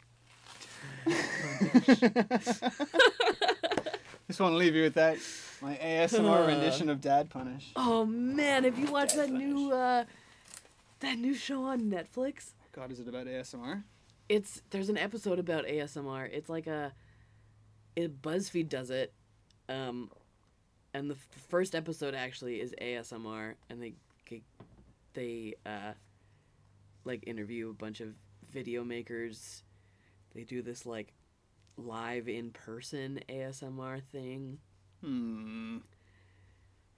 Just 4.27 4.39
want 4.39 4.53
to 4.53 4.57
leave 4.57 4.75
you 4.75 4.83
with 4.83 4.95
that. 4.95 5.17
My 5.61 5.75
ASMR 5.75 6.47
rendition 6.47 6.89
of 6.89 6.99
Dad 7.01 7.29
Punish. 7.29 7.71
Oh 7.75 8.05
man, 8.05 8.63
have 8.63 8.77
you 8.79 8.87
watched 8.91 9.15
Dead 9.15 9.29
that 9.29 9.33
new 9.33 9.71
uh 9.71 10.05
that 10.99 11.17
new 11.17 11.33
show 11.33 11.63
on 11.63 11.81
Netflix? 11.91 12.53
God, 12.73 12.91
is 12.91 12.99
it 12.99 13.07
about 13.07 13.27
ASMR? 13.27 13.83
It's 14.27 14.61
there's 14.71 14.89
an 14.89 14.97
episode 14.97 15.39
about 15.39 15.65
ASMR. 15.65 16.29
It's 16.31 16.49
like 16.49 16.67
a 16.67 16.91
it 17.95 18.21
BuzzFeed 18.21 18.67
does 18.69 18.89
it. 18.89 19.13
Um 19.69 20.09
and 20.93 21.09
the 21.09 21.15
f- 21.15 21.27
first 21.49 21.75
episode 21.75 22.15
actually 22.15 22.59
is 22.61 22.73
ASMR 22.81 23.53
and 23.69 23.81
they 23.81 23.93
they- 24.29 24.41
they 25.13 25.53
uh 25.65 25.93
like 27.05 27.23
interview 27.27 27.69
a 27.69 27.73
bunch 27.73 28.01
of 28.01 28.09
video 28.51 28.83
makers. 28.83 29.61
They 30.35 30.43
do 30.43 30.61
this 30.61 30.85
like 30.85 31.13
live 31.77 32.27
in 32.27 32.51
person 32.51 33.19
ASMR 33.27 34.01
thing. 34.11 34.59
Hmm. 35.01 35.77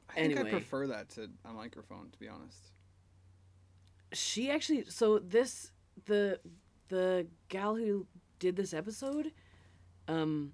I 0.10 0.14
think 0.16 0.40
I 0.40 0.44
prefer 0.50 0.88
that 0.88 1.10
to 1.12 1.30
a 1.46 1.54
microphone, 1.54 2.10
to 2.12 2.20
be 2.20 2.28
honest. 2.28 2.72
she 4.14 4.50
actually 4.50 4.86
so 4.90 5.20
this 5.20 5.72
the 6.06 6.40
the 6.90 7.28
gal 7.50 7.76
who 7.76 8.08
did 8.40 8.56
this 8.56 8.74
episode 8.74 9.32
um 10.08 10.54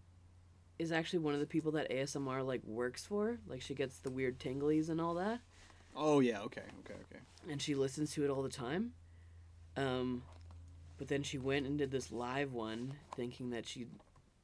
is 0.80 0.92
actually 0.92 1.20
one 1.20 1.36
of 1.36 1.40
the 1.40 1.46
people 1.46 1.72
that 1.74 1.90
ASMR 1.92 2.44
like 2.46 2.64
works 2.66 3.06
for 3.06 3.38
like 3.48 3.62
she 3.62 3.76
gets 3.76 4.00
the 4.00 4.10
weird 4.10 4.40
tinglies 4.40 4.90
and 4.90 5.00
all 5.00 5.14
that 5.14 5.40
Oh 5.96 6.20
yeah, 6.22 6.42
okay, 6.42 6.64
okay, 6.80 6.96
okay. 7.12 7.22
and 7.52 7.62
she 7.62 7.76
listens 7.76 8.12
to 8.14 8.24
it 8.26 8.32
all 8.32 8.42
the 8.42 8.50
time 8.50 8.94
um 9.78 10.24
but 11.04 11.10
then 11.10 11.22
she 11.22 11.38
went 11.38 11.66
and 11.66 11.78
did 11.78 11.92
this 11.92 12.14
live 12.14 12.54
one 12.54 12.94
thinking 13.14 13.50
that 13.50 13.68
she'd 13.68 13.90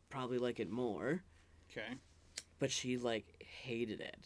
probably 0.10 0.38
like 0.38 0.60
it 0.60 0.70
more 0.70 1.24
Okay. 1.72 1.88
but 2.60 2.70
she 2.70 2.98
like 2.98 3.26
hated 3.64 4.02
it 4.02 4.18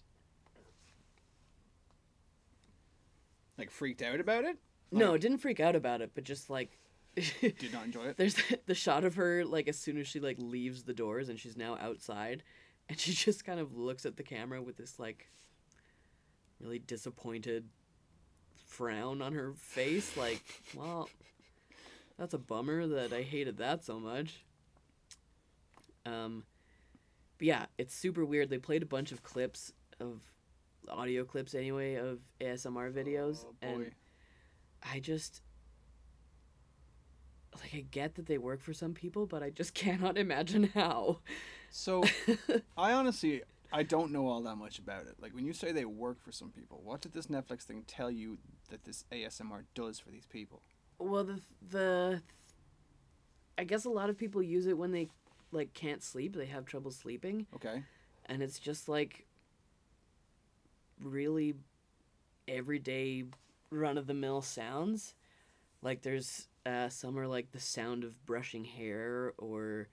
Like 3.55 3.69
freaked 3.69 4.01
out 4.01 4.19
about 4.19 4.45
it? 4.45 4.57
no 4.91 5.15
didn't 5.15 5.37
freak 5.37 5.59
out 5.59 5.75
about 5.75 6.01
it 6.01 6.09
but 6.15 6.23
just 6.23 6.49
like 6.49 6.79
Did 7.15 7.71
not 7.71 7.85
enjoy 7.85 8.05
it. 8.05 8.17
There's 8.17 8.33
the, 8.33 8.59
the 8.65 8.73
shot 8.73 9.03
of 9.03 9.13
her 9.13 9.45
like 9.45 9.67
as 9.67 9.77
soon 9.77 9.99
as 9.99 10.07
she 10.07 10.19
like 10.19 10.37
leaves 10.39 10.81
the 10.85 10.93
doors 10.95 11.29
and 11.29 11.39
she's 11.39 11.55
now 11.55 11.77
outside, 11.79 12.41
and 12.89 12.99
she 12.99 13.11
just 13.25 13.45
kind 13.45 13.59
of 13.59 13.77
looks 13.77 14.07
at 14.07 14.17
the 14.17 14.23
camera 14.23 14.59
with 14.59 14.77
this 14.77 14.97
like 14.97 15.29
really 16.59 16.79
disappointed 16.79 17.65
frown 18.65 19.21
on 19.21 19.33
her 19.33 19.53
face. 19.55 20.17
Like, 20.17 20.41
well, 20.73 21.07
that's 22.17 22.33
a 22.33 22.37
bummer 22.37 22.87
that 22.87 23.13
I 23.13 23.21
hated 23.21 23.57
that 23.57 23.83
so 23.83 23.99
much. 23.99 24.45
Um, 26.05 26.43
but 27.37 27.47
yeah, 27.47 27.65
it's 27.77 27.95
super 27.95 28.25
weird. 28.25 28.49
They 28.49 28.57
played 28.57 28.83
a 28.83 28.85
bunch 28.85 29.11
of 29.11 29.23
clips 29.23 29.71
of 29.99 30.19
audio 30.89 31.23
clips 31.23 31.55
anyway 31.55 31.95
of 31.95 32.19
ASMR 32.41 32.91
videos, 32.91 33.45
Oh, 33.45 33.55
and. 33.61 33.91
I 34.83 34.99
just 34.99 35.41
like 37.61 37.73
I 37.73 37.85
get 37.91 38.15
that 38.15 38.25
they 38.25 38.37
work 38.37 38.61
for 38.61 38.73
some 38.73 38.93
people, 38.93 39.25
but 39.25 39.43
I 39.43 39.49
just 39.49 39.73
cannot 39.75 40.17
imagine 40.17 40.71
how. 40.73 41.19
So, 41.69 42.03
I 42.77 42.93
honestly, 42.93 43.43
I 43.71 43.83
don't 43.83 44.11
know 44.11 44.27
all 44.27 44.41
that 44.41 44.57
much 44.57 44.79
about 44.79 45.07
it. 45.07 45.15
Like 45.19 45.33
when 45.33 45.45
you 45.45 45.53
say 45.53 45.71
they 45.71 45.85
work 45.85 46.21
for 46.21 46.31
some 46.31 46.49
people, 46.51 46.81
what 46.83 47.01
did 47.01 47.13
this 47.13 47.27
Netflix 47.27 47.61
thing 47.63 47.83
tell 47.87 48.11
you 48.11 48.37
that 48.69 48.83
this 48.83 49.05
ASMR 49.11 49.63
does 49.73 49.99
for 49.99 50.11
these 50.11 50.25
people? 50.25 50.61
Well, 50.99 51.23
the 51.23 51.39
the 51.69 52.21
I 53.57 53.63
guess 53.65 53.85
a 53.85 53.89
lot 53.89 54.09
of 54.09 54.17
people 54.17 54.41
use 54.41 54.65
it 54.67 54.77
when 54.77 54.91
they 54.91 55.09
like 55.51 55.73
can't 55.73 56.01
sleep, 56.01 56.35
they 56.35 56.47
have 56.47 56.65
trouble 56.65 56.91
sleeping, 56.91 57.45
Okay. 57.55 57.83
and 58.25 58.41
it's 58.41 58.59
just 58.59 58.89
like 58.89 59.25
really 60.99 61.53
everyday 62.47 63.23
run 63.69 63.97
of 63.97 64.07
the 64.07 64.13
mill 64.13 64.41
sounds. 64.41 65.13
Like 65.81 66.01
there's 66.01 66.47
uh, 66.65 66.89
some 66.89 67.17
are 67.19 67.27
like 67.27 67.51
the 67.51 67.59
sound 67.59 68.03
of 68.03 68.25
brushing 68.25 68.63
hair 68.65 69.33
or 69.37 69.89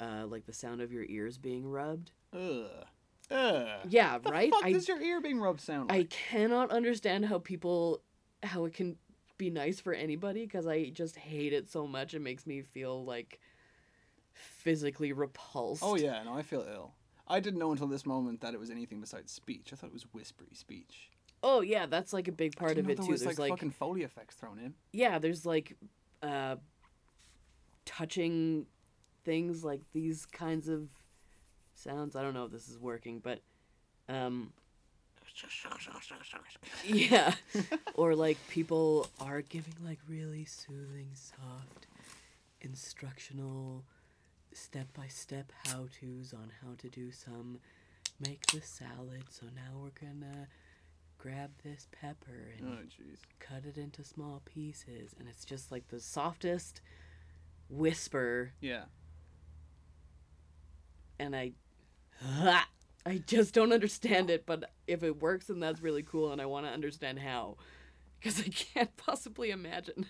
uh, 0.00 0.26
like 0.26 0.46
the 0.46 0.52
sound 0.52 0.80
of 0.80 0.92
your 0.92 1.04
ears 1.04 1.38
being 1.38 1.66
rubbed. 1.68 2.10
Ugh. 2.32 2.66
Ugh. 3.30 3.66
Yeah, 3.88 4.18
The 4.18 4.30
right. 4.30 4.50
fuck 4.50 4.64
I 4.64 4.72
does 4.72 4.86
your 4.88 5.00
ear 5.00 5.20
being 5.20 5.40
rubbed 5.40 5.60
sound 5.60 5.90
I 5.90 6.04
cannot 6.04 6.70
understand 6.70 7.26
how 7.26 7.38
people 7.40 8.00
how 8.42 8.64
it 8.66 8.74
can 8.74 8.96
be 9.38 9.50
nice 9.50 9.80
for 9.80 9.92
anybody 9.92 10.42
because 10.42 10.66
I 10.66 10.90
just 10.90 11.16
hate 11.16 11.52
it 11.52 11.70
so 11.70 11.86
much. 11.86 12.14
It 12.14 12.20
makes 12.20 12.46
me 12.46 12.62
feel 12.62 13.04
like 13.04 13.40
physically 14.32 15.12
repulsed. 15.12 15.82
Oh 15.84 15.96
yeah, 15.96 16.22
no, 16.22 16.34
I 16.34 16.42
feel 16.42 16.66
ill. 16.70 16.92
I 17.28 17.40
didn't 17.40 17.58
know 17.58 17.72
until 17.72 17.88
this 17.88 18.06
moment 18.06 18.40
that 18.42 18.54
it 18.54 18.60
was 18.60 18.70
anything 18.70 19.00
besides 19.00 19.32
speech. 19.32 19.70
I 19.72 19.76
thought 19.76 19.88
it 19.88 19.92
was 19.92 20.06
whispery 20.12 20.54
speech. 20.54 21.10
Oh 21.42 21.60
yeah, 21.60 21.86
that's 21.86 22.12
like 22.12 22.28
a 22.28 22.32
big 22.32 22.56
part 22.56 22.78
of 22.78 22.88
it 22.88 22.96
too. 22.96 23.06
was 23.06 23.22
There's 23.22 23.38
like, 23.38 23.50
like, 23.50 23.58
fucking 23.58 23.70
foley 23.70 24.02
effects 24.02 24.36
thrown 24.36 24.58
in. 24.58 24.74
yeah, 24.92 25.18
there's 25.18 25.44
like 25.44 25.76
uh 26.22 26.56
touching 27.84 28.66
things 29.24 29.64
like 29.64 29.80
these 29.92 30.26
kinds 30.26 30.68
of 30.68 30.88
sounds. 31.74 32.16
I 32.16 32.22
don't 32.22 32.34
know 32.34 32.44
if 32.44 32.52
this 32.52 32.68
is 32.68 32.78
working, 32.78 33.20
but 33.20 33.40
um 34.08 34.52
yeah 36.84 37.34
or 37.94 38.14
like 38.14 38.38
people 38.48 39.08
are 39.20 39.42
giving 39.42 39.74
like 39.84 39.98
really 40.08 40.44
soothing 40.44 41.08
soft 41.14 41.86
instructional 42.60 43.84
step-by-step 44.52 45.52
how-to's 45.66 46.32
on 46.32 46.50
how 46.62 46.72
to 46.78 46.88
do 46.88 47.12
some 47.12 47.58
make 48.18 48.46
the 48.46 48.60
salad 48.62 49.24
so 49.28 49.46
now 49.54 49.78
we're 49.78 49.90
gonna 50.00 50.48
grab 51.18 51.50
this 51.62 51.86
pepper 51.92 52.52
and 52.58 52.66
Oh 52.68 52.82
cut 53.38 53.64
it 53.66 53.76
into 53.76 54.02
small 54.04 54.40
pieces 54.46 55.14
and 55.18 55.28
it's 55.28 55.44
just 55.44 55.70
like 55.70 55.88
the 55.88 56.00
softest 56.00 56.80
whisper 57.68 58.52
Yeah. 58.60 58.84
and 61.18 61.34
I 61.36 61.52
ah, 62.24 62.66
I 63.06 63.22
just 63.24 63.54
don't 63.54 63.72
understand 63.72 64.30
it, 64.30 64.46
but 64.46 64.72
if 64.88 65.04
it 65.04 65.22
works 65.22 65.46
then 65.46 65.60
that's 65.60 65.80
really 65.80 66.02
cool 66.02 66.32
and 66.32 66.42
I 66.42 66.46
want 66.46 66.66
to 66.66 66.72
understand 66.72 67.20
how 67.20 67.56
because 68.18 68.40
I 68.40 68.48
can't 68.48 68.96
possibly 68.96 69.50
imagine. 69.50 70.06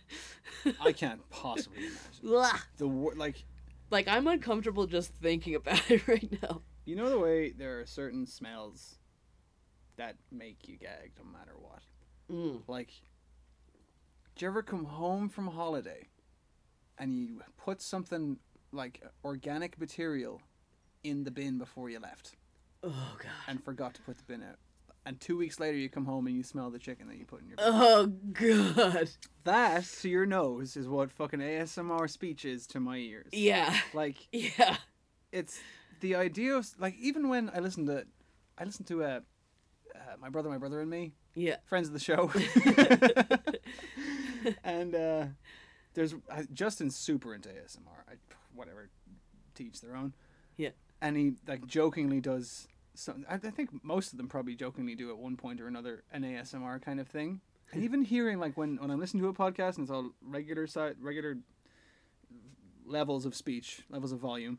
I 0.80 0.92
can't 0.92 1.28
possibly 1.28 1.84
imagine 2.22 2.58
the 2.78 2.88
wor- 2.88 3.14
like. 3.14 3.44
like 3.90 4.08
I'm 4.08 4.26
uncomfortable 4.26 4.86
just 4.86 5.12
thinking 5.14 5.54
about 5.54 5.90
it 5.90 6.08
right 6.08 6.38
now. 6.42 6.62
You 6.86 6.96
know 6.96 7.10
the 7.10 7.18
way 7.18 7.50
there 7.50 7.80
are 7.80 7.86
certain 7.86 8.26
smells 8.26 8.96
that 9.96 10.16
make 10.32 10.66
you 10.66 10.78
gag 10.78 11.12
no 11.18 11.30
matter 11.30 11.52
what. 11.58 11.82
Mm. 12.30 12.62
Like, 12.66 12.90
do 14.36 14.44
you 14.44 14.50
ever 14.50 14.62
come 14.62 14.84
home 14.84 15.28
from 15.28 15.48
holiday 15.48 16.06
and 16.98 17.12
you 17.12 17.42
put 17.58 17.82
something 17.82 18.38
like 18.72 19.02
organic 19.22 19.78
material 19.78 20.40
in 21.04 21.24
the 21.24 21.30
bin 21.30 21.58
before 21.58 21.90
you 21.90 21.98
left 21.98 22.36
Oh 22.86 23.16
god. 23.18 23.30
and 23.48 23.62
forgot 23.64 23.94
to 23.94 24.02
put 24.02 24.18
the 24.18 24.24
bin 24.24 24.42
out? 24.42 24.56
And 25.04 25.20
two 25.20 25.36
weeks 25.36 25.60
later, 25.60 25.76
you 25.78 25.88
come 25.88 26.04
home 26.04 26.26
and 26.26 26.36
you 26.36 26.42
smell 26.42 26.68
the 26.70 26.80
chicken 26.80 27.06
that 27.08 27.16
you 27.16 27.24
put 27.26 27.40
in 27.42 27.48
your. 27.48 27.56
bin. 27.56 27.64
Oh 27.68 28.06
god. 28.32 29.10
That 29.44 29.84
to 30.02 30.08
your 30.08 30.26
nose 30.26 30.76
is 30.76 30.88
what 30.88 31.12
fucking 31.12 31.38
ASMR 31.40 32.10
speech 32.10 32.44
is 32.44 32.66
to 32.68 32.80
my 32.80 32.96
ears. 32.96 33.28
Yeah. 33.32 33.74
Like 33.94 34.16
Yeah. 34.32 34.76
it's 35.32 35.58
the 36.00 36.14
idea 36.16 36.54
of 36.56 36.68
like 36.78 36.96
even 36.98 37.28
when 37.28 37.50
I 37.54 37.60
listen 37.60 37.86
to, 37.86 38.04
I 38.58 38.64
listen 38.64 38.84
to 38.86 39.04
uh, 39.04 39.20
uh, 39.94 39.98
my 40.20 40.28
brother, 40.28 40.48
my 40.48 40.58
brother 40.58 40.80
and 40.80 40.90
me, 40.90 41.12
Yeah. 41.34 41.56
friends 41.66 41.86
of 41.88 41.92
the 41.94 42.00
show, 42.00 42.30
and 44.64 44.94
uh, 44.94 45.24
there's 45.94 46.14
uh, 46.30 46.42
Justin's 46.52 46.96
super 46.96 47.34
into 47.34 47.48
ASMR. 47.48 48.02
I, 48.08 48.14
whatever, 48.54 48.88
teach 49.54 49.80
their 49.80 49.96
own. 49.96 50.14
Yeah. 50.56 50.70
And 51.00 51.16
he 51.16 51.32
like 51.46 51.66
jokingly 51.66 52.20
does 52.20 52.68
some. 52.98 53.24
I, 53.28 53.34
I 53.34 53.38
think 53.50 53.70
most 53.84 54.12
of 54.12 54.18
them 54.18 54.28
probably 54.28 54.54
jokingly 54.54 54.94
do 54.94 55.10
at 55.10 55.18
one 55.18 55.36
point 55.36 55.60
or 55.60 55.66
another 55.68 56.02
an 56.12 56.22
ASMR 56.22 56.80
kind 56.82 57.00
of 57.00 57.08
thing. 57.08 57.40
And 57.72 57.82
even 57.82 58.02
hearing 58.02 58.38
like 58.38 58.56
when 58.56 58.76
when 58.76 58.92
I'm 58.92 59.00
listening 59.00 59.24
to 59.24 59.28
a 59.28 59.32
podcast 59.34 59.76
and 59.76 59.80
it's 59.84 59.90
all 59.90 60.10
regular 60.22 60.68
side 60.68 60.94
regular 61.00 61.36
levels 62.84 63.26
of 63.26 63.34
speech, 63.34 63.82
levels 63.90 64.12
of 64.12 64.18
volume, 64.20 64.58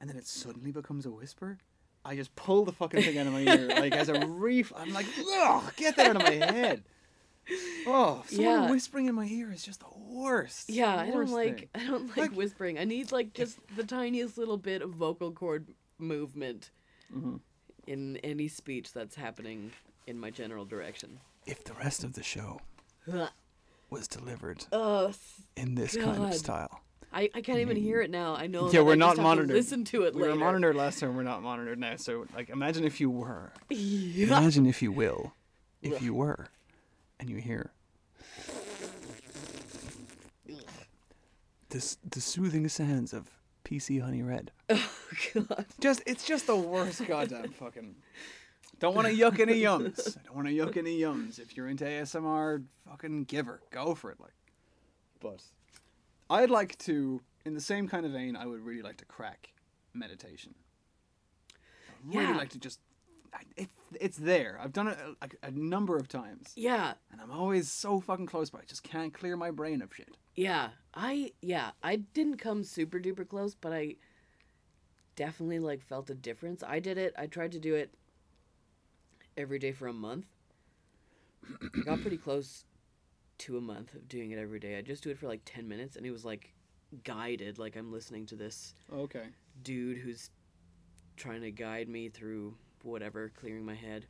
and 0.00 0.10
then 0.10 0.16
it 0.16 0.26
suddenly 0.26 0.72
becomes 0.72 1.06
a 1.06 1.10
whisper. 1.10 1.58
I 2.04 2.16
just 2.16 2.34
pull 2.34 2.64
the 2.64 2.72
fucking 2.72 3.02
thing 3.02 3.18
out 3.18 3.28
of 3.28 3.32
my 3.32 3.40
ear, 3.42 3.68
like 3.78 3.92
as 3.94 4.08
a 4.08 4.26
reef. 4.26 4.72
I'm 4.76 4.92
like, 4.92 5.06
ugh, 5.36 5.72
get 5.76 5.94
that 5.96 6.08
out 6.10 6.16
of 6.16 6.22
my 6.22 6.30
head. 6.32 6.82
Oh, 7.88 8.22
someone 8.28 8.62
Yeah. 8.62 8.70
whispering 8.70 9.06
in 9.08 9.16
my 9.16 9.26
ear 9.26 9.50
is 9.50 9.64
just 9.64 9.80
the 9.80 9.86
worst. 10.06 10.70
Yeah, 10.70 10.94
The 10.94 11.02
I 11.02 11.10
don't 11.10 11.30
like 11.30 11.58
thing. 11.58 11.68
I 11.74 11.86
don't 11.88 12.06
like, 12.08 12.16
Like- 12.16 12.32
whispering. 12.32 12.78
I 12.78 12.84
need 12.84 13.10
like 13.10 13.34
just 13.34 13.58
the 13.74 13.82
tiniest 13.82 14.38
little 14.38 14.56
bit 14.58 14.80
of 14.80 14.90
vocal 14.90 15.32
cord 15.32 15.66
movement 15.98 16.70
Mm-hmm. 17.14 17.36
in 17.86 18.16
any 18.18 18.48
speech 18.48 18.92
that's 18.92 19.16
happening 19.16 19.72
in 20.06 20.18
my 20.18 20.30
general 20.30 20.64
direction. 20.64 21.20
If 21.46 21.64
the 21.64 21.74
rest 21.74 22.04
of 22.04 22.14
the 22.14 22.22
show 22.22 22.60
was 23.90 24.08
delivered 24.08 24.64
Oh, 24.72 25.12
in 25.56 25.74
this 25.74 25.96
God. 25.96 26.16
Kind 26.16 26.24
of 26.24 26.34
style, 26.34 26.80
I, 27.12 27.28
I 27.34 27.40
can't 27.42 27.58
even 27.58 27.76
hear 27.76 28.00
it 28.00 28.10
now. 28.10 28.34
I 28.34 28.46
know. 28.46 28.66
yeah, 28.66 28.78
that 28.80 28.84
we're 28.84 28.92
I 28.92 28.96
not 28.96 29.16
just 29.16 29.16
have 29.18 29.24
to 29.24 29.28
monitored. 29.36 29.50
listen 29.56 29.84
to 29.86 30.04
it 30.04 30.14
we 30.14 30.22
later. 30.22 30.32
were 30.34 30.38
monitored 30.38 30.76
last 30.76 31.00
time. 31.00 31.14
We're 31.16 31.22
not 31.24 31.42
monitored 31.42 31.78
now. 31.78 31.96
So, 31.96 32.26
like, 32.34 32.48
imagine 32.48 32.84
if 32.84 33.00
you 33.00 33.10
were. 33.10 33.52
Yeah. 33.68 34.26
Imagine 34.28 34.64
if 34.66 34.80
you 34.80 34.92
will, 34.92 35.34
if 35.82 36.00
you 36.00 36.14
were, 36.14 36.46
and 37.20 37.28
you 37.28 37.36
hear 37.36 37.70
this 41.70 41.96
the 42.08 42.20
soothing 42.20 42.68
sounds 42.68 43.12
of 43.12 43.30
PC 43.64 44.00
Honey 44.02 44.22
Red. 44.22 44.50
God. 45.34 45.66
Just 45.80 46.02
it's 46.06 46.24
just 46.26 46.46
the 46.46 46.56
worst 46.56 47.06
goddamn 47.08 47.50
fucking. 47.50 47.96
Don't 48.78 48.94
want 48.96 49.06
to 49.06 49.14
yuck 49.14 49.38
any 49.38 49.60
yums. 49.60 50.16
I 50.18 50.22
don't 50.26 50.34
want 50.36 50.48
to 50.48 50.54
yuck 50.54 50.76
any 50.76 50.98
yums. 50.98 51.38
If 51.38 51.56
you're 51.56 51.68
into 51.68 51.84
ASMR, 51.84 52.64
fucking 52.88 53.24
give 53.24 53.46
her. 53.46 53.60
go 53.70 53.94
for 53.94 54.10
it. 54.10 54.18
Like, 54.20 54.32
but 55.20 55.40
I'd 56.28 56.50
like 56.50 56.76
to, 56.78 57.20
in 57.44 57.54
the 57.54 57.60
same 57.60 57.86
kind 57.88 58.04
of 58.04 58.12
vein, 58.12 58.34
I 58.34 58.46
would 58.46 58.60
really 58.64 58.82
like 58.82 58.96
to 58.96 59.04
crack 59.04 59.50
meditation. 59.94 60.54
I'd 61.90 62.14
really 62.14 62.30
Yeah. 62.32 62.36
like 62.36 62.50
to 62.50 62.58
just. 62.58 62.80
I- 63.32 63.44
It, 63.56 63.70
it's 64.00 64.16
there. 64.16 64.58
I've 64.60 64.72
done 64.72 64.88
it 64.88 64.98
uh, 65.22 65.26
a, 65.42 65.46
a 65.46 65.50
number 65.52 65.96
of 65.96 66.08
times, 66.08 66.52
Yeah. 66.56 66.94
and 67.12 67.20
I'm 67.20 67.30
always 67.30 67.70
so 67.70 68.00
fucking 68.00 68.26
close, 68.26 68.50
but 68.50 68.62
I 68.62 68.64
just 68.64 68.82
can't 68.82 69.12
clear 69.14 69.36
my 69.36 69.50
brain 69.50 69.80
of 69.82 69.94
shit. 69.94 70.16
Yeah. 70.34 70.70
I 70.94 71.32
yeah. 71.40 71.70
I 71.82 71.96
didn't 71.96 72.38
come 72.38 72.64
super 72.64 72.98
duper 72.98 73.28
close, 73.28 73.54
but 73.54 73.72
I 73.72 73.96
definitely 75.16 75.58
like 75.58 75.82
felt 75.82 76.10
a 76.10 76.14
difference. 76.14 76.62
I 76.66 76.78
did 76.80 76.98
it. 76.98 77.14
I 77.16 77.26
tried 77.26 77.52
to 77.52 77.58
do 77.58 77.74
it 77.74 77.94
every 79.36 79.58
day 79.58 79.72
for 79.72 79.86
a 79.86 79.92
month. 79.92 80.26
I 81.74 81.84
got 81.84 82.00
pretty 82.00 82.16
close 82.24 82.64
to 83.38 83.56
a 83.56 83.60
month 83.60 83.94
of 83.94 84.08
doing 84.08 84.30
it 84.30 84.38
every 84.38 84.58
day. 84.60 84.76
I 84.78 84.82
just 84.82 85.02
do 85.02 85.10
it 85.10 85.18
for 85.18 85.26
like 85.26 85.42
10 85.44 85.68
minutes 85.68 85.96
and 85.96 86.06
it 86.06 86.10
was 86.10 86.24
like 86.24 86.52
guided 87.04 87.58
like 87.58 87.76
I'm 87.76 87.90
listening 87.92 88.26
to 88.26 88.36
this 88.36 88.74
Okay. 88.92 89.26
dude 89.62 89.98
who's 89.98 90.30
trying 91.16 91.40
to 91.42 91.50
guide 91.50 91.88
me 91.88 92.08
through 92.08 92.54
whatever, 92.82 93.32
clearing 93.34 93.64
my 93.64 93.74
head. 93.74 94.06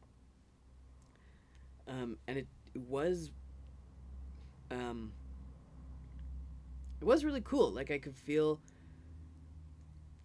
Um, 1.89 2.17
and 2.27 2.39
it, 2.39 2.47
it 2.75 2.81
was, 2.81 3.31
um, 4.71 5.13
it 7.01 7.05
was 7.05 7.25
really 7.25 7.41
cool. 7.41 7.71
Like 7.73 7.91
I 7.91 7.99
could 7.99 8.17
feel. 8.17 8.61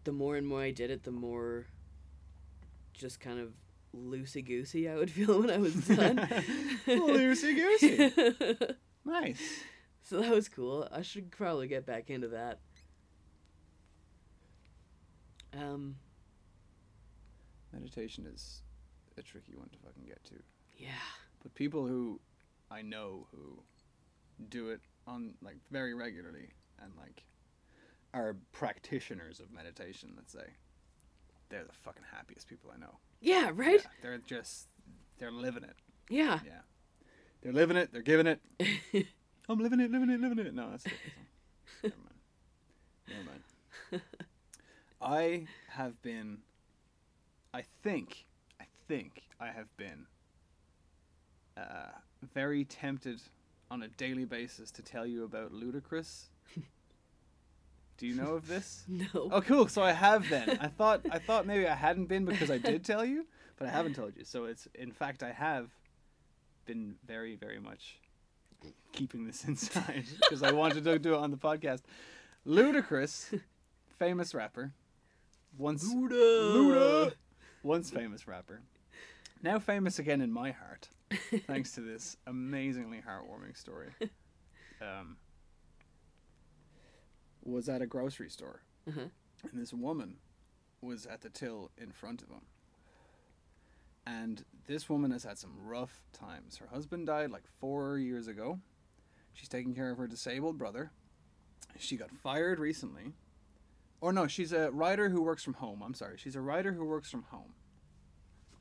The 0.08 0.14
more 0.14 0.38
and 0.38 0.48
more 0.48 0.62
I 0.62 0.72
did 0.72 0.90
it, 0.90 1.04
the 1.04 1.12
more, 1.12 1.66
just 2.94 3.20
kind 3.20 3.42
of 3.42 3.52
loosey 3.94 4.42
goosey 4.42 4.88
I 4.88 4.96
would 4.96 5.12
feel 5.18 5.42
when 5.42 5.50
I 5.50 5.58
was 5.58 5.76
done. 5.86 6.16
Loosey 6.88 7.54
goosey. 7.54 8.74
Nice. 9.06 9.42
so 10.04 10.22
that 10.22 10.32
was 10.32 10.48
cool. 10.48 10.88
I 10.94 11.02
should 11.02 11.30
probably 11.30 11.68
get 11.68 11.86
back 11.86 12.10
into 12.10 12.30
that. 12.30 12.60
Um, 15.54 15.98
Meditation 17.74 18.26
is 18.34 18.62
a 19.18 19.22
tricky 19.22 19.56
one 19.58 19.68
to 19.74 19.78
fucking 19.80 20.06
get 20.06 20.24
to. 20.24 20.36
Yeah. 20.78 20.88
But 21.44 21.54
people 21.54 21.86
who 21.86 22.22
I 22.72 22.82
know 22.82 23.28
who 23.32 23.62
do 24.48 24.70
it 24.70 24.80
on 25.06 25.34
like 25.42 25.58
very 25.70 25.94
regularly 25.94 26.48
and 26.82 26.94
like 26.98 27.24
are 28.18 28.36
practitioners 28.52 29.40
of 29.40 29.52
meditation, 29.52 30.14
let's 30.16 30.34
say, 30.34 30.56
they're 31.50 31.64
the 31.64 31.74
fucking 31.74 32.04
happiest 32.12 32.48
people 32.48 32.72
I 32.74 32.80
know. 32.80 32.98
Yeah, 33.22 33.52
right? 33.54 33.82
Yeah, 33.82 33.90
they're 34.02 34.18
just 34.18 34.68
they're 35.20 35.32
living 35.32 35.64
it. 35.64 35.76
Yeah. 36.10 36.40
Yeah. 36.46 36.62
They're 37.42 37.54
living 37.54 37.78
it, 37.78 37.92
they're 37.94 38.02
giving 38.02 38.28
it. 38.28 38.42
I'm 39.50 39.60
living 39.60 39.80
it, 39.80 39.92
living 39.92 40.10
it, 40.10 40.20
living 40.20 40.40
it. 40.40 40.54
No, 40.54 40.72
that's 40.72 40.84
song. 40.84 40.94
Never 41.84 41.96
mind. 41.96 42.20
Never 43.08 43.24
mind. 43.24 44.04
I 45.02 45.48
have 45.70 46.02
been 46.02 46.40
I 47.54 47.64
think 47.84 48.26
I 48.60 48.66
think 48.88 49.24
I 49.40 49.48
have 49.48 49.76
been 49.78 50.06
uh, 51.56 51.92
very 52.34 52.66
tempted 52.66 53.22
on 53.70 53.84
a 53.84 53.88
daily 53.88 54.26
basis 54.26 54.72
to 54.72 54.82
tell 54.82 55.06
you 55.06 55.24
about 55.24 55.54
Ludacris. 55.54 56.26
Do 57.98 58.06
you 58.08 58.16
know 58.16 58.36
of 58.36 58.48
this? 58.48 58.84
No. 58.88 59.08
Oh, 59.32 59.42
cool. 59.42 59.68
So 59.68 59.82
I 59.82 59.92
have 59.92 60.30
then. 60.30 60.58
I 60.62 60.68
thought 60.68 61.02
I 61.12 61.20
thought 61.20 61.46
maybe 61.46 61.68
I 61.68 61.76
hadn't 61.76 62.06
been 62.06 62.26
because 62.26 62.50
I 62.52 62.58
did 62.58 62.84
tell 62.86 63.04
you, 63.04 63.26
but 63.58 63.68
I 63.68 63.72
haven't 63.72 63.96
told 63.96 64.16
you. 64.16 64.24
So 64.24 64.46
it's 64.46 64.68
in 64.76 64.92
fact 64.92 65.24
I 65.24 65.32
have 65.32 65.70
been 66.66 66.96
very 67.06 67.36
very 67.36 67.60
much 67.60 68.00
keeping 68.92 69.26
this 69.26 69.44
inside 69.48 70.06
because 70.18 70.44
I 70.44 70.52
wanted 70.52 70.84
to 70.84 71.00
do 71.00 71.14
it 71.14 71.18
on 71.18 71.32
the 71.32 71.38
podcast. 71.38 71.82
Ludacris, 72.46 73.40
famous 74.00 74.34
rapper, 74.34 74.72
once 75.58 75.84
Luda, 75.94 77.12
once 77.64 77.90
famous 77.90 78.28
rapper, 78.28 78.62
now 79.44 79.60
famous 79.60 80.00
again 80.00 80.22
in 80.22 80.32
my 80.32 80.52
heart, 80.52 80.88
thanks 81.46 81.74
to 81.74 81.82
this 81.82 82.16
amazingly 82.26 83.02
heartwarming 83.06 83.58
story. 83.58 83.90
Um, 84.82 85.18
was 87.48 87.70
at 87.70 87.82
a 87.82 87.88
grocery 87.88 88.30
store, 88.30 88.62
Mhm. 88.88 89.12
and 89.44 89.62
this 89.62 89.74
woman 89.74 90.20
was 90.82 91.06
at 91.06 91.22
the 91.22 91.30
till 91.30 91.72
in 91.78 91.92
front 91.92 92.22
of 92.22 92.30
him. 92.30 92.46
And 94.06 94.46
this 94.68 94.88
woman 94.90 95.12
has 95.12 95.24
had 95.24 95.38
some 95.38 95.58
rough 95.60 96.02
times. 96.14 96.58
Her 96.58 96.68
husband 96.68 97.08
died 97.08 97.32
like 97.32 97.46
four 97.60 97.98
years 97.98 98.28
ago. 98.28 98.60
She's 99.34 99.50
taking 99.50 99.76
care 99.76 99.92
of 99.92 99.98
her 99.98 100.08
disabled 100.08 100.58
brother. 100.58 100.92
She 101.78 101.98
got 101.98 102.12
fired 102.12 102.60
recently. 102.60 103.14
Or 104.00 104.14
no, 104.14 104.28
she's 104.28 104.52
a 104.54 104.72
writer 104.72 105.10
who 105.10 105.22
works 105.22 105.44
from 105.44 105.56
home. 105.56 105.82
I'm 105.84 105.94
sorry. 105.94 106.18
She's 106.18 106.36
a 106.36 106.42
writer 106.42 106.74
who 106.74 106.86
works 106.86 107.10
from 107.10 107.24
home. 107.24 107.54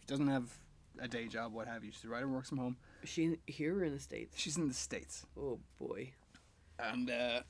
She 0.01 0.07
doesn't 0.07 0.29
have 0.29 0.59
a 0.99 1.07
day 1.09 1.29
job, 1.29 1.53
what 1.53 1.67
have 1.69 1.85
you. 1.85 1.93
She's 1.93 2.05
a 2.05 2.09
writer 2.09 2.27
who 2.27 2.33
works 2.33 2.49
from 2.49 2.59
home. 2.59 2.77
Is 3.03 3.09
she 3.11 3.39
here 3.47 3.79
or 3.79 3.85
in 3.85 3.93
the 3.93 4.01
States? 4.01 4.37
She's 4.39 4.57
in 4.57 4.69
the 4.69 4.75
States. 4.75 5.27
Oh 5.37 5.61
boy. 5.79 6.13
and 6.79 7.09
uh, 7.11 7.43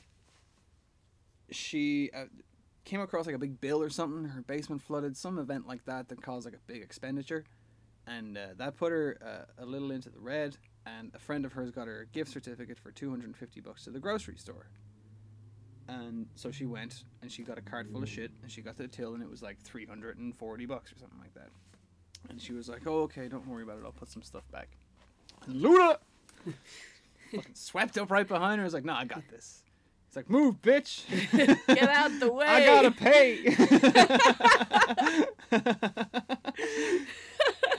she 1.51 2.11
uh, 2.15 2.25
came 2.85 3.01
across 3.01 3.27
like 3.27 3.35
a 3.35 3.39
big 3.39 3.61
bill 3.61 3.83
or 3.83 3.91
something. 3.91 4.25
Her 4.25 4.43
basement 4.43 4.83
flooded, 4.83 5.17
some 5.17 5.39
event 5.39 5.67
like 5.67 5.85
that 5.85 6.09
that 6.09 6.23
caused 6.23 6.47
like 6.47 6.55
a 6.55 6.61
big 6.67 6.83
expenditure, 6.83 7.45
and 8.07 8.39
uh, 8.39 8.47
that 8.57 8.77
put 8.77 8.93
her 8.93 9.19
uh, 9.25 9.63
a 9.63 9.67
little 9.67 9.91
into 9.91 10.09
the 10.09 10.21
red. 10.21 10.57
And 10.87 11.11
a 11.15 11.19
friend 11.19 11.45
of 11.45 11.53
hers 11.53 11.73
got 11.73 11.89
her 11.89 12.03
a 12.03 12.07
gift 12.07 12.31
certificate 12.31 12.79
for 12.79 12.93
two 12.93 13.11
hundred 13.11 13.27
and 13.27 13.37
fifty 13.37 13.61
bucks 13.61 13.85
to 13.85 13.91
the 13.91 13.99
grocery 13.99 14.37
store. 14.37 14.69
And 15.89 16.27
so 16.35 16.51
she 16.51 16.65
went 16.65 17.05
and 17.23 17.31
she 17.31 17.43
got 17.43 17.59
a 17.59 17.61
cart 17.61 17.89
full 17.91 18.03
of 18.03 18.09
shit, 18.09 18.31
and 18.43 18.51
she 18.51 18.61
got 18.61 18.77
to 18.77 18.83
the 18.83 18.89
till, 18.89 19.15
and 19.15 19.23
it 19.23 19.29
was 19.29 19.43
like 19.43 19.61
three 19.61 19.85
hundred 19.85 20.19
and 20.19 20.35
forty 20.35 20.65
bucks 20.65 20.93
or 20.93 20.99
something 20.99 21.19
like 21.19 21.35
that. 21.35 21.49
And 22.29 22.41
she 22.41 22.53
was 22.53 22.69
like, 22.69 22.87
"Oh, 22.87 23.03
okay, 23.03 23.29
don't 23.29 23.47
worry 23.47 23.65
about 23.65 23.79
it. 23.79 23.85
I'll 23.85 23.93
put 23.93 24.09
some 24.09 24.23
stuff 24.23 24.49
back." 24.53 24.69
And 25.47 25.61
Luda 25.61 25.99
fucking 27.33 27.55
swept 27.55 27.99
up 27.99 28.11
right 28.11 28.27
behind 28.27 28.59
her. 28.59 28.63
I 28.63 28.67
was 28.67 28.75
like, 28.75 28.85
"No, 28.85 28.95
I 28.95 29.05
got 29.05 29.23
this." 29.29 29.65
He's 30.17 30.25
like, 30.25 30.31
"Move, 30.31 30.63
bitch! 30.63 31.05
Get 31.67 31.91
out 31.91 32.19
the 32.21 32.33
way. 32.33 32.47
I 32.49 32.65
gotta 32.65 32.91
pay." 32.91 33.45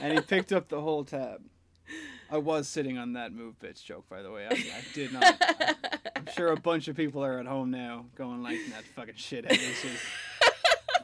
and 0.00 0.12
he 0.12 0.20
picked 0.20 0.52
up 0.52 0.68
the 0.68 0.80
whole 0.80 1.02
tab. 1.04 1.42
I 2.30 2.38
was 2.38 2.68
sitting 2.68 2.96
on 2.96 3.14
that 3.14 3.32
move, 3.32 3.58
bitch 3.58 3.82
joke, 3.82 4.08
by 4.08 4.22
the 4.22 4.30
way. 4.30 4.46
I, 4.46 4.52
I 4.52 4.84
did 4.94 5.12
not. 5.12 5.42
I'm 6.14 6.28
sure 6.36 6.52
a 6.52 6.56
bunch 6.56 6.86
of 6.86 6.96
people 6.96 7.24
are 7.24 7.40
at 7.40 7.46
home 7.46 7.72
now 7.72 8.06
going 8.14 8.42
like, 8.42 8.58
"That 8.70 8.84
fucking 8.84 9.14
shithead 9.14 9.52
is 9.52 9.82
just 9.82 10.04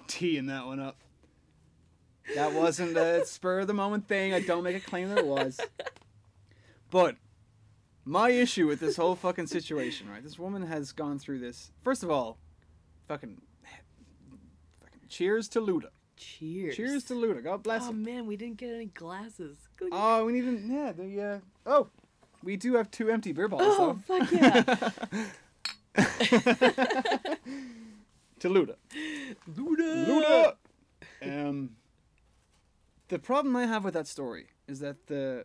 teeing 0.06 0.47
that 0.47 0.66
one 0.66 0.78
up." 0.78 0.98
That 2.36 2.52
wasn't 2.52 2.97
a 2.97 3.27
spur 3.27 3.61
of 3.61 3.66
the 3.66 3.74
moment 3.74 4.06
thing. 4.06 4.32
I 4.32 4.40
don't 4.40 4.62
make 4.62 4.77
a 4.77 4.81
claim 4.81 5.09
that 5.09 5.19
it 5.19 5.27
was. 5.27 5.61
But 6.90 7.16
my 8.05 8.31
issue 8.31 8.67
with 8.67 8.81
this 8.81 8.97
whole 8.97 9.15
fucking 9.17 9.47
situation, 9.47 10.09
right? 10.11 10.23
This 10.23 10.39
woman 10.39 10.67
has 10.67 10.93
gone 10.93 11.19
through 11.19 11.39
this. 11.41 11.71
First 11.83 12.03
of 12.03 12.11
all, 12.11 12.39
fucking, 13.09 13.41
fucking 14.83 15.01
cheers 15.09 15.49
to 15.49 15.61
Luda. 15.61 15.89
Cheers. 16.17 16.77
Cheers 16.77 17.05
to 17.05 17.15
Luda. 17.15 17.43
God 17.43 17.63
bless 17.63 17.83
Oh 17.87 17.91
him. 17.91 18.03
man, 18.05 18.27
we 18.27 18.37
didn't 18.37 18.57
get 18.59 18.73
any 18.75 18.87
glasses. 18.87 19.57
Oh, 19.91 20.25
we 20.27 20.33
need 20.33 20.43
to. 20.43 20.59
Yeah, 20.75 20.93
the 20.93 21.23
uh. 21.23 21.39
Oh, 21.67 21.89
we 22.43 22.57
do 22.57 22.75
have 22.75 22.91
two 22.91 23.11
empty 23.11 23.33
beer 23.33 23.49
bottles 23.49 23.75
Oh, 23.79 23.99
though. 24.07 24.19
fuck 24.19 24.31
yeah. 24.33 24.63
to 28.41 28.49
Luda. 28.49 28.77
Luda. 29.57 30.07
Luda. 30.07 30.55
Um. 31.23 31.71
The 33.09 33.19
problem 33.19 33.55
I 33.57 33.67
have 33.67 33.85
with 33.85 33.95
that 33.95 34.07
story 34.07 34.47
is 34.67 34.81
that 34.81 35.07
the 35.09 35.45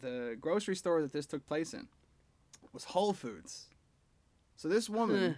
the 0.00 0.36
grocery 0.40 0.76
store 0.76 1.02
that 1.02 1.12
this 1.12 1.26
took 1.26 1.46
place 1.46 1.74
in 1.74 1.88
was 2.72 2.84
Whole 2.84 3.12
Foods. 3.12 3.66
So 4.56 4.68
this 4.68 4.88
woman, 4.88 5.36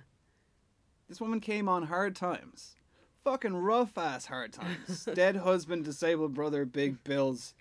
this 1.08 1.20
woman 1.20 1.40
came 1.40 1.68
on 1.68 1.84
hard 1.84 2.14
times, 2.14 2.76
fucking 3.24 3.56
rough 3.56 3.96
ass 3.98 4.26
hard 4.26 4.52
times. 4.52 5.08
Dead 5.14 5.36
husband, 5.36 5.84
disabled 5.84 6.34
brother, 6.34 6.64
big 6.64 7.02
bills, 7.04 7.54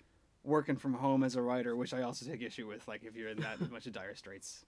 working 0.44 0.76
from 0.76 0.94
home 0.94 1.22
as 1.22 1.36
a 1.36 1.42
writer, 1.42 1.76
which 1.76 1.92
I 1.92 2.02
also 2.02 2.26
take 2.26 2.42
issue 2.42 2.66
with. 2.66 2.86
Like 2.86 3.04
if 3.04 3.16
you're 3.16 3.28
in 3.28 3.40
that 3.40 3.70
much 3.70 3.86
of 3.86 3.92
dire 3.92 4.14
straits, 4.14 4.64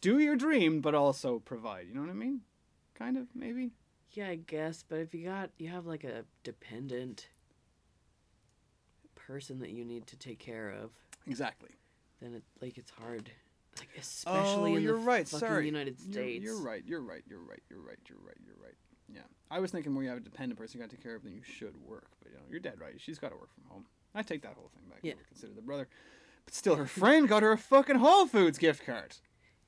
do 0.00 0.18
your 0.18 0.36
dream, 0.36 0.80
but 0.80 0.94
also 0.94 1.38
provide. 1.38 1.86
You 1.88 1.94
know 1.94 2.00
what 2.02 2.10
I 2.10 2.14
mean? 2.14 2.40
Kind 2.94 3.16
of, 3.16 3.28
maybe. 3.34 3.70
Yeah, 4.12 4.28
I 4.28 4.36
guess, 4.36 4.84
but 4.88 4.98
if 4.98 5.14
you 5.14 5.26
got 5.26 5.50
you 5.58 5.68
have 5.68 5.86
like 5.86 6.04
a 6.04 6.24
dependent 6.42 7.28
person 9.14 9.58
that 9.60 9.70
you 9.70 9.84
need 9.84 10.06
to 10.08 10.16
take 10.16 10.38
care 10.38 10.70
of, 10.70 10.90
Exactly. 11.28 11.70
then 12.20 12.34
it 12.34 12.42
like 12.60 12.78
it's 12.78 12.90
hard. 12.90 13.30
Like 13.78 13.90
especially 13.98 14.72
oh, 14.72 14.76
in 14.76 14.84
the 14.86 14.94
right. 14.94 15.28
fucking 15.28 15.46
Sorry, 15.48 15.66
United 15.66 16.00
States. 16.00 16.42
You're, 16.44 16.60
right. 16.60 16.82
You're 16.84 17.00
right. 17.00 17.22
You're 17.28 17.38
right. 17.38 17.62
You're 17.70 17.80
right. 17.80 17.98
You're 18.08 18.18
right. 18.18 18.18
You're 18.18 18.18
right. 18.26 18.36
You're 18.44 18.64
right. 18.64 18.74
Yeah, 19.14 19.20
I 19.50 19.60
was 19.60 19.70
thinking 19.70 19.94
where 19.94 20.02
you 20.04 20.10
have 20.10 20.18
a 20.18 20.22
dependent 20.22 20.58
person 20.58 20.78
you 20.78 20.84
got 20.84 20.90
to 20.90 20.96
take 20.96 21.02
care 21.02 21.14
of, 21.14 21.22
then 21.22 21.32
you 21.32 21.42
should 21.42 21.76
work. 21.86 22.08
But 22.22 22.32
you 22.32 22.38
know, 22.38 22.44
you're 22.50 22.60
dead 22.60 22.80
right. 22.80 22.94
She's 22.98 23.18
got 23.18 23.30
to 23.30 23.36
work 23.36 23.54
from 23.54 23.64
home. 23.70 23.86
I 24.14 24.22
take 24.22 24.42
that 24.42 24.54
whole 24.54 24.70
thing 24.74 24.88
back. 24.88 24.98
Yeah. 25.02 25.14
Consider 25.28 25.54
the 25.54 25.62
brother, 25.62 25.88
but 26.44 26.54
still, 26.54 26.76
her 26.76 26.86
friend 26.86 27.28
got 27.28 27.42
her 27.42 27.52
a 27.52 27.58
fucking 27.58 27.96
Whole 27.96 28.26
Foods 28.26 28.58
gift 28.58 28.84
card. 28.84 29.16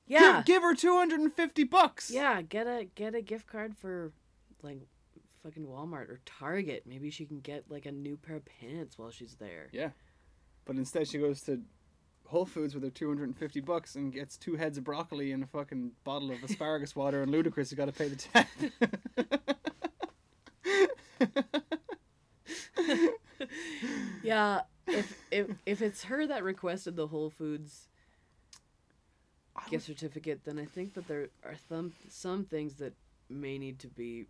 Yeah. 0.07 0.43
give 0.45 0.61
her 0.61 0.75
two 0.75 0.97
hundred 0.97 1.21
and 1.21 1.33
fifty 1.33 1.63
bucks. 1.63 2.11
Yeah, 2.11 2.41
get 2.41 2.67
a 2.67 2.87
get 2.95 3.15
a 3.15 3.21
gift 3.21 3.47
card 3.47 3.75
for 3.77 4.11
like 4.61 4.81
fucking 5.43 5.65
Walmart 5.65 6.09
or 6.09 6.19
Target. 6.25 6.83
Maybe 6.85 7.09
she 7.09 7.25
can 7.25 7.39
get 7.39 7.65
like 7.69 7.85
a 7.85 7.91
new 7.91 8.17
pair 8.17 8.37
of 8.37 8.43
pants 8.45 8.97
while 8.97 9.11
she's 9.11 9.35
there. 9.35 9.69
Yeah. 9.71 9.89
But 10.65 10.75
instead, 10.75 11.07
she 11.07 11.17
goes 11.17 11.41
to 11.43 11.61
Whole 12.27 12.45
Foods 12.45 12.73
with 12.73 12.83
her 12.83 12.89
two 12.89 13.07
hundred 13.07 13.29
and 13.29 13.37
fifty 13.37 13.59
bucks 13.59 13.95
and 13.95 14.13
gets 14.13 14.37
two 14.37 14.55
heads 14.55 14.77
of 14.77 14.83
broccoli 14.83 15.31
and 15.31 15.43
a 15.43 15.47
fucking 15.47 15.91
bottle 16.03 16.31
of 16.31 16.43
asparagus 16.43 16.95
water, 16.95 17.23
and 17.23 17.33
Ludacris 17.33 17.69
has 17.69 17.73
got 17.73 17.85
to 17.85 17.91
pay 17.91 18.07
the 18.07 18.15
tab. 18.15 18.45
Yeah, 24.23 24.61
if 24.87 25.17
if 25.31 25.47
if 25.65 25.81
it's 25.81 26.03
her 26.03 26.27
that 26.27 26.43
requested 26.43 26.95
the 26.95 27.07
Whole 27.07 27.29
Foods 27.29 27.87
gift 29.69 29.85
certificate, 29.85 30.41
then 30.45 30.59
I 30.59 30.65
think 30.65 30.93
that 30.93 31.07
there 31.07 31.29
are 31.43 31.55
some 31.67 31.93
some 32.07 32.45
things 32.45 32.75
that 32.75 32.93
may 33.29 33.57
need 33.57 33.79
to 33.79 33.87
be 33.87 34.27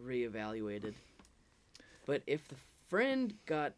reevaluated. 0.00 0.94
But 2.06 2.22
if 2.26 2.48
the 2.48 2.56
friend 2.88 3.34
got 3.46 3.74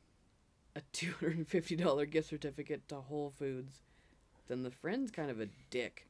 a 0.77 0.83
two 0.93 1.13
hundred 1.19 1.39
and 1.39 1.49
fifty 1.49 1.75
dollar 1.75 2.07
gift 2.07 2.29
certificate 2.29 2.87
to 2.89 2.97
Whole 2.97 3.33
Foods, 3.37 3.81
then 4.47 4.63
the 4.63 4.71
friend's 4.71 5.11
kind 5.11 5.31
of 5.31 5.41
a 5.41 5.49
dick. 5.71 6.07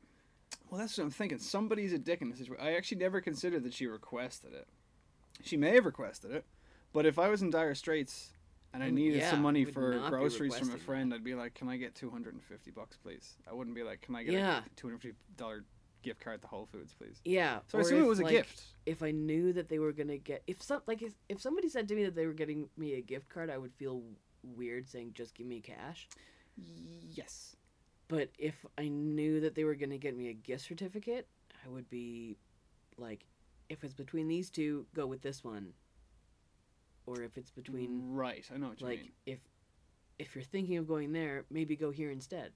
Well, 0.70 0.80
that's 0.80 0.98
what 0.98 1.04
I'm 1.04 1.10
thinking. 1.10 1.38
Somebody's 1.38 1.92
a 1.92 1.98
dick 1.98 2.20
in 2.20 2.30
this 2.30 2.40
situation. 2.40 2.64
I 2.64 2.74
actually 2.74 2.98
never 2.98 3.20
considered 3.20 3.62
that 3.62 3.72
she 3.72 3.86
requested 3.86 4.52
it. 4.52 4.66
She 5.42 5.56
may 5.56 5.74
have 5.74 5.86
requested 5.86 6.32
it, 6.32 6.44
but 6.92 7.06
if 7.06 7.18
I 7.18 7.28
was 7.28 7.42
in 7.42 7.50
dire 7.50 7.74
straits 7.74 8.30
and 8.74 8.82
I 8.82 8.90
needed 8.90 9.20
yeah, 9.20 9.30
some 9.30 9.42
money 9.42 9.64
for 9.64 10.02
groceries 10.08 10.56
from 10.56 10.72
a 10.72 10.78
friend, 10.78 11.14
I'd 11.14 11.22
be 11.22 11.34
like, 11.34 11.54
"Can 11.54 11.68
I 11.68 11.76
get 11.76 11.94
250 11.94 12.70
bucks, 12.72 12.96
please?" 12.96 13.36
I 13.48 13.54
wouldn't 13.54 13.76
be 13.76 13.82
like, 13.82 14.00
"Can 14.00 14.16
I 14.16 14.24
get 14.24 14.32
Yeah. 14.32 14.62
a 14.64 14.70
250 14.76 15.14
dollar 15.36 15.64
gift 16.02 16.20
card 16.20 16.42
to 16.42 16.48
Whole 16.48 16.66
Foods, 16.66 16.94
please?" 16.94 17.20
Yeah. 17.24 17.60
So 17.68 17.78
I 17.78 17.82
assume 17.82 18.02
it 18.02 18.06
was 18.06 18.20
a 18.20 18.24
like, 18.24 18.32
gift. 18.32 18.62
If 18.86 19.02
I 19.02 19.12
knew 19.12 19.52
that 19.52 19.68
they 19.68 19.78
were 19.78 19.92
gonna 19.92 20.18
get 20.18 20.42
if 20.46 20.62
some 20.62 20.82
like 20.86 21.02
if, 21.02 21.14
if 21.28 21.40
somebody 21.40 21.68
said 21.68 21.86
to 21.88 21.94
me 21.94 22.04
that 22.04 22.16
they 22.16 22.26
were 22.26 22.32
getting 22.32 22.68
me 22.76 22.94
a 22.94 23.02
gift 23.02 23.28
card, 23.28 23.50
I 23.50 23.58
would 23.58 23.74
feel 23.74 24.02
weird 24.54 24.88
saying 24.88 25.12
just 25.14 25.34
give 25.34 25.46
me 25.46 25.60
cash. 25.60 26.08
Yes. 26.56 27.56
But 28.08 28.30
if 28.38 28.64
I 28.78 28.88
knew 28.88 29.40
that 29.40 29.54
they 29.54 29.64
were 29.64 29.74
going 29.74 29.90
to 29.90 29.98
get 29.98 30.16
me 30.16 30.28
a 30.28 30.32
gift 30.32 30.64
certificate, 30.64 31.26
I 31.64 31.68
would 31.68 31.88
be 31.90 32.36
like, 32.96 33.26
if 33.68 33.82
it's 33.82 33.94
between 33.94 34.28
these 34.28 34.48
two, 34.48 34.86
go 34.94 35.06
with 35.06 35.22
this 35.22 35.42
one. 35.42 35.72
Or 37.06 37.22
if 37.22 37.36
it's 37.36 37.50
between 37.50 38.12
Right. 38.12 38.48
I 38.52 38.56
know 38.58 38.68
what 38.68 38.80
you 38.80 38.86
like 38.86 39.00
mean. 39.00 39.12
if 39.26 39.38
if 40.18 40.34
you're 40.34 40.44
thinking 40.44 40.76
of 40.78 40.88
going 40.88 41.12
there, 41.12 41.44
maybe 41.50 41.76
go 41.76 41.90
here 41.90 42.10
instead. 42.10 42.52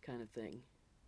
Kind 0.00 0.22
of 0.22 0.30
thing, 0.30 0.60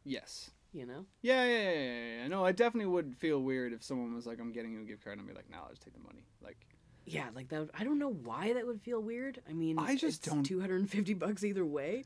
Yes. 0.05 0.51
you 0.73 0.85
know? 0.85 1.07
Yeah, 1.23 1.45
yeah, 1.45 1.61
yeah, 1.63 1.71
yeah, 1.73 2.17
yeah. 2.23 2.29
No, 2.29 2.45
I 2.45 2.51
definitely 2.53 2.91
would 2.91 3.17
feel 3.19 3.41
weird 3.43 3.73
if 3.73 3.83
someone 3.85 4.15
was 4.15 4.27
like, 4.27 4.41
"I'm 4.41 4.51
getting 4.53 4.73
you 4.73 4.81
a 4.81 4.85
gift 4.85 5.05
card," 5.05 5.19
and 5.19 5.23
I'd 5.27 5.29
be 5.33 5.35
like, 5.37 5.49
"No, 5.49 5.59
I'll 5.59 5.71
just 5.71 5.83
take 5.83 5.95
the 5.95 6.01
money." 6.01 6.25
Like, 6.43 6.67
Yeah, 7.13 7.27
like 7.35 7.49
that. 7.49 7.61
Would, 7.61 7.71
I 7.79 7.85
don't 7.85 7.99
know 7.99 8.13
why 8.13 8.53
that 8.53 8.67
would 8.67 8.81
feel 8.83 9.01
weird. 9.01 9.41
I 9.49 9.53
mean, 9.53 9.79
I 9.79 9.97
just 9.97 10.25
don't- 10.25 10.45
Two 10.45 10.61
hundred 10.61 10.81
and 10.81 10.91
fifty 10.91 11.15
bucks 11.15 11.45
either 11.45 11.65
way. 11.65 12.05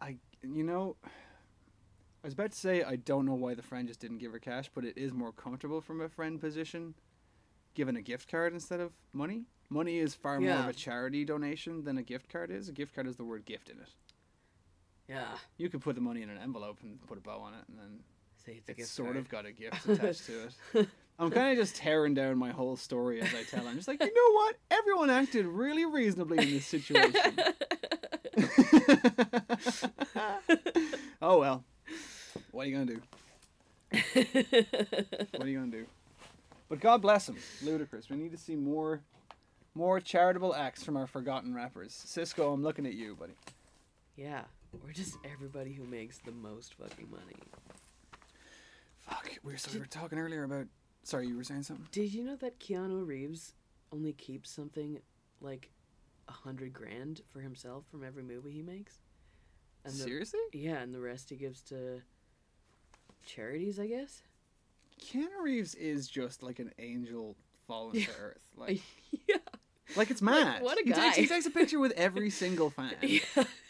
I, 0.00 0.16
you 0.42 0.62
know, 0.64 0.96
I 1.04 2.26
was 2.26 2.34
about 2.34 2.52
to 2.52 2.58
say 2.58 2.82
I 2.82 2.96
don't 2.96 3.26
know 3.26 3.34
why 3.34 3.54
the 3.54 3.62
friend 3.62 3.86
just 3.88 4.00
didn't 4.00 4.18
give 4.18 4.32
her 4.32 4.38
cash, 4.38 4.70
but 4.74 4.84
it 4.84 4.96
is 4.98 5.12
more 5.12 5.32
comfortable 5.32 5.80
from 5.80 6.00
a 6.00 6.08
friend 6.08 6.40
position, 6.40 6.94
given 7.74 7.96
a 7.96 8.02
gift 8.02 8.30
card 8.30 8.52
instead 8.52 8.80
of 8.80 8.92
money. 9.12 9.44
Money 9.70 9.98
is 9.98 10.14
far 10.14 10.38
more 10.40 10.50
of 10.52 10.68
a 10.68 10.72
charity 10.72 11.24
donation 11.24 11.84
than 11.84 11.96
a 11.98 12.02
gift 12.02 12.28
card 12.28 12.50
is. 12.50 12.68
A 12.68 12.72
gift 12.72 12.94
card 12.94 13.06
has 13.06 13.16
the 13.16 13.24
word 13.24 13.44
gift 13.46 13.68
in 13.70 13.78
it. 13.78 13.88
Yeah. 15.08 15.24
You 15.58 15.68
could 15.68 15.80
put 15.80 15.94
the 15.94 16.00
money 16.00 16.22
in 16.22 16.28
an 16.30 16.38
envelope 16.38 16.78
and 16.82 17.00
put 17.06 17.18
a 17.18 17.20
bow 17.20 17.38
on 17.40 17.54
it, 17.54 17.64
and 17.68 17.78
then 17.78 18.00
Say 18.44 18.52
it's 18.58 18.68
a 18.68 18.72
it's 18.72 18.78
gift 18.80 18.90
sort 18.90 19.08
card. 19.12 19.16
of 19.18 19.28
got 19.28 19.46
a 19.46 19.52
gift 19.52 19.86
attached 19.88 20.26
to 20.26 20.50
it. 20.74 20.88
I'm 21.18 21.30
kind 21.30 21.52
of 21.52 21.58
just 21.58 21.76
tearing 21.76 22.14
down 22.14 22.38
my 22.38 22.50
whole 22.50 22.76
story 22.76 23.20
as 23.20 23.32
I 23.34 23.42
tell. 23.44 23.66
I'm 23.66 23.76
just 23.76 23.86
like, 23.86 24.02
you 24.02 24.06
know 24.06 24.32
what? 24.34 24.56
Everyone 24.70 25.10
acted 25.10 25.44
really 25.46 25.84
reasonably 25.84 26.38
in 26.38 26.50
this 26.50 26.66
situation. 26.66 27.14
oh 31.22 31.38
well. 31.38 31.64
What 32.50 32.66
are 32.66 32.70
you 32.70 32.76
gonna 32.76 32.86
do? 32.86 33.00
What 35.36 35.42
are 35.42 35.48
you 35.48 35.58
gonna 35.58 35.70
do? 35.70 35.86
But 36.68 36.80
God 36.80 37.02
bless 37.02 37.28
him, 37.28 37.36
Ludacris. 37.62 38.08
We 38.10 38.16
need 38.16 38.32
to 38.32 38.38
see 38.38 38.56
more, 38.56 39.00
more 39.74 40.00
charitable 40.00 40.54
acts 40.54 40.82
from 40.82 40.96
our 40.96 41.06
forgotten 41.06 41.54
rappers. 41.54 41.92
Sisqó, 42.06 42.52
I'm 42.52 42.62
looking 42.62 42.86
at 42.86 42.94
you, 42.94 43.14
buddy. 43.14 43.34
Yeah, 44.16 44.42
or 44.84 44.92
just 44.92 45.16
everybody 45.24 45.74
who 45.74 45.84
makes 45.84 46.18
the 46.18 46.32
most 46.32 46.74
fucking 46.74 47.08
money. 47.10 47.36
Fuck. 49.00 49.30
We 49.44 49.52
were, 49.52 49.58
so 49.58 49.70
we 49.72 49.78
were 49.78 49.86
talking 49.86 50.18
earlier 50.18 50.44
about. 50.44 50.66
Sorry, 51.04 51.26
you 51.28 51.36
were 51.36 51.44
saying 51.44 51.62
something. 51.64 51.86
Did 51.92 52.12
you 52.12 52.24
know 52.24 52.36
that 52.36 52.58
Keanu 52.58 53.06
Reeves 53.06 53.52
only 53.92 54.12
keeps 54.12 54.50
something 54.50 54.98
like 55.40 55.70
a 56.28 56.32
hundred 56.32 56.72
grand 56.72 57.20
for 57.28 57.40
himself 57.40 57.84
from 57.90 58.02
every 58.02 58.22
movie 58.22 58.50
he 58.50 58.62
makes? 58.62 58.98
And 59.84 59.92
the, 59.94 59.98
Seriously? 60.02 60.40
Yeah, 60.52 60.78
and 60.80 60.94
the 60.94 61.00
rest 61.00 61.28
he 61.30 61.36
gives 61.36 61.60
to 61.64 62.00
charities, 63.24 63.78
I 63.78 63.86
guess. 63.86 64.22
Keanu 65.00 65.26
Reeves 65.42 65.74
is 65.74 66.08
just 66.08 66.42
like 66.42 66.58
an 66.58 66.70
angel 66.78 67.36
fallen 67.66 67.94
to 68.00 68.10
earth. 68.20 68.38
Like, 68.56 68.80
yeah. 69.28 69.38
like 69.96 70.10
it's 70.12 70.22
mad. 70.22 70.62
what 70.62 70.78
a 70.78 70.84
he 70.84 70.92
Takes, 70.92 71.16
he 71.16 71.26
takes 71.26 71.44
a 71.44 71.50
picture 71.50 71.80
with 71.80 71.90
every 71.96 72.30
single 72.42 72.70
fan. 72.70 72.94
yeah. 73.02 73.20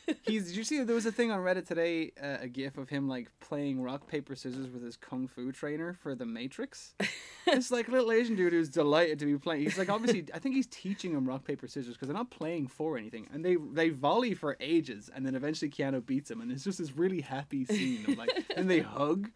He's. 0.23 0.49
Did 0.49 0.57
you 0.57 0.65
see? 0.65 0.83
There 0.83 0.95
was 0.95 1.07
a 1.07 1.13
thing 1.13 1.31
on 1.31 1.41
Reddit 1.41 1.67
today, 1.67 2.13
uh, 2.23 2.39
a 2.41 2.49
GIF 2.49 2.79
of 2.79 2.89
him 2.89 3.09
like 3.09 3.31
playing 3.41 3.83
rock 3.83 4.07
paper 4.07 4.35
scissors 4.35 4.69
with 4.69 4.83
his 4.83 4.97
kung 4.97 5.27
fu 5.29 5.53
trainer 5.53 5.95
for 5.95 6.15
The 6.15 6.27
Matrix. 6.27 6.95
it's 7.47 7.71
like 7.71 7.89
little 7.89 8.13
Asian 8.13 8.37
dude 8.37 8.53
who's 8.53 8.69
delighted 8.69 9.19
to 9.21 9.27
be 9.27 9.39
playing. 9.39 9.63
He's 9.63 9.79
like 9.79 9.91
obviously, 9.91 10.27
I 10.35 10.39
think 10.39 10.55
he's 10.55 10.67
teaching 10.67 11.13
him 11.13 11.27
rock 11.27 11.45
paper 11.45 11.67
scissors 11.69 11.95
because 11.95 12.09
they're 12.09 12.17
not 12.17 12.31
playing 12.31 12.69
for 12.69 12.99
anything, 12.99 13.27
and 13.33 13.45
they 13.45 13.57
they 13.73 13.91
volley 13.91 14.35
for 14.35 14.57
ages, 14.61 15.11
and 15.15 15.25
then 15.27 15.35
eventually 15.35 15.71
Keanu 15.71 16.05
beats 16.05 16.31
him, 16.31 16.41
and 16.41 16.51
it's 16.51 16.65
just 16.65 16.79
this 16.79 16.97
really 16.97 17.21
happy 17.21 17.65
scene 17.65 18.05
of 18.09 18.19
like, 18.19 18.31
and 18.57 18.71
they 18.71 18.81
hug. 18.81 19.31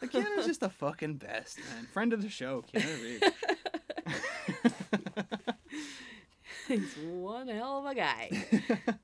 Like 0.00 0.12
Keanu's 0.12 0.46
just 0.46 0.60
the 0.60 0.70
fucking 0.70 1.16
best 1.16 1.58
man, 1.58 1.86
friend 1.92 2.12
of 2.12 2.22
the 2.22 2.28
show, 2.28 2.64
Keanu 2.72 3.02
Reeves. 3.02 3.30
He's 6.68 6.96
one 6.96 7.48
hell 7.48 7.78
of 7.78 7.86
a 7.86 7.94
guy. 7.94 8.30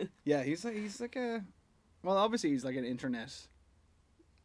Yeah, 0.24 0.42
he's 0.42 0.64
like 0.64 0.74
he's 0.76 1.00
like 1.00 1.16
a, 1.16 1.42
well, 2.02 2.16
obviously 2.16 2.50
he's 2.50 2.64
like 2.64 2.76
an 2.76 2.84
internet. 2.84 3.34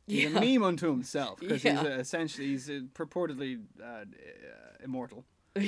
He's 0.08 0.32
yeah. 0.32 0.38
a 0.38 0.40
meme 0.40 0.64
unto 0.64 0.90
himself 0.90 1.40
because 1.40 1.62
he's 1.62 1.74
Yeah. 1.74 1.82
uh, 1.82 1.86
essentially 2.00 2.48
he's 2.48 2.70
uh, 2.70 2.82
purportedly 2.94 3.62
uh, 3.82 3.86
uh, 3.86 4.04
immortal, 4.84 5.26
and 5.56 5.66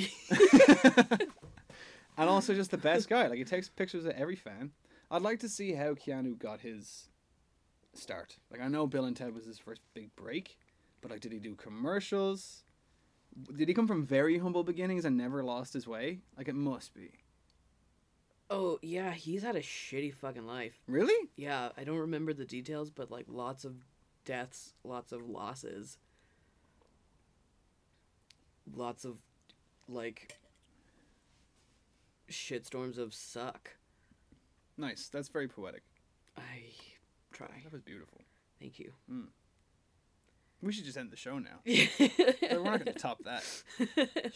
also 2.18 2.54
just 2.54 2.70
the 2.70 2.78
best 2.78 3.08
guy. 3.08 3.26
Like 3.28 3.38
he 3.38 3.44
takes 3.44 3.68
pictures 3.68 4.04
of 4.04 4.12
every 4.12 4.36
fan. 4.36 4.72
I'd 5.10 5.22
like 5.22 5.40
to 5.40 5.48
see 5.48 5.72
how 5.72 5.94
Keanu 5.94 6.38
got 6.38 6.60
his 6.60 7.08
start. 7.94 8.36
Like 8.50 8.60
I 8.60 8.68
know 8.68 8.86
Bill 8.86 9.04
and 9.04 9.16
Ted 9.16 9.34
was 9.34 9.46
his 9.46 9.58
first 9.58 9.80
big 9.94 10.14
break, 10.16 10.58
but 11.00 11.10
like 11.10 11.20
did 11.20 11.32
he 11.32 11.38
do 11.38 11.54
commercials? 11.54 12.64
Did 13.56 13.68
he 13.68 13.74
come 13.74 13.86
from 13.86 14.06
very 14.06 14.38
humble 14.38 14.64
beginnings 14.64 15.04
and 15.04 15.16
never 15.16 15.42
lost 15.44 15.72
his 15.74 15.86
way? 15.86 16.20
Like 16.36 16.48
it 16.48 16.54
must 16.54 16.94
be. 16.94 17.10
oh 18.50 18.78
yeah, 18.82 19.12
he's 19.12 19.42
had 19.42 19.56
a 19.56 19.60
shitty 19.62 20.14
fucking 20.14 20.46
life. 20.46 20.74
Really? 20.86 21.28
Yeah, 21.36 21.70
I 21.76 21.84
don't 21.84 21.98
remember 21.98 22.32
the 22.32 22.44
details, 22.44 22.90
but 22.90 23.10
like 23.10 23.26
lots 23.28 23.64
of 23.64 23.74
deaths, 24.24 24.72
lots 24.84 25.12
of 25.12 25.28
losses, 25.28 25.98
lots 28.74 29.04
of 29.04 29.18
like 29.88 30.38
shitstorms 32.30 32.98
of 32.98 33.14
suck. 33.14 33.76
Nice. 34.78 35.08
That's 35.08 35.28
very 35.28 35.48
poetic. 35.48 35.82
I 36.36 36.64
try. 37.32 37.48
That 37.64 37.72
was 37.72 37.82
beautiful. 37.82 38.20
Thank 38.60 38.78
you. 38.78 38.92
Hmm. 39.08 39.24
We 40.62 40.72
should 40.72 40.84
just 40.84 40.96
end 40.96 41.10
the 41.10 41.16
show 41.16 41.38
now. 41.38 41.58
We're 41.66 42.64
not 42.64 42.84
going 42.84 42.84
to 42.86 42.92
top 42.94 43.18
that. 43.24 43.42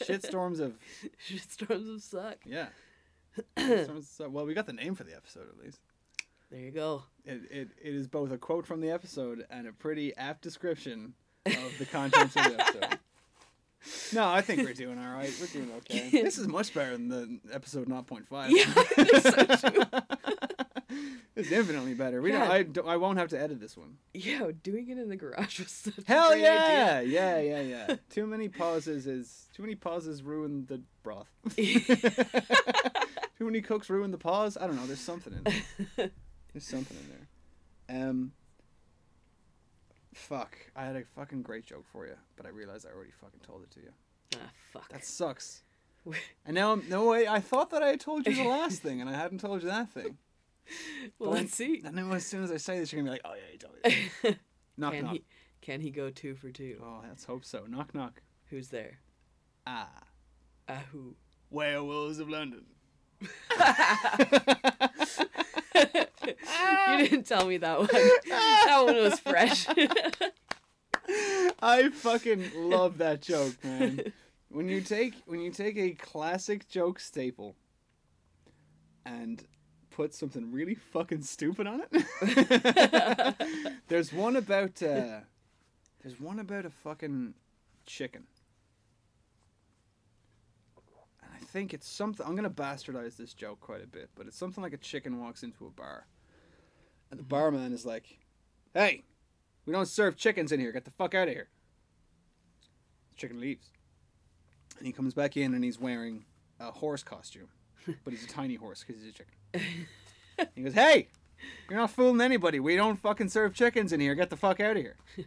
Shitstorms 0.00 0.60
of 0.60 0.74
Shitstorms 1.28 1.94
of 1.96 2.02
suck. 2.02 2.36
yeah. 2.44 2.66
Shitstorms 3.56 4.20
of- 4.20 4.32
well, 4.32 4.44
we 4.46 4.54
got 4.54 4.66
the 4.66 4.72
name 4.72 4.94
for 4.94 5.04
the 5.04 5.16
episode 5.16 5.48
at 5.48 5.58
least. 5.62 5.80
There 6.50 6.60
you 6.60 6.70
go. 6.72 7.04
It, 7.24 7.42
it 7.50 7.68
it 7.80 7.94
is 7.94 8.06
both 8.08 8.32
a 8.32 8.38
quote 8.38 8.66
from 8.66 8.80
the 8.80 8.90
episode 8.90 9.46
and 9.50 9.66
a 9.68 9.72
pretty 9.72 10.14
apt 10.16 10.42
description 10.42 11.14
of 11.46 11.78
the 11.78 11.86
contents 11.86 12.34
of 12.36 12.44
the 12.44 12.60
episode. 12.60 12.98
No, 14.12 14.28
I 14.28 14.42
think 14.42 14.60
we're 14.62 14.74
doing 14.74 14.98
all 14.98 15.10
right. 15.14 15.32
We're 15.40 15.46
doing 15.46 15.70
okay. 15.78 16.10
This 16.10 16.36
is 16.36 16.46
much 16.46 16.74
better 16.74 16.92
than 16.98 17.08
the 17.08 17.40
episode 17.50 17.88
0.5. 17.88 18.50
Yeah, 18.50 18.64
that's 18.94 19.62
so 19.62 19.70
true. 19.70 19.84
it's 21.36 21.50
infinitely 21.50 21.94
better. 21.94 22.20
We 22.22 22.32
don't, 22.32 22.42
I, 22.50 22.62
don't- 22.62 22.88
I 22.88 22.96
won't 22.96 23.18
have 23.18 23.28
to 23.30 23.40
edit 23.40 23.60
this 23.60 23.76
one. 23.76 23.96
Yeah, 24.14 24.50
doing 24.62 24.88
it 24.88 24.98
in 24.98 25.08
the 25.08 25.16
garage 25.16 25.58
was 25.60 25.70
such 25.70 25.98
a 25.98 26.02
Hell 26.06 26.36
yeah, 26.36 27.00
yeah, 27.00 27.38
yeah, 27.40 27.60
yeah. 27.60 27.96
too 28.10 28.26
many 28.26 28.48
pauses 28.48 29.06
is 29.06 29.48
too 29.54 29.62
many 29.62 29.74
pauses 29.74 30.22
ruin 30.22 30.66
the 30.66 30.82
broth. 31.02 31.28
too 31.56 33.44
many 33.46 33.60
cooks 33.60 33.88
ruin 33.90 34.10
the 34.10 34.18
pause. 34.18 34.56
I 34.60 34.66
don't 34.66 34.76
know. 34.76 34.86
There's 34.86 35.00
something 35.00 35.32
in 35.32 35.44
there. 35.96 36.10
There's 36.52 36.66
something 36.66 36.96
in 36.96 37.08
there. 37.08 38.02
Um. 38.02 38.32
Fuck. 40.14 40.56
I 40.76 40.84
had 40.84 40.96
a 40.96 41.04
fucking 41.16 41.42
great 41.42 41.64
joke 41.64 41.86
for 41.92 42.06
you, 42.06 42.14
but 42.36 42.44
I 42.46 42.50
realized 42.50 42.86
I 42.86 42.94
already 42.94 43.12
fucking 43.20 43.40
told 43.46 43.62
it 43.62 43.70
to 43.72 43.80
you. 43.80 43.90
Ah, 44.34 44.50
fuck. 44.72 44.88
That 44.90 45.04
sucks. 45.04 45.62
And 46.46 46.54
now, 46.54 46.72
I'm, 46.72 46.82
no 46.88 47.04
way. 47.08 47.28
I 47.28 47.40
thought 47.40 47.70
that 47.70 47.82
I 47.82 47.88
had 47.88 48.00
told 48.00 48.26
you 48.26 48.34
the 48.34 48.44
last 48.48 48.82
thing, 48.82 49.00
and 49.00 49.08
I 49.08 49.12
hadn't 49.12 49.38
told 49.38 49.62
you 49.62 49.68
that 49.68 49.90
thing. 49.90 50.16
well, 51.18 51.30
let's 51.30 51.54
see. 51.54 51.82
I 51.84 51.90
know 51.90 52.12
as 52.12 52.26
soon 52.26 52.44
as 52.44 52.50
I 52.50 52.56
say 52.56 52.78
this, 52.78 52.92
you're 52.92 53.02
gonna 53.02 53.16
be 53.16 53.22
like, 53.22 53.22
"Oh 53.24 53.34
yeah, 53.34 53.52
you 53.52 53.58
told 53.58 53.74
me." 53.84 54.10
that." 54.22 54.38
knock 54.76 54.92
Can 54.92 55.04
knock. 55.04 55.14
he? 55.14 55.24
Can 55.60 55.80
he 55.80 55.90
go 55.90 56.10
two 56.10 56.34
for 56.34 56.50
two? 56.50 56.80
Oh, 56.82 57.02
let's 57.06 57.24
hope 57.24 57.44
so. 57.44 57.64
Knock 57.68 57.94
knock. 57.94 58.22
Who's 58.46 58.68
there? 58.68 58.98
Ah. 59.66 59.88
Ahoo. 60.68 61.14
Werewolves 61.50 62.18
of 62.18 62.28
London. 62.28 62.64
you 63.20 63.28
didn't 66.98 67.26
tell 67.26 67.46
me 67.46 67.58
that 67.58 67.78
one. 67.78 67.88
that 68.28 68.82
one 68.84 68.96
was 68.96 69.20
fresh. 69.20 69.66
I 71.62 71.90
fucking 71.90 72.50
love 72.54 72.98
that 72.98 73.20
joke, 73.20 73.62
man. 73.64 74.12
When 74.48 74.68
you 74.68 74.80
take 74.80 75.14
when 75.26 75.40
you 75.40 75.50
take 75.50 75.76
a 75.76 75.90
classic 75.92 76.68
joke 76.68 76.98
staple 76.98 77.56
and 79.04 79.44
put 79.90 80.14
something 80.14 80.50
really 80.52 80.74
fucking 80.74 81.22
stupid 81.22 81.66
on 81.66 81.82
it. 81.90 83.36
there's 83.88 84.12
one 84.12 84.36
about 84.36 84.82
uh 84.82 85.20
there's 86.02 86.18
one 86.18 86.38
about 86.38 86.64
a 86.64 86.70
fucking 86.70 87.34
chicken. 87.86 88.24
And 91.22 91.30
I 91.34 91.44
think 91.44 91.74
it's 91.74 91.88
something 91.88 92.24
I'm 92.26 92.36
gonna 92.36 92.50
bastardize 92.50 93.16
this 93.16 93.34
joke 93.34 93.60
quite 93.60 93.82
a 93.82 93.86
bit, 93.86 94.10
but 94.14 94.26
it's 94.26 94.36
something 94.36 94.62
like 94.62 94.72
a 94.72 94.78
chicken 94.78 95.20
walks 95.20 95.42
into 95.42 95.66
a 95.66 95.70
bar. 95.70 96.06
And 97.10 97.18
the 97.18 97.24
barman 97.24 97.72
is 97.72 97.84
like, 97.84 98.18
Hey, 98.72 99.02
we 99.66 99.72
don't 99.72 99.86
serve 99.86 100.16
chickens 100.16 100.52
in 100.52 100.60
here. 100.60 100.72
Get 100.72 100.84
the 100.84 100.92
fuck 100.92 101.14
out 101.14 101.28
of 101.28 101.34
here. 101.34 101.48
The 103.10 103.16
chicken 103.16 103.40
leaves. 103.40 103.70
And 104.78 104.86
he 104.86 104.92
comes 104.92 105.12
back 105.12 105.36
in 105.36 105.54
and 105.54 105.62
he's 105.62 105.78
wearing 105.78 106.24
a 106.58 106.70
horse 106.70 107.02
costume. 107.02 107.48
but 108.04 108.12
he's 108.12 108.24
a 108.24 108.28
tiny 108.28 108.54
horse 108.54 108.84
because 108.86 109.02
he's 109.02 109.10
a 109.10 109.16
chicken. 109.16 109.34
He 110.54 110.62
goes, 110.62 110.74
"Hey, 110.74 111.08
you're 111.68 111.78
not 111.78 111.90
fooling 111.90 112.20
anybody. 112.20 112.60
We 112.60 112.76
don't 112.76 112.96
fucking 112.96 113.28
serve 113.28 113.54
chickens 113.54 113.92
in 113.92 114.00
here. 114.00 114.14
Get 114.14 114.30
the 114.30 114.36
fuck 114.36 114.60
out 114.60 114.76
of 114.76 114.82
here." 114.82 114.96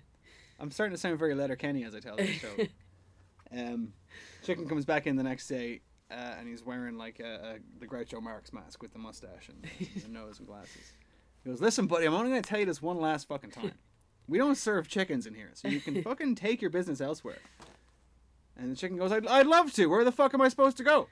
I'm 0.59 0.71
starting 0.71 0.95
to 0.95 0.99
sound 0.99 1.19
very 1.19 1.35
Letterkenny 1.35 1.83
as 1.83 1.93
I 1.95 1.99
tell 1.99 2.15
this 2.15 2.29
show. 2.29 2.55
Um, 3.55 3.93
chicken 4.43 4.67
comes 4.67 4.83
back 4.83 5.05
in 5.05 5.15
the 5.15 5.21
next 5.21 5.47
day, 5.47 5.81
uh, 6.09 6.35
and 6.39 6.47
he's 6.47 6.63
wearing 6.63 6.97
like 6.97 7.19
a, 7.19 7.57
a, 7.57 7.79
the 7.79 7.85
Groucho 7.85 8.19
Marx 8.19 8.51
mask 8.51 8.81
with 8.81 8.93
the 8.93 8.97
mustache 8.97 9.47
and 9.47 9.63
the 10.01 10.07
nose 10.09 10.39
and 10.39 10.47
glasses. 10.47 10.93
He 11.43 11.51
goes, 11.51 11.61
"Listen, 11.61 11.85
buddy, 11.85 12.07
I'm 12.07 12.15
only 12.15 12.29
gonna 12.29 12.41
tell 12.41 12.59
you 12.59 12.65
this 12.65 12.81
one 12.81 12.99
last 12.99 13.27
fucking 13.27 13.51
time. 13.51 13.73
We 14.27 14.39
don't 14.39 14.55
serve 14.55 14.87
chickens 14.87 15.27
in 15.27 15.35
here, 15.35 15.51
so 15.53 15.67
you 15.67 15.81
can 15.81 16.01
fucking 16.01 16.33
take 16.33 16.61
your 16.61 16.71
business 16.71 16.99
elsewhere." 16.99 17.37
And 18.57 18.71
the 18.71 18.75
chicken 18.75 18.97
goes, 18.97 19.11
"I'd, 19.11 19.27
I'd 19.27 19.45
love 19.45 19.71
to. 19.73 19.85
Where 19.85 20.03
the 20.03 20.11
fuck 20.11 20.33
am 20.33 20.41
I 20.41 20.49
supposed 20.49 20.77
to 20.77 20.83
go?" 20.83 21.09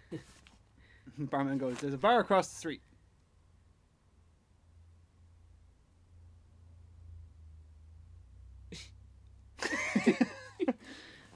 Barman 1.20 1.60
goes, 1.60 1.78
"There's 1.78 1.94
a 1.94 2.00
bar 2.00 2.22
across 2.22 2.48
the 2.48 2.56
street." 2.56 2.82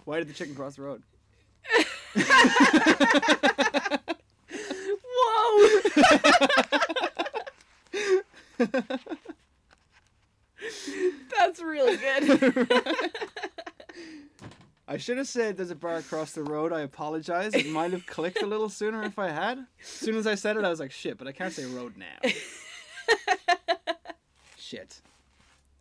Why 0.06 0.20
did 0.20 0.30
the 0.30 0.34
chicken 0.34 0.56
cross 0.56 0.76
the 0.76 0.84
road? 0.84 1.04
Whoa! 5.08 5.80
That's 11.38 11.62
really 11.62 11.98
good. 11.98 12.70
I 14.88 14.98
should 14.98 15.18
have 15.18 15.28
said 15.28 15.58
there's 15.58 15.72
a 15.72 15.76
bar 15.76 15.98
across 15.98 16.34
the 16.34 16.44
road. 16.44 16.72
I 16.72 16.82
apologize. 16.82 17.56
It 17.56 17.68
might 17.68 17.92
have 17.92 18.06
clicked 18.06 18.44
a 18.44 18.46
little 18.46 18.70
sooner 18.70 19.02
if 19.04 19.18
I 19.18 19.30
had. 19.30 19.58
As 19.82 19.88
soon 19.88 20.16
as 20.16 20.28
I 20.28 20.36
said 20.36 20.58
it, 20.58 20.64
I 20.64 20.70
was 20.70 20.80
like, 20.80 20.92
shit, 20.92 21.18
but 21.18 21.28
I 21.28 21.32
can't 21.32 21.52
say 21.52 21.66
road 21.66 21.96
now. 21.98 22.20
shit. 24.58 25.02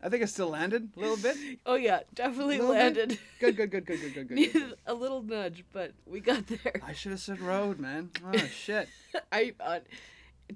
I 0.04 0.10
think 0.10 0.22
it 0.22 0.26
still 0.28 0.50
landed 0.50 0.90
a 0.96 1.00
little 1.00 1.16
bit. 1.16 1.36
Oh 1.66 1.76
yeah, 1.76 2.00
definitely 2.14 2.58
Little 2.58 2.74
bit? 2.74 2.78
landed. 2.78 3.18
Good, 3.40 3.56
good, 3.56 3.70
good, 3.70 3.86
good, 3.86 4.00
good, 4.02 4.14
good, 4.14 4.28
good. 4.28 4.36
good, 4.38 4.52
good. 4.52 4.74
a 4.86 4.92
little 4.92 5.22
nudge, 5.22 5.64
but 5.72 5.92
we 6.04 6.20
got 6.20 6.46
there. 6.46 6.80
I 6.84 6.92
should 6.92 7.12
have 7.12 7.20
said 7.20 7.40
road, 7.40 7.78
man. 7.78 8.10
Oh, 8.24 8.36
shit. 8.36 8.88
I, 9.32 9.54
uh, 9.58 9.78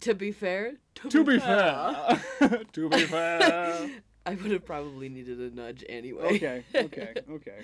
to 0.01 0.15
be 0.15 0.33
fair, 0.33 0.75
to 0.97 1.25
be 1.25 1.39
fair. 1.39 2.21
to 2.73 2.89
be 2.91 3.01
fair. 3.07 3.89
I 4.27 4.35
would 4.35 4.51
have 4.51 4.67
probably 4.67 5.09
needed 5.09 5.41
a 5.41 5.55
nudge 5.55 5.83
anyway. 5.89 6.37
Okay, 6.37 6.65
okay, 6.75 7.15
okay. 7.31 7.61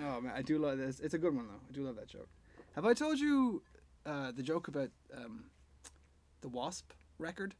Oh, 0.00 0.20
man, 0.20 0.32
I 0.36 0.42
do 0.42 0.58
love 0.58 0.76
this. 0.76 1.00
It's 1.00 1.14
a 1.14 1.18
good 1.18 1.34
one, 1.34 1.46
though. 1.48 1.60
I 1.68 1.72
do 1.72 1.82
love 1.82 1.96
that 1.96 2.08
joke. 2.08 2.28
Have 2.74 2.84
I 2.84 2.92
told 2.92 3.18
you 3.18 3.62
uh, 4.04 4.30
the 4.32 4.42
joke 4.42 4.68
about 4.68 4.90
um, 5.16 5.44
the 6.42 6.48
Wasp 6.48 6.92
record? 7.18 7.54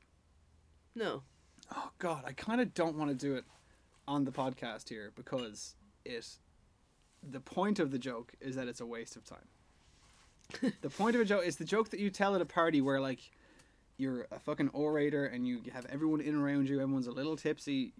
no. 0.94 1.22
Oh 1.74 1.90
God, 1.98 2.24
I 2.26 2.32
kind 2.32 2.60
of 2.60 2.74
don't 2.74 2.96
want 2.96 3.10
to 3.10 3.16
do 3.16 3.34
it 3.34 3.44
on 4.06 4.24
the 4.24 4.32
podcast 4.32 4.88
here 4.88 5.12
because 5.14 5.74
it. 6.04 6.38
The 7.28 7.40
point 7.40 7.80
of 7.80 7.90
the 7.90 7.98
joke 7.98 8.32
is 8.40 8.54
that 8.56 8.68
it's 8.68 8.80
a 8.80 8.86
waste 8.86 9.16
of 9.16 9.24
time. 9.24 10.72
the 10.80 10.88
point 10.88 11.16
of 11.16 11.22
a 11.22 11.24
joke 11.24 11.44
is 11.44 11.56
the 11.56 11.64
joke 11.64 11.90
that 11.90 12.00
you 12.00 12.10
tell 12.10 12.34
at 12.34 12.40
a 12.40 12.46
party 12.46 12.80
where 12.80 13.00
like 13.00 13.30
you're 13.98 14.26
a 14.30 14.38
fucking 14.38 14.68
orator 14.68 15.26
and 15.26 15.46
you 15.46 15.60
have 15.72 15.84
everyone 15.86 16.20
in 16.20 16.36
around 16.36 16.68
you, 16.68 16.80
everyone's 16.80 17.08
a 17.08 17.12
little 17.12 17.36
tipsy. 17.36 17.92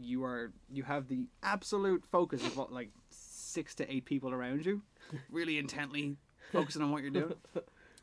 You 0.00 0.24
are 0.24 0.52
you 0.72 0.82
have 0.82 1.08
the 1.08 1.28
absolute 1.42 2.04
focus 2.10 2.44
of 2.44 2.56
what 2.56 2.72
like 2.72 2.90
six 3.10 3.74
to 3.76 3.92
eight 3.92 4.06
people 4.06 4.32
around 4.32 4.66
you, 4.66 4.82
really 5.30 5.58
intently 5.58 6.16
focusing 6.52 6.82
on 6.82 6.90
what 6.90 7.02
you're 7.02 7.10
doing. 7.10 7.34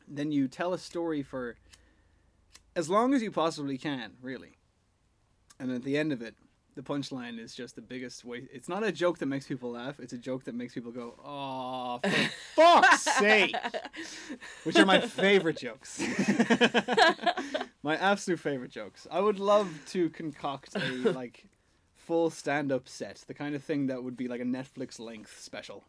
then 0.08 0.32
you 0.32 0.48
tell 0.48 0.72
a 0.72 0.78
story 0.78 1.22
for 1.22 1.56
as 2.74 2.88
long 2.88 3.12
as 3.12 3.22
you 3.22 3.30
possibly 3.30 3.76
can, 3.76 4.12
really. 4.22 4.56
And 5.62 5.70
at 5.70 5.84
the 5.84 5.96
end 5.96 6.12
of 6.12 6.20
it, 6.22 6.34
the 6.74 6.82
punchline 6.82 7.38
is 7.38 7.54
just 7.54 7.76
the 7.76 7.82
biggest 7.82 8.24
way. 8.24 8.48
It's 8.52 8.68
not 8.68 8.82
a 8.82 8.90
joke 8.90 9.18
that 9.18 9.26
makes 9.26 9.46
people 9.46 9.70
laugh. 9.70 10.00
It's 10.00 10.12
a 10.12 10.18
joke 10.18 10.42
that 10.44 10.56
makes 10.56 10.74
people 10.74 10.90
go, 10.90 11.14
"Oh, 11.24 12.00
for 12.02 12.10
fuck's 12.56 13.02
sake!" 13.02 13.54
Which 14.64 14.76
are 14.76 14.84
my 14.84 15.00
favorite 15.00 15.58
jokes. 15.58 16.02
my 17.84 17.96
absolute 17.96 18.40
favorite 18.40 18.72
jokes. 18.72 19.06
I 19.08 19.20
would 19.20 19.38
love 19.38 19.70
to 19.90 20.10
concoct 20.10 20.74
a 20.74 21.12
like 21.12 21.44
full 21.94 22.28
stand-up 22.28 22.88
set, 22.88 23.22
the 23.28 23.34
kind 23.34 23.54
of 23.54 23.62
thing 23.62 23.86
that 23.86 24.02
would 24.02 24.16
be 24.16 24.26
like 24.26 24.40
a 24.40 24.44
Netflix 24.44 24.98
length 24.98 25.40
special 25.40 25.84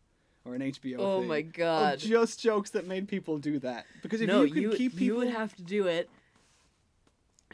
or 0.45 0.53
an 0.53 0.61
HBO. 0.61 0.97
Oh 0.99 1.19
thing 1.21 1.29
my 1.29 1.41
God. 1.41 1.97
Just 1.97 2.41
jokes 2.41 2.69
that 2.71 2.85
made 2.85 3.07
people 3.07 3.39
do 3.39 3.57
that. 3.57 3.87
Because 4.03 4.21
if 4.21 4.27
no, 4.27 4.43
you 4.43 4.53
could 4.53 4.61
you 4.61 4.69
keep 4.73 4.91
people, 4.91 5.05
you 5.05 5.15
would 5.15 5.29
have 5.29 5.55
to 5.55 5.63
do 5.63 5.87
it. 5.87 6.11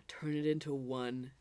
Turn 0.09 0.35
it 0.35 0.45
into 0.45 0.73
one 0.73 1.31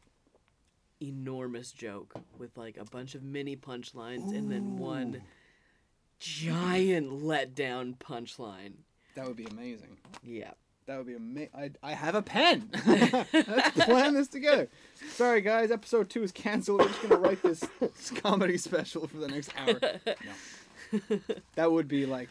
enormous 1.00 1.72
joke 1.72 2.14
with 2.38 2.56
like 2.56 2.76
a 2.76 2.84
bunch 2.84 3.14
of 3.14 3.22
mini 3.22 3.56
punchlines 3.56 4.34
and 4.36 4.50
then 4.50 4.76
one 4.76 5.22
giant 6.18 7.22
letdown 7.22 7.96
punchline. 7.98 8.72
that 9.14 9.26
would 9.26 9.36
be 9.36 9.44
amazing. 9.44 9.96
Yeah. 10.22 10.50
That 10.86 10.96
would 10.96 11.06
be 11.06 11.14
amazing. 11.16 11.50
I, 11.54 11.70
I 11.82 11.92
have 11.92 12.14
a 12.14 12.22
pen. 12.22 12.70
Let's 12.86 13.84
plan 13.84 14.14
this 14.14 14.28
together. 14.28 14.68
Sorry, 15.10 15.42
guys. 15.42 15.70
Episode 15.70 16.08
two 16.08 16.22
is 16.22 16.32
canceled. 16.32 16.80
We're 16.80 16.88
just 16.88 17.02
gonna 17.02 17.16
write 17.16 17.42
this, 17.42 17.62
this 17.78 18.10
comedy 18.22 18.56
special 18.56 19.06
for 19.06 19.18
the 19.18 19.28
next 19.28 19.52
hour. 19.58 19.78
No. 20.06 21.18
That 21.56 21.70
would 21.70 21.88
be 21.88 22.06
like. 22.06 22.30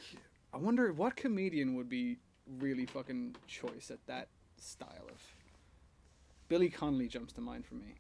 I 0.51 0.57
wonder 0.57 0.91
what 0.91 1.15
comedian 1.15 1.75
would 1.75 1.87
be 1.87 2.17
really 2.59 2.87
fucking 2.87 3.35
choice 3.45 3.91
at 3.91 3.99
that 4.07 4.29
style 4.57 5.05
of. 5.07 5.21
Billy 6.47 6.69
Connolly 6.69 7.07
jumps 7.07 7.33
to 7.33 7.41
mind 7.41 7.63
for 7.63 7.75
me. 7.75 7.93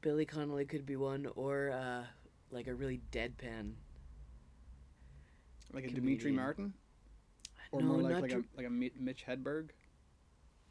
Billy 0.00 0.24
Connolly 0.24 0.64
could 0.64 0.86
be 0.86 0.96
one, 0.96 1.26
or 1.36 1.70
uh, 1.70 2.04
like 2.50 2.66
a 2.66 2.74
really 2.74 3.00
deadpan. 3.12 3.72
Like 5.72 5.84
a 5.84 5.90
Demetri 5.90 6.32
Martin, 6.32 6.72
or 7.70 7.80
no, 7.80 7.86
more 7.86 8.02
like 8.02 8.12
not 8.12 8.22
like 8.22 8.32
a 8.32 8.42
like 8.56 8.66
a 8.66 8.70
Mitch 8.70 9.24
Hedberg. 9.26 9.70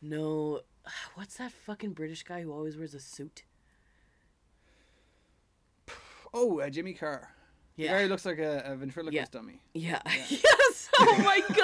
no. 0.01 0.61
What's 1.15 1.35
that 1.37 1.51
fucking 1.51 1.93
British 1.93 2.23
guy 2.23 2.41
who 2.41 2.51
always 2.51 2.75
wears 2.77 2.93
a 2.93 2.99
suit? 2.99 3.43
Oh, 6.33 6.59
uh, 6.59 6.69
Jimmy 6.69 6.93
Carr. 6.93 7.33
The 7.75 7.87
guy 7.87 7.91
Yeah. 7.93 8.01
who 8.03 8.07
looks 8.09 8.23
like 8.25 8.37
a, 8.37 8.61
a 8.63 8.75
ventriloquist 8.75 9.15
Yeah. 9.15 9.25
dummy. 9.39 9.61
Yeah. 9.73 9.99
yes. 10.29 10.89
Oh 10.99 11.17
my 11.23 11.41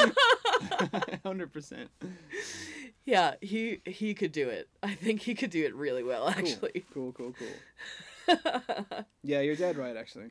god. 0.00 0.10
Hundred 1.24 1.52
percent. 1.52 1.90
Yeah, 3.06 3.34
he 3.40 3.80
he 3.86 4.12
could 4.14 4.32
do 4.32 4.48
it. 4.50 4.68
I 4.82 4.94
think 4.94 5.22
he 5.22 5.34
could 5.34 5.50
do 5.50 5.64
it 5.64 5.74
really 5.74 6.02
well, 6.02 6.28
actually. 6.28 6.84
Cool, 6.92 7.12
cool, 7.12 7.32
cool. 7.38 8.36
Yeah, 9.22 9.40
you're 9.40 9.56
dead 9.56 9.76
right. 9.76 9.96
Actually, 9.96 10.30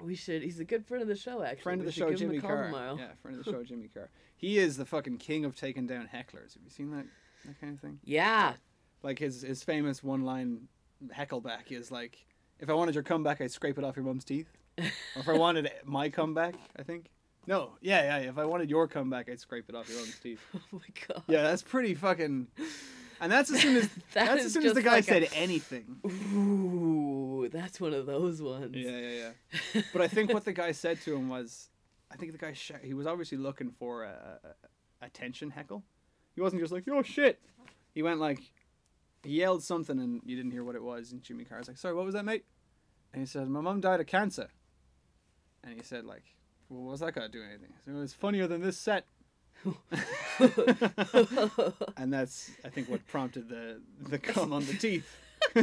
we 0.00 0.14
should. 0.14 0.42
He's 0.42 0.60
a 0.60 0.64
good 0.64 0.86
friend 0.86 1.02
of 1.02 1.08
the 1.08 1.16
show, 1.16 1.42
actually. 1.42 1.62
friend 1.62 1.80
of 1.80 1.86
We 1.86 1.90
the 1.90 1.92
show, 1.92 2.10
give 2.10 2.20
him 2.20 2.30
a 2.30 2.32
Jimmy 2.34 2.40
Carr. 2.42 2.64
tomorrow. 2.66 2.96
Yeah, 2.98 3.08
friend 3.22 3.38
of 3.38 3.44
the 3.44 3.50
show, 3.52 3.62
Jimmy 3.64 3.88
Carr. 3.88 4.08
He 4.36 4.58
is 4.58 4.76
the 4.76 4.84
fucking 4.84 5.16
king 5.18 5.44
of 5.44 5.56
taking 5.56 5.86
down 5.86 6.08
hecklers. 6.12 6.54
Have 6.54 6.62
you 6.62 6.70
seen 6.70 6.90
that 6.92 7.06
that 7.46 7.60
kind 7.60 7.74
of 7.74 7.80
thing? 7.80 7.98
Yeah. 8.04 8.54
Like 9.02 9.18
his 9.18 9.42
his 9.42 9.62
famous 9.64 10.02
one 10.04 10.24
line 10.24 10.68
heckleback 11.14 11.70
is 11.72 11.90
like, 11.90 12.26
"If 12.60 12.68
I 12.68 12.74
wanted 12.74 12.94
your 12.94 13.04
comeback, 13.04 13.40
I'd 13.40 13.50
scrape 13.50 13.78
it 13.78 13.84
off 13.84 13.96
your 13.96 14.04
mum's 14.04 14.24
teeth." 14.24 14.48
or 14.78 14.84
if 15.16 15.28
I 15.28 15.32
wanted 15.32 15.70
my 15.84 16.10
comeback, 16.10 16.54
I 16.78 16.82
think. 16.82 17.10
No, 17.46 17.72
yeah, 17.80 18.18
yeah. 18.20 18.30
If 18.30 18.38
I 18.38 18.44
wanted 18.44 18.68
your 18.70 18.88
comeback, 18.88 19.28
I'd 19.30 19.38
scrape 19.40 19.66
it 19.68 19.74
off 19.74 19.88
your 19.88 20.00
own 20.00 20.08
teeth. 20.22 20.40
Oh 20.54 20.60
my 20.72 20.80
god. 21.08 21.22
Yeah, 21.28 21.42
that's 21.42 21.62
pretty 21.62 21.94
fucking. 21.94 22.48
And 23.20 23.32
that's 23.32 23.50
as 23.50 23.60
soon 23.62 23.76
as 23.76 23.88
That 24.14 24.26
that's 24.26 24.44
as 24.46 24.52
soon 24.52 24.66
as 24.66 24.74
the 24.74 24.82
guy 24.82 24.96
like 24.96 25.04
a- 25.04 25.06
said 25.06 25.28
anything. 25.34 25.96
Ooh, 26.04 27.48
that's 27.52 27.80
one 27.80 27.94
of 27.94 28.06
those 28.06 28.42
ones. 28.42 28.74
Yeah, 28.76 28.90
yeah, 28.98 29.30
yeah. 29.74 29.82
But 29.92 30.02
I 30.02 30.08
think 30.08 30.32
what 30.32 30.44
the 30.44 30.52
guy 30.52 30.72
said 30.72 31.00
to 31.02 31.14
him 31.14 31.28
was, 31.28 31.68
I 32.10 32.16
think 32.16 32.32
the 32.32 32.38
guy 32.38 32.52
sh- 32.52 32.72
he 32.82 32.94
was 32.94 33.06
obviously 33.06 33.38
looking 33.38 33.70
for 33.78 34.04
a, 34.04 34.38
a 35.02 35.04
attention 35.06 35.50
heckle. 35.50 35.82
He 36.34 36.40
wasn't 36.40 36.60
just 36.62 36.72
like, 36.72 36.84
"Oh 36.90 37.02
shit." 37.02 37.40
He 37.94 38.02
went 38.02 38.20
like, 38.20 38.40
he 39.22 39.30
yelled 39.38 39.62
something 39.62 39.98
and 39.98 40.20
you 40.26 40.36
didn't 40.36 40.50
hear 40.50 40.62
what 40.64 40.74
it 40.76 40.82
was. 40.82 41.12
And 41.12 41.22
Jimmy 41.22 41.44
Carr's 41.44 41.68
like, 41.68 41.78
"Sorry, 41.78 41.94
what 41.94 42.04
was 42.04 42.14
that, 42.14 42.24
mate?" 42.24 42.44
And 43.12 43.22
he 43.22 43.26
said, 43.26 43.48
"My 43.48 43.60
mum 43.60 43.80
died 43.80 44.00
of 44.00 44.06
cancer." 44.06 44.48
And 45.64 45.74
he 45.74 45.82
said 45.82 46.04
like, 46.04 46.24
"Well, 46.68 46.82
what's 46.90 47.00
that 47.00 47.14
got 47.14 47.22
to 47.22 47.28
do 47.28 47.38
with 47.40 47.48
anything?" 47.48 47.72
So 47.84 47.92
it 47.92 47.94
was 47.94 48.12
funnier 48.14 48.46
than 48.46 48.60
this 48.62 48.76
set. 48.78 49.06
and 51.96 52.12
that's 52.12 52.50
I 52.64 52.68
think 52.68 52.88
what 52.88 53.06
prompted 53.06 53.48
the 53.48 53.80
the 54.00 54.18
cum 54.18 54.52
on 54.52 54.64
the 54.66 54.74
teeth. 54.74 55.08
uh, 55.56 55.62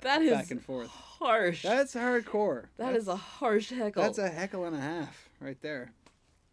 That 0.00 0.22
is 0.22 0.30
back 0.32 0.50
and 0.50 0.62
forth. 0.62 0.88
harsh. 0.88 1.62
That's 1.62 1.94
hardcore. 1.94 2.64
That 2.76 2.92
that's, 2.92 2.98
is 3.02 3.08
a 3.08 3.16
harsh 3.16 3.70
heckle. 3.70 4.02
that's 4.02 4.18
a 4.18 4.28
heckle 4.28 4.64
and 4.66 4.76
a 4.76 4.80
half 4.80 5.28
right 5.40 5.60
there. 5.62 5.92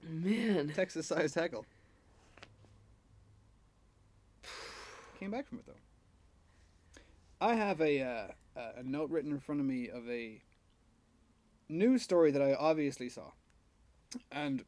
man. 0.03 0.71
Texas 0.75 1.07
sized 1.07 1.35
heckle. 1.35 1.65
Came 5.19 5.31
back 5.31 5.47
from 5.47 5.59
it 5.59 5.65
though. 5.65 5.73
I 7.41 7.55
have 7.55 7.81
a 7.81 8.01
uh, 8.01 8.27
a 8.77 8.83
note 8.83 9.09
written 9.09 9.31
in 9.31 9.39
front 9.39 9.61
of 9.61 9.67
me 9.67 9.89
of 9.89 10.07
a 10.09 10.41
news 11.69 12.01
story 12.01 12.31
that 12.31 12.41
I 12.41 12.53
obviously 12.53 13.09
saw. 13.09 13.31
and 14.31 14.63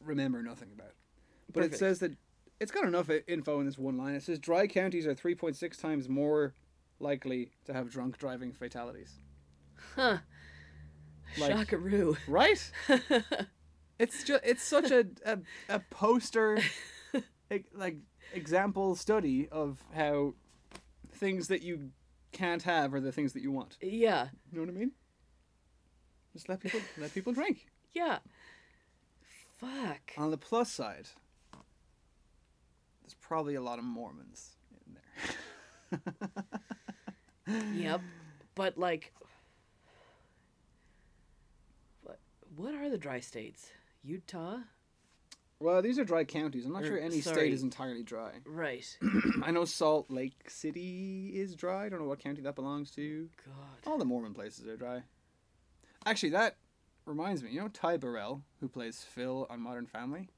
remember 0.00 0.42
nothing 0.42 0.70
about. 0.74 0.92
But 1.52 1.60
Perfect. 1.60 1.74
it 1.74 1.78
says 1.78 1.98
that 2.00 2.12
it's 2.60 2.72
got 2.72 2.84
enough 2.84 3.10
info 3.26 3.60
in 3.60 3.66
this 3.66 3.78
one 3.78 3.96
line. 3.96 4.14
It 4.14 4.22
says 4.22 4.38
dry 4.38 4.66
counties 4.66 5.06
are 5.06 5.14
3.6 5.14 5.80
times 5.80 6.08
more 6.08 6.54
likely 7.00 7.50
to 7.66 7.72
have 7.72 7.90
drunk 7.90 8.18
driving 8.18 8.52
fatalities. 8.52 9.14
Huh. 9.94 10.18
Like- 11.38 11.52
Shockaroo. 11.52 12.16
Right? 12.26 12.70
it's 13.98 14.24
just 14.24 14.42
it's 14.44 14.62
such 14.62 14.90
a 14.90 15.04
a, 15.24 15.38
a 15.68 15.80
poster 15.90 16.58
like 17.74 17.96
example 18.32 18.94
study 18.96 19.48
of 19.50 19.82
how 19.94 20.34
things 21.12 21.48
that 21.48 21.62
you 21.62 21.90
can't 22.32 22.62
have 22.62 22.94
are 22.94 23.00
the 23.00 23.12
things 23.12 23.32
that 23.34 23.42
you 23.42 23.52
want. 23.52 23.76
Yeah. 23.80 24.28
You 24.50 24.58
know 24.58 24.66
what 24.66 24.74
I 24.74 24.78
mean? 24.78 24.92
Just 26.38 26.48
let 26.48 26.60
people 26.60 26.78
let 26.98 27.12
people 27.12 27.32
drink. 27.32 27.66
Yeah. 27.92 28.18
Fuck. 29.58 30.12
On 30.16 30.30
the 30.30 30.38
plus 30.38 30.70
side, 30.70 31.08
there's 33.02 33.14
probably 33.20 33.56
a 33.56 33.60
lot 33.60 33.80
of 33.80 33.84
Mormons 33.84 34.52
in 34.86 34.94
there. 34.94 36.14
Yep. 37.74 38.02
But 38.54 38.78
like 38.78 39.12
what 42.02 42.20
what 42.54 42.72
are 42.76 42.88
the 42.88 42.98
dry 42.98 43.18
states? 43.18 43.70
Utah? 44.04 44.58
well, 45.58 45.82
these 45.82 45.98
are 45.98 46.04
dry 46.04 46.22
counties. 46.22 46.66
I'm 46.66 46.72
not 46.72 46.84
Or, 46.84 46.86
sure 46.86 47.00
any 47.00 47.20
sorry. 47.20 47.34
state 47.36 47.52
is 47.52 47.64
entirely 47.64 48.04
dry. 48.04 48.30
Right. 48.46 48.86
I 49.42 49.50
know 49.50 49.64
Salt 49.64 50.08
Lake 50.08 50.36
City 50.48 51.32
is 51.34 51.56
dry. 51.56 51.86
I 51.86 51.88
don't 51.88 51.98
know 51.98 52.06
what 52.06 52.20
county 52.20 52.42
that 52.42 52.54
belongs 52.54 52.92
to. 52.92 53.28
God. 53.44 53.90
All 53.90 53.98
the 53.98 54.04
Mormon 54.04 54.34
places 54.34 54.68
are 54.68 54.76
dry. 54.76 55.02
Actually, 56.08 56.30
that 56.30 56.56
reminds 57.04 57.42
me. 57.42 57.50
You 57.50 57.60
know 57.60 57.68
Ty 57.68 57.98
Burrell, 57.98 58.42
who 58.60 58.68
plays 58.68 59.02
Phil 59.02 59.46
on 59.50 59.60
Modern 59.60 59.84
Family? 59.86 60.30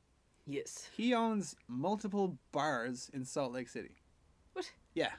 Yes. 0.47 0.89
He 0.97 1.15
owns 1.15 1.55
multiple 1.69 2.37
bars 2.51 3.09
in 3.15 3.25
Salt 3.25 3.53
Lake 3.53 3.69
City. 3.69 3.95
What? 4.53 4.69
Yeah. 4.95 5.13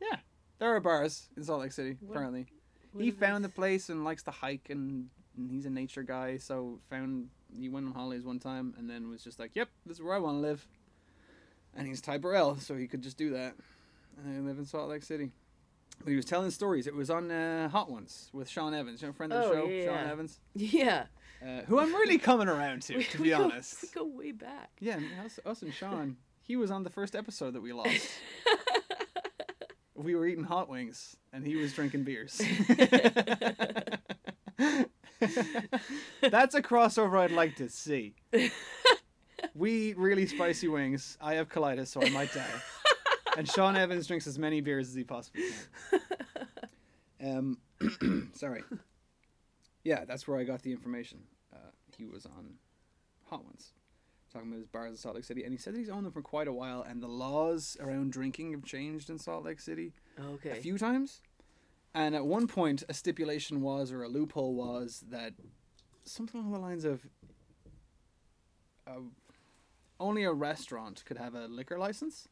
Yeah. 0.00 0.16
There 0.58 0.74
are 0.74 0.80
bars 0.80 1.28
in 1.36 1.44
Salt 1.44 1.60
Lake 1.60 1.72
City, 1.72 1.98
What- 2.00 2.12
apparently. 2.16 2.46
what 2.92 3.04
he 3.04 3.10
found 3.10 3.44
the 3.44 3.50
place 3.50 3.90
and 3.90 4.02
likes 4.02 4.22
to 4.22 4.30
hike 4.30 4.70
and, 4.70 5.10
and 5.36 5.50
he's 5.50 5.66
a 5.66 5.70
nature 5.70 6.02
guy, 6.02 6.38
so 6.38 6.80
found 6.88 7.28
he 7.54 7.68
went 7.68 7.86
on 7.86 7.92
holidays 7.92 8.24
one 8.24 8.38
time 8.38 8.74
and 8.78 8.88
then 8.88 9.10
was 9.10 9.22
just 9.22 9.38
like, 9.38 9.50
Yep, 9.54 9.68
this 9.84 9.98
is 9.98 10.02
where 10.02 10.14
I 10.14 10.18
wanna 10.18 10.38
live. 10.40 10.66
And 11.76 11.86
he's 11.86 12.00
Ty 12.00 12.16
Burrell, 12.18 12.56
so 12.56 12.76
he 12.76 12.86
could 12.86 13.02
just 13.02 13.18
do 13.18 13.30
that. 13.30 13.54
And 14.16 14.34
they 14.34 14.40
live 14.48 14.58
in 14.58 14.64
Salt 14.64 14.88
Lake 14.88 15.02
City. 15.02 15.32
But 15.98 16.08
he 16.10 16.16
was 16.16 16.24
telling 16.24 16.50
stories. 16.50 16.86
It 16.86 16.94
was 16.94 17.10
on 17.10 17.30
uh, 17.30 17.68
Hot 17.68 17.90
Ones 17.90 18.28
with 18.32 18.48
Sean 18.48 18.74
Evans, 18.74 19.00
you 19.02 19.08
know, 19.08 19.12
friend 19.14 19.32
of 19.32 19.42
the 19.42 19.48
Oh, 19.48 19.52
show, 19.52 19.66
yeah, 19.68 19.84
Sean. 20.02 20.10
Evans, 20.10 20.40
Yeah. 20.54 21.04
uh, 21.42 21.60
who 21.68 21.78
I'm 21.78 21.94
really 21.94 22.18
coming 22.18 22.48
around 22.48 22.82
to, 22.82 22.96
We- 22.98 23.04
to 23.04 23.18
be 23.22 23.28
go- 23.30 23.44
honest. 23.44 23.82
We 23.82 23.88
go 23.94 24.04
way 24.06 24.32
back. 24.32 24.70
Yeah, 24.80 24.98
us, 25.24 25.38
us 25.46 25.62
and 25.62 25.72
Sean. 25.72 26.16
He 26.40 26.56
was 26.56 26.70
on 26.72 26.82
the 26.82 26.90
first 26.90 27.14
episode 27.14 27.52
that 27.54 27.60
we 27.62 27.72
lost. 27.72 28.08
we 29.94 30.16
were 30.16 30.26
eating 30.26 30.42
hot 30.44 30.68
wings, 30.68 31.16
and 31.32 31.46
he 31.46 31.54
was 31.54 31.72
drinking 31.72 32.02
beers. 32.02 32.36
That's 36.20 36.54
a 36.56 36.62
crossover 36.62 37.18
I'd 37.20 37.30
like 37.30 37.54
to 37.56 37.68
see. 37.68 38.14
We 39.54 39.70
eat 39.90 39.98
really 39.98 40.26
spicy 40.26 40.66
wings. 40.68 41.16
I 41.20 41.34
have 41.34 41.48
colitis, 41.48 41.88
so 41.88 42.02
I 42.02 42.08
might 42.10 42.32
die. 42.34 42.48
And 43.36 43.48
Sean 43.48 43.76
Evans 43.76 44.06
drinks 44.06 44.26
as 44.26 44.38
many 44.38 44.60
beers 44.60 44.88
as 44.88 44.94
he 44.94 45.04
possibly 45.04 45.42
can. 45.90 46.00
Um, 47.24 47.58
sorry. 48.34 48.64
Yeah, 49.84 50.04
that's 50.04 50.26
where 50.26 50.40
I 50.40 50.42
got 50.42 50.62
the 50.62 50.72
information. 50.72 51.20
Uh, 51.54 51.58
he 51.96 52.04
was 52.04 52.26
on 52.26 52.54
Hot 53.30 53.44
Ones 53.44 53.74
talking 54.32 54.48
about 54.48 54.58
his 54.58 54.66
bars 54.66 54.90
in 54.90 54.96
Salt 54.96 55.14
Lake 55.14 55.24
City, 55.24 55.44
and 55.44 55.52
he 55.52 55.56
said 55.58 55.74
that 55.74 55.78
he's 55.78 55.88
owned 55.88 56.04
them 56.04 56.12
for 56.12 56.20
quite 56.22 56.48
a 56.48 56.52
while, 56.52 56.82
and 56.82 57.00
the 57.00 57.06
laws 57.06 57.76
around 57.78 58.10
drinking 58.12 58.50
have 58.52 58.64
changed 58.64 59.08
in 59.08 59.18
Salt 59.20 59.44
Lake 59.44 59.60
City 59.60 59.92
Okay. 60.18 60.50
a 60.50 60.54
few 60.56 60.76
times. 60.78 61.20
And 61.94 62.16
at 62.16 62.24
one 62.26 62.48
point, 62.48 62.82
a 62.88 62.94
stipulation 62.94 63.60
was, 63.60 63.92
or 63.92 64.02
a 64.02 64.08
loophole 64.08 64.54
was, 64.54 65.04
that 65.10 65.34
something 66.04 66.40
along 66.40 66.52
the 66.54 66.58
lines 66.58 66.84
of 66.84 67.06
uh, 68.86 68.94
only 70.00 70.24
a 70.24 70.32
restaurant 70.32 71.04
could 71.04 71.18
have 71.18 71.34
a 71.36 71.46
liquor 71.46 71.78
license, 71.78 72.26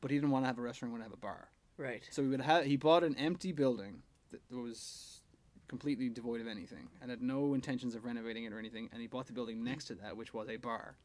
but 0.00 0.10
he 0.10 0.16
didn't 0.16 0.30
want 0.30 0.44
to 0.44 0.46
have 0.48 0.58
a 0.58 0.62
restaurant; 0.62 0.90
he 0.90 0.92
wanted 0.92 1.04
to 1.04 1.10
have 1.10 1.18
a 1.18 1.20
bar. 1.20 1.48
Right. 1.78 2.02
So 2.10 2.22
he 2.22 2.28
would 2.28 2.40
have 2.40 2.64
he 2.64 2.76
bought 2.76 3.04
an 3.04 3.16
empty 3.16 3.52
building 3.52 4.02
that 4.30 4.40
was 4.50 5.20
completely 5.68 6.08
devoid 6.08 6.40
of 6.40 6.46
anything 6.46 6.88
and 7.02 7.10
had 7.10 7.20
no 7.20 7.52
intentions 7.54 7.94
of 7.94 8.04
renovating 8.04 8.44
it 8.44 8.52
or 8.52 8.58
anything. 8.58 8.88
And 8.92 9.00
he 9.00 9.08
bought 9.08 9.26
the 9.26 9.32
building 9.32 9.62
next 9.64 9.86
to 9.86 9.94
that, 9.96 10.16
which 10.16 10.32
was 10.32 10.48
a 10.48 10.56
bar. 10.56 10.96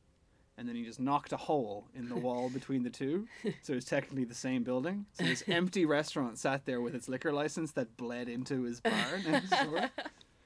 And 0.58 0.68
then 0.68 0.76
he 0.76 0.84
just 0.84 1.00
knocked 1.00 1.32
a 1.34 1.38
hole 1.38 1.88
in 1.96 2.10
the 2.10 2.16
wall 2.16 2.50
between 2.54 2.84
the 2.84 2.90
two, 2.90 3.28
so 3.64 3.74
it's 3.74 3.86
technically 3.86 4.26
the 4.26 4.36
same 4.36 4.64
building. 4.64 5.06
So 5.14 5.24
this 5.24 5.44
empty 5.48 5.86
restaurant 5.86 6.38
sat 6.38 6.66
there 6.66 6.82
with 6.82 6.94
its 6.94 7.08
liquor 7.10 7.32
license 7.34 7.72
that 7.72 7.98
bled 7.98 8.30
into 8.30 8.64
his 8.64 8.80
bar 8.82 9.20
next 9.28 9.50
door. 9.50 9.90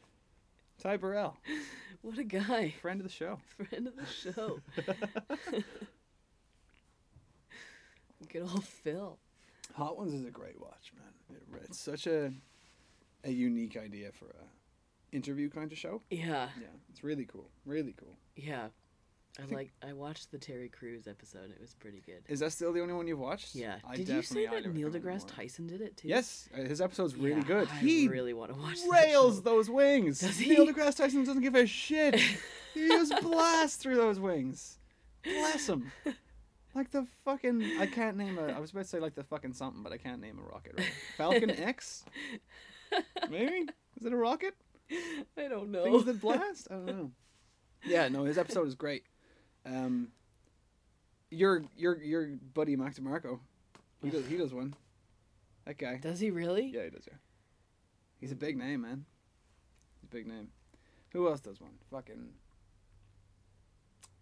Ty 0.79 0.97
Burrell, 0.97 1.35
What 2.01 2.17
a 2.19 2.23
guy. 2.23 2.73
friend 2.81 3.01
of 3.01 3.07
the 3.07 3.11
show. 3.11 3.39
Friend 3.57 3.87
of 3.87 3.95
the 3.95 4.05
show. 4.05 4.59
Good 8.35 8.41
old 8.51 8.65
Phil. 8.65 9.17
Hot 9.75 9.97
Ones 9.97 10.13
is 10.13 10.25
a 10.25 10.29
great 10.29 10.59
watch, 10.59 10.91
man. 10.93 11.37
It, 11.37 11.63
it's 11.69 11.79
such 11.79 12.05
a 12.05 12.33
a 13.23 13.31
unique 13.31 13.77
idea 13.77 14.11
for 14.11 14.25
a 14.25 15.15
interview 15.15 15.49
kind 15.49 15.71
of 15.71 15.77
show. 15.77 16.01
Yeah. 16.09 16.49
Yeah, 16.59 16.67
it's 16.89 17.01
really 17.01 17.23
cool. 17.25 17.49
Really 17.65 17.93
cool. 17.97 18.17
Yeah. 18.35 18.67
I, 19.39 19.41
think- 19.43 19.53
like 19.53 19.71
I 19.87 19.93
watched 19.93 20.31
the 20.31 20.37
Terry 20.37 20.67
Crews 20.67 21.07
episode. 21.07 21.49
It 21.49 21.61
was 21.61 21.73
pretty 21.75 22.01
good. 22.05 22.23
Is 22.27 22.41
that 22.41 22.51
still 22.51 22.73
the 22.73 22.81
only 22.81 22.93
one 22.93 23.07
you've 23.07 23.19
watched? 23.19 23.55
Yeah. 23.55 23.77
I 23.89 23.95
Did 23.95 24.09
you 24.09 24.21
say 24.21 24.47
that 24.47 24.73
Neil 24.73 24.89
deGrasse. 24.89 25.27
Tyson 25.33 25.67
did 25.67 25.79
it 25.79 25.95
too? 25.95 26.09
Yes, 26.09 26.49
uh, 26.53 26.61
his 26.63 26.81
episode's 26.81 27.15
really 27.15 27.37
Yeah, 27.37 27.47
good. 27.47 27.69
I 27.69 27.75
he 27.77 28.09
really 28.09 28.33
want 28.33 28.53
to 28.53 28.59
watch 28.59 28.81
that 28.81 28.89
rails 28.91 29.43
those 29.43 29.69
wings. 29.69 30.19
Does 30.19 30.37
Neil 30.41 30.67
deGrasse 30.67 30.97
Tyson 30.97 31.23
doesn't 31.23 31.41
give 31.41 31.55
a 31.55 31.65
shit. 31.65 32.15
he 32.73 32.87
just 32.89 33.13
blasts 33.21 33.77
through 33.77 33.95
those 33.95 34.19
wings. 34.19 34.77
Bless 35.23 35.67
him. 35.69 35.89
Like 36.75 36.91
the 36.91 37.07
fucking 37.23 37.77
I 37.79 37.87
can't 37.87 38.17
name 38.17 38.37
a 38.37 38.47
I 38.51 38.59
was 38.59 38.71
about 38.71 38.83
to 38.83 38.87
say 38.89 38.99
like 38.99 39.15
the 39.15 39.23
fucking 39.23 39.53
something, 39.53 39.81
but 39.81 39.93
I 39.93 39.97
can't 39.97 40.19
name 40.19 40.37
a 40.37 40.53
rocket. 40.53 40.73
Right? 40.77 40.91
Falcon 41.17 41.49
X? 41.57 42.03
Maybe? 43.29 43.69
Is 43.99 44.05
it 44.05 44.11
a 44.11 44.17
rocket? 44.17 44.53
I 45.37 45.47
don't 45.47 45.71
know. 45.71 45.85
Things 45.85 46.03
that 46.03 46.19
blast? 46.19 46.67
I 46.69 46.73
don't 46.73 46.85
know. 46.85 47.11
Yeah, 47.85 48.09
no, 48.09 48.25
his 48.25 48.37
episode 48.37 48.67
is 48.67 48.75
great. 48.75 49.05
Um 49.65 50.09
your 51.31 51.63
your 51.77 52.01
your 52.03 52.27
buddy 52.53 52.75
Mac 52.75 52.95
DeMarco. 52.95 53.39
He 54.03 54.09
does 54.09 54.27
he 54.27 54.35
does 54.35 54.53
one. 54.53 54.75
That 55.63 55.77
guy. 55.77 55.97
Does 55.97 56.19
he 56.19 56.29
really? 56.29 56.67
Yeah, 56.67 56.83
he 56.83 56.89
does, 56.89 57.07
yeah. 57.07 57.17
He's 58.19 58.33
a 58.33 58.35
big 58.35 58.57
name, 58.57 58.81
man. 58.81 59.05
He's 59.95 60.03
a 60.03 60.13
big 60.13 60.27
name. 60.27 60.49
Who 61.13 61.27
else 61.29 61.39
does 61.39 61.61
one? 61.61 61.71
Fucking. 61.89 62.29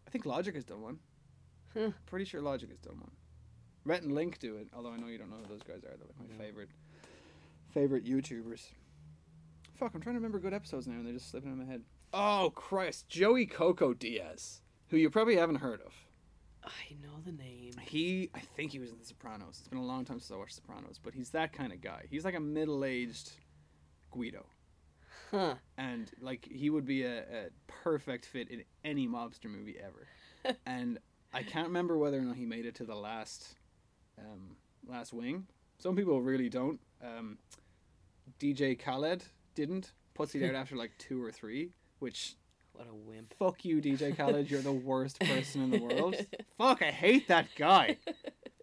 I 0.08 0.10
think 0.12 0.26
Logic 0.28 0.54
has 0.54 0.64
done 0.64 0.82
one. 0.82 1.00
Huh. 1.74 1.92
Pretty 2.06 2.26
sure 2.26 2.42
Logic 2.42 2.70
has 2.70 2.80
done 2.80 3.00
one. 3.00 3.12
Rhett 3.86 4.04
and 4.04 4.14
Link 4.14 4.40
do 4.40 4.56
it, 4.58 4.68
although 4.76 4.92
I 4.92 4.98
know 4.98 5.08
you 5.08 5.18
don't 5.18 5.30
know 5.30 5.38
who 5.38 5.48
those 5.50 5.64
guys 5.64 5.78
are. 5.84 5.96
They're 5.98 6.08
like 6.08 6.20
my 6.20 6.36
No. 6.38 6.44
favorite, 6.44 6.70
favorite 7.74 8.06
YouTubers. 8.06 8.68
Fuck, 9.76 9.94
I'm 9.96 10.02
trying 10.02 10.14
to 10.16 10.20
remember 10.20 10.40
good 10.40 10.54
episodes 10.54 10.88
now, 10.88 10.94
and 10.96 11.06
they're 11.06 11.14
just 11.14 11.30
slipping 11.32 11.52
in 11.52 11.58
my 11.58 11.66
head. 11.66 11.82
Oh 12.14 12.52
Christ, 12.56 13.10
Joey 13.10 13.46
Coco 13.46 13.94
Diaz, 13.94 14.62
who 14.90 14.98
you 14.98 15.10
probably 15.10 15.36
haven't 15.36 15.56
heard 15.58 15.82
of. 15.82 15.94
I 16.64 16.96
know 17.02 17.20
the 17.26 17.32
name. 17.34 17.74
He, 17.82 18.30
I 18.34 18.40
think 18.40 18.72
he 18.72 18.80
was 18.80 18.92
in 18.92 19.00
The 19.00 19.04
Sopranos. 19.06 19.58
It's 19.60 19.68
been 19.68 19.80
a 19.80 19.84
long 19.86 20.06
time 20.06 20.20
since 20.20 20.32
I 20.32 20.38
watched 20.38 20.56
Sopranos, 20.56 20.98
but 21.02 21.14
he's 21.14 21.32
that 21.32 21.52
kind 21.52 21.74
of 21.74 21.82
guy. 21.82 22.04
He's 22.10 22.24
like 22.24 22.36
a 22.36 22.40
middle-aged 22.40 23.32
Guido, 24.12 24.46
Huh. 25.32 25.56
and 25.78 26.10
like 26.22 26.48
he 26.50 26.70
would 26.70 26.86
be 26.86 27.04
a, 27.04 27.20
a 27.24 27.50
perfect 27.68 28.26
fit 28.28 28.50
in 28.50 28.64
any 28.86 29.08
mobster 29.08 29.46
movie 29.50 29.76
ever. 29.84 30.56
and 30.66 31.00
I 31.34 31.44
can't 31.44 31.68
remember 31.68 31.98
whether 31.98 32.18
or 32.18 32.22
not 32.22 32.36
he 32.36 32.46
made 32.46 32.66
it 32.66 32.76
to 32.76 32.86
the 32.86 32.96
last, 32.96 33.56
um, 34.20 34.56
last 34.88 35.14
wing. 35.14 35.48
Some 35.80 35.96
people 35.96 36.22
really 36.22 36.50
don't. 36.50 36.80
Um, 37.04 37.38
DJ 38.40 38.78
Khaled 38.80 39.24
didn't. 39.56 39.92
Puts 40.14 40.36
it 40.36 40.48
out 40.48 40.54
after 40.56 40.76
like 40.76 40.92
two 41.00 41.24
or 41.24 41.32
three, 41.32 41.72
which 42.00 42.36
What 42.74 42.88
a 42.88 42.94
wimp. 42.94 43.34
Fuck 43.34 43.66
you, 43.66 43.82
DJ 43.82 44.16
Khaled. 44.16 44.50
You're 44.50 44.62
the 44.62 44.72
worst 44.72 45.20
person 45.20 45.64
in 45.64 45.72
the 45.72 45.80
world. 45.80 46.16
Fuck, 46.58 46.84
I 46.84 46.92
hate 46.92 47.28
that 47.28 47.48
guy. 47.56 47.98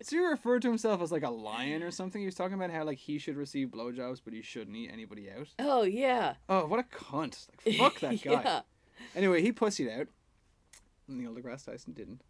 So 0.03 0.17
he 0.17 0.25
referred 0.25 0.63
to 0.63 0.69
himself 0.69 1.03
as 1.03 1.13
like 1.13 1.25
a 1.25 1.29
lion 1.31 1.83
or 1.83 1.91
something. 1.91 2.21
He 2.23 2.25
was 2.25 2.35
talking 2.35 2.55
about 2.55 2.71
how 2.71 2.85
like 2.85 2.97
he 2.97 3.19
should 3.19 3.37
receive 3.37 3.69
blowjobs, 3.69 4.23
but 4.25 4.33
he 4.33 4.41
shouldn't 4.41 4.75
eat 4.75 4.89
anybody 4.91 5.31
out. 5.31 5.49
Oh 5.59 5.83
yeah. 5.83 6.37
Oh, 6.49 6.65
what 6.65 6.81
a 6.81 6.85
cunt! 6.85 7.49
Like 7.67 7.77
fuck 7.77 8.01
that 8.01 8.23
guy. 8.23 8.31
yeah. 8.31 8.61
Anyway, 9.15 9.43
he 9.43 9.53
pussied 9.53 9.95
out. 10.01 10.07
Neil 11.07 11.35
deGrasse 11.35 11.67
Tyson 11.67 11.93
didn't. 11.93 12.23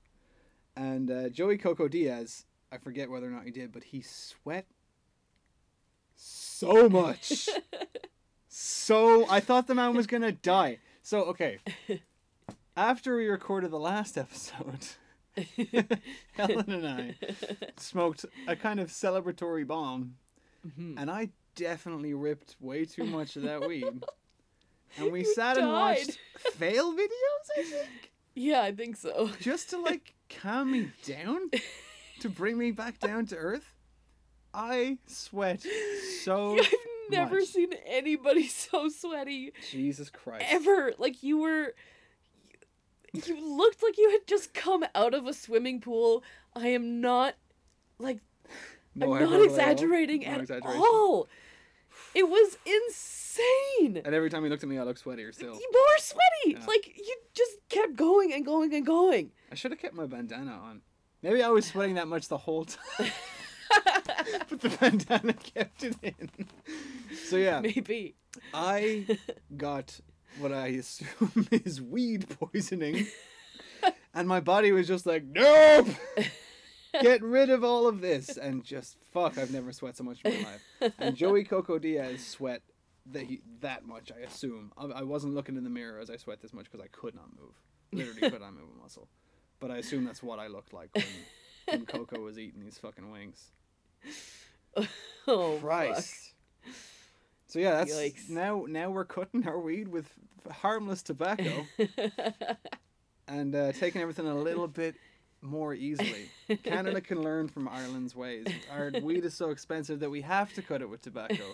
And 0.80 1.10
uh, 1.10 1.28
Joey 1.28 1.58
Coco 1.58 1.88
Diaz, 1.88 2.46
I 2.72 2.78
forget 2.78 3.10
whether 3.10 3.26
or 3.26 3.30
not 3.30 3.44
he 3.44 3.50
did, 3.50 3.70
but 3.70 3.84
he 3.84 4.00
sweat 4.00 4.64
so 6.16 6.88
much. 6.88 7.50
so 8.48 9.28
I 9.28 9.40
thought 9.40 9.66
the 9.66 9.74
man 9.74 9.94
was 9.94 10.06
gonna 10.06 10.32
die. 10.32 10.78
So 11.02 11.24
okay, 11.24 11.58
after 12.76 13.14
we 13.16 13.26
recorded 13.28 13.70
the 13.72 13.78
last 13.78 14.16
episode, 14.16 14.86
Helen 16.32 16.70
and 16.70 16.86
I 16.86 17.14
smoked 17.76 18.24
a 18.48 18.56
kind 18.56 18.80
of 18.80 18.88
celebratory 18.88 19.66
bomb, 19.66 20.14
Mm-hmm. 20.66 20.98
and 20.98 21.10
I 21.10 21.30
definitely 21.56 22.12
ripped 22.14 22.56
way 22.60 22.84
too 22.84 23.04
much 23.04 23.36
of 23.36 23.42
that 23.44 23.66
weed. 23.66 24.04
And 24.98 25.10
we 25.12 25.24
sat 25.24 25.56
and 25.56 25.68
watched 25.68 26.18
fail 26.52 26.92
videos, 26.92 27.58
I 27.58 27.62
think, 27.62 28.12
Yeah, 28.34 28.60
I 28.62 28.72
think 28.72 28.96
so. 28.96 29.30
just 29.40 29.70
to 29.70 29.78
like 29.80 30.14
calm 30.30 30.72
me 30.72 30.90
down, 31.04 31.50
to 32.20 32.28
bring 32.28 32.56
me 32.58 32.70
back 32.70 32.98
down 32.98 33.26
to 33.26 33.36
earth. 33.36 33.74
I 34.52 34.98
sweat 35.06 35.64
so. 36.24 36.58
I've 36.60 36.66
never 37.10 37.36
much. 37.40 37.48
seen 37.48 37.72
anybody 37.86 38.46
so 38.48 38.88
sweaty 38.88 39.52
Jesus 39.70 40.10
Christ. 40.10 40.46
ever. 40.48 40.92
Like 40.98 41.22
you 41.22 41.38
were 41.38 41.74
you, 43.12 43.22
you 43.26 43.56
looked 43.56 43.82
like 43.82 43.98
you 43.98 44.10
had 44.10 44.26
just 44.26 44.54
come 44.54 44.84
out 44.94 45.14
of 45.14 45.26
a 45.26 45.34
swimming 45.34 45.80
pool. 45.80 46.22
I 46.54 46.68
am 46.68 47.00
not 47.00 47.34
like 47.98 48.18
No 48.94 49.14
I'm 49.14 49.30
not 49.30 49.42
exaggerating 49.42 50.24
at 50.26 50.50
all. 50.64 51.28
It 52.14 52.28
was 52.28 52.56
insane. 52.66 54.02
And 54.04 54.14
every 54.14 54.30
time 54.30 54.42
he 54.42 54.50
looked 54.50 54.62
at 54.62 54.68
me, 54.68 54.78
I 54.78 54.82
looked 54.82 55.04
sweatier 55.04 55.32
still. 55.32 55.52
More 55.52 55.98
sweaty. 55.98 56.58
Yeah. 56.58 56.66
Like 56.66 56.86
you 56.96 57.16
just 57.34 57.56
kept 57.68 57.96
going 57.96 58.32
and 58.32 58.44
going 58.44 58.74
and 58.74 58.84
going. 58.84 59.30
I 59.50 59.54
should 59.54 59.70
have 59.70 59.80
kept 59.80 59.94
my 59.94 60.06
bandana 60.06 60.52
on. 60.52 60.82
Maybe 61.22 61.42
I 61.42 61.48
was 61.48 61.66
sweating 61.66 61.94
that 61.96 62.08
much 62.08 62.28
the 62.28 62.38
whole 62.38 62.64
time. 62.64 62.80
but 64.48 64.60
the 64.60 64.76
bandana 64.80 65.34
kept 65.34 65.84
it 65.84 65.96
in. 66.02 66.30
So 67.26 67.36
yeah, 67.36 67.60
Maybe. 67.60 68.16
I 68.52 69.18
got 69.56 70.00
what 70.38 70.52
I 70.52 70.68
assume 70.68 71.48
is 71.50 71.80
weed 71.80 72.26
poisoning. 72.40 73.06
And 74.14 74.26
my 74.26 74.40
body 74.40 74.72
was 74.72 74.88
just 74.88 75.06
like, 75.06 75.24
nope! 75.24 75.86
Get 77.00 77.22
rid 77.22 77.50
of 77.50 77.64
all 77.64 77.86
of 77.86 78.00
this. 78.00 78.36
And 78.36 78.64
just, 78.64 78.96
fuck, 79.12 79.38
I've 79.38 79.52
never 79.52 79.72
sweat 79.72 79.96
so 79.96 80.04
much 80.04 80.20
in 80.24 80.42
my 80.42 80.48
life. 80.82 80.92
And 80.98 81.16
Joey 81.16 81.44
Coco 81.44 81.78
Diaz 81.78 82.24
sweat 82.26 82.62
that, 83.12 83.24
he, 83.24 83.40
that 83.60 83.86
much, 83.86 84.10
I 84.10 84.20
assume. 84.24 84.72
I, 84.76 84.86
I 84.86 85.02
wasn't 85.02 85.34
looking 85.34 85.56
in 85.56 85.64
the 85.64 85.70
mirror 85.70 86.00
as 86.00 86.10
I 86.10 86.16
sweat 86.16 86.40
this 86.40 86.52
much 86.52 86.64
because 86.70 86.84
I 86.84 86.88
could 86.88 87.14
not 87.14 87.28
move. 87.38 87.54
Literally 87.92 88.30
could 88.30 88.40
not 88.40 88.52
move 88.54 88.68
a 88.76 88.82
muscle. 88.82 89.08
But 89.58 89.70
I 89.70 89.76
assume 89.78 90.04
that's 90.04 90.22
what 90.22 90.38
I 90.38 90.46
looked 90.46 90.72
like 90.72 90.90
when, 90.94 91.04
when 91.66 91.86
Coco 91.86 92.20
was 92.20 92.38
eating 92.38 92.60
these 92.60 92.78
fucking 92.78 93.10
wings. 93.10 93.50
Oh 95.26 95.58
Christ. 95.60 96.32
So 97.46 97.58
yeah, 97.58 97.72
that's 97.72 97.92
Yikes. 97.92 98.30
now 98.30 98.64
now 98.68 98.90
we're 98.90 99.04
cutting 99.04 99.46
our 99.46 99.58
weed 99.60 99.88
with 99.88 100.08
harmless 100.50 101.02
tobacco 101.02 101.66
and 103.28 103.54
uh, 103.54 103.72
taking 103.72 104.00
everything 104.00 104.26
a 104.26 104.34
little 104.34 104.66
bit 104.68 104.94
more 105.42 105.74
easily. 105.74 106.30
Canada 106.64 107.00
can 107.00 107.22
learn 107.22 107.48
from 107.48 107.68
Ireland's 107.68 108.14
ways. 108.14 108.46
Our 108.70 108.90
weed 109.02 109.24
is 109.24 109.34
so 109.34 109.50
expensive 109.50 110.00
that 110.00 110.10
we 110.10 110.20
have 110.22 110.52
to 110.54 110.62
cut 110.62 110.82
it 110.82 110.88
with 110.90 111.02
tobacco, 111.02 111.44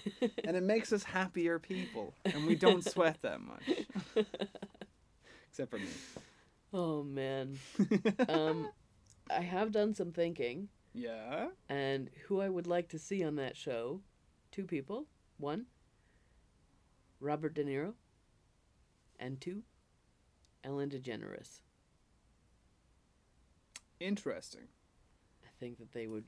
and 0.45 0.57
it 0.57 0.63
makes 0.63 0.93
us 0.93 1.03
happier 1.05 1.59
people, 1.59 2.15
and 2.25 2.47
we 2.47 2.55
don't 2.57 2.85
sweat 2.85 3.19
that 3.23 3.41
much. 3.41 3.63
Except 5.51 5.71
for 5.71 5.79
me. 5.79 5.87
Oh 6.73 7.03
man. 7.03 7.59
um 8.29 8.69
I 9.31 9.41
have 9.41 9.73
done 9.73 9.95
some 9.95 10.13
thinking 10.13 10.69
Yeah. 10.93 11.49
and 11.69 12.11
who 12.27 12.41
I 12.41 12.49
would 12.49 12.67
like 12.67 12.89
to 12.91 12.99
see 12.99 13.25
on 13.25 13.37
that 13.37 13.57
show. 13.57 14.01
Two 14.53 14.65
people. 14.65 15.07
One, 15.39 15.67
Robert 17.21 17.55
De 17.55 17.65
Niro. 17.65 17.95
And 19.19 19.41
two, 19.41 19.63
Ellen 20.63 20.91
DeGeneres. 20.91 21.61
Interesting. 24.01 24.62
I 25.44 25.48
think 25.60 25.78
that 25.78 25.93
they 25.93 26.06
would 26.06 26.24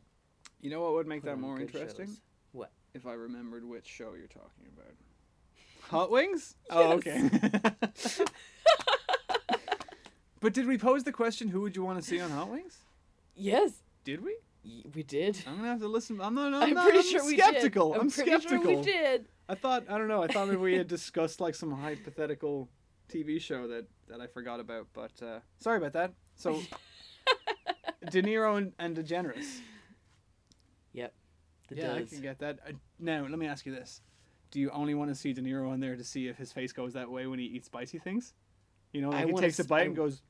You 0.61 0.71
know 0.71 0.81
what 0.83 0.93
would 0.95 1.07
make 1.07 1.23
that 1.25 1.39
more 1.39 1.61
interesting? 1.61 2.07
shows. 2.07 2.21
What? 2.53 2.73
If 2.95 3.07
I 3.07 3.13
remembered 3.13 3.65
which 3.65 3.87
show 3.87 4.15
you're 4.15 4.27
talking 4.27 4.67
about. 4.77 4.93
Hot 5.91 6.11
Wings? 6.11 6.55
Oh, 6.71 6.93
okay. 6.93 7.29
but 10.41 10.53
did 10.53 10.67
we 10.67 10.79
pose 10.79 11.05
the 11.05 11.13
question 11.13 11.49
who 11.49 11.61
would 11.63 11.75
you 11.77 11.83
want 11.85 11.99
to 12.01 12.05
see 12.07 12.21
on 12.21 12.31
Hot 12.31 12.51
Wings? 12.51 12.79
Yes, 13.35 13.83
Did 14.05 14.23
we? 14.25 14.37
y- 14.65 14.83
we 14.95 15.03
did. 15.03 15.39
I'm 15.47 15.57
gonna 15.57 15.69
have 15.69 15.81
to 15.81 15.89
listen. 15.89 16.21
I'm 16.21 16.35
not. 16.35 16.53
I'm, 16.55 16.63
I'm 16.63 16.75
not, 16.75 16.85
pretty 16.85 16.99
I'm 16.99 17.05
sure 17.05 17.25
we 17.25 17.39
skeptical. 17.39 17.93
did. 17.93 18.01
I'm, 18.01 18.11
pretty 18.11 18.31
skeptical. 18.31 18.65
sure 18.65 18.77
we 18.79 18.83
did. 18.83 19.27
I 19.49 19.55
thought. 19.55 19.85
I 19.89 19.97
don't 19.97 20.09
know. 20.09 20.23
I 20.23 20.27
thought 20.27 20.49
maybe 20.49 20.59
we 20.61 20.77
had 20.77 20.89
discussed 20.89 21.41
like 21.41 21.55
some 21.55 21.71
hypothetical 21.71 22.69
TV 23.09 23.41
show 23.41 23.69
that 23.69 23.87
that 24.09 24.21
I 24.21 24.27
forgot 24.27 24.59
about. 24.61 24.89
But 24.93 25.13
uh, 25.23 25.39
sorry 25.61 25.79
about 25.79 25.93
that. 25.93 26.13
So, 26.35 26.61
De 28.11 28.23
Niro 28.23 28.57
and, 28.57 28.73
and 28.79 28.97
DeGeneres. 28.97 29.61
Yep. 30.93 31.13
The 31.69 31.77
yeah, 31.77 31.95
I 31.95 32.03
can 32.05 32.21
get 32.21 32.39
that. 32.39 32.59
Uh, 32.67 32.73
now, 32.99 33.27
let 33.29 33.39
me 33.39 33.47
ask 33.47 33.67
you 33.67 33.75
this: 33.75 34.01
Do 34.51 34.61
you 34.61 34.71
only 34.71 34.95
want 34.95 35.11
to 35.11 35.15
see 35.15 35.33
De 35.33 35.43
Niro 35.43 35.71
on 35.71 35.81
there 35.81 35.97
to 35.97 36.05
see 36.05 36.29
if 36.29 36.37
his 36.37 36.53
face 36.53 36.73
goes 36.73 36.95
that 36.95 37.11
way 37.11 37.27
when 37.27 37.39
he 37.39 37.45
eats 37.47 37.67
spicy 37.67 37.99
things? 37.99 38.35
You 38.93 39.03
know, 39.03 39.11
like 39.11 39.25
I 39.25 39.29
he 39.29 39.35
takes 39.35 39.59
a 39.59 39.65
bite 39.65 39.83
I- 39.83 39.85
and 39.85 39.97
goes, 39.97 40.23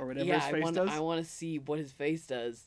or 0.00 0.06
whatever 0.06 0.26
yeah, 0.26 0.40
his 0.40 0.44
face 0.44 0.54
I 0.54 0.60
want 0.60 0.76
does. 0.76 0.90
I 0.90 1.00
want 1.00 1.24
to 1.24 1.30
see 1.30 1.58
what 1.58 1.78
his 1.78 1.92
face 1.92 2.26
does. 2.26 2.64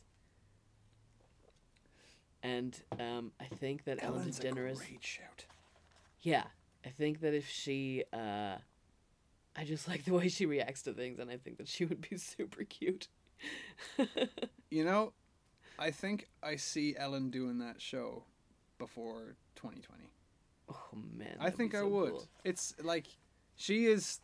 And 2.44 2.80
um, 3.00 3.32
I 3.40 3.46
think 3.46 3.86
that 3.86 4.04
Ellen 4.04 4.22
Ellen's 4.22 4.40
a 4.40 4.44
DeGeneres. 4.44 4.78
great 4.78 5.04
shout. 5.04 5.46
Yeah, 6.22 6.44
I 6.86 6.90
think 6.90 7.22
that 7.22 7.34
if 7.34 7.50
she, 7.50 8.04
uh, 8.14 8.56
I 9.56 9.64
just 9.66 9.88
like 9.88 10.06
the 10.06 10.14
way 10.14 10.30
she 10.30 10.46
reacts 10.46 10.84
to 10.84 10.94
things, 10.94 11.20
and 11.20 11.30
I 11.30 11.38
think 11.38 11.58
that 11.58 11.68
she 11.68 11.86
would 11.86 12.08
be 12.08 12.18
super 12.18 12.64
cute. 12.64 13.08
You 14.70 14.84
know, 14.84 15.14
I 15.80 15.92
think 15.92 16.28
I 16.44 16.58
see 16.58 16.94
Ellen 16.98 17.30
doing 17.30 17.60
that 17.60 17.82
show 17.82 18.24
before 18.78 19.38
2020. 19.56 20.04
Oh 20.70 20.76
man, 20.94 21.38
I 21.40 21.50
think 21.50 21.74
I 21.74 21.84
would. 21.84 22.12
cool. 22.12 22.28
It's 22.44 22.74
like 22.84 23.08
she 23.56 23.86
is 23.86 24.20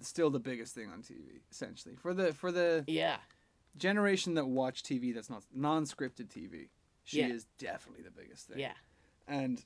still 0.00 0.30
the 0.30 0.40
biggest 0.40 0.74
thing 0.74 0.88
on 0.90 1.02
TV, 1.02 1.40
essentially 1.50 1.94
for 1.96 2.14
the 2.14 2.32
for 2.32 2.50
the 2.50 2.84
Yeah, 2.86 3.18
generation 3.76 4.32
that 4.34 4.46
watch 4.46 4.82
TV 4.82 5.14
that's 5.14 5.28
not 5.28 5.42
non-scripted 5.54 6.28
TV. 6.28 6.68
She 7.04 7.18
Yeah. 7.18 7.28
is 7.28 7.44
definitely 7.58 8.02
the 8.02 8.10
biggest 8.10 8.46
thing. 8.48 8.58
yeah, 8.58 8.72
And 9.28 9.62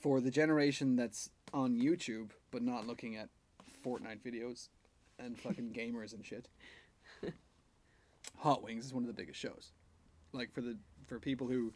for 0.00 0.20
the 0.22 0.30
generation 0.30 0.96
that's 0.96 1.28
on 1.52 1.76
YouTube 1.78 2.30
but 2.50 2.62
not 2.62 2.86
looking 2.86 3.16
at 3.16 3.28
Fortnite 3.84 4.22
videos 4.22 4.68
and 5.18 5.38
fucking 5.38 5.72
gamers 5.76 6.14
and 6.14 6.24
shit, 6.24 6.48
Hot 8.40 8.62
Wings 8.62 8.86
is 8.86 8.94
one 8.94 9.02
of 9.02 9.06
the 9.06 9.12
biggest 9.14 9.38
shows. 9.38 9.72
Like 10.32 10.52
for 10.52 10.60
the 10.60 10.76
for 11.06 11.18
people 11.18 11.46
who 11.46 11.72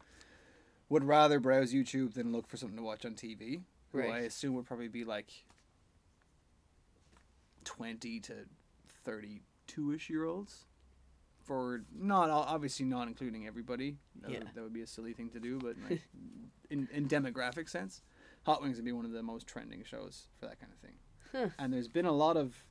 would 0.88 1.04
rather 1.04 1.40
browse 1.40 1.72
YouTube 1.72 2.14
than 2.14 2.32
look 2.32 2.46
for 2.46 2.56
something 2.56 2.76
to 2.76 2.82
watch 2.82 3.04
on 3.04 3.14
TV, 3.14 3.62
who 3.92 4.00
I 4.02 4.18
assume 4.20 4.54
would 4.54 4.66
probably 4.66 4.88
be 4.88 5.04
like 5.04 5.30
twenty 7.64 8.20
to 8.20 8.34
thirty-two-ish 9.04 10.10
year 10.10 10.24
olds. 10.24 10.64
For 11.44 11.82
not 11.94 12.30
obviously 12.30 12.86
not 12.86 13.06
including 13.08 13.46
everybody. 13.46 13.98
That, 14.22 14.30
Yeah. 14.30 14.38
would, 14.38 14.48
that 14.54 14.62
would 14.62 14.72
be 14.72 14.80
a 14.82 14.86
silly 14.86 15.12
thing 15.12 15.28
to 15.30 15.40
do, 15.40 15.58
but 15.58 15.76
like 15.90 16.00
in 16.70 16.88
in 16.92 17.06
demographic 17.08 17.68
sense, 17.68 18.02
Hot 18.46 18.62
Wings 18.62 18.76
would 18.76 18.84
be 18.86 18.92
one 18.92 19.04
of 19.04 19.10
the 19.12 19.22
most 19.22 19.46
trending 19.46 19.84
shows 19.84 20.28
for 20.40 20.46
that 20.46 20.58
kind 20.58 20.72
of 20.72 20.78
thing. 20.78 20.94
Huh. 21.32 21.48
And 21.58 21.72
there's 21.72 21.88
been 21.88 22.06
a 22.06 22.12
lot 22.12 22.36
of 22.38 22.64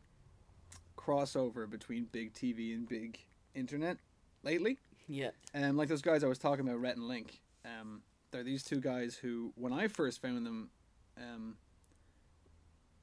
crossover 0.97 1.69
between 1.69 2.05
big 2.05 2.33
TV 2.33 2.73
and 2.73 2.87
big 2.87 3.19
internet 3.55 3.97
lately. 4.43 4.77
yeah. 5.07 5.31
Um, 5.53 5.77
like 5.77 5.89
those 5.89 6.01
guys 6.01 6.23
I 6.23 6.27
was 6.27 6.39
talking 6.39 6.67
about, 6.67 6.81
Rhett 6.81 6.97
and 6.97 7.07
Link. 7.07 7.39
Um, 7.65 8.01
they're 8.31 8.43
these 8.43 8.63
two 8.63 8.79
guys 8.79 9.15
who, 9.15 9.53
when 9.55 9.71
I 9.73 9.87
first 9.87 10.21
found 10.21 10.45
them, 10.45 10.69
um, 11.17 11.55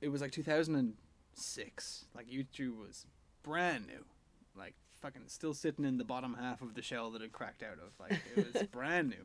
it 0.01 0.09
was 0.09 0.21
like 0.21 0.33
2006. 0.33 2.05
Like 2.15 2.29
YouTube 2.29 2.79
was 2.79 3.07
brand 3.43 3.87
new, 3.87 4.05
like 4.57 4.75
fucking 5.01 5.23
still 5.29 5.55
sitting 5.55 5.85
in 5.85 5.99
the 5.99 6.05
bottom 6.05 6.37
half 6.39 6.63
of 6.63 6.75
the 6.75 6.83
shell 6.83 7.11
that 7.13 7.23
it 7.23 7.33
cracked 7.33 7.63
out 7.63 7.79
of. 7.79 7.93
Like 7.99 8.21
it 8.37 8.53
was 8.55 8.63
brand 8.73 9.09
new. 9.11 9.25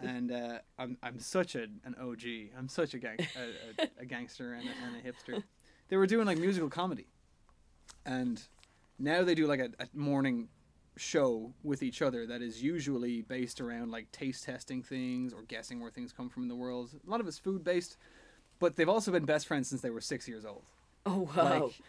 And 0.00 0.30
uh, 0.30 0.58
I'm 0.78 0.96
I'm 1.02 1.18
such 1.18 1.56
a 1.56 1.64
an 1.84 1.96
OG. 2.00 2.22
I'm 2.56 2.68
such 2.68 2.94
a 2.94 2.98
gang 2.98 3.16
a, 3.18 3.82
a, 3.82 3.88
a 4.02 4.04
gangster 4.06 4.52
and 4.54 4.64
a, 4.68 4.70
and 4.86 4.96
a 4.96 5.00
hipster. 5.02 5.42
They 5.88 5.96
were 5.96 6.06
doing 6.06 6.24
like 6.26 6.38
musical 6.38 6.68
comedy, 6.68 7.06
and 8.06 8.40
now 8.98 9.22
they 9.22 9.34
do 9.34 9.46
like 9.46 9.60
a, 9.60 9.70
a 9.78 9.88
morning 9.94 10.48
show 10.96 11.52
with 11.62 11.82
each 11.82 12.02
other 12.02 12.26
that 12.26 12.42
is 12.42 12.62
usually 12.62 13.22
based 13.22 13.60
around 13.60 13.90
like 13.90 14.10
taste 14.10 14.44
testing 14.44 14.82
things 14.82 15.32
or 15.32 15.42
guessing 15.42 15.80
where 15.80 15.90
things 15.90 16.12
come 16.12 16.28
from 16.28 16.42
in 16.42 16.48
the 16.48 16.56
world. 16.56 16.90
A 17.06 17.10
lot 17.10 17.20
of 17.20 17.28
it's 17.28 17.38
food 17.38 17.62
based, 17.62 17.96
but 18.58 18.76
they've 18.76 18.88
also 18.88 19.12
been 19.12 19.24
best 19.24 19.46
friends 19.46 19.68
since 19.68 19.80
they 19.80 19.90
were 19.90 20.00
six 20.00 20.26
years 20.26 20.44
old. 20.44 20.64
Oh 21.06 21.28
wow. 21.36 21.64
Like, 21.66 21.80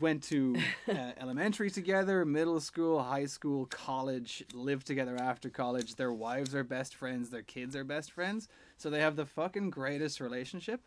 went 0.00 0.22
to 0.24 0.56
uh, 0.88 1.12
elementary 1.20 1.70
together, 1.70 2.24
middle 2.24 2.60
school, 2.60 3.02
high 3.02 3.26
school, 3.26 3.66
college, 3.66 4.42
lived 4.54 4.86
together 4.86 5.16
after 5.16 5.50
college. 5.50 5.96
Their 5.96 6.12
wives 6.12 6.54
are 6.54 6.64
best 6.64 6.94
friends, 6.94 7.28
their 7.28 7.42
kids 7.42 7.76
are 7.76 7.84
best 7.84 8.12
friends. 8.12 8.48
So 8.78 8.88
they 8.88 9.00
have 9.00 9.16
the 9.16 9.26
fucking 9.26 9.70
greatest 9.70 10.20
relationship. 10.20 10.80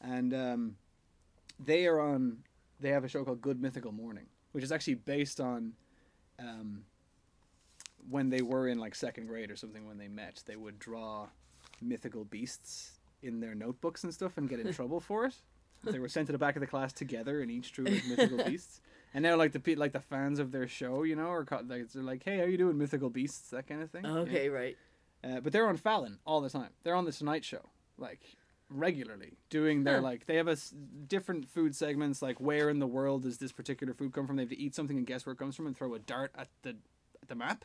And 0.00 0.32
um, 0.32 0.76
they 1.58 1.86
are 1.86 1.98
on 1.98 2.38
they 2.80 2.90
have 2.90 3.04
a 3.04 3.08
show 3.08 3.24
called 3.24 3.40
Good 3.40 3.60
Mythical 3.60 3.90
Morning, 3.90 4.26
which 4.58 4.64
is 4.64 4.72
actually 4.72 4.96
based 4.96 5.38
on 5.38 5.72
um, 6.40 6.82
when 8.10 8.28
they 8.28 8.42
were 8.42 8.66
in 8.66 8.76
like 8.76 8.92
second 8.92 9.28
grade 9.28 9.52
or 9.52 9.54
something 9.54 9.86
when 9.86 9.98
they 9.98 10.08
met. 10.08 10.42
They 10.46 10.56
would 10.56 10.80
draw 10.80 11.28
mythical 11.80 12.24
beasts 12.24 12.98
in 13.22 13.38
their 13.38 13.54
notebooks 13.54 14.02
and 14.02 14.12
stuff 14.12 14.36
and 14.36 14.48
get 14.48 14.58
in 14.58 14.72
trouble 14.74 14.98
for 14.98 15.26
it. 15.26 15.34
They 15.84 16.00
were 16.00 16.08
sent 16.08 16.26
to 16.26 16.32
the 16.32 16.38
back 16.38 16.56
of 16.56 16.60
the 16.60 16.66
class 16.66 16.92
together 16.92 17.40
and 17.40 17.52
each 17.52 17.70
drew 17.70 17.84
like 17.84 18.04
mythical 18.08 18.44
beasts. 18.46 18.80
And 19.14 19.22
now 19.22 19.36
like 19.36 19.52
the 19.52 19.60
pe- 19.60 19.76
like 19.76 19.92
the 19.92 20.00
fans 20.00 20.40
of 20.40 20.50
their 20.50 20.66
show, 20.66 21.04
you 21.04 21.14
know, 21.14 21.30
are 21.30 21.46
like, 21.68 21.92
they're 21.92 22.02
like, 22.02 22.24
"Hey, 22.24 22.38
how 22.38 22.44
you 22.44 22.58
doing, 22.58 22.76
mythical 22.76 23.10
beasts?" 23.10 23.50
That 23.50 23.68
kind 23.68 23.80
of 23.80 23.92
thing. 23.92 24.04
Yeah. 24.04 24.10
Okay, 24.14 24.48
right. 24.48 24.76
Uh, 25.22 25.38
but 25.38 25.52
they're 25.52 25.68
on 25.68 25.76
Fallon 25.76 26.18
all 26.26 26.40
the 26.40 26.50
time. 26.50 26.70
They're 26.82 26.96
on 26.96 27.04
the 27.04 27.12
Tonight 27.12 27.44
Show, 27.44 27.68
like 27.96 28.22
regularly, 28.70 29.32
doing 29.50 29.84
their 29.84 30.00
like 30.00 30.26
they 30.26 30.36
have 30.36 30.48
a 30.48 30.52
s- 30.52 30.74
different 31.06 31.48
food 31.48 31.74
segments. 31.74 32.22
Like 32.22 32.40
where 32.40 32.68
in 32.70 32.78
the 32.78 32.86
world 32.86 33.22
does 33.22 33.38
this 33.38 33.52
particular 33.52 33.94
food 33.94 34.12
come 34.12 34.26
from? 34.26 34.36
They 34.36 34.42
have 34.42 34.50
to 34.50 34.58
eat 34.58 34.74
something 34.74 34.96
and 34.96 35.06
guess 35.06 35.24
where 35.26 35.32
it 35.32 35.38
comes 35.38 35.56
from, 35.56 35.66
and 35.66 35.76
throw 35.76 35.94
a 35.94 35.98
dart 35.98 36.32
at 36.36 36.48
the 36.62 36.76
at 37.22 37.28
the 37.28 37.34
map, 37.34 37.64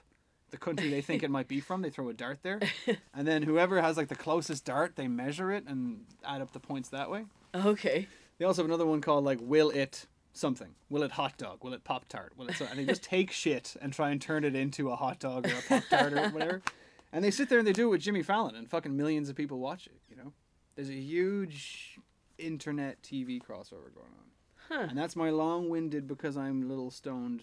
the 0.51 0.57
country 0.57 0.89
they 0.89 1.01
think 1.01 1.23
it 1.23 1.29
might 1.29 1.47
be 1.47 1.59
from. 1.59 1.81
They 1.81 1.89
throw 1.89 2.09
a 2.09 2.13
dart 2.13 2.39
there, 2.43 2.59
and 3.13 3.27
then 3.27 3.43
whoever 3.43 3.81
has 3.81 3.97
like 3.97 4.07
the 4.09 4.15
closest 4.15 4.65
dart, 4.65 4.95
they 4.95 5.07
measure 5.07 5.51
it 5.51 5.65
and 5.67 6.05
add 6.25 6.41
up 6.41 6.51
the 6.51 6.59
points 6.59 6.89
that 6.89 7.09
way. 7.09 7.25
Okay. 7.53 8.07
They 8.39 8.45
also 8.45 8.63
have 8.63 8.69
another 8.69 8.85
one 8.85 8.99
called 9.01 9.23
like 9.23 9.39
Will 9.41 9.69
It 9.69 10.07
something? 10.33 10.73
Will 10.89 11.03
it 11.03 11.11
hot 11.11 11.37
dog? 11.37 11.63
Will 11.63 11.73
it 11.73 11.83
pop 11.83 12.07
tart? 12.09 12.33
Will 12.35 12.47
it 12.47 12.55
so? 12.55 12.65
And 12.69 12.79
they 12.79 12.85
just 12.85 13.03
take 13.03 13.31
shit 13.31 13.75
and 13.81 13.93
try 13.93 14.09
and 14.09 14.19
turn 14.19 14.43
it 14.43 14.55
into 14.55 14.89
a 14.89 14.95
hot 14.95 15.19
dog 15.19 15.45
or 15.47 15.51
a 15.55 15.61
pop 15.67 15.83
tart 15.89 16.13
or 16.13 16.29
whatever. 16.29 16.61
And 17.15 17.23
they 17.23 17.29
sit 17.29 17.47
there 17.47 17.59
and 17.59 17.67
they 17.67 17.73
do 17.73 17.85
it 17.85 17.91
with 17.91 18.01
Jimmy 18.01 18.23
Fallon 18.23 18.55
and 18.55 18.67
fucking 18.67 18.97
millions 18.97 19.29
of 19.29 19.35
people 19.35 19.59
watch 19.59 19.85
it. 19.85 19.93
You 20.09 20.15
know, 20.15 20.33
there's 20.75 20.89
a 20.89 20.93
huge 20.93 21.99
internet 22.37 23.01
TV 23.03 23.39
crossover 23.41 23.93
going 23.93 24.13
on, 24.17 24.25
Huh. 24.69 24.85
and 24.89 24.97
that's 24.97 25.15
my 25.15 25.29
long-winded 25.29 26.07
because 26.07 26.35
I'm 26.37 26.63
a 26.63 26.65
little 26.65 26.89
stoned 26.91 27.41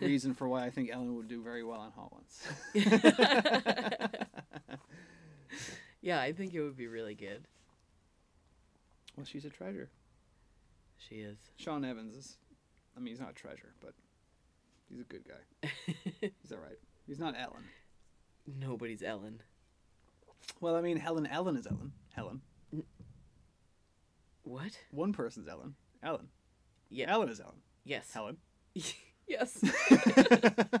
reason 0.00 0.34
for 0.34 0.48
why 0.48 0.64
I 0.64 0.70
think 0.70 0.90
Ellen 0.92 1.14
would 1.16 1.28
do 1.28 1.42
very 1.42 1.62
well 1.64 1.80
on 1.80 1.92
Hot 1.92 2.12
Ones. 2.12 2.42
Yeah, 6.02 6.20
I 6.20 6.32
think 6.32 6.54
it 6.54 6.60
would 6.60 6.76
be 6.76 6.86
really 6.86 7.14
good. 7.16 7.46
well, 9.16 9.26
she's 9.26 9.44
a 9.44 9.50
treasure. 9.50 9.90
She 10.98 11.16
is. 11.16 11.36
Sean 11.56 11.84
Evans 11.84 12.14
is, 12.14 12.36
I 12.96 13.00
mean, 13.00 13.08
he's 13.08 13.20
not 13.20 13.30
a 13.30 13.34
treasure, 13.34 13.72
but 13.80 13.92
he's 14.88 15.00
a 15.00 15.04
good 15.04 15.24
guy. 15.26 15.68
He's 16.20 16.52
all 16.52 16.58
right. 16.58 16.78
He's 17.08 17.18
not 17.18 17.34
Ellen. 17.36 17.64
Nobody's 18.60 19.02
Ellen. 19.02 19.40
Well, 20.60 20.76
I 20.76 20.80
mean, 20.80 20.96
Helen. 20.96 21.26
Ellen 21.26 21.56
is 21.56 21.66
Ellen. 21.66 21.92
Helen. 22.14 22.40
What? 24.42 24.78
One 24.90 25.12
person's 25.12 25.48
Ellen. 25.48 25.74
Ellen. 26.02 26.28
Yeah. 26.88 27.10
Ellen 27.10 27.28
is 27.28 27.40
Ellen. 27.40 27.60
Yes. 27.84 28.10
Helen. 28.12 28.36
yes. 29.26 29.62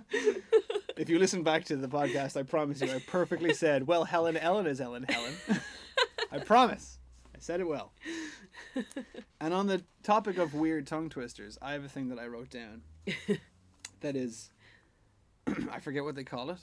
If 0.96 1.10
you 1.10 1.18
listen 1.18 1.42
back 1.42 1.64
to 1.66 1.76
the 1.76 1.88
podcast, 1.88 2.38
I 2.38 2.42
promise 2.42 2.80
you, 2.80 2.90
I 2.90 3.00
perfectly 3.06 3.52
said, 3.52 3.86
"Well, 3.86 4.04
Helen. 4.04 4.36
Ellen 4.38 4.66
is 4.66 4.80
Ellen. 4.80 5.04
Helen." 5.06 5.34
I 6.32 6.38
promise. 6.38 6.98
I 7.34 7.38
said 7.38 7.60
it 7.60 7.68
well. 7.68 7.92
And 9.38 9.52
on 9.52 9.66
the 9.66 9.82
topic 10.02 10.38
of 10.38 10.54
weird 10.54 10.86
tongue 10.86 11.10
twisters, 11.10 11.58
I 11.60 11.72
have 11.72 11.84
a 11.84 11.88
thing 11.88 12.08
that 12.08 12.18
I 12.18 12.26
wrote 12.26 12.48
down. 12.48 12.80
that 14.00 14.16
is, 14.16 14.50
I 15.70 15.80
forget 15.80 16.02
what 16.02 16.14
they 16.14 16.24
call 16.24 16.48
it, 16.50 16.58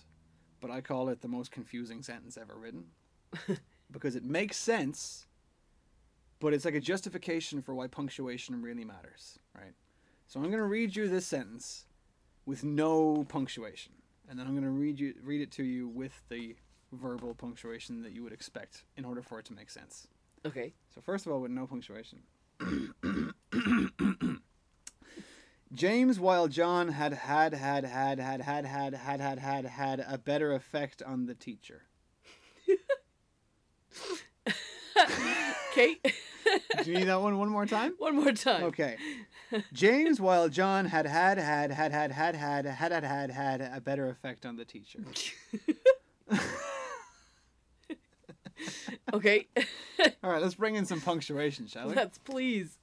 but 0.63 0.71
I 0.71 0.79
call 0.79 1.09
it 1.09 1.21
the 1.21 1.27
most 1.27 1.51
confusing 1.51 2.01
sentence 2.01 2.37
ever 2.37 2.55
written 2.55 2.85
because 3.91 4.15
it 4.15 4.23
makes 4.23 4.55
sense, 4.55 5.27
but 6.39 6.53
it's 6.53 6.63
like 6.63 6.73
a 6.73 6.79
justification 6.79 7.61
for 7.61 7.75
why 7.75 7.87
punctuation 7.87 8.61
really 8.61 8.85
matters, 8.85 9.39
right? 9.53 9.73
So 10.25 10.39
I'm 10.39 10.45
going 10.45 10.59
to 10.59 10.63
read 10.63 10.95
you 10.95 11.09
this 11.09 11.25
sentence 11.25 11.83
with 12.45 12.63
no 12.63 13.25
punctuation, 13.27 13.91
and 14.29 14.39
then 14.39 14.47
I'm 14.47 14.53
going 14.53 14.63
to 14.63 14.69
read 14.69 15.01
you 15.01 15.15
read 15.21 15.41
it 15.41 15.51
to 15.51 15.63
you 15.65 15.89
with 15.89 16.13
the 16.29 16.55
verbal 16.93 17.35
punctuation 17.35 18.01
that 18.03 18.13
you 18.13 18.23
would 18.23 18.31
expect 18.31 18.85
in 18.95 19.03
order 19.03 19.21
for 19.21 19.39
it 19.39 19.45
to 19.47 19.53
make 19.53 19.69
sense. 19.69 20.07
Okay. 20.45 20.71
So 20.95 21.01
first 21.01 21.25
of 21.25 21.33
all, 21.33 21.41
with 21.41 21.51
no 21.51 21.67
punctuation. 21.67 22.19
James, 25.73 26.19
while 26.19 26.47
John 26.47 26.89
had 26.89 27.13
had 27.13 27.53
had 27.53 27.83
had 27.83 28.19
had 28.19 28.41
had 28.41 28.65
had 28.65 28.93
had 28.93 29.19
had 29.19 29.39
had 29.39 29.65
had 29.65 30.05
a 30.07 30.17
better 30.17 30.53
effect 30.53 31.01
on 31.01 31.25
the 31.25 31.33
teacher. 31.33 31.83
Okay. 35.71 35.97
Do 36.83 36.91
you 36.91 36.99
need 36.99 37.05
that 37.05 37.21
one 37.21 37.39
one 37.39 37.49
more 37.49 37.65
time? 37.65 37.95
One 37.97 38.15
more 38.15 38.31
time. 38.31 38.65
Okay. 38.65 38.97
James, 39.73 40.21
while 40.21 40.49
John 40.49 40.85
had 40.85 41.07
had 41.07 41.39
had 41.39 41.71
had 41.71 41.91
had 41.91 42.11
had 42.11 42.35
had 42.35 42.65
had 42.65 42.91
had 42.91 43.03
had 43.03 43.31
had 43.31 43.61
a 43.61 43.81
better 43.81 44.09
effect 44.09 44.45
on 44.45 44.55
the 44.55 44.65
teacher. 44.65 44.99
Okay. 49.11 49.47
All 50.23 50.29
right, 50.29 50.41
let's 50.41 50.55
bring 50.55 50.75
in 50.75 50.85
some 50.85 51.01
punctuation, 51.01 51.67
shall 51.67 51.87
we? 51.87 51.95
Let's 51.95 52.19
please. 52.19 52.77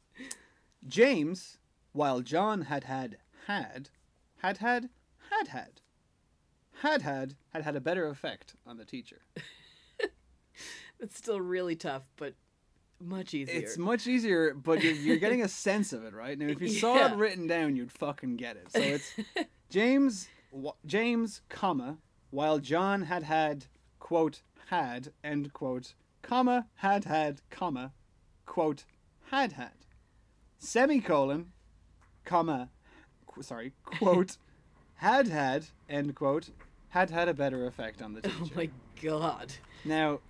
James, 0.89 1.59
while 1.93 2.21
John 2.21 2.63
had 2.63 2.85
had 2.85 3.19
had 3.47 3.91
had 4.39 4.57
had 4.59 4.91
had 5.31 5.49
had 5.49 5.49
had 5.49 5.49
had 5.49 5.79
had 6.83 7.03
had 7.03 7.03
had 7.03 7.03
had 7.03 7.03
had 7.03 7.35
had 7.53 7.63
had 7.63 7.77
a 7.77 7.81
better 7.81 8.09
effect 8.09 8.55
on 8.67 8.77
the 8.77 8.85
teacher. 8.85 9.23
It's 11.03 11.17
still 11.17 11.41
really 11.41 11.77
tough, 11.77 12.03
but 12.17 12.35
much 13.01 13.33
easier. 13.33 13.59
It's 13.59 13.79
much 13.79 14.07
easier, 14.07 14.53
but 14.53 14.83
you're, 14.83 14.93
you're 14.93 15.17
getting 15.17 15.41
a 15.43 15.49
sense 15.67 15.95
of 15.95 16.05
it, 16.05 16.13
right? 16.13 16.39
Now, 16.39 16.49
if 16.49 16.61
you 16.61 16.69
saw 16.69 16.95
it 16.97 16.99
Yeah. 16.99 17.15
written 17.17 17.47
down, 17.47 17.75
you'd 17.77 17.91
fucking 17.91 18.37
get 18.37 18.57
it. 18.57 18.71
So 18.71 18.81
it's 18.81 19.15
James, 19.71 20.29
wh- 20.55 20.77
James, 20.85 21.41
comma, 21.49 21.97
while 22.29 22.59
John 22.59 23.03
had 23.03 23.23
had, 23.23 23.65
quote, 23.99 24.43
had, 24.67 25.13
end 25.25 25.55
quote, 25.55 25.95
comma, 26.21 26.67
had 26.75 27.07
had, 27.07 27.41
comma, 27.49 27.93
quote, 28.45 28.85
had 29.31 29.53
had, 29.53 29.87
semicolon, 30.59 31.53
comma, 32.31 32.69
qu- 33.27 33.43
sorry, 33.43 33.73
quote, 33.85 34.37
had 34.95 35.27
had, 35.27 35.67
end 35.89 36.15
quote, 36.15 36.51
had 36.91 37.11
had 37.11 37.29
a 37.29 37.35
better 37.35 37.67
effect 37.67 38.01
on 38.01 38.15
the 38.15 38.21
teacher. 38.23 38.37
oh 38.43 38.49
my 38.55 38.71
god. 39.03 39.53
Now, 39.85 40.21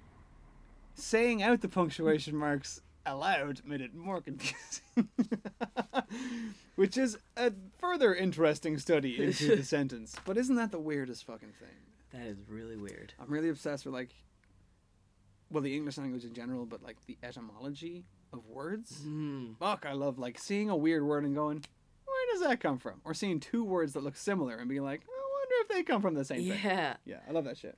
saying 0.95 1.43
out 1.43 1.61
the 1.61 1.69
punctuation 1.69 2.35
marks 2.35 2.81
aloud 3.05 3.61
made 3.65 3.81
it 3.83 3.95
more 3.95 4.21
confusing. 4.23 4.83
Which 6.77 6.97
is 6.97 7.19
a 7.37 7.53
further 7.79 8.15
interesting 8.15 8.79
study 8.79 9.23
into 9.23 9.57
the 9.57 9.65
sentence. 9.77 10.17
But 10.25 10.39
isn't 10.39 10.57
that 10.57 10.71
the 10.71 10.79
weirdest 10.79 11.27
fucking 11.27 11.53
thing? 11.59 11.69
That 12.13 12.27
is 12.27 12.39
really 12.49 12.77
weird. 12.77 13.13
I'm 13.21 13.29
really 13.31 13.51
obsessed 13.51 13.85
with 13.85 13.95
like 13.95 14.11
well 15.51 15.63
the 15.63 15.77
English 15.77 15.99
language 15.99 16.25
in 16.25 16.33
general, 16.33 16.65
but 16.65 16.83
like 16.83 16.97
the 17.07 17.19
etymology 17.23 18.05
of 18.33 18.47
words. 18.47 19.01
Hmm. 19.03 19.53
Fuck, 19.59 19.85
I 19.87 19.93
love 19.93 20.19
like 20.19 20.39
seeing 20.39 20.71
a 20.71 20.77
weird 20.77 21.03
word 21.03 21.25
and 21.25 21.35
going, 21.35 21.65
does 22.33 22.43
that 22.43 22.61
come 22.61 22.79
from? 22.79 23.01
Or 23.05 23.15
seeing 23.15 23.41
two 23.41 23.65
words 23.65 23.93
that 23.95 24.03
look 24.03 24.17
similar 24.17 24.57
and 24.57 24.69
being 24.69 24.83
like, 24.83 25.03
I 25.03 25.07
wonder 25.09 25.55
if 25.61 25.69
they 25.69 25.83
come 25.83 26.03
from 26.03 26.15
the 26.15 26.25
same 26.25 26.39
thing. 26.39 26.59
Yeah. 26.63 26.97
Yeah, 27.05 27.19
I 27.29 27.33
love 27.33 27.45
that 27.45 27.59
shit. 27.59 27.77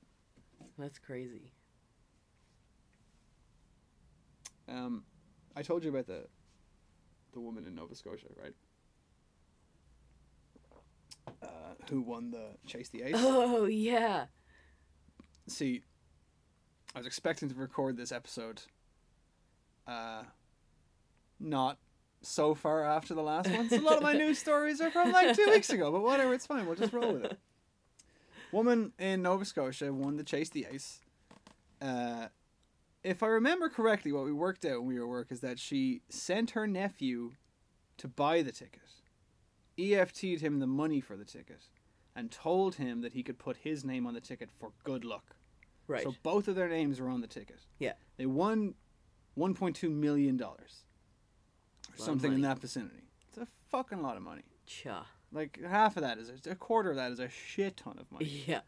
That's 0.77 0.99
crazy. 0.99 1.51
Um, 4.67 5.03
I 5.55 5.61
told 5.61 5.83
you 5.83 5.89
about 5.89 6.07
the 6.07 6.25
the 7.33 7.39
woman 7.39 7.65
in 7.65 7.75
Nova 7.75 7.95
Scotia, 7.95 8.27
right? 8.41 8.53
Uh, 11.41 11.73
who 11.89 12.01
won 12.01 12.31
the 12.31 12.55
Chase 12.67 12.89
the 12.89 13.03
Ace? 13.03 13.15
Oh 13.17 13.65
yeah. 13.65 14.25
See, 15.47 15.81
I 16.95 16.99
was 16.99 17.07
expecting 17.07 17.49
to 17.49 17.55
record 17.55 17.97
this 17.97 18.11
episode. 18.11 18.61
Uh, 19.87 20.23
not 21.39 21.77
so 22.23 22.55
far 22.55 22.83
after 22.83 23.13
the 23.13 23.21
last 23.21 23.49
one. 23.49 23.69
So 23.69 23.79
a 23.79 23.81
lot 23.81 23.97
of 23.97 24.03
my 24.03 24.13
news 24.13 24.39
stories 24.47 24.81
are 24.81 24.89
from 24.89 25.11
like 25.11 25.35
two 25.35 25.47
weeks 25.49 25.69
ago, 25.69 25.91
but 25.91 26.01
whatever, 26.01 26.33
it's 26.33 26.45
fine. 26.45 26.65
We'll 26.65 26.75
just 26.75 26.93
roll 26.93 27.13
with 27.13 27.25
it. 27.25 27.37
Woman 28.51 28.93
in 28.99 29.21
Nova 29.21 29.45
Scotia 29.45 29.91
won 29.91 30.17
the 30.17 30.23
Chase 30.23 30.49
the 30.49 30.67
Ace. 30.71 31.01
Uh, 31.81 32.27
if 33.03 33.21
I 33.21 33.27
remember 33.27 33.67
correctly, 33.67 34.11
what 34.11 34.23
we 34.23 34.31
worked 34.31 34.63
out 34.63 34.79
when 34.79 34.87
we 34.87 34.95
were 34.99 35.05
at 35.05 35.09
work 35.09 35.31
is 35.31 35.41
that 35.41 35.59
she 35.59 36.01
sent 36.09 36.51
her 36.51 36.65
nephew 36.65 37.33
to 37.97 38.07
buy 38.07 38.41
the 38.41 38.51
ticket, 38.51 38.81
EFT'd 39.77 40.41
him 40.41 40.59
the 40.59 40.67
money 40.67 41.01
for 41.01 41.17
the 41.17 41.25
ticket, 41.25 41.67
and 42.15 42.31
told 42.31 42.75
him 42.75 43.01
that 43.01 43.13
he 43.13 43.23
could 43.23 43.37
put 43.37 43.57
his 43.57 43.83
name 43.83 44.07
on 44.07 44.13
the 44.13 44.21
ticket 44.21 44.49
for 44.59 44.71
good 44.83 45.03
luck. 45.03 45.35
Right. 45.87 46.03
So 46.03 46.15
both 46.23 46.47
of 46.47 46.55
their 46.55 46.69
names 46.69 47.01
were 47.01 47.09
on 47.09 47.21
the 47.21 47.27
ticket. 47.27 47.59
Yeah. 47.79 47.93
They 48.17 48.25
won 48.25 48.75
$1.2 49.37 49.91
million 49.91 50.39
or 50.41 50.47
Lot 50.47 50.59
of 50.61 50.92
something 51.95 52.33
in 52.33 52.41
that 52.41 52.59
vicinity. 52.59 53.03
It's 53.29 53.37
a 53.37 53.47
fucking 53.69 54.01
lot 54.01 54.17
of 54.17 54.23
money. 54.23 54.43
Cha. 54.65 55.05
Like 55.31 55.59
half 55.67 55.97
of 55.97 56.03
that 56.03 56.17
is 56.17 56.31
a 56.45 56.55
quarter 56.55 56.91
of 56.91 56.97
that 56.97 57.11
is 57.11 57.19
a 57.19 57.29
shit 57.29 57.77
ton 57.77 57.97
of 57.99 58.11
money. 58.11 58.43
Yeah. 58.47 58.61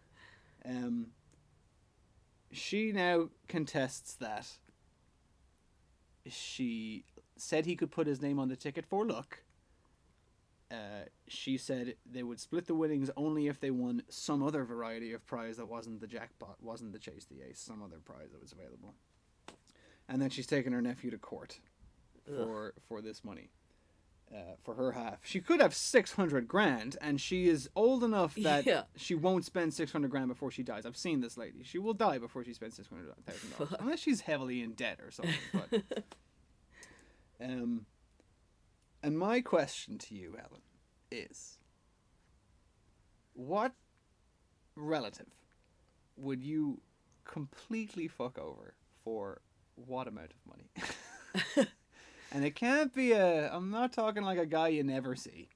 Um, 0.66 1.08
she 2.52 2.92
now 2.92 3.30
contests 3.48 4.16
that 4.16 4.48
she 6.28 7.06
said 7.38 7.66
he 7.66 7.76
could 7.76 7.92
put 7.92 8.08
his 8.08 8.22
name 8.22 8.40
on 8.40 8.48
the 8.48 8.56
ticket 8.56 8.86
for 8.86 9.06
luck, 9.06 9.40
uh, 10.72 11.06
she 11.28 11.58
said 11.58 11.96
they 12.10 12.24
would 12.24 12.40
split 12.40 12.66
the 12.66 12.74
winnings 12.74 13.12
only 13.16 13.48
if 13.48 13.60
they 13.60 13.70
won 13.70 14.02
some 14.10 14.42
other 14.42 14.64
variety 14.64 15.14
of 15.14 15.26
prize 15.26 15.58
that 15.58 15.68
wasn't 15.68 16.02
the 16.02 16.08
jackpot, 16.08 16.58
wasn't 16.62 16.92
the 16.92 17.00
chase 17.00 17.26
the 17.26 17.48
ace, 17.48 17.60
some 17.60 17.84
other 17.84 18.00
prize 18.04 18.32
that 18.32 18.42
was 18.42 18.52
available. 18.52 18.96
And 20.10 20.22
then 20.22 20.30
she's 20.30 20.48
taken 20.48 20.74
her 20.74 20.82
nephew 20.82 21.12
to 21.12 21.18
court 21.18 21.60
for 22.26 22.74
for 22.88 23.02
this 23.02 23.24
money. 23.24 23.50
Uh, 24.34 24.56
for 24.64 24.74
her 24.74 24.94
half, 24.94 25.20
she 25.24 25.40
could 25.40 25.62
have 25.62 25.74
six 25.76 26.14
hundred 26.14 26.48
grand, 26.48 26.98
and 27.00 27.22
she 27.22 27.48
is 27.48 27.70
old 27.76 28.04
enough 28.04 28.34
that 28.38 28.66
Yeah. 28.66 28.84
she 28.96 29.14
won't 29.14 29.46
spend 29.46 29.72
six 29.74 29.92
hundred 29.92 30.10
grand 30.10 30.28
before 30.30 30.50
she 30.50 30.64
dies. 30.64 30.84
I've 30.86 30.98
seen 30.98 31.22
this 31.22 31.38
lady; 31.38 31.62
she 31.64 31.78
will 31.78 31.94
die 31.94 32.18
before 32.18 32.44
she 32.44 32.52
spends 32.54 32.76
six 32.76 32.88
hundred 32.90 33.14
thousand 33.26 33.52
dollars, 33.58 33.74
unless 33.80 34.00
she's 34.00 34.22
heavily 34.22 34.64
in 34.64 34.74
debt 34.74 35.00
or 35.04 35.12
something. 35.12 35.36
But 35.72 35.84
um, 37.40 37.86
and 39.04 39.18
my 39.18 39.42
question 39.42 39.98
to 40.00 40.16
you, 40.16 40.36
Ellen, 40.40 40.62
is 41.12 41.60
what 43.34 43.74
relative 44.76 45.28
would 46.18 46.42
you 46.44 46.82
completely 47.26 48.08
fuck 48.08 48.40
over 48.40 48.74
for 49.04 49.42
what 49.76 50.08
amount 50.08 50.32
of 50.32 50.48
money? 50.48 51.68
and 52.36 52.44
it 52.44 52.54
can't 52.54 52.94
be 52.94 53.14
a. 53.14 53.50
I'm 53.50 53.72
not 53.72 53.94
talking 53.94 54.24
like 54.24 54.38
a 54.38 54.46
guy 54.46 54.68
you 54.68 54.84
never 54.84 55.16
see. 55.16 55.48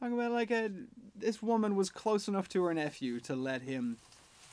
I'm 0.00 0.10
talking 0.10 0.18
about 0.20 0.32
like 0.32 0.50
a. 0.50 0.70
This 1.16 1.42
woman 1.42 1.74
was 1.74 1.88
close 1.88 2.28
enough 2.28 2.48
to 2.50 2.62
her 2.64 2.74
nephew 2.74 3.18
to 3.20 3.34
let 3.34 3.62
him 3.62 3.96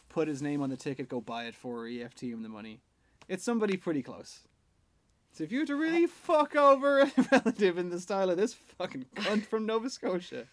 put 0.07 0.27
his 0.29 0.41
name 0.41 0.61
on 0.61 0.69
the 0.69 0.77
ticket, 0.77 1.09
go 1.09 1.19
buy 1.19 1.43
it 1.45 1.55
for 1.55 1.81
her, 1.81 1.87
EFT 1.87 2.21
him 2.21 2.43
the 2.43 2.49
money. 2.49 2.79
It's 3.27 3.43
somebody 3.43 3.75
pretty 3.75 4.01
close. 4.01 4.39
So 5.33 5.43
if 5.43 5.51
you 5.51 5.59
were 5.59 5.65
to 5.65 5.75
really 5.75 6.07
fuck 6.07 6.55
over 6.55 7.01
a 7.01 7.11
relative 7.31 7.77
in 7.77 7.89
the 7.89 7.99
style 7.99 8.29
of 8.29 8.37
this 8.37 8.53
fucking 8.53 9.05
cunt 9.15 9.45
from 9.45 9.65
Nova 9.65 9.89
Scotia, 9.89 10.45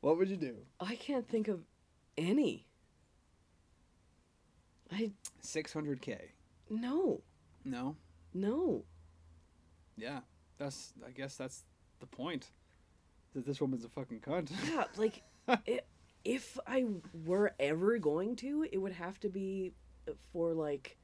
what 0.00 0.18
would 0.18 0.28
you 0.28 0.36
do? 0.36 0.56
I 0.80 0.96
can't 0.96 1.28
think 1.28 1.46
of 1.48 1.60
any. 2.18 2.66
I 4.92 5.12
600k. 5.44 6.18
no, 6.68 7.20
No? 7.64 7.96
no. 8.34 8.84
Yeah. 9.96 10.20
That's, 10.60 10.92
I 11.06 11.10
guess 11.10 11.36
that's 11.36 11.64
the 12.00 12.06
point. 12.06 12.50
That 13.34 13.46
this 13.46 13.60
woman's 13.60 13.84
a 13.84 13.88
fucking 13.88 14.20
cunt. 14.20 14.50
Yeah, 14.68 14.84
like 14.96 15.22
i 15.48 15.80
if 16.22 16.58
I 16.66 16.84
were 17.24 17.52
ever 17.58 17.96
going 17.98 18.36
to, 18.36 18.66
it 18.70 18.76
would 18.76 18.92
have 18.92 19.18
to 19.20 19.30
be 19.30 19.72
for 20.32 20.52
like 20.52 20.98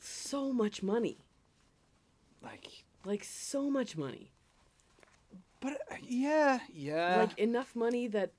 so 0.00 0.52
much 0.54 0.82
money. 0.82 1.18
like, 2.42 2.84
Like 3.04 3.24
so 3.24 3.68
much 3.68 3.96
money. 3.96 4.32
but 5.60 5.74
uh, 5.90 5.96
yeah, 6.02 6.60
yeah. 6.72 7.18
like 7.18 7.38
enough 7.38 7.76
money 7.76 8.08
that 8.08 8.32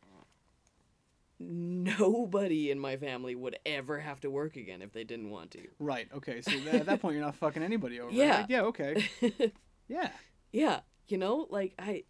nobody 1.39 2.71
in 2.71 2.79
my 2.79 2.95
family 2.97 3.35
would 3.35 3.57
ever 3.65 3.99
have 3.99 4.19
to 4.21 4.29
work 4.29 4.55
again 4.55 4.81
if 4.81 4.91
they 4.93 5.03
didn't 5.03 5.29
want 5.29 5.51
to. 5.51 5.61
right, 5.79 6.07
okay. 6.15 6.41
So 6.41 6.51
th- 6.51 6.67
at 6.67 6.85
that 6.85 7.01
point, 7.01 7.15
you're 7.15 7.25
not 7.25 7.35
fucking 7.35 7.61
anybody 7.63 7.99
over. 7.99 8.11
Yeah. 8.13 8.37
Like, 8.41 8.49
yeah, 8.49 8.61
okay. 8.63 9.07
Yeah. 9.89 10.09
yeah, 10.51 10.79
you 11.07 11.17
know, 11.17 11.45
like 11.49 11.73
I 11.77 12.03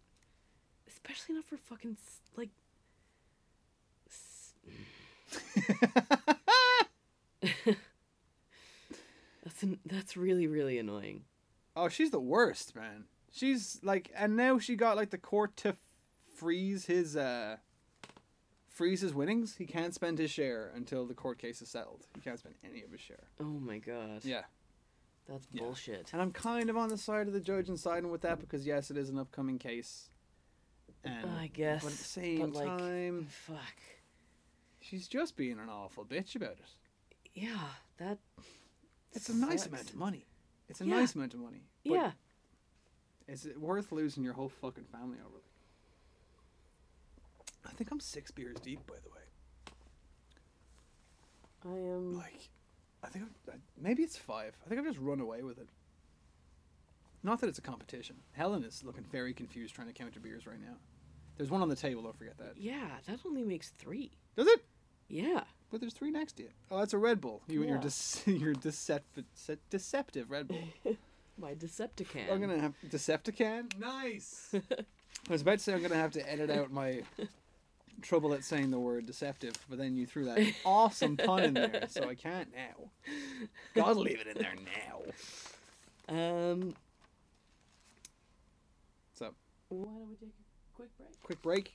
especially 0.88 1.34
not 1.34 1.44
for 1.44 1.56
fucking 1.56 1.96
s- 2.00 2.20
like 2.36 2.50
That's 9.42 9.62
an, 9.62 9.78
that's 9.84 10.16
really 10.16 10.46
really 10.46 10.78
annoying. 10.78 11.24
Oh, 11.76 11.88
she's 11.88 12.10
the 12.10 12.20
worst, 12.20 12.74
man. 12.74 13.04
She's 13.32 13.80
like, 13.82 14.10
and 14.16 14.36
now 14.36 14.58
she 14.58 14.76
got 14.76 14.96
like 14.96 15.10
the 15.10 15.18
court 15.18 15.56
to 15.58 15.76
freeze 16.36 16.86
his 16.86 17.16
uh 17.16 17.56
freeze 18.74 19.00
his 19.00 19.14
winnings. 19.14 19.56
He 19.56 19.64
can't 19.66 19.94
spend 19.94 20.18
his 20.18 20.30
share 20.30 20.70
until 20.74 21.06
the 21.06 21.14
court 21.14 21.38
case 21.38 21.62
is 21.62 21.68
settled. 21.68 22.06
He 22.14 22.20
can't 22.20 22.38
spend 22.38 22.56
any 22.68 22.82
of 22.82 22.90
his 22.90 23.00
share. 23.00 23.28
Oh 23.40 23.44
my 23.44 23.78
god. 23.78 24.24
Yeah, 24.24 24.42
That's 25.28 25.46
Yeah. 25.52 25.62
bullshit. 25.62 26.12
and 26.12 26.20
I'm 26.20 26.32
kind 26.32 26.68
of 26.68 26.76
on 26.76 26.88
the 26.88 26.98
side 26.98 27.28
of 27.28 27.32
the 27.32 27.40
judge 27.40 27.68
and 27.68 27.78
siding 27.78 28.10
with 28.10 28.20
that 28.22 28.40
because 28.40 28.66
yes, 28.66 28.90
it 28.90 28.96
is 28.98 29.08
an 29.08 29.18
upcoming 29.18 29.58
case. 29.58 30.10
And 31.04 31.30
I 31.30 31.46
guess. 31.46 31.82
but 31.84 31.92
at 31.92 31.98
the 31.98 32.04
same 32.04 32.52
like, 32.52 32.66
time, 32.66 33.26
fuck. 33.30 33.76
she's 34.80 35.06
just 35.06 35.36
being 35.36 35.58
an 35.58 35.68
awful 35.68 36.04
bitch 36.04 36.34
about 36.34 36.52
it. 36.58 36.64
Yeah, 37.34 37.68
that 37.98 38.18
It's 39.12 39.28
a 39.28 39.34
nice 39.36 39.66
amount 39.66 39.90
of 39.90 39.96
money. 39.96 40.26
It's 40.68 40.80
a 40.80 40.84
Yeah. 40.86 40.96
nice 40.98 41.14
amount 41.14 41.34
of 41.34 41.40
money. 41.40 41.68
Yeah. 41.84 42.12
Is 43.28 43.46
it 43.46 43.60
worth 43.60 43.92
losing 43.92 44.24
your 44.24 44.32
whole 44.34 44.48
fucking 44.48 44.84
family 44.86 45.18
over? 45.24 45.43
I 47.66 47.70
think 47.70 47.90
I'm 47.90 48.00
six 48.00 48.30
beers 48.30 48.56
deep, 48.62 48.86
by 48.86 48.96
the 49.02 49.10
way. 49.10 49.14
I 51.66 51.94
am 51.94 52.16
Like, 52.16 52.50
I 53.02 53.08
think 53.08 53.24
I'm, 53.50 53.60
maybe 53.80 54.02
it's 54.02 54.16
five. 54.16 54.56
I 54.64 54.68
think 54.68 54.78
I've 54.80 54.86
just 54.86 54.98
run 54.98 55.20
away 55.20 55.42
with 55.42 55.58
it. 55.58 55.68
Not 57.22 57.40
that 57.40 57.48
it's 57.48 57.58
a 57.58 57.62
competition. 57.62 58.16
Helen 58.32 58.64
is 58.64 58.82
looking 58.84 59.04
very 59.10 59.32
confused 59.32 59.74
trying 59.74 59.86
to 59.86 59.94
count 59.94 60.14
her 60.14 60.20
beers 60.20 60.46
right 60.46 60.60
now. 60.60 60.74
There's 61.36 61.50
one 61.50 61.62
on 61.62 61.68
the 61.68 61.76
table. 61.76 62.02
Don't 62.02 62.16
forget 62.16 62.36
that. 62.38 62.52
Yeah, 62.56 62.88
that 63.06 63.20
only 63.26 63.44
makes 63.44 63.70
3. 63.70 64.10
Does 64.36 64.46
it? 64.46 64.64
Yeah. 65.08 65.44
But 65.70 65.80
there's 65.80 65.94
three 65.94 66.10
next 66.10 66.34
to 66.34 66.44
you. 66.44 66.50
Oh, 66.70 66.78
that's 66.78 66.92
a 66.92 66.98
Red 66.98 67.20
Bull. 67.20 67.42
You, 67.48 67.62
You're 67.64 67.76
Yeah. 67.76 67.82
dece- 67.82 68.40
you're 68.40 68.52
deceptive, 68.52 69.24
deceptive 69.70 70.30
Red 70.30 70.48
Bull. 70.48 70.62
My 71.36 71.54
Decepticon. 71.54 72.30
I'm 72.30 72.40
gonna 72.40 72.60
have 72.60 72.74
Decepticon. 72.88 73.76
Nice. 73.80 74.54
I 75.28 75.32
was 75.32 75.42
about 75.42 75.58
to 75.58 75.64
say 75.64 75.74
I'm 75.74 75.82
gonna 75.82 75.96
have 75.96 76.12
to 76.12 76.30
edit 76.32 76.48
out 76.48 76.70
my 76.70 77.02
trouble 78.04 78.32
at 78.34 78.44
saying 78.44 78.70
the 78.70 78.78
word 78.78 79.06
deceptive, 79.06 79.54
but 79.68 79.78
then 79.78 79.96
you 79.96 80.06
threw 80.06 80.26
that 80.26 80.38
awesome 80.64 81.16
pun 81.16 81.42
in 81.42 81.54
there, 81.54 81.84
so 81.88 82.08
I 82.08 82.14
can't 82.14 82.48
now. 82.54 82.90
Gotta 83.74 83.98
leave 83.98 84.20
it 84.20 84.36
in 84.36 84.42
there 84.42 84.54
now. 86.08 86.14
Um 86.14 86.74
So, 89.14 89.30
why 89.68 89.84
don't 89.84 90.08
we 90.08 90.14
take 90.16 90.28
a 90.28 90.76
quick 90.76 90.90
break? 90.96 91.22
quick 91.22 91.42
break. 91.42 91.74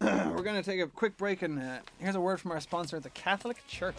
We're 0.00 0.42
gonna 0.42 0.62
take 0.62 0.80
a 0.80 0.86
quick 0.86 1.16
break, 1.16 1.42
and 1.42 1.58
uh, 1.58 1.78
here's 1.98 2.14
a 2.14 2.20
word 2.20 2.40
from 2.40 2.52
our 2.52 2.60
sponsor, 2.60 2.98
the 3.00 3.10
Catholic 3.10 3.66
Church. 3.66 3.96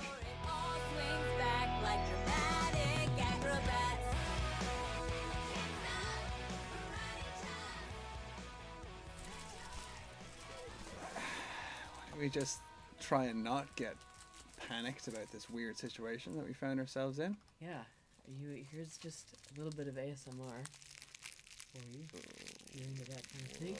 We 12.19 12.29
just 12.29 12.59
try 12.99 13.25
and 13.25 13.43
not 13.43 13.75
get 13.75 13.95
panicked 14.67 15.07
about 15.07 15.31
this 15.31 15.49
weird 15.49 15.77
situation 15.77 16.35
that 16.35 16.45
we 16.45 16.53
found 16.53 16.79
ourselves 16.79 17.19
in. 17.19 17.37
Yeah. 17.61 17.81
You 18.27 18.65
here's 18.71 18.97
just 18.97 19.27
a 19.53 19.57
little 19.59 19.71
bit 19.77 19.87
of 19.87 19.95
ASMR 19.95 20.65
for 21.73 21.81
you. 21.91 21.99
You 22.73 22.83
into 22.83 23.05
that 23.11 23.29
kind 23.29 23.45
of 23.45 23.51
thing? 23.51 23.77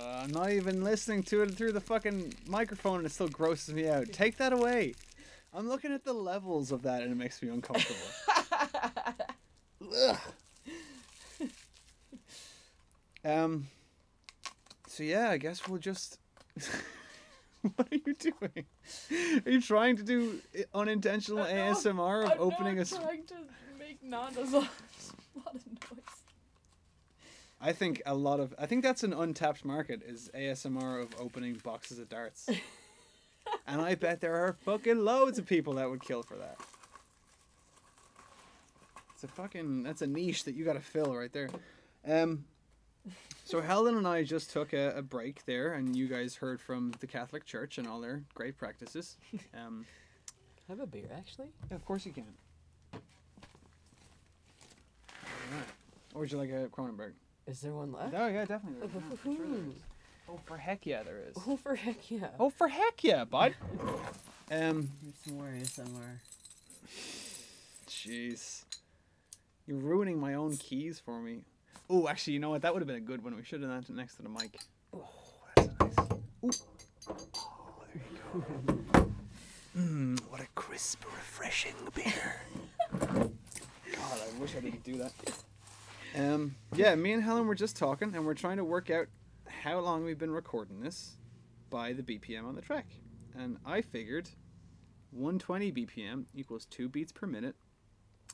Uh, 0.00 0.22
I'm 0.22 0.30
not 0.30 0.50
even 0.50 0.82
listening 0.82 1.22
to 1.24 1.42
it 1.42 1.54
through 1.54 1.72
the 1.72 1.80
fucking 1.80 2.34
microphone 2.46 2.98
and 2.98 3.06
it 3.06 3.12
still 3.12 3.28
grosses 3.28 3.74
me 3.74 3.88
out. 3.88 4.12
Take 4.12 4.36
that 4.38 4.52
away. 4.52 4.94
I'm 5.52 5.68
looking 5.68 5.92
at 5.92 6.04
the 6.04 6.12
levels 6.12 6.72
of 6.72 6.82
that 6.82 7.02
and 7.02 7.12
it 7.12 7.16
makes 7.16 7.42
me 7.42 7.50
uncomfortable. 7.50 8.00
Um. 13.24 13.68
So 14.86 15.02
yeah, 15.02 15.30
I 15.30 15.38
guess 15.38 15.66
we'll 15.66 15.78
just. 15.78 16.18
what 17.76 17.88
are 17.92 17.96
you 18.06 18.14
doing? 18.14 18.66
Are 19.46 19.50
you 19.50 19.60
trying 19.60 19.96
to 19.96 20.02
do 20.02 20.40
i- 20.58 20.64
unintentional 20.74 21.44
ASMR 21.44 22.24
of 22.32 22.40
opening 22.40 22.78
a? 22.78 22.82
s- 22.82 22.90
trying 22.90 23.24
to 23.24 23.34
make 23.78 24.02
not 24.02 24.36
a 24.36 24.40
lot 24.42 24.54
of 24.54 25.66
noise. 25.66 26.04
I 27.60 27.72
think 27.72 28.02
a 28.04 28.14
lot 28.14 28.40
of. 28.40 28.54
I 28.58 28.66
think 28.66 28.82
that's 28.82 29.02
an 29.04 29.12
untapped 29.14 29.64
market 29.64 30.02
is 30.06 30.30
ASMR 30.34 31.02
of 31.02 31.08
opening 31.18 31.54
boxes 31.64 31.98
of 31.98 32.08
darts. 32.08 32.48
and 33.66 33.80
I 33.80 33.94
bet 33.94 34.20
there 34.20 34.34
are 34.36 34.52
fucking 34.64 34.98
loads 34.98 35.38
of 35.38 35.46
people 35.46 35.74
that 35.74 35.88
would 35.88 36.02
kill 36.02 36.22
for 36.22 36.36
that. 36.36 36.58
It's 39.14 39.24
a 39.24 39.28
fucking. 39.28 39.82
That's 39.82 40.02
a 40.02 40.06
niche 40.06 40.44
that 40.44 40.54
you 40.54 40.64
got 40.64 40.74
to 40.74 40.80
fill 40.80 41.14
right 41.16 41.32
there. 41.32 41.48
Um. 42.06 42.44
So 43.44 43.60
Helen 43.60 43.96
and 43.96 44.08
I 44.08 44.22
just 44.22 44.50
took 44.50 44.72
a, 44.72 44.90
a 44.96 45.02
break 45.02 45.44
there, 45.44 45.74
and 45.74 45.94
you 45.94 46.08
guys 46.08 46.34
heard 46.36 46.60
from 46.60 46.92
the 47.00 47.06
Catholic 47.06 47.44
Church 47.44 47.76
and 47.78 47.86
all 47.86 48.00
their 48.00 48.22
great 48.34 48.56
practices. 48.56 49.16
Um, 49.54 49.84
Have 50.68 50.80
a 50.80 50.86
beer, 50.86 51.08
actually. 51.16 51.48
yeah, 51.70 51.76
of 51.76 51.84
course 51.84 52.06
you 52.06 52.12
can. 52.12 52.24
Alright. 55.52 55.66
Or 56.14 56.20
would 56.22 56.32
you 56.32 56.38
like 56.38 56.50
a 56.50 56.68
Kronenbourg? 56.68 57.12
Is 57.46 57.60
there 57.60 57.72
one 57.72 57.92
left? 57.92 58.14
Oh 58.16 58.26
yeah, 58.26 58.44
definitely. 58.46 58.88
there 58.88 59.02
is. 59.12 59.18
Yeah, 59.24 59.36
sure 59.36 59.46
there 59.46 59.56
is. 59.68 59.82
Oh, 60.28 60.40
for 60.46 60.56
heck 60.56 60.86
yeah, 60.86 61.02
there 61.02 61.18
is. 61.28 61.36
Oh, 61.46 61.56
for 61.56 61.74
heck 61.74 62.10
yeah. 62.10 62.28
Oh, 62.40 62.48
for 62.50 62.68
heck 62.68 63.04
yeah, 63.04 63.24
bud. 63.24 63.54
Um, 64.50 64.88
Here's 65.02 65.18
some 65.24 65.34
more 65.36 65.52
ASMR. 65.54 66.18
jeez, 67.88 68.64
you're 69.66 69.76
ruining 69.78 70.18
my 70.18 70.32
own 70.34 70.56
keys 70.56 70.98
for 71.04 71.20
me. 71.20 71.42
Oh, 71.90 72.08
actually, 72.08 72.32
you 72.32 72.38
know 72.38 72.50
what? 72.50 72.62
That 72.62 72.72
would 72.72 72.80
have 72.80 72.86
been 72.86 72.96
a 72.96 73.00
good 73.00 73.22
one. 73.22 73.36
We 73.36 73.44
should 73.44 73.60
have 73.60 73.70
done 73.70 73.84
that 73.86 73.94
next 73.94 74.16
to 74.16 74.22
the 74.22 74.28
mic. 74.28 74.58
Oh, 74.94 75.08
that's 75.54 75.68
nice. 75.78 76.08
Ooh. 76.42 76.50
Oh, 77.08 77.74
there 77.92 78.02
you 78.10 78.84
go. 78.92 79.10
Mmm, 79.76 80.20
what 80.30 80.40
a 80.40 80.46
crisp, 80.54 81.04
refreshing 81.04 81.74
beer. 81.94 82.40
God, 83.00 83.30
I 83.92 84.40
wish 84.40 84.56
I 84.56 84.60
didn't 84.60 84.82
do 84.82 84.96
that. 84.98 85.12
Um, 86.16 86.54
yeah, 86.74 86.94
me 86.94 87.12
and 87.12 87.22
Helen 87.22 87.46
were 87.46 87.54
just 87.54 87.76
talking, 87.76 88.14
and 88.14 88.24
we're 88.24 88.34
trying 88.34 88.56
to 88.56 88.64
work 88.64 88.88
out 88.88 89.08
how 89.46 89.80
long 89.80 90.04
we've 90.04 90.18
been 90.18 90.30
recording 90.30 90.80
this 90.80 91.16
by 91.70 91.92
the 91.92 92.02
BPM 92.02 92.44
on 92.46 92.54
the 92.54 92.62
track. 92.62 92.86
And 93.36 93.58
I 93.66 93.82
figured 93.82 94.30
120 95.10 95.72
BPM 95.72 96.24
equals 96.34 96.66
2 96.66 96.88
beats 96.88 97.12
per 97.12 97.26
minute, 97.26 97.56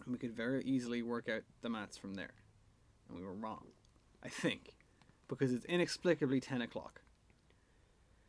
and 0.04 0.12
we 0.12 0.18
could 0.18 0.36
very 0.36 0.62
easily 0.64 1.02
work 1.02 1.28
out 1.28 1.42
the 1.62 1.70
maths 1.70 1.96
from 1.96 2.14
there. 2.14 2.34
And 3.10 3.18
we 3.20 3.26
were 3.26 3.34
wrong, 3.34 3.66
I 4.24 4.28
think, 4.28 4.76
because 5.28 5.52
it's 5.52 5.64
inexplicably 5.64 6.40
10 6.40 6.62
o'clock, 6.62 7.02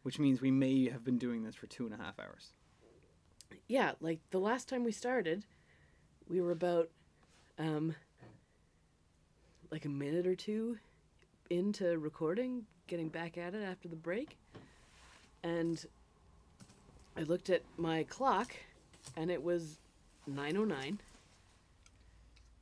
which 0.03 0.17
means 0.19 0.41
we 0.41 0.51
may 0.51 0.89
have 0.89 1.03
been 1.03 1.17
doing 1.17 1.43
this 1.43 1.55
for 1.55 1.67
two 1.67 1.85
and 1.85 1.93
a 1.93 1.97
half 1.97 2.19
hours. 2.19 2.53
Yeah, 3.67 3.91
like 4.01 4.19
the 4.31 4.39
last 4.39 4.67
time 4.67 4.83
we 4.83 4.91
started, 4.91 5.45
we 6.27 6.41
were 6.41 6.51
about 6.51 6.89
um 7.59 7.95
like 9.71 9.85
a 9.85 9.89
minute 9.89 10.25
or 10.25 10.35
two 10.35 10.77
into 11.49 11.97
recording, 11.97 12.65
getting 12.87 13.09
back 13.09 13.37
at 13.37 13.53
it 13.53 13.63
after 13.63 13.87
the 13.87 13.95
break. 13.95 14.37
And 15.43 15.83
I 17.17 17.21
looked 17.21 17.49
at 17.49 17.61
my 17.77 18.03
clock 18.03 18.53
and 19.15 19.29
it 19.29 19.43
was 19.43 19.79
9:09. 20.29 20.99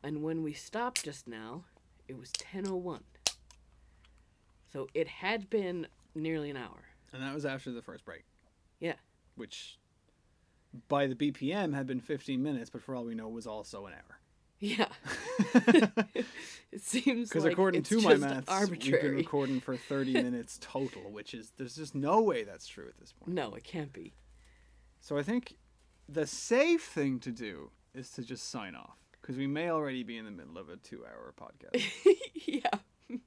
And 0.01 0.23
when 0.23 0.43
we 0.43 0.53
stopped 0.53 1.03
just 1.03 1.27
now, 1.27 1.65
it 2.09 2.17
was 2.17 2.31
10:01. 2.33 3.01
So 4.73 4.87
it 4.93 5.07
had 5.07 5.49
been 5.49 5.87
nearly 6.15 6.49
an 6.49 6.57
hour. 6.57 6.83
And 7.13 7.23
that 7.23 7.33
was 7.33 7.45
after 7.45 7.71
the 7.71 7.81
first 7.81 8.03
break, 8.03 8.23
Yeah. 8.79 8.95
which 9.35 9.79
by 10.87 11.07
the 11.07 11.15
BPM 11.15 11.73
had 11.73 11.87
been 11.87 11.99
15 12.01 12.43
minutes, 12.43 12.69
but 12.69 12.81
for 12.83 12.93
all 12.95 13.05
we 13.05 13.15
know 13.15 13.29
was 13.29 13.47
also 13.47 13.85
an 13.85 13.93
hour. 13.93 14.19
Yeah. 14.59 14.89
it 16.71 16.81
seems 16.81 17.29
Because 17.29 17.45
like 17.45 17.53
according 17.53 17.83
to 17.83 18.01
my 18.01 18.15
maths, 18.15 18.69
we've 18.69 18.79
been 19.01 19.15
recording 19.15 19.59
for 19.59 19.77
30 19.77 20.13
minutes 20.21 20.59
total, 20.61 21.11
which 21.11 21.33
is 21.33 21.53
there's 21.57 21.75
just 21.75 21.95
no 21.95 22.21
way 22.21 22.43
that's 22.43 22.67
true 22.67 22.87
at 22.87 22.97
this 22.99 23.13
point. 23.13 23.33
No, 23.33 23.53
it 23.53 23.63
can't 23.63 23.93
be. 23.93 24.13
So 24.99 25.17
I 25.17 25.23
think 25.23 25.55
the 26.07 26.27
safe 26.27 26.83
thing 26.83 27.19
to 27.21 27.31
do 27.31 27.71
is 27.93 28.11
to 28.11 28.23
just 28.23 28.49
sign 28.49 28.75
off 28.75 28.97
because 29.29 29.37
we 29.37 29.45
may 29.45 29.69
already 29.69 30.01
be 30.01 30.17
in 30.17 30.25
the 30.25 30.31
middle 30.31 30.57
of 30.57 30.69
a 30.69 30.77
two-hour 30.77 31.35
podcast. 31.39 31.85
yeah. 32.47 33.19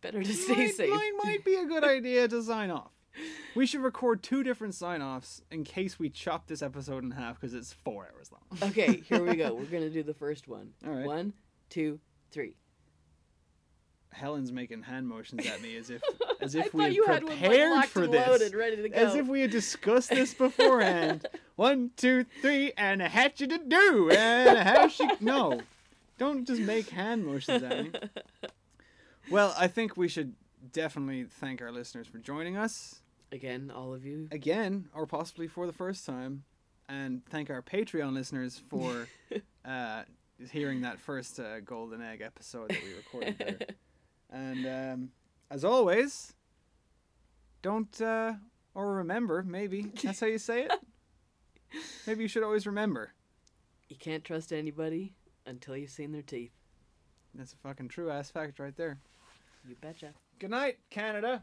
Better 0.00 0.22
to 0.22 0.32
stay 0.32 0.54
might, 0.54 0.74
safe. 0.76 0.90
might, 0.90 1.12
might 1.24 1.44
be 1.44 1.56
a 1.56 1.64
good 1.64 1.82
idea 1.82 2.28
to 2.28 2.40
sign 2.40 2.70
off. 2.70 2.92
We 3.56 3.66
should 3.66 3.80
record 3.80 4.22
two 4.22 4.44
different 4.44 4.76
sign-offs 4.76 5.42
in 5.50 5.64
case 5.64 5.98
we 5.98 6.08
chop 6.08 6.46
this 6.46 6.62
episode 6.62 7.02
in 7.02 7.10
half 7.10 7.40
because 7.40 7.52
it's 7.52 7.72
four 7.72 8.08
hours 8.14 8.30
long. 8.30 8.70
Okay, 8.70 9.02
here 9.08 9.24
we 9.24 9.34
go. 9.34 9.52
We're 9.58 9.64
gonna 9.64 9.90
do 9.90 10.04
the 10.04 10.14
first 10.14 10.46
one. 10.46 10.70
All 10.86 10.92
right. 10.92 11.04
One, 11.04 11.32
two, 11.68 11.98
three. 12.30 12.54
Helen's 14.12 14.52
making 14.52 14.82
hand 14.82 15.08
motions 15.08 15.46
at 15.46 15.62
me 15.62 15.76
as 15.76 15.90
if 15.90 16.02
as 16.40 16.54
if 16.54 16.72
we 16.74 16.84
had 16.84 16.94
had 17.06 17.22
one, 17.24 17.32
like, 17.32 17.40
prepared 17.40 17.84
for 17.86 18.06
this, 18.06 18.26
loaded, 18.26 18.54
ready 18.54 18.76
to 18.76 18.94
as 18.94 19.14
if 19.14 19.26
we 19.26 19.40
had 19.40 19.50
discussed 19.50 20.10
this 20.10 20.34
beforehand. 20.38 21.26
One, 21.56 21.90
two, 21.96 22.24
three, 22.40 22.72
and 22.76 23.00
a 23.02 23.08
hatchet 23.08 23.50
to 23.50 23.58
do, 23.58 24.10
and 24.10 24.56
a 24.58 24.64
house 24.64 24.98
you 24.98 25.10
no, 25.20 25.60
don't 26.18 26.46
just 26.46 26.60
make 26.62 26.88
hand 26.90 27.24
motions 27.24 27.62
at 27.62 27.84
me. 27.84 27.90
Well, 29.30 29.54
I 29.56 29.68
think 29.68 29.96
we 29.96 30.08
should 30.08 30.34
definitely 30.72 31.24
thank 31.24 31.62
our 31.62 31.70
listeners 31.70 32.08
for 32.08 32.18
joining 32.18 32.56
us 32.56 33.00
Again, 33.30 33.72
all 33.74 33.94
of 33.94 34.04
you. 34.04 34.28
again, 34.32 34.88
or 34.92 35.06
possibly 35.06 35.46
for 35.46 35.66
the 35.66 35.72
first 35.72 36.04
time, 36.04 36.42
and 36.88 37.24
thank 37.26 37.48
our 37.48 37.62
Patreon 37.62 38.12
listeners 38.14 38.60
for 38.68 39.06
uh, 39.64 40.02
hearing 40.50 40.82
that 40.82 40.98
first 40.98 41.38
uh, 41.38 41.60
golden 41.60 42.02
egg 42.02 42.20
episode 42.20 42.70
that 42.70 42.82
we 42.82 42.94
recorded 42.94 43.38
there. 43.38 43.58
And 44.32 44.66
um, 44.66 45.08
as 45.50 45.64
always, 45.64 46.32
don't 47.60 48.00
uh, 48.00 48.32
or 48.74 48.94
remember 48.94 49.42
maybe 49.42 49.92
that's 50.02 50.20
how 50.20 50.26
you 50.26 50.38
say 50.38 50.64
it. 50.64 50.72
Maybe 52.06 52.22
you 52.22 52.28
should 52.28 52.42
always 52.42 52.66
remember. 52.66 53.14
You 53.88 53.96
can't 53.96 54.22
trust 54.24 54.52
anybody 54.52 55.14
until 55.46 55.74
you've 55.74 55.90
seen 55.90 56.12
their 56.12 56.20
teeth. 56.20 56.52
That's 57.34 57.54
a 57.54 57.56
fucking 57.56 57.88
true 57.88 58.10
ass 58.10 58.30
fact 58.30 58.58
right 58.58 58.76
there. 58.76 58.98
You 59.66 59.76
betcha. 59.80 60.12
Good 60.38 60.50
night, 60.50 60.78
Canada, 60.90 61.42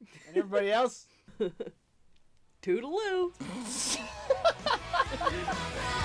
and 0.00 0.36
everybody 0.36 0.72
else. 0.72 1.06
Toodaloo. 2.62 3.32